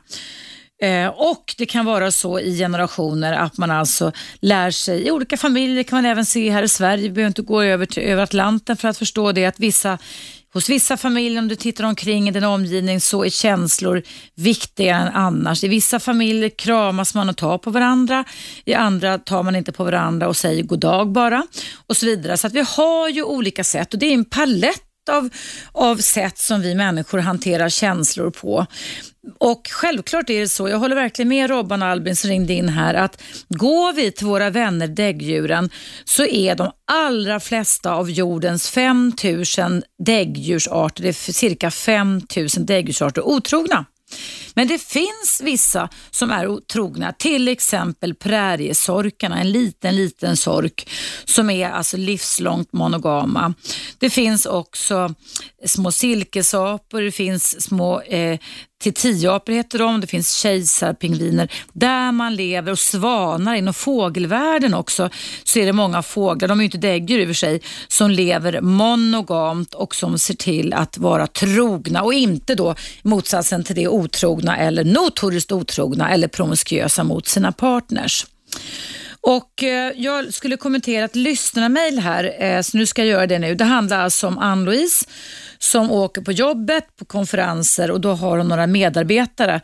Eh, 0.82 1.08
och 1.08 1.56
det 1.58 1.66
kan 1.66 1.86
vara 1.86 2.12
så 2.12 2.40
i 2.40 2.58
generationer 2.58 3.34
att 3.34 3.58
man 3.58 3.72
alltså 3.72 4.12
lär 4.40 4.72
sig, 4.72 5.08
i 5.08 5.12
olika 5.12 5.38
familjer 5.38 5.84
kan 5.84 5.98
man 5.98 6.06
även 6.06 6.26
se 6.26 6.50
här 6.50 6.64
i 6.64 6.68
Sverige, 6.68 7.04
vi 7.04 7.10
behöver 7.10 7.28
inte 7.28 7.42
gå 7.42 7.62
över 7.62 7.86
till 7.86 8.04
över 8.04 8.24
Atlanten 8.24 8.78
för 8.78 8.88
att 8.88 8.98
förstå 8.98 9.32
det, 9.32 9.46
att 9.46 9.60
vissa 9.60 9.98
Hos 10.54 10.70
vissa 10.70 10.98
familjer, 10.98 11.40
om 11.40 11.48
du 11.48 11.56
tittar 11.56 11.84
omkring 11.84 12.28
i 12.28 12.32
din 12.32 12.44
omgivning, 12.44 13.02
så 13.02 13.26
är 13.26 13.30
känslor 13.30 14.04
viktigare 14.36 15.02
än 15.02 15.14
annars. 15.14 15.64
I 15.64 15.68
vissa 15.68 16.00
familjer 16.00 16.50
kramas 16.50 17.16
man 17.16 17.30
och 17.30 17.38
tar 17.38 17.58
på 17.58 17.72
varandra. 17.72 18.24
I 18.66 18.74
andra 18.74 19.18
tar 19.18 19.44
man 19.44 19.56
inte 19.56 19.72
på 19.72 19.84
varandra 19.84 20.28
och 20.28 20.38
säger 20.38 20.64
god 20.64 20.80
dag 20.80 21.12
bara. 21.12 21.44
Och 21.88 21.98
så 21.98 22.06
vidare. 22.06 22.38
Så 22.38 22.48
att 22.48 22.54
vi 22.54 22.66
har 22.68 23.10
ju 23.10 23.24
olika 23.24 23.64
sätt 23.64 23.94
och 23.94 24.00
det 24.00 24.06
är 24.06 24.14
en 24.14 24.26
palett 24.26 24.91
av, 25.10 25.30
av 25.72 25.98
sätt 25.98 26.38
som 26.38 26.62
vi 26.62 26.76
människor 26.76 27.20
hanterar 27.20 27.70
känslor 27.70 28.30
på. 28.30 28.66
Och 29.38 29.68
självklart 29.72 30.30
är 30.30 30.40
det 30.40 30.48
så, 30.48 30.70
jag 30.70 30.78
håller 30.78 30.96
verkligen 30.96 31.30
med 31.30 31.50
Robban 31.50 31.82
och 31.82 31.88
Albin 31.88 32.16
som 32.16 32.30
ringde 32.30 32.54
in 32.54 32.70
här, 32.70 32.94
att 32.94 33.22
går 33.50 33.94
vi 33.94 34.12
till 34.12 34.28
våra 34.28 34.50
vänner 34.50 34.88
däggdjuren 34.88 35.70
så 36.06 36.26
är 36.26 36.56
de 36.56 36.72
allra 36.92 37.40
flesta 37.40 37.94
av 37.94 38.12
jordens 38.12 38.70
5000 38.70 39.84
däggdjursarter, 40.06 41.04
det 41.04 41.10
är 41.10 41.34
cirka 41.34 41.72
5000 41.72 42.66
däggdjursarter, 42.66 43.28
otrogna. 43.28 43.86
Men 44.54 44.68
det 44.68 44.82
finns 44.82 45.42
vissa 45.44 45.90
som 46.12 46.32
är 46.32 46.48
otrogna, 46.48 47.14
till 47.14 47.48
exempel 47.48 48.16
präriesorkarna, 48.16 49.40
en 49.40 49.52
liten, 49.52 49.96
liten 49.96 50.38
sork 50.38 50.90
som 51.26 51.50
är 51.50 51.70
alltså 51.70 51.98
livslångt 51.98 52.74
monogama. 52.74 53.54
Det 54.00 54.10
finns 54.10 54.46
också 54.46 55.16
små 55.66 55.92
silkesapor, 55.92 57.02
det 57.02 57.12
finns 57.12 57.64
små 57.64 58.02
eh, 58.02 58.40
titiapor 58.82 59.54
heter 59.54 59.80
de, 59.80 60.02
det 60.02 60.08
finns 60.08 60.34
kejsarpingviner 60.34 61.52
där 61.74 62.12
man 62.12 62.36
lever 62.36 62.72
och 62.72 62.80
svanar 62.80 63.56
inom 63.56 63.74
fågelvärlden 63.74 64.74
också 64.74 65.10
så 65.44 65.60
är 65.60 65.66
det 65.66 65.74
många 65.74 66.02
fåglar, 66.02 66.48
de 66.48 66.60
är 66.60 66.64
ju 66.64 66.66
inte 66.66 66.78
däggdjur 66.78 67.20
i 67.20 67.24
och 67.24 67.28
för 67.28 67.34
sig, 67.34 67.62
som 67.88 68.12
lever 68.12 68.62
monogamt 68.62 69.74
och 69.74 69.96
som 69.96 70.20
ser 70.20 70.34
till 70.34 70.74
att 70.74 70.98
vara 70.98 71.28
trogna 71.28 72.04
och 72.04 72.14
inte 72.14 72.56
då 72.56 72.76
motsatsen 73.04 73.64
till 73.64 73.76
det 73.76 73.88
otrogna 73.88 74.58
eller 74.58 74.84
notoriskt 74.84 75.52
otrogna 75.52 76.12
eller 76.12 76.28
promiskuösa 76.28 77.04
mot 77.04 77.28
sina 77.28 77.52
partners. 77.52 78.26
Och 79.22 79.64
eh, 79.64 79.94
Jag 79.96 80.34
skulle 80.34 80.58
kommentera 80.58 81.06
ett 81.06 81.16
lyssnarmail 81.16 82.00
här, 82.00 82.44
eh, 82.44 82.62
så 82.62 82.78
nu 82.78 82.86
ska 82.86 83.02
jag 83.02 83.10
göra 83.10 83.28
det 83.28 83.40
nu. 83.40 83.56
Det 83.56 83.64
handlar 83.64 84.00
alltså 84.00 84.28
om 84.28 84.38
Ann-Louise 84.38 85.06
som 85.64 85.92
åker 85.92 86.22
på 86.22 86.32
jobbet, 86.32 86.96
på 86.96 87.06
konferenser 87.06 87.92
och 87.92 88.02
då 88.02 88.14
har 88.14 88.38
hon 88.38 88.48
några 88.48 88.68
medarbetare 88.68 89.62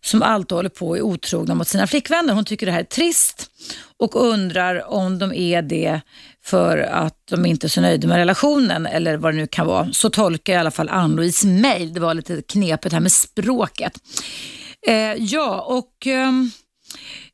som 0.00 0.22
alltid 0.22 0.56
håller 0.56 0.68
på 0.68 0.88
och 0.88 0.96
är 0.96 1.02
otrogna 1.02 1.54
mot 1.54 1.68
sina 1.68 1.86
flickvänner. 1.86 2.34
Hon 2.34 2.44
tycker 2.44 2.66
det 2.66 2.72
här 2.72 2.80
är 2.80 2.84
trist 2.84 3.50
och 3.98 4.16
undrar 4.16 4.90
om 4.90 5.18
de 5.18 5.32
är 5.32 5.62
det 5.62 6.00
för 6.44 6.78
att 6.78 7.16
de 7.30 7.46
inte 7.46 7.66
är 7.66 7.68
så 7.68 7.80
nöjda 7.80 8.08
med 8.08 8.16
relationen 8.16 8.86
eller 8.86 9.16
vad 9.16 9.34
det 9.34 9.36
nu 9.36 9.46
kan 9.46 9.66
vara. 9.66 9.92
Så 9.92 10.10
tolkar 10.10 10.52
jag 10.52 10.58
i 10.58 10.60
alla 10.60 10.70
fall 10.70 10.88
Ann-Louise 10.88 11.46
mejl. 11.46 11.94
Det 11.94 12.00
var 12.00 12.14
lite 12.14 12.42
knepigt 12.42 12.92
här 12.92 13.00
med 13.00 13.12
språket. 13.12 13.92
Eh, 14.86 15.14
ja, 15.18 15.60
och... 15.60 16.06
Ehm, 16.06 16.50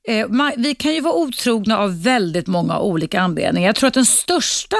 eh, 0.09 0.29
man, 0.29 0.53
vi 0.57 0.75
kan 0.75 0.95
ju 0.95 1.01
vara 1.01 1.15
otrogna 1.15 1.79
av 1.79 2.03
väldigt 2.03 2.47
många 2.47 2.79
olika 2.79 3.21
anledningar. 3.21 3.69
Jag 3.69 3.77
tror 3.77 3.89
att 3.89 3.95
den 3.95 4.07
största 4.07 4.77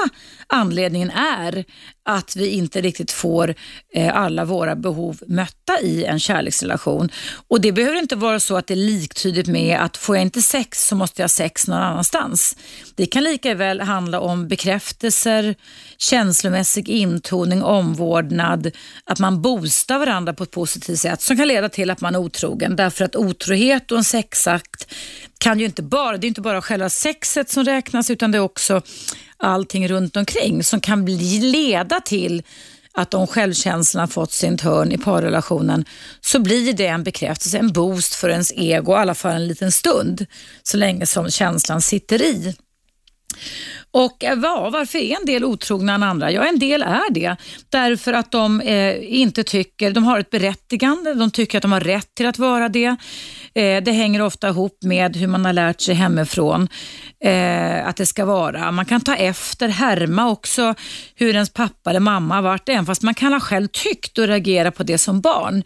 anledningen 0.49 1.11
är 1.11 1.65
att 2.05 2.35
vi 2.35 2.47
inte 2.49 2.81
riktigt 2.81 3.11
får 3.11 3.55
eh, 3.93 4.17
alla 4.17 4.45
våra 4.45 4.75
behov 4.75 5.19
mötta 5.27 5.81
i 5.81 6.05
en 6.05 6.19
kärleksrelation. 6.19 7.09
Och 7.47 7.61
Det 7.61 7.71
behöver 7.71 7.97
inte 7.97 8.15
vara 8.15 8.39
så 8.39 8.57
att 8.57 8.67
det 8.67 8.73
är 8.73 8.75
liktydigt 8.75 9.47
med 9.47 9.79
att 9.79 9.97
får 9.97 10.15
jag 10.15 10.21
inte 10.23 10.41
sex 10.41 10.87
så 10.87 10.95
måste 10.95 11.21
jag 11.21 11.23
ha 11.23 11.29
sex 11.29 11.67
någon 11.67 11.77
annanstans. 11.77 12.55
Det 12.95 13.05
kan 13.05 13.23
lika 13.23 13.55
väl 13.55 13.81
handla 13.81 14.19
om 14.19 14.47
bekräftelser, 14.47 15.55
känslomässig 15.97 16.89
intoning, 16.89 17.63
omvårdnad, 17.63 18.71
att 19.03 19.19
man 19.19 19.41
boostar 19.41 19.99
varandra 19.99 20.33
på 20.33 20.43
ett 20.43 20.51
positivt 20.51 20.99
sätt 20.99 21.21
som 21.21 21.37
kan 21.37 21.47
leda 21.47 21.69
till 21.69 21.89
att 21.89 22.01
man 22.01 22.15
är 22.15 22.19
otrogen. 22.19 22.75
Därför 22.75 23.05
att 23.05 23.15
otrohet 23.15 23.91
och 23.91 23.97
en 23.97 24.03
sexakt 24.03 24.93
kan 25.37 25.59
ju 25.59 25.65
inte 25.65 25.83
bara, 25.83 26.17
det 26.17 26.25
är 26.25 26.29
inte 26.29 26.41
bara 26.41 26.61
själva 26.61 26.89
sexet 26.89 27.49
som 27.49 27.63
räknas 27.63 28.09
utan 28.09 28.31
det 28.31 28.37
är 28.37 28.41
också 28.41 28.81
allting 29.39 29.87
runt 29.87 30.17
omkring 30.17 30.63
som 30.63 30.81
kan 30.81 31.05
bli, 31.05 31.39
leda 31.39 32.01
till 32.01 32.43
att 32.93 33.13
om 33.13 33.27
självkänslan 33.27 34.07
fått 34.07 34.31
sin 34.31 34.57
törn 34.57 34.91
i 34.91 34.97
parrelationen 34.97 35.85
så 36.21 36.39
blir 36.39 36.73
det 36.73 36.87
en 36.87 37.03
bekräftelse, 37.03 37.57
en 37.57 37.73
boost 37.73 38.15
för 38.15 38.29
ens 38.29 38.51
ego, 38.55 38.91
i 38.91 38.95
alla 38.95 39.15
fall 39.15 39.35
en 39.35 39.47
liten 39.47 39.71
stund, 39.71 40.25
så 40.63 40.77
länge 40.77 41.05
som 41.05 41.31
känslan 41.31 41.81
sitter 41.81 42.21
i. 42.21 42.55
Och 43.91 44.23
eh, 44.23 44.39
ja, 44.43 44.69
varför 44.69 44.99
är 44.99 45.19
en 45.19 45.25
del 45.25 45.45
otrogna 45.45 45.93
än 45.93 46.03
andra? 46.03 46.31
Ja, 46.31 46.45
en 46.45 46.59
del 46.59 46.81
är 46.81 47.11
det 47.11 47.35
därför 47.69 48.13
att 48.13 48.31
de 48.31 48.61
eh, 48.61 48.95
inte 49.21 49.43
tycker, 49.43 49.91
de 49.91 50.03
har 50.03 50.19
ett 50.19 50.29
berättigande, 50.29 51.13
de 51.13 51.31
tycker 51.31 51.57
att 51.57 51.61
de 51.61 51.71
har 51.71 51.79
rätt 51.79 52.15
till 52.15 52.27
att 52.27 52.39
vara 52.39 52.69
det. 52.69 52.95
Eh, 53.53 53.83
det 53.83 53.91
hänger 53.91 54.21
ofta 54.21 54.49
ihop 54.49 54.77
med 54.83 55.15
hur 55.15 55.27
man 55.27 55.45
har 55.45 55.53
lärt 55.53 55.81
sig 55.81 55.95
hemifrån 55.95 56.67
eh, 57.23 57.87
att 57.87 57.95
det 57.95 58.05
ska 58.05 58.25
vara. 58.25 58.71
Man 58.71 58.85
kan 58.85 59.01
ta 59.01 59.15
efter, 59.15 59.67
härma 59.67 60.29
också 60.29 60.75
hur 61.15 61.33
ens 61.33 61.53
pappa 61.53 61.89
eller 61.89 61.99
mamma 61.99 62.35
har 62.35 62.41
varit, 62.41 62.69
även 62.69 62.85
fast 62.85 63.01
man 63.01 63.13
kan 63.13 63.33
ha 63.33 63.39
själv 63.39 63.67
tyckt 63.67 64.17
och 64.17 64.27
reagera 64.27 64.71
på 64.71 64.83
det 64.83 64.97
som 64.97 65.21
barn 65.21 65.63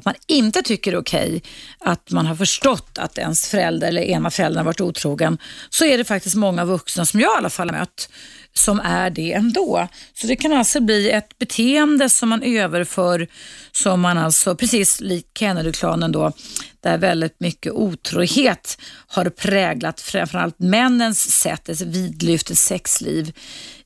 att 0.00 0.04
man 0.04 0.14
inte 0.26 0.62
tycker 0.62 0.90
det 0.90 0.96
är 0.96 1.00
okej 1.00 1.26
okay, 1.26 1.40
att 1.78 2.10
man 2.10 2.26
har 2.26 2.34
förstått 2.34 2.98
att 2.98 3.18
ens 3.18 3.48
förälder 3.48 3.88
eller 3.88 4.02
ena 4.02 4.30
föräldern 4.30 4.58
har 4.58 4.64
varit 4.64 4.80
otrogen, 4.80 5.38
så 5.70 5.84
är 5.84 5.98
det 5.98 6.04
faktiskt 6.04 6.36
många 6.36 6.64
vuxna 6.64 7.06
som 7.06 7.20
jag 7.20 7.34
i 7.34 7.38
alla 7.38 7.50
fall 7.50 7.70
har 7.70 7.78
mött 7.78 8.08
som 8.54 8.80
är 8.80 9.10
det 9.10 9.32
ändå. 9.32 9.88
Så 10.14 10.26
det 10.26 10.36
kan 10.36 10.52
alltså 10.52 10.80
bli 10.80 11.10
ett 11.10 11.38
beteende 11.38 12.08
som 12.08 12.28
man 12.28 12.42
överför 12.42 13.28
som 13.72 14.00
man 14.00 14.18
alltså, 14.18 14.56
precis 14.56 15.00
lik 15.00 15.26
Kennedy-klanen 15.38 16.12
då, 16.12 16.32
där 16.80 16.98
väldigt 16.98 17.40
mycket 17.40 17.72
otrohet 17.72 18.78
har 19.06 19.24
präglat 19.24 20.00
framförallt 20.00 20.58
männens 20.58 21.30
sätt, 21.32 21.68
ett 21.68 21.80
vidlyftigt 21.80 22.58
sexliv 22.58 23.32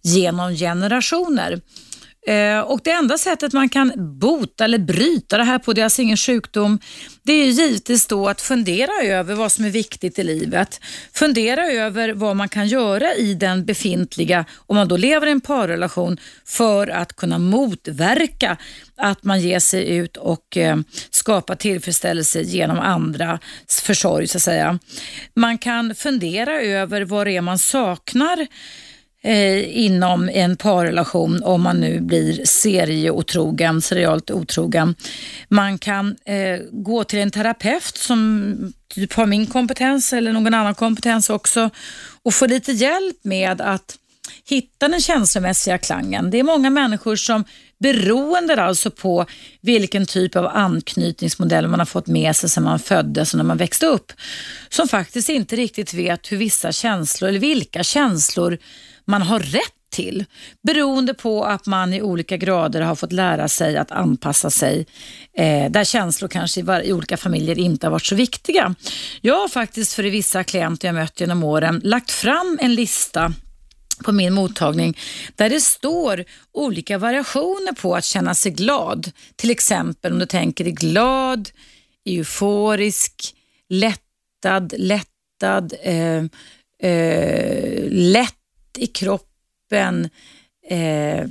genom 0.03 0.55
generationer. 0.55 1.61
Eh, 2.27 2.61
och 2.61 2.81
Det 2.85 2.91
enda 2.91 3.19
sättet 3.19 3.53
man 3.53 3.69
kan 3.69 3.93
bota 4.19 4.65
eller 4.65 4.79
bryta 4.79 5.39
det 5.39 5.45
här 5.45 5.59
på, 5.59 5.73
det 5.73 5.81
är 5.81 5.85
alltså 5.85 6.03
ingen 6.03 6.17
sjukdom, 6.17 6.79
det 7.23 7.33
är 7.33 7.47
givetvis 7.47 8.07
då 8.07 8.29
att 8.29 8.41
fundera 8.41 8.93
över 9.03 9.35
vad 9.35 9.53
som 9.53 9.65
är 9.65 9.71
viktigt 9.71 10.19
i 10.19 10.25
livet. 10.25 10.81
Fundera 11.13 11.67
över 11.67 12.13
vad 12.13 12.37
man 12.37 12.49
kan 12.49 12.69
göra 12.69 13.15
i 13.15 13.35
den 13.35 13.65
befintliga, 13.65 14.45
om 14.67 14.77
man 14.77 14.89
då 14.89 14.97
lever 14.97 15.27
i 15.27 15.31
en 15.31 15.41
parrelation, 15.41 16.17
för 16.45 16.89
att 16.89 17.17
kunna 17.17 17.39
motverka 17.39 18.57
att 18.97 19.25
man 19.25 19.41
ger 19.41 19.59
sig 19.59 19.97
ut 19.97 20.17
och 20.17 20.57
eh, 20.57 20.77
skapar 21.11 21.55
tillfredsställelse 21.55 22.41
genom 22.41 22.79
andras 22.79 23.41
försorg 23.83 24.29
så 24.29 24.39
att 24.39 24.43
säga. 24.43 24.79
Man 25.37 25.59
kan 25.59 25.95
fundera 25.95 26.61
över 26.61 27.03
vad 27.03 27.27
det 27.27 27.37
är 27.37 27.41
man 27.41 27.59
saknar 27.59 28.47
eh, 29.25 29.79
inom 29.79 30.29
en 30.29 30.57
parrelation 30.57 31.43
om 31.43 31.63
man 31.63 31.81
nu 31.81 32.01
blir 32.01 32.45
serieotrogen, 32.45 33.83
serialt 33.83 34.31
otrogen. 34.31 34.95
Man 35.49 35.79
kan 35.79 36.17
eh, 36.25 36.61
gå 36.73 37.05
till 37.05 37.19
en 37.19 37.31
terapeut 37.31 37.97
som 37.97 38.73
typ 38.95 39.13
har 39.13 39.27
min 39.27 39.47
kompetens 39.47 40.13
eller 40.13 40.33
någon 40.33 40.55
annan 40.55 40.75
kompetens 40.75 41.31
också 41.31 41.71
och 42.23 42.35
få 42.35 42.47
lite 42.47 42.73
hjälp 42.73 43.17
med 43.23 43.61
att 43.61 43.99
hitta 44.49 44.89
den 44.89 45.01
känslomässiga 45.01 45.79
klangen. 45.79 46.31
Det 46.31 46.39
är 46.39 46.43
många 46.43 46.71
människor 46.71 47.17
som 47.17 47.45
beroende 47.79 48.63
alltså 48.63 48.91
på 48.91 49.27
vilken 49.61 50.07
typ 50.07 50.37
av 50.37 50.47
anknytningsmodell 50.47 51.69
man 51.69 51.79
har 51.79 51.87
fått 51.87 52.07
med 52.07 52.37
sig 52.37 52.51
sedan 52.51 52.65
man 52.65 52.79
föddes 52.79 53.35
och 53.35 53.39
när 53.39 53.45
man 53.45 53.57
växte 53.57 53.87
upp, 53.87 54.13
som 54.69 54.89
faktiskt 54.89 55.29
inte 55.29 55.57
riktigt 55.57 55.95
vet 55.95 56.33
hur 56.33 56.37
vissa 56.37 56.73
känslor 56.73 57.29
eller 57.29 57.41
vilka 57.41 57.83
känslor 57.83 58.59
man 59.05 59.23
har 59.23 59.39
rätt 59.39 59.85
till 59.95 60.25
beroende 60.63 61.15
på 61.15 61.45
att 61.45 61.67
man 61.67 61.93
i 61.95 62.03
olika 62.03 62.37
grader 62.37 62.81
har 62.81 62.95
fått 62.95 63.13
lära 63.13 63.49
sig 63.49 63.77
att 63.77 63.91
anpassa 63.91 64.51
sig 64.51 64.87
eh, 65.37 65.71
där 65.71 65.85
känslor 65.85 66.29
kanske 66.29 66.61
i, 66.61 66.65
i, 66.85 66.93
olika 66.93 67.17
familjer 67.17 67.59
inte 67.59 67.87
har 67.87 67.91
varit 67.91 68.07
så 68.07 68.15
viktiga. 68.15 68.75
Jag 69.21 69.41
har 69.41 69.49
faktiskt 69.49 69.93
för 69.93 70.03
vissa 70.03 70.45
klienter 70.45 70.89
jag 70.89 70.95
mött 70.95 71.21
genom 71.21 71.45
åren 71.45 71.81
lagt 71.85 72.11
fram 72.11 72.59
en 72.63 72.75
lista 72.75 73.33
på 74.05 74.13
min 74.13 74.35
mottagning 74.35 74.99
där 75.37 75.51
det 75.51 75.61
står 75.61 76.25
olika 76.53 76.99
variationer 76.99 77.73
på 77.73 77.95
att 77.95 78.05
känna 78.05 78.35
sig 78.35 78.53
glad. 78.53 79.11
Till 79.37 79.51
exempel 79.51 80.13
om 80.13 80.19
du 80.19 80.27
tänker 80.27 80.65
dig 80.65 80.73
glad, 80.73 81.51
euforisk, 82.05 83.35
lättad, 83.69 84.75
lättad, 84.77 85.75
eh, 85.83 86.25
eh, 86.91 87.85
lätt 87.91 88.44
i 88.79 88.87
kroppen, 88.87 90.11
eh, 90.71 91.27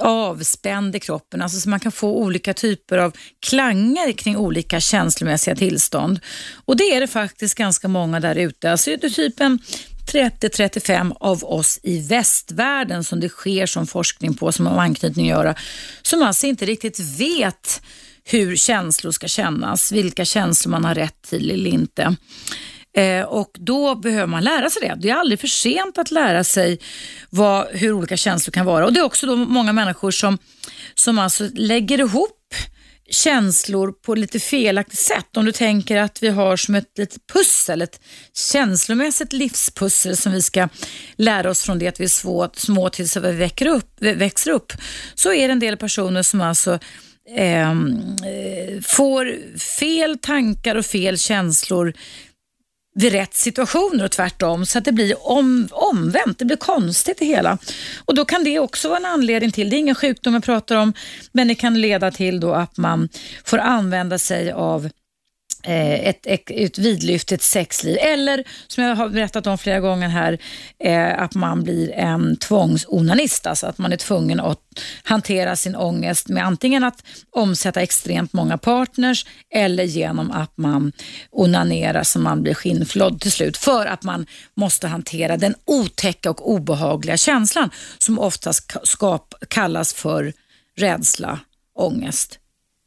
avspänd 0.00 0.96
i 0.96 1.00
kroppen. 1.00 1.42
Alltså 1.42 1.60
så 1.60 1.68
man 1.68 1.80
kan 1.80 1.92
få 1.92 2.16
olika 2.16 2.54
typer 2.54 2.98
av 2.98 3.16
klanger 3.46 4.12
kring 4.12 4.36
olika 4.36 4.80
känslomässiga 4.80 5.56
tillstånd. 5.56 6.20
Och 6.64 6.76
det 6.76 6.94
är 6.94 7.00
det 7.00 7.06
faktiskt 7.06 7.54
ganska 7.54 7.88
många 7.88 8.20
där 8.20 8.36
ute. 8.36 8.70
Alltså 8.70 8.90
det 8.90 9.04
är 9.04 9.10
typ 9.10 9.40
en 9.40 9.58
30-35 10.12 11.16
av 11.20 11.44
oss 11.44 11.80
i 11.82 12.00
västvärlden 12.08 13.04
som 13.04 13.20
det 13.20 13.28
sker 13.28 13.66
som 13.66 13.86
forskning 13.86 14.34
på, 14.34 14.52
som 14.52 14.66
har 14.66 14.78
anknytning 14.78 15.30
att 15.30 15.38
göra, 15.38 15.54
som 16.02 16.22
alltså 16.22 16.46
inte 16.46 16.66
riktigt 16.66 16.98
vet 17.00 17.82
hur 18.24 18.56
känslor 18.56 19.12
ska 19.12 19.28
kännas, 19.28 19.92
vilka 19.92 20.24
känslor 20.24 20.70
man 20.70 20.84
har 20.84 20.94
rätt 20.94 21.22
till 21.22 21.50
eller 21.50 21.70
inte. 21.70 22.16
Eh, 22.96 23.22
och 23.22 23.50
Då 23.54 23.94
behöver 23.94 24.26
man 24.26 24.44
lära 24.44 24.70
sig 24.70 24.88
det. 24.88 24.96
Det 25.00 25.10
är 25.10 25.14
aldrig 25.14 25.40
för 25.40 25.48
sent 25.48 25.98
att 25.98 26.10
lära 26.10 26.44
sig 26.44 26.78
vad, 27.30 27.66
hur 27.70 27.92
olika 27.92 28.16
känslor 28.16 28.52
kan 28.52 28.66
vara. 28.66 28.86
Och 28.86 28.92
Det 28.92 29.00
är 29.00 29.04
också 29.04 29.26
då 29.26 29.36
många 29.36 29.72
människor 29.72 30.10
som, 30.10 30.38
som 30.94 31.18
alltså 31.18 31.48
lägger 31.54 31.98
ihop 31.98 32.38
känslor 33.10 33.92
på 33.92 34.14
lite 34.14 34.40
felaktigt 34.40 34.98
sätt. 34.98 35.36
Om 35.36 35.44
du 35.44 35.52
tänker 35.52 35.96
att 35.96 36.22
vi 36.22 36.28
har 36.28 36.56
som 36.56 36.74
ett 36.74 36.98
litet 36.98 37.26
pussel, 37.32 37.82
ett 37.82 38.00
känslomässigt 38.52 39.32
livspussel 39.32 40.16
som 40.16 40.32
vi 40.32 40.42
ska 40.42 40.68
lära 41.16 41.50
oss 41.50 41.62
från 41.62 41.78
det 41.78 41.88
att 41.88 42.00
vi 42.00 42.04
är 42.04 42.08
svå, 42.08 42.48
små 42.54 42.90
tills 42.90 43.16
vi 43.16 43.32
växer 43.32 43.66
upp, 43.66 44.02
växer 44.02 44.50
upp, 44.50 44.72
så 45.14 45.32
är 45.32 45.48
det 45.48 45.52
en 45.52 45.60
del 45.60 45.76
personer 45.76 46.22
som 46.22 46.40
alltså 46.40 46.78
ehm, 47.36 47.96
eh, 48.24 48.80
får 48.82 49.36
fel 49.58 50.18
tankar 50.18 50.76
och 50.76 50.86
fel 50.86 51.18
känslor 51.18 51.94
vid 52.94 53.12
rätt 53.12 53.34
situationer 53.34 54.04
och 54.04 54.10
tvärtom 54.10 54.66
så 54.66 54.78
att 54.78 54.84
det 54.84 54.92
blir 54.92 55.28
om, 55.28 55.68
omvänt, 55.70 56.38
det 56.38 56.44
blir 56.44 56.56
konstigt 56.56 57.18
det 57.18 57.26
hela. 57.26 57.58
Och 58.04 58.14
Då 58.14 58.24
kan 58.24 58.44
det 58.44 58.58
också 58.58 58.88
vara 58.88 58.98
en 58.98 59.04
anledning 59.04 59.52
till, 59.52 59.70
det 59.70 59.76
är 59.76 59.78
ingen 59.78 59.94
sjukdom 59.94 60.34
jag 60.34 60.44
pratar 60.44 60.76
om, 60.76 60.92
men 61.32 61.48
det 61.48 61.54
kan 61.54 61.80
leda 61.80 62.10
till 62.10 62.40
då 62.40 62.52
att 62.52 62.76
man 62.76 63.08
får 63.44 63.58
använda 63.58 64.18
sig 64.18 64.52
av 64.52 64.90
Eh, 65.64 66.08
ett, 66.08 66.26
ett, 66.26 66.50
ett 66.50 66.78
vidlyftigt 66.78 67.42
sexliv. 67.42 67.96
Eller 68.00 68.44
som 68.66 68.84
jag 68.84 68.96
har 68.96 69.08
berättat 69.08 69.46
om 69.46 69.58
flera 69.58 69.80
gånger 69.80 70.08
här, 70.08 70.38
eh, 70.78 71.22
att 71.22 71.34
man 71.34 71.62
blir 71.62 71.92
en 71.92 72.36
tvångsonanist. 72.36 73.46
Alltså 73.46 73.66
att 73.66 73.78
man 73.78 73.92
är 73.92 73.96
tvungen 73.96 74.40
att 74.40 74.58
hantera 75.02 75.56
sin 75.56 75.76
ångest 75.76 76.28
med 76.28 76.46
antingen 76.46 76.84
att 76.84 77.04
omsätta 77.30 77.82
extremt 77.82 78.32
många 78.32 78.58
partners 78.58 79.26
eller 79.50 79.84
genom 79.84 80.30
att 80.30 80.56
man 80.56 80.92
onanerar 81.30 82.02
så 82.02 82.18
man 82.18 82.42
blir 82.42 82.54
skinnflådd 82.54 83.20
till 83.20 83.32
slut. 83.32 83.56
För 83.56 83.86
att 83.86 84.02
man 84.02 84.26
måste 84.54 84.88
hantera 84.88 85.36
den 85.36 85.54
otäcka 85.64 86.30
och 86.30 86.50
obehagliga 86.50 87.16
känslan 87.16 87.70
som 87.98 88.18
oftast 88.18 88.72
skap, 88.82 89.34
kallas 89.48 89.92
för 89.94 90.32
rädsla, 90.76 91.38
ångest, 91.74 92.38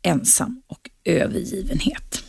ensam 0.03 0.61
och 0.67 0.89
övergivenhet. 1.05 2.24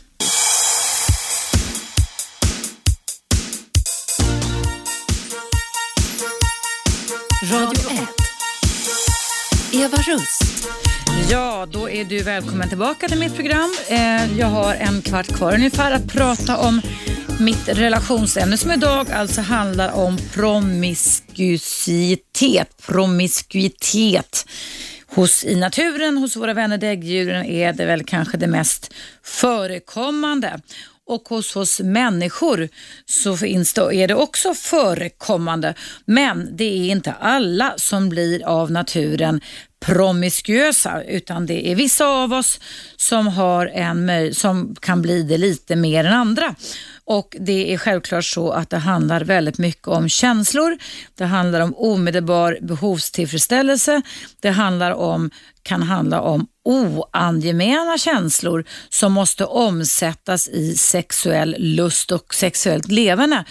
Radio 7.53 7.91
1. 7.91 8.09
Eva 9.73 9.97
Russ. 9.97 10.39
Ja, 11.31 11.67
då 11.71 11.91
är 11.91 12.05
du 12.05 12.23
välkommen 12.23 12.69
tillbaka 12.69 13.09
till 13.09 13.19
mitt 13.19 13.35
program. 13.35 13.75
Eh, 13.89 14.39
jag 14.39 14.47
har 14.47 14.75
en 14.75 15.03
kvart 15.03 15.27
kvar 15.27 15.55
ungefär 15.55 15.93
att 15.93 16.13
prata 16.13 16.57
om 16.57 16.81
Mitt 17.41 17.69
relationsämne 17.69 18.57
som 18.57 18.71
idag 18.71 19.11
alltså 19.11 19.41
handlar 19.41 19.93
om 19.93 20.19
promiskuitet. 20.35 22.77
Promiskuitet. 22.87 24.47
Hos, 25.07 25.45
I 25.45 25.57
naturen, 25.57 26.19
hos 26.19 26.37
våra 26.37 26.55
vänner 26.55 26.79
däggdjuren, 26.79 27.45
är 27.45 27.73
det 27.73 27.87
väl 27.87 28.05
kanske 28.05 28.37
det 28.37 28.47
mest 28.47 28.95
förekommande. 29.23 30.61
Och 31.09 31.29
hos 31.29 31.57
oss 31.57 31.81
människor 31.81 32.69
så 33.07 33.37
finns 33.37 33.73
det, 33.73 33.95
är 33.95 34.09
det 34.09 34.15
också 34.15 34.55
förekommande. 34.55 35.75
Men 36.05 36.57
det 36.57 36.65
är 36.65 36.91
inte 36.91 37.13
alla 37.13 37.75
som 37.77 38.09
blir 38.09 38.47
av 38.47 38.71
naturen 38.71 39.41
promiskuösa 39.81 41.03
utan 41.03 41.47
det 41.47 41.69
är 41.69 41.75
vissa 41.75 42.07
av 42.07 42.33
oss 42.33 42.61
som, 42.97 43.27
har 43.27 43.67
en, 43.67 44.35
som 44.35 44.77
kan 44.81 45.03
bli 45.03 45.23
det 45.23 45.39
lite 45.39 45.77
mer 45.77 46.05
än 46.05 46.13
andra. 46.13 46.55
Och 47.07 47.37
Det 47.41 47.73
är 47.73 47.79
självklart 47.79 48.25
så 48.25 48.51
att 48.51 48.71
det 48.71 48.79
handlar 48.79 49.21
väldigt 49.21 49.59
mycket 49.59 49.89
om 49.89 50.09
känslor. 50.09 50.79
Det 51.15 51.25
handlar 51.25 51.61
om 51.61 51.75
omedelbar 51.77 52.59
behovstillfredsställelse. 52.63 54.03
Det 54.41 54.51
handlar 54.51 54.91
om, 54.91 55.31
kan 55.63 55.83
handla 55.83 56.21
om 56.21 56.47
oangemäna 56.65 57.99
känslor 57.99 58.65
som 58.89 59.13
måste 59.13 59.45
omsättas 59.45 60.49
i 60.49 60.75
sexuell 60.75 61.57
lust 61.59 62.13
och 62.13 62.35
sexuellt 62.35 62.89
levande. 62.89 63.45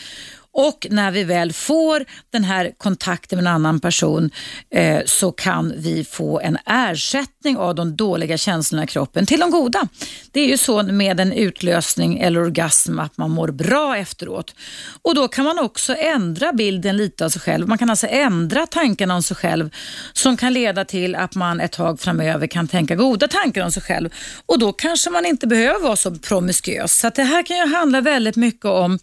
Och 0.57 0.87
när 0.89 1.11
vi 1.11 1.23
väl 1.23 1.53
får 1.53 2.05
den 2.31 2.43
här 2.43 2.71
kontakten 2.77 3.37
med 3.37 3.43
en 3.43 3.55
annan 3.55 3.79
person 3.79 4.31
eh, 4.69 4.99
så 5.05 5.31
kan 5.31 5.73
vi 5.77 6.03
få 6.03 6.39
en 6.39 6.57
ersättning 6.65 7.57
av 7.57 7.75
de 7.75 7.95
dåliga 7.95 8.37
känslorna 8.37 8.83
i 8.83 8.87
kroppen 8.87 9.25
till 9.25 9.39
de 9.39 9.51
goda. 9.51 9.87
Det 10.31 10.39
är 10.39 10.47
ju 10.47 10.57
så 10.57 10.83
med 10.83 11.19
en 11.19 11.31
utlösning 11.31 12.19
eller 12.19 12.39
orgasm 12.39 12.99
att 12.99 13.17
man 13.17 13.31
mår 13.31 13.47
bra 13.47 13.97
efteråt. 13.97 14.55
Och 15.01 15.15
då 15.15 15.27
kan 15.27 15.45
man 15.45 15.59
också 15.59 15.95
ändra 15.95 16.53
bilden 16.53 16.97
lite 16.97 17.25
av 17.25 17.29
sig 17.29 17.41
själv. 17.41 17.67
Man 17.67 17.77
kan 17.77 17.89
alltså 17.89 18.07
ändra 18.07 18.67
tankarna 18.67 19.15
om 19.15 19.23
sig 19.23 19.37
själv 19.37 19.69
som 20.13 20.37
kan 20.37 20.53
leda 20.53 20.85
till 20.85 21.15
att 21.15 21.35
man 21.35 21.61
ett 21.61 21.71
tag 21.71 21.99
framöver 21.99 22.47
kan 22.47 22.67
tänka 22.67 22.95
goda 22.95 23.27
tankar 23.27 23.63
om 23.63 23.71
sig 23.71 23.83
själv. 23.83 24.09
Och 24.45 24.59
då 24.59 24.73
kanske 24.73 25.09
man 25.09 25.25
inte 25.25 25.47
behöver 25.47 25.79
vara 25.79 25.95
så 25.95 26.15
promiskuös. 26.15 26.99
Så 26.99 27.09
det 27.09 27.23
här 27.23 27.43
kan 27.43 27.57
ju 27.57 27.75
handla 27.75 28.01
väldigt 28.01 28.35
mycket 28.35 28.65
om 28.65 28.99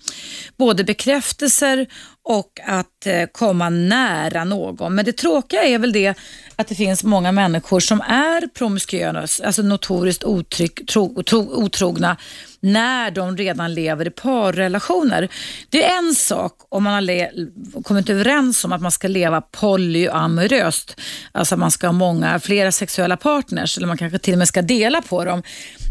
både 0.57 0.85
bekräftelse 0.85 1.42
bekräftelser 1.43 1.87
och 2.25 2.61
att 2.67 3.07
eh, 3.07 3.25
komma 3.33 3.71
nära 3.71 4.45
någon. 4.45 4.95
Men 4.95 5.05
det 5.05 5.13
tråkiga 5.13 5.63
är 5.63 5.79
väl 5.79 5.93
det 5.93 6.15
att 6.57 6.69
det 6.69 6.75
finns 6.75 7.05
många 7.05 7.33
människor 7.33 7.81
som 7.81 8.01
är 8.01 8.47
promiskuösa, 8.47 9.47
alltså 9.47 9.63
notoriskt 9.63 10.25
otryck, 10.25 10.87
tro, 10.87 11.23
tro, 11.23 11.65
otrogna 11.65 12.17
när 12.63 13.11
de 13.11 13.37
redan 13.37 13.75
lever 13.75 14.07
i 14.07 14.11
parrelationer. 14.11 15.29
Det 15.71 15.85
är 15.85 15.99
en 15.99 16.15
sak 16.15 16.53
om 16.69 16.83
man 16.83 16.93
har 16.93 17.83
kommit 17.83 18.11
överens 18.11 18.65
om 18.65 18.73
att 18.73 18.83
man 18.83 18.93
ska 18.93 19.09
leva 19.09 19.41
polyamoröst, 19.41 21.01
alltså 21.33 21.55
att 21.55 21.59
man 21.59 21.71
ska 21.71 21.87
ha 21.87 21.93
många, 21.93 22.41
flera 22.41 22.73
sexuella 22.73 23.17
partners 23.17 23.77
eller 23.77 23.87
man 23.87 23.99
kanske 23.99 24.19
till 24.19 24.35
och 24.35 24.39
med 24.39 24.49
ska 24.49 24.63
dela 24.63 25.03
på 25.03 25.25
dem. 25.25 25.43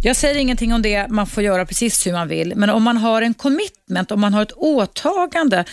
Jag 0.04 0.16
säger 0.16 0.36
ingenting 0.36 0.74
om 0.74 0.82
det, 0.82 1.08
man 1.10 1.28
får 1.28 1.44
göra 1.44 1.66
precis 1.66 2.08
hur 2.08 2.14
man 2.14 2.28
vill, 2.28 2.54
men 2.56 2.70
om 2.70 2.84
man 2.84 2.98
har 2.98 3.22
en 3.22 3.34
commitment, 3.34 4.12
om 4.12 4.22
man 4.22 4.34
har 4.34 4.42
ett 4.42 4.52
åtagande 4.52 5.66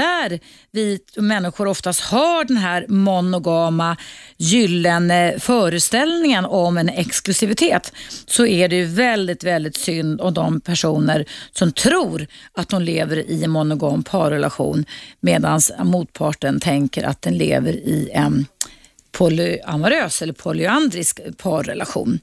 där 0.00 0.40
vi 0.70 0.98
människor 1.16 1.66
oftast 1.66 2.00
har 2.00 2.44
den 2.44 2.56
här 2.56 2.86
monogama 2.88 3.96
gyllene 4.36 5.34
föreställningen 5.38 6.44
om 6.44 6.78
en 6.78 6.88
exklusivitet 6.88 7.92
så 8.26 8.46
är 8.46 8.68
det 8.68 8.76
ju 8.76 8.84
väldigt, 8.84 9.44
väldigt 9.44 9.76
synd 9.76 10.20
om 10.20 10.34
de 10.34 10.60
personer 10.60 11.24
som 11.52 11.72
tror 11.72 12.26
att 12.52 12.68
de 12.68 12.82
lever 12.82 13.30
i 13.30 13.44
en 13.44 13.50
monogam 13.50 14.02
parrelation 14.02 14.84
medan 15.20 15.60
motparten 15.82 16.60
tänker 16.60 17.04
att 17.04 17.22
den 17.22 17.38
lever 17.38 17.72
i 17.72 18.10
en 18.12 18.46
polyamorös 19.12 20.22
eller 20.22 20.32
polyandrisk 20.32 21.20
parrelation. 21.36 22.18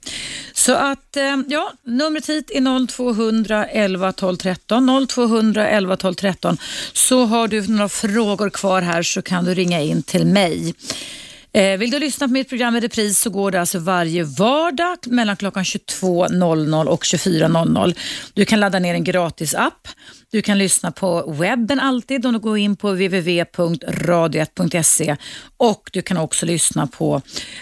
Så 0.53 0.73
att, 0.73 1.17
eh, 1.17 1.37
ja, 1.47 1.73
numret 1.83 2.29
hit 2.29 2.51
är 2.53 2.61
0200 2.87 3.65
11 3.65 4.11
12 4.11 4.37
13. 4.37 5.07
0200 5.07 5.67
11 5.67 5.97
12 5.97 6.13
13. 6.13 6.57
Så 6.93 7.25
har 7.25 7.47
du 7.47 7.67
några 7.67 7.89
frågor 7.89 8.49
kvar 8.49 8.81
här 8.81 9.03
så 9.03 9.21
kan 9.21 9.45
du 9.45 9.53
ringa 9.53 9.81
in 9.81 10.03
till 10.03 10.25
mig. 10.25 10.73
Eh, 11.57 11.77
vill 11.77 11.91
du 11.91 11.99
lyssna 11.99 12.27
på 12.27 12.33
mitt 12.33 12.49
program 12.49 12.75
i 12.75 12.79
repris 12.79 13.19
så 13.19 13.29
går 13.29 13.51
det 13.51 13.59
alltså 13.59 13.79
varje 13.79 14.23
vardag 14.23 14.97
mellan 15.05 15.35
klockan 15.35 15.63
22.00 15.63 16.87
och 16.87 17.03
24.00. 17.03 17.97
Du 18.33 18.45
kan 18.45 18.59
ladda 18.59 18.79
ner 18.79 18.93
en 18.93 19.03
gratis 19.03 19.55
app. 19.55 19.87
Du 20.31 20.41
kan 20.41 20.57
lyssna 20.57 20.91
på 20.91 21.31
webben 21.31 21.79
alltid 21.79 22.25
om 22.25 22.33
du 22.33 22.39
går 22.39 22.57
in 22.57 22.75
på 22.75 22.91
www.radio1.se 22.91 25.15
och 25.57 25.89
du 25.93 26.01
kan 26.01 26.17
också 26.17 26.45
lyssna 26.45 26.87
på 26.87 27.21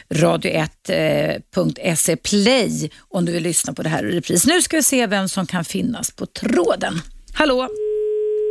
radio1.se 0.09 2.15
play 2.15 2.89
om 3.09 3.25
du 3.25 3.31
vill 3.31 3.43
lyssna 3.43 3.73
på 3.73 3.83
det 3.83 3.89
här 3.89 4.05
i 4.05 4.17
repris. 4.17 4.45
Nu 4.45 4.61
ska 4.61 4.77
vi 4.77 4.83
se 4.83 5.07
vem 5.07 5.29
som 5.29 5.47
kan 5.47 5.65
finnas 5.65 6.11
på 6.11 6.25
tråden. 6.25 7.01
Hallå? 7.33 7.69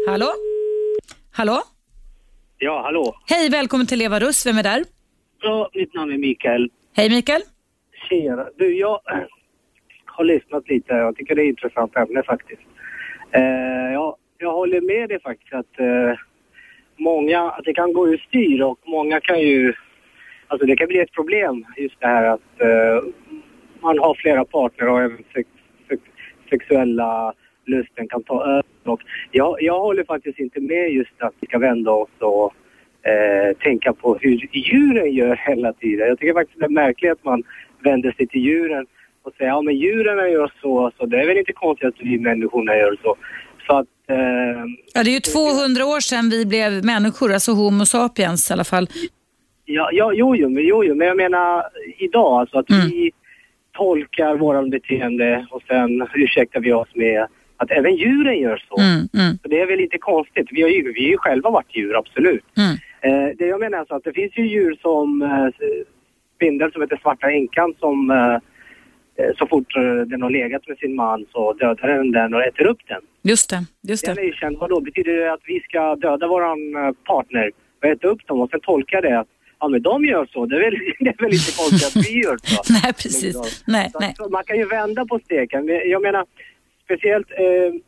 Hallå? 0.08 0.32
Hallå? 1.32 1.62
Ja, 2.58 2.82
hallå. 2.84 3.16
Hej, 3.26 3.48
välkommen 3.48 3.86
till 3.86 4.02
Eva 4.02 4.20
Russ. 4.20 4.46
Vem 4.46 4.58
är 4.58 4.62
där? 4.62 4.84
Ja, 5.44 5.70
mitt 5.74 5.94
namn 5.94 6.12
är 6.12 6.18
Mikael. 6.18 6.70
Hej 6.96 7.10
Mikael. 7.10 7.42
Tjena. 8.08 8.48
Du, 8.56 8.78
jag 8.78 9.00
har 10.04 10.24
lyssnat 10.24 10.68
lite. 10.68 10.94
Jag 10.94 11.16
tycker 11.16 11.34
det 11.34 11.42
är 11.42 11.44
ett 11.44 11.48
intressant 11.48 11.96
ämne 11.96 12.22
faktiskt. 12.22 12.62
Eh, 13.30 13.92
jag, 13.92 14.16
jag 14.38 14.52
håller 14.52 14.80
med 14.80 15.08
dig 15.08 15.20
faktiskt 15.20 15.54
att 15.54 15.80
eh, 15.80 16.18
många, 16.96 17.50
att 17.50 17.64
det 17.64 17.74
kan 17.74 17.92
gå 17.92 18.08
ur 18.08 18.16
styr 18.28 18.62
och 18.62 18.78
många 18.84 19.20
kan 19.20 19.40
ju, 19.40 19.74
alltså 20.46 20.66
det 20.66 20.76
kan 20.76 20.88
bli 20.88 20.98
ett 20.98 21.12
problem 21.12 21.66
just 21.76 22.00
det 22.00 22.06
här 22.06 22.24
att 22.24 22.60
eh, 22.60 23.08
man 23.80 23.98
har 23.98 24.14
flera 24.14 24.44
partner 24.44 24.88
och 24.88 25.00
även 25.00 25.24
sex, 25.34 25.48
sex, 25.88 26.02
sexuella 26.50 27.32
lusten 27.64 28.08
kan 28.08 28.22
ta 28.22 28.44
över. 28.44 28.64
Och 28.84 29.00
jag, 29.30 29.62
jag 29.62 29.80
håller 29.80 30.04
faktiskt 30.04 30.38
inte 30.38 30.60
med 30.60 30.92
just 30.92 31.22
att 31.22 31.34
vi 31.40 31.46
ska 31.46 31.58
vända 31.58 31.90
oss 31.90 32.10
och 32.18 32.54
eh, 33.04 33.56
tänka 33.56 33.92
på 33.92 34.18
hur 34.20 34.48
djuren 34.52 35.12
gör 35.12 35.36
hela 35.36 35.72
tiden. 35.72 36.08
Jag 36.08 36.18
tycker 36.18 36.34
faktiskt 36.34 36.60
det 36.60 36.64
är 36.64 36.68
märkligt 36.68 37.12
att 37.12 37.24
man 37.24 37.42
vänder 37.84 38.12
sig 38.12 38.26
till 38.26 38.40
djuren 38.40 38.86
och 39.22 39.32
säger 39.38 39.50
ja 39.50 39.62
men 39.62 39.76
djuren 39.76 40.32
gör 40.32 40.52
så, 40.62 40.92
så 40.98 41.06
det 41.06 41.20
är 41.20 41.26
väl 41.26 41.38
inte 41.38 41.52
konstigt 41.52 41.88
att 41.88 42.00
vi 42.00 42.18
människorna 42.18 42.76
gör 42.76 42.96
så. 43.02 43.16
så 43.66 43.76
att, 43.76 43.86
eh, 44.08 44.16
ja, 44.94 45.02
det 45.04 45.10
är 45.10 45.14
ju 45.14 45.20
200 45.20 45.84
år 45.84 46.00
sedan 46.00 46.30
vi 46.30 46.46
blev 46.46 46.84
människor, 46.84 47.32
alltså 47.32 47.52
Homo 47.52 47.86
sapiens 47.86 48.50
i 48.50 48.52
alla 48.52 48.64
fall. 48.64 48.88
Ja, 49.64 49.88
ja 49.92 50.12
jo, 50.14 50.36
jo, 50.36 50.48
men, 50.48 50.64
jo, 50.64 50.84
jo, 50.84 50.94
men 50.94 51.06
jag 51.06 51.16
menar 51.16 51.64
idag 51.98 52.40
alltså 52.40 52.58
att 52.58 52.70
mm. 52.70 52.88
vi 52.88 53.10
tolkar 53.72 54.36
våran 54.36 54.70
beteende 54.70 55.46
och 55.50 55.62
sen 55.68 56.08
ursäktar 56.14 56.60
vi 56.60 56.72
oss 56.72 56.88
med 56.94 57.26
att 57.56 57.70
även 57.70 57.96
djuren 57.96 58.38
gör 58.38 58.62
så. 58.68 58.80
Mm, 58.80 59.08
mm. 59.14 59.38
så 59.42 59.48
det 59.48 59.60
är 59.60 59.66
väl 59.66 59.78
lite 59.78 59.98
konstigt. 59.98 60.46
Vi 60.50 60.62
har 60.62 60.68
ju, 60.68 60.92
vi 60.92 61.04
har 61.04 61.10
ju 61.10 61.18
själva 61.18 61.50
varit 61.50 61.76
djur, 61.76 61.98
absolut. 61.98 62.44
Mm. 62.56 62.76
Eh, 63.04 63.36
det 63.38 63.46
jag 63.46 63.60
menar 63.60 63.76
är 63.76 63.80
alltså 63.80 63.94
att 63.94 64.04
det 64.04 64.12
finns 64.12 64.32
ju 64.36 64.46
djur 64.48 64.78
som 64.82 65.22
eh, 65.22 65.66
spindel 66.36 66.72
som 66.72 66.82
heter 66.82 66.96
svarta 66.96 67.30
änkan 67.30 67.74
som 67.78 68.10
eh, 68.10 68.34
eh, 69.24 69.34
så 69.38 69.46
fort 69.46 69.76
eh, 69.76 69.82
den 69.82 70.22
har 70.22 70.30
legat 70.30 70.68
med 70.68 70.78
sin 70.78 70.94
man 70.94 71.26
så 71.32 71.52
dödar 71.52 71.88
den 71.88 72.12
den 72.12 72.34
och 72.34 72.42
äter 72.42 72.66
upp 72.66 72.78
den. 72.88 73.00
Just 73.22 73.50
det, 73.50 73.64
just 73.82 74.04
det. 74.04 74.10
Den 74.14 74.24
är 74.24 74.26
ju 74.26 74.32
känd. 74.32 74.56
Vadå, 74.58 74.80
betyder 74.80 75.12
det 75.12 75.32
att 75.32 75.40
vi 75.46 75.60
ska 75.60 75.96
döda 75.96 76.26
våran 76.26 76.76
eh, 76.76 76.92
partner 76.92 77.50
och 77.82 77.88
äta 77.88 78.08
upp 78.08 78.26
dem 78.26 78.40
och 78.40 78.50
sen 78.50 78.60
tolka 78.60 79.00
det 79.00 79.18
att 79.20 79.28
ja 79.60 79.68
men 79.68 79.82
de 79.82 80.04
gör 80.04 80.28
så, 80.32 80.46
det 80.46 80.56
är 80.56 80.60
väl, 80.60 80.78
det 80.98 81.08
är 81.08 81.22
väl 81.22 81.34
inte 81.34 81.52
konstigt 81.56 81.96
att 81.96 82.08
vi 82.08 82.22
gör 82.24 82.36
så. 82.42 82.72
nej, 82.72 82.92
precis. 82.92 83.64
Nej, 83.66 83.90
så, 83.92 83.98
nej. 84.00 84.14
Så 84.16 84.28
man 84.28 84.44
kan 84.44 84.56
ju 84.56 84.66
vända 84.66 85.06
på 85.06 85.18
steken. 85.18 85.68
Jag 85.68 86.02
menar, 86.02 86.26
speciellt, 86.84 87.30
eh, 87.30 87.80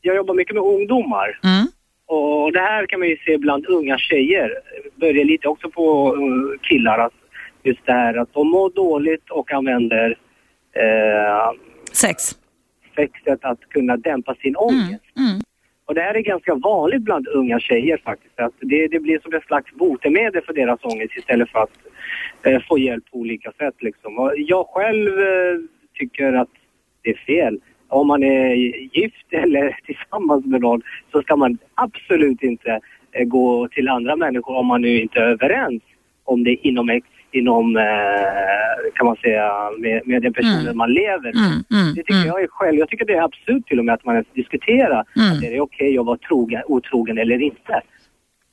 jag 0.00 0.16
jobbar 0.16 0.34
mycket 0.34 0.54
med 0.54 0.64
ungdomar. 0.64 1.40
Mm. 1.44 1.66
Och 2.12 2.52
det 2.52 2.60
här 2.60 2.86
kan 2.86 3.00
man 3.00 3.08
ju 3.08 3.16
se 3.16 3.38
bland 3.38 3.66
unga 3.66 3.98
tjejer. 3.98 4.50
Börjar 4.94 5.24
lite 5.24 5.48
också 5.48 5.70
på 5.70 6.16
uh, 6.16 6.58
killar. 6.62 6.98
Att 6.98 7.12
just 7.62 7.86
det 7.86 7.92
här 7.92 8.14
att 8.14 8.32
de 8.32 8.50
mår 8.50 8.70
dåligt 8.70 9.30
och 9.30 9.52
använder 9.52 10.18
eh, 10.72 11.52
sex. 11.92 12.22
sexet 12.96 13.44
att 13.44 13.60
kunna 13.60 13.96
dämpa 13.96 14.34
sin 14.34 14.56
ångest. 14.56 15.04
Mm. 15.16 15.28
Mm. 15.28 15.40
Och 15.86 15.94
det 15.94 16.00
här 16.00 16.14
är 16.14 16.20
ganska 16.20 16.54
vanligt 16.54 17.02
bland 17.02 17.28
unga 17.28 17.60
tjejer 17.60 18.00
faktiskt. 18.04 18.40
Att 18.40 18.54
det, 18.60 18.88
det 18.88 19.00
blir 19.00 19.20
som 19.20 19.34
ett 19.34 19.44
slags 19.44 19.72
botemedel 19.72 20.42
för 20.42 20.52
deras 20.52 20.84
ångest 20.84 21.16
istället 21.16 21.50
för 21.50 21.58
att 21.58 21.78
eh, 22.42 22.60
få 22.68 22.78
hjälp 22.78 23.10
på 23.10 23.18
olika 23.18 23.52
sätt. 23.52 23.74
Liksom. 23.78 24.18
Och 24.18 24.32
jag 24.36 24.66
själv 24.66 25.20
eh, 25.20 25.58
tycker 25.94 26.32
att 26.32 26.48
det 27.02 27.10
är 27.10 27.16
fel 27.26 27.60
om 27.90 28.06
man 28.06 28.22
är 28.22 28.54
gift 28.98 29.26
eller 29.32 29.76
tillsammans 29.86 30.46
med 30.46 30.60
någon 30.60 30.82
så 31.12 31.22
ska 31.22 31.36
man 31.36 31.58
absolut 31.74 32.42
inte 32.42 32.80
eh, 33.12 33.24
gå 33.24 33.68
till 33.68 33.88
andra 33.88 34.16
människor 34.16 34.56
om 34.56 34.66
man 34.66 34.82
nu 34.82 35.00
inte 35.00 35.18
är 35.20 35.24
överens 35.24 35.82
om 36.24 36.44
det 36.44 36.54
inom 36.54 37.00
inom, 37.32 37.76
eh, 37.76 37.82
kan 38.94 39.06
man 39.06 39.16
säga, 39.16 39.52
med, 39.78 40.02
med 40.06 40.22
den 40.22 40.32
personen 40.32 40.60
Mm. 40.60 40.76
man 40.76 40.92
lever. 40.92 41.30
Mm, 41.30 41.64
mm, 41.70 41.94
Det 41.94 42.02
tycker 42.02 42.14
mm. 42.14 42.26
jag 42.26 42.42
är 42.42 42.46
själv. 42.46 42.78
Jag 42.78 42.88
tycker 42.88 43.04
det 43.04 43.12
är 43.14 43.22
absurt 43.22 43.66
till 43.66 43.78
och 43.78 43.84
med 43.84 43.94
att 43.94 44.04
man 44.04 44.14
ens 44.14 44.26
diskuterar 44.34 45.04
Mm. 45.16 45.32
att 45.38 45.42
är 45.44 45.50
det 45.50 45.60
okej 45.60 45.98
att 45.98 46.06
vara 46.06 46.18
trogen, 46.28 46.62
otrogen 46.66 47.18
eller 47.18 47.42
inte. 47.42 47.80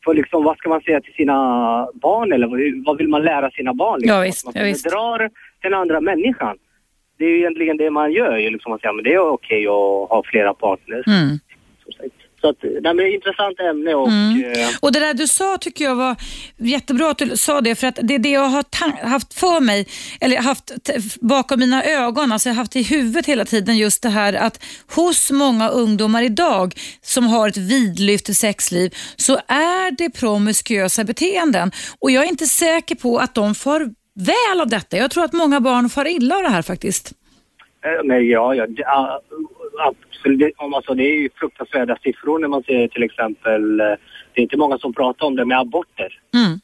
För 0.05 0.13
liksom, 0.13 0.43
vad 0.43 0.57
ska 0.57 0.69
man 0.69 0.81
säga 0.81 1.01
till 1.01 1.13
sina 1.13 1.37
barn 1.93 2.31
eller 2.31 2.47
vad, 2.85 2.97
vill 2.97 3.07
man 3.07 3.23
lära 3.23 3.51
sina 3.51 3.73
barn? 3.73 3.99
Liksom? 3.99 4.15
Ja, 4.17 4.21
visst, 4.21 4.47
Att 4.47 4.55
man 4.55 4.63
ja, 4.63 4.69
visst. 4.69 4.83
bedrar 4.83 5.29
den 5.61 5.73
andra 5.73 6.01
människan. 6.01 6.57
Det 7.17 7.25
är 7.25 7.29
ju 7.29 7.37
egentligen 7.39 7.77
det 7.77 7.89
man 7.91 8.11
gör 8.11 8.37
ju 8.37 8.49
liksom 8.49 8.71
att 8.73 8.81
säga, 8.81 8.93
men 8.93 9.03
det 9.03 9.13
är 9.13 9.19
okej 9.19 9.63
att 9.67 10.09
ha 10.09 10.23
flera 10.25 10.53
partners. 10.53 11.07
Mm. 11.07 11.39
Så 12.41 12.49
att, 12.49 12.57
nej, 12.63 12.81
men 12.83 12.97
det 12.97 13.03
är 13.03 13.07
ett 13.07 13.13
intressant 13.13 13.59
ämne 13.59 13.93
och 13.93 14.07
Mm. 14.07 14.43
eh, 14.51 14.67
Och 14.79 14.91
det 14.91 14.99
där 14.99 15.13
du 15.13 15.27
sa 15.27 15.57
tycker 15.61 15.85
jag 15.85 15.95
var 15.95 16.15
jättebra 16.57 17.09
att 17.11 17.17
du 17.17 17.37
sa 17.37 17.61
det 17.61 17.75
för 17.75 17.87
att 17.87 17.99
det 18.03 18.15
är 18.15 18.19
det 18.19 18.29
jag 18.29 18.41
har 18.41 18.63
haft 19.07 19.33
för 19.33 19.59
mig, 19.59 19.87
eller 20.21 20.37
haft 20.37 20.71
bakom 21.21 21.59
mina 21.59 21.83
ögon, 21.83 22.31
alltså 22.31 22.49
jag 22.49 22.53
har 22.53 22.61
haft 22.61 22.75
i 22.75 22.83
huvudet 22.83 23.25
hela 23.25 23.45
tiden 23.45 23.77
just 23.77 24.03
det 24.03 24.09
här 24.09 24.33
att 24.33 24.63
hos 24.95 25.31
många 25.31 25.69
ungdomar 25.69 26.21
idag 26.23 26.73
som 27.01 27.27
har 27.27 27.47
ett 27.47 27.57
vidlyftigt 27.57 28.37
sexliv 28.37 28.95
så 29.15 29.33
är 29.47 29.91
det 29.97 30.09
promiskuösa 30.09 31.03
beteenden 31.03 31.71
och 31.99 32.11
jag 32.11 32.23
är 32.25 32.29
inte 32.29 32.45
säker 32.45 32.95
på 32.95 33.17
att 33.17 33.35
de 33.35 33.55
får 33.55 33.89
väl 34.17 34.61
av 34.61 34.67
detta. 34.67 34.97
Jag 34.97 35.11
tror 35.11 35.23
att 35.23 35.33
många 35.33 35.59
barn 35.59 35.89
far 35.89 36.07
illa 36.07 36.35
av 36.35 36.43
det 36.43 36.49
här 36.49 36.61
faktiskt. 36.61 37.13
Eh, 37.81 38.03
Men 38.03 38.27
ja, 38.27 38.55
ja 38.55 38.67
det, 38.67 38.85
ah, 38.85 39.19
absolut. 39.79 40.53
Alltså, 40.57 40.93
det 40.93 41.03
är 41.03 41.19
ju 41.21 41.29
fruktansvärda 41.35 41.97
siffror 42.03 42.39
när 42.39 42.47
man 42.47 42.63
ser 42.63 42.87
till 42.87 43.03
exempel, 43.03 43.79
eh, 43.79 43.85
det 44.33 44.41
är 44.41 44.43
inte 44.43 44.57
många 44.57 44.77
som 44.77 44.93
pratar 44.93 45.25
om 45.25 45.35
det 45.35 45.45
med 45.45 45.59
aborter. 45.59 46.19
Mm. 46.33 46.59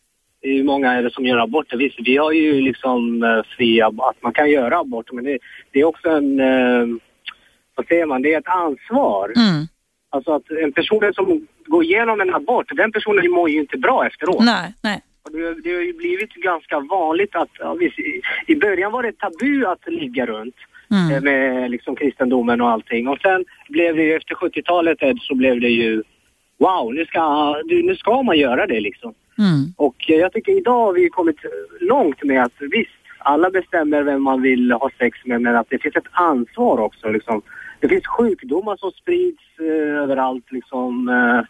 Ju 0.58 0.64
många 0.64 0.94
är 0.94 1.04
det 1.04 1.12
som 1.14 1.26
gör 1.26 1.38
aborter. 1.38 1.78
Visst, 1.78 1.96
vi 2.00 2.18
har 2.18 2.32
ju 2.32 2.62
liksom 2.62 3.24
eh, 3.24 3.42
fri 3.58 3.82
ab- 3.82 4.02
att 4.02 4.22
man 4.24 4.34
kan 4.34 4.50
göra 4.52 4.80
aborter, 4.80 5.14
men 5.14 5.24
det, 5.24 5.38
det 5.72 5.80
är 5.80 5.84
också 5.86 6.10
en, 6.10 6.40
eh, 6.40 6.88
vad 7.76 7.88
säger 7.88 8.06
man, 8.06 8.22
det 8.22 8.34
är 8.34 8.40
ett 8.40 8.48
ansvar. 8.48 9.34
Mm. 9.36 9.68
Alltså 10.10 10.32
att 10.34 10.50
en 10.52 10.74
person 10.74 11.12
som 11.16 11.48
går 11.66 11.84
igenom 11.84 12.22
en 12.22 12.34
abort, 12.36 12.66
den 12.76 12.92
personen 12.92 13.32
mår 13.32 13.50
ju 13.50 13.60
inte 13.60 13.78
bra 13.78 14.08
efteråt. 14.08 14.44
Nej, 14.46 14.74
nej. 14.82 15.02
Och 15.24 15.32
Det, 15.32 15.62
det 15.62 15.74
har 15.74 15.82
ju 15.82 15.94
blivit 15.94 16.34
ganska 16.34 16.80
vanligt 16.80 17.36
att, 17.36 17.50
ja, 17.60 17.74
visst, 17.74 18.00
i, 18.00 18.22
i 18.48 18.56
början 18.56 18.92
var 18.92 19.04
det 19.04 19.20
tabu 19.20 19.66
att 19.66 19.88
ligga 19.88 20.26
runt 20.26 20.56
Mm. 20.92 21.12
eh, 21.12 21.22
med 21.22 21.72
liksom 21.72 21.96
kristendomen 21.96 22.62
och 22.62 22.70
allting. 22.70 23.08
Och 23.08 23.20
sen 23.22 23.46
blev 23.70 23.96
det 23.96 24.04
ju 24.04 24.16
efter 24.16 24.36
70-talet 24.36 25.04
Ed, 25.04 25.20
så 25.22 25.36
blev 25.36 25.62
det 25.62 25.70
ju 25.70 26.04
wow, 26.58 26.94
nu 26.94 27.06
ska, 27.06 27.56
nu 27.66 27.96
ska 27.96 28.24
man 28.24 28.38
göra 28.38 28.68
det 28.68 28.80
liksom. 28.80 29.14
Mm. 29.38 29.74
Och 29.78 29.96
eh, 30.10 30.16
jag 30.16 30.34
tycker 30.34 30.58
idag 30.58 30.86
har 30.86 30.94
vi 30.94 31.10
kommit 31.10 31.38
långt 31.80 32.24
med 32.24 32.44
att 32.44 32.54
visst, 32.60 32.92
alla 33.18 33.50
bestämmer 33.50 34.04
vem 34.04 34.24
man 34.24 34.42
vill 34.42 34.72
ha 34.72 34.90
sex 34.98 35.20
med 35.26 35.42
men 35.42 35.56
att 35.56 35.70
det 35.70 35.78
finns 35.82 35.96
ett 35.96 36.08
ansvar 36.12 36.80
också 36.80 37.10
liksom. 37.10 37.42
Det 37.80 37.88
finns 37.88 38.08
sjukdomar 38.08 38.78
som 38.78 38.92
sprids 38.92 39.44
eh, 39.60 40.02
överallt 40.02 40.52
liksom. 40.52 41.10
Eh, 41.10 41.46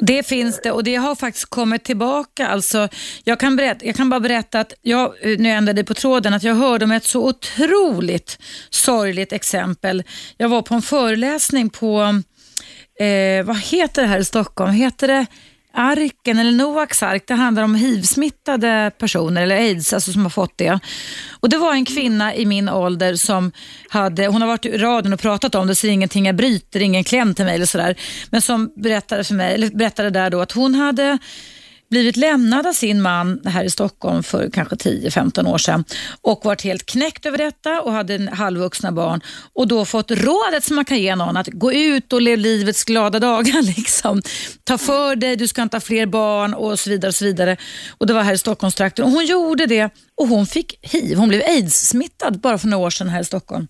det 0.00 0.22
finns 0.22 0.60
det 0.62 0.70
och 0.70 0.84
det 0.84 0.94
har 0.94 1.14
faktiskt 1.14 1.50
kommit 1.50 1.84
tillbaka. 1.84 2.48
Alltså, 2.48 2.88
jag, 3.24 3.40
kan 3.40 3.56
berätta, 3.56 3.86
jag 3.86 3.96
kan 3.96 4.10
bara 4.10 4.20
berätta 4.20 4.60
att 4.60 4.74
jag, 4.82 5.32
eh, 5.32 5.38
nu 5.38 5.48
ändrade 5.48 5.78
dig 5.78 5.84
på 5.84 5.94
tråden, 5.94 6.34
att 6.34 6.42
jag 6.42 6.54
hörde 6.54 6.84
om 6.84 6.90
ett 6.90 7.04
så 7.04 7.28
otroligt 7.28 8.38
sorgligt 8.70 9.32
exempel. 9.32 10.02
Jag 10.36 10.48
var 10.48 10.62
på 10.62 10.74
en 10.74 10.82
föreläsning 10.82 11.70
på, 11.70 12.22
eh, 13.00 13.44
vad 13.44 13.58
heter 13.58 14.02
det 14.02 14.08
här 14.08 14.18
i 14.18 14.24
Stockholm? 14.24 14.72
Heter 14.72 15.08
det 15.08 15.26
Arken 15.74 16.38
eller 16.38 16.52
Noaks 16.52 17.02
ark? 17.02 17.24
Det 17.26 17.34
handlar 17.34 17.62
om 17.62 17.74
hiv-smittade 17.74 18.90
personer 18.98 19.42
eller 19.42 19.56
aids, 19.56 19.92
alltså 19.92 20.12
som 20.12 20.22
har 20.22 20.30
fått 20.30 20.58
det. 20.58 20.80
Och 21.40 21.48
Det 21.48 21.56
var 21.56 21.74
en 21.74 21.84
kvinna 21.84 22.34
i 22.34 22.46
min 22.46 22.68
ålder 22.68 23.14
som 23.14 23.52
hade, 23.88 24.26
hon 24.26 24.40
har 24.42 24.48
varit 24.48 24.66
i 24.66 24.78
radion 24.78 25.12
och 25.12 25.20
pratat 25.20 25.54
om 25.54 25.66
det 25.66 25.74
så 25.74 25.86
det 25.86 25.90
är 25.90 25.94
ingenting 25.94 26.26
jag 26.26 26.36
bryter, 26.36 26.80
ingen 26.80 27.04
kläm 27.04 27.34
till 27.34 27.44
mig 27.44 27.54
eller 27.54 27.66
sådär. 27.66 27.96
Men 28.30 28.42
som 28.42 28.72
berättade 28.76 29.24
för 29.24 29.34
mig, 29.34 29.54
eller 29.54 29.70
berättade 29.70 30.10
där 30.10 30.30
då 30.30 30.40
att 30.40 30.52
hon 30.52 30.74
hade 30.74 31.18
blivit 31.92 32.16
lämnad 32.16 32.66
av 32.66 32.72
sin 32.72 33.02
man 33.02 33.40
här 33.44 33.64
i 33.64 33.70
Stockholm 33.70 34.22
för 34.22 34.50
kanske 34.50 34.74
10-15 34.74 35.48
år 35.48 35.58
sedan 35.58 35.84
och 36.22 36.44
varit 36.44 36.62
helt 36.62 36.86
knäckt 36.86 37.26
över 37.26 37.38
detta 37.38 37.82
och 37.82 37.92
hade 37.92 38.14
en 38.14 38.28
halvvuxna 38.28 38.92
barn 38.92 39.20
och 39.54 39.68
då 39.68 39.84
fått 39.84 40.10
rådet 40.10 40.64
som 40.64 40.76
man 40.76 40.84
kan 40.84 40.98
ge 40.98 41.16
någon 41.16 41.36
att 41.36 41.46
gå 41.46 41.72
ut 41.72 42.12
och 42.12 42.22
lev 42.22 42.38
livets 42.38 42.84
glada 42.84 43.18
dagar. 43.18 43.62
Liksom. 43.76 44.22
Ta 44.64 44.78
för 44.78 45.16
dig, 45.16 45.36
du 45.36 45.48
ska 45.48 45.62
inte 45.62 45.76
ha 45.76 45.80
fler 45.80 46.06
barn 46.06 46.54
och 46.54 46.78
så 46.78 46.90
vidare. 46.90 47.08
Och 47.08 47.14
så 47.14 47.24
vidare. 47.24 47.56
Och 47.98 48.06
Det 48.06 48.12
var 48.12 48.22
här 48.22 48.34
i 48.34 48.38
Stockholmstrakten 48.38 49.04
och 49.04 49.10
hon 49.10 49.26
gjorde 49.26 49.66
det 49.66 49.90
och 50.14 50.28
hon 50.28 50.46
fick 50.46 50.78
hiv. 50.82 51.18
Hon 51.18 51.28
blev 51.28 51.42
aids-smittad 51.42 52.40
bara 52.40 52.58
för 52.58 52.68
några 52.68 52.86
år 52.86 52.90
sedan 52.90 53.08
här 53.08 53.20
i 53.20 53.24
Stockholm. 53.24 53.68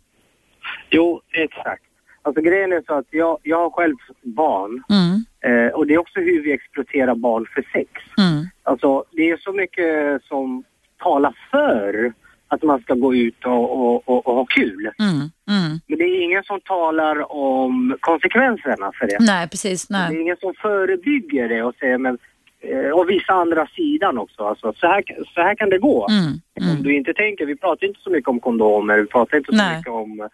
Jo, 0.91 1.21
exakt. 1.33 1.92
Alltså 2.23 2.43
grejen 2.43 2.73
är 2.73 2.83
så 2.87 2.95
att 2.95 3.07
jag, 3.11 3.39
jag 3.43 3.59
har 3.59 3.71
själv 3.71 3.97
barn 4.23 4.83
Mm, 4.91 5.25
eh, 5.67 5.73
och 5.73 5.87
det 5.87 5.95
är 5.95 5.99
också 5.99 6.21
hur 6.21 6.43
vi 6.43 6.53
exploaterar 6.53 7.15
barn 7.15 7.47
för 7.55 7.65
sex. 7.73 7.91
mm, 8.19 8.45
Alltså 8.63 9.05
det 9.11 9.31
är 9.31 9.37
så 9.37 9.53
mycket 9.53 10.25
som 10.25 10.65
talar 10.99 11.35
för 11.51 12.13
att 12.49 12.63
man 12.63 12.81
ska 12.83 12.95
gå 12.95 13.15
ut 13.15 13.45
och, 13.47 13.73
och, 13.79 14.09
och, 14.09 14.27
och 14.27 14.35
ha 14.35 14.45
kul. 14.45 14.91
mm, 14.99 15.15
mm. 15.49 15.81
Men 15.87 15.99
det 15.99 16.05
är 16.05 16.25
ingen 16.25 16.45
som 16.45 16.61
talar 16.61 17.33
om 17.33 17.97
konsekvenserna 18.01 18.93
för 18.99 19.07
det. 19.07 19.17
Nej, 19.21 19.49
precis. 19.49 19.89
Det 19.89 19.95
är 19.95 20.09
Nej. 20.11 20.21
ingen 20.21 20.37
som 20.37 20.55
förebygger 20.55 21.49
det 21.49 21.63
och 21.63 21.75
säger 21.81 21.99
men 21.99 22.19
eh, 22.61 22.91
och 22.91 23.11
visa 23.11 23.33
andra 23.33 23.67
sidan 23.67 24.19
också. 24.19 24.43
Alltså, 24.45 24.73
så, 24.77 24.87
här, 24.87 25.03
så 25.35 25.41
här 25.41 25.55
kan 25.55 25.71
det 25.71 25.79
gå. 25.79 26.09
Mm, 26.11 26.33
Om 26.61 26.71
mm. 26.71 26.83
du 26.83 26.97
inte 26.97 27.15
tänker, 27.15 27.47
vi 27.47 27.57
pratar 27.57 27.87
inte 27.87 28.01
så 28.01 28.11
mycket 28.11 28.29
om 28.29 28.41
kondomer, 28.41 28.99
vi 28.99 29.07
pratar 29.07 29.37
inte 29.37 29.53
så 29.53 29.57
Nej. 29.57 29.77
mycket 29.77 29.93
om 29.93 30.29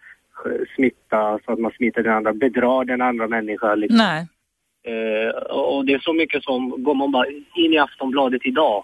smitta, 0.75 1.39
så 1.45 1.51
att 1.51 1.59
man 1.59 1.71
smittar 1.71 2.03
den 2.03 2.13
andra, 2.13 2.33
bedrar 2.33 2.85
den 2.85 3.01
andra 3.01 3.27
människan. 3.27 3.79
Liksom. 3.79 3.97
Nej. 3.97 4.27
Eh, 4.83 5.29
och 5.51 5.85
det 5.85 5.93
är 5.93 5.99
så 5.99 6.13
mycket 6.13 6.43
som, 6.43 6.83
går 6.83 6.93
man 6.93 7.11
bara 7.11 7.27
in 7.55 7.73
i 7.73 7.77
Aftonbladet 7.77 8.41
idag. 8.45 8.83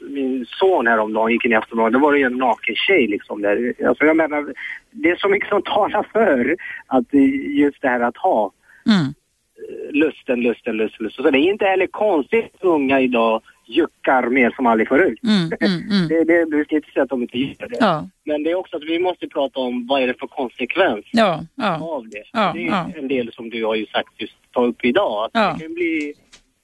Min 0.00 0.46
son 0.48 0.86
häromdagen 0.86 1.32
gick 1.32 1.44
in 1.44 1.52
i 1.52 1.54
Aftonbladet, 1.54 1.92
då 1.92 1.98
var 1.98 2.12
det 2.12 2.18
ju 2.18 2.24
en 2.24 2.36
naken 2.38 2.74
tjej 2.74 3.06
liksom 3.06 3.42
där. 3.42 3.74
Alltså 3.88 4.04
jag 4.04 4.16
menar, 4.16 4.52
det 4.90 5.10
är 5.10 5.16
så 5.16 5.28
mycket 5.28 5.48
som 5.48 5.62
talar 5.62 6.06
för 6.12 6.56
att 6.86 7.14
eh, 7.14 7.58
just 7.58 7.82
det 7.82 7.88
här 7.88 8.00
att 8.00 8.16
ha 8.16 8.52
Mm. 8.86 9.06
eh, 9.06 9.92
lusten, 9.92 10.40
lusten, 10.40 10.76
lusten, 10.76 11.04
lusten. 11.04 11.24
Så 11.24 11.30
det 11.30 11.38
är 11.38 11.52
inte 11.52 11.64
heller 11.64 11.86
konstigt 11.86 12.54
unga 12.60 13.00
idag 13.00 13.42
juckar 13.66 14.28
mer 14.30 14.50
som 14.50 14.66
aldrig 14.66 14.88
förut. 14.88 15.18
Mm, 15.22 15.52
mm, 15.60 15.90
mm. 15.90 16.08
Det, 16.08 16.24
det, 16.24 16.44
du 16.56 16.64
ska 16.64 16.76
inte 16.76 16.90
säga 16.90 17.02
att 17.02 17.08
de 17.08 17.22
inte 17.22 17.38
gör 17.38 17.68
det. 17.68 17.76
Ja, 17.80 18.08
Men 18.24 18.42
det 18.42 18.50
är 18.50 18.54
också 18.54 18.76
att 18.76 18.82
vi 18.82 18.98
måste 18.98 19.28
prata 19.28 19.60
om 19.60 19.86
vad 19.86 20.02
är 20.02 20.06
det 20.06 20.14
för 20.14 20.26
konsekvens 20.26 21.04
ja, 21.12 21.44
ja. 21.54 21.80
av 21.82 22.08
det. 22.08 22.24
Det 22.32 22.66
är 22.66 22.98
en 22.98 23.08
del 23.08 23.32
som 23.32 23.50
du 23.50 23.64
har 23.64 23.74
ju 23.74 23.86
sagt 23.86 24.20
just 24.20 24.34
ta 24.52 24.64
upp 24.66 24.84
idag. 24.84 25.24
Att. 25.24 25.58
Det 25.58 25.64
kan 25.64 25.74
bli 25.74 26.14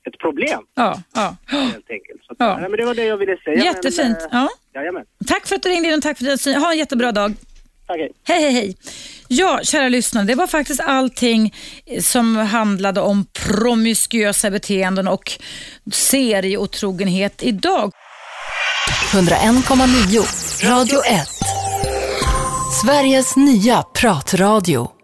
ett 0.06 0.18
problem 0.18 0.60
ja, 0.74 0.98
ja. 1.14 1.36
helt 1.46 1.90
enkelt. 1.90 2.24
Så 2.24 2.32
att, 2.32 2.36
Ja. 2.38 2.58
nej, 2.60 2.70
men 2.70 2.78
det 2.80 2.84
var 2.84 2.94
det 2.94 3.04
jag 3.04 3.16
ville 3.16 3.36
säga. 3.36 3.64
Jättefint. 3.64 4.18
Men, 4.30 4.42
eh, 4.42 4.48
Ja. 4.72 4.80
Jajamän. 4.80 5.04
Tack 5.26 5.46
för 5.46 5.56
att 5.56 5.62
du 5.62 5.68
ringde 5.68 5.88
in 5.88 5.94
och 5.94 6.02
tack 6.02 6.18
för 6.18 6.24
din 6.24 6.38
syn. 6.38 6.54
Ha 6.54 6.72
en 6.72 6.78
jättebra 6.78 7.12
dag. 7.12 7.34
Hej. 7.88 8.10
Hej, 8.24 8.42
hej, 8.42 8.52
hej. 8.52 8.76
Ja, 9.28 9.60
kära 9.62 9.88
lyssnare, 9.88 10.24
det 10.24 10.34
var 10.34 10.46
faktiskt 10.46 10.80
allting 10.80 11.54
som 12.00 12.36
handlade 12.36 13.00
om 13.00 13.26
promiskuösa 13.32 14.50
beteenden 14.50 15.08
och 15.08 15.32
serieotrogenhet 15.92 17.42
idag. 17.42 17.92
101,9 19.12 20.64
Radio 20.70 21.04
1. 21.04 21.28
Sveriges 22.82 23.36
nya 23.36 23.82
pratradio. 23.82 25.01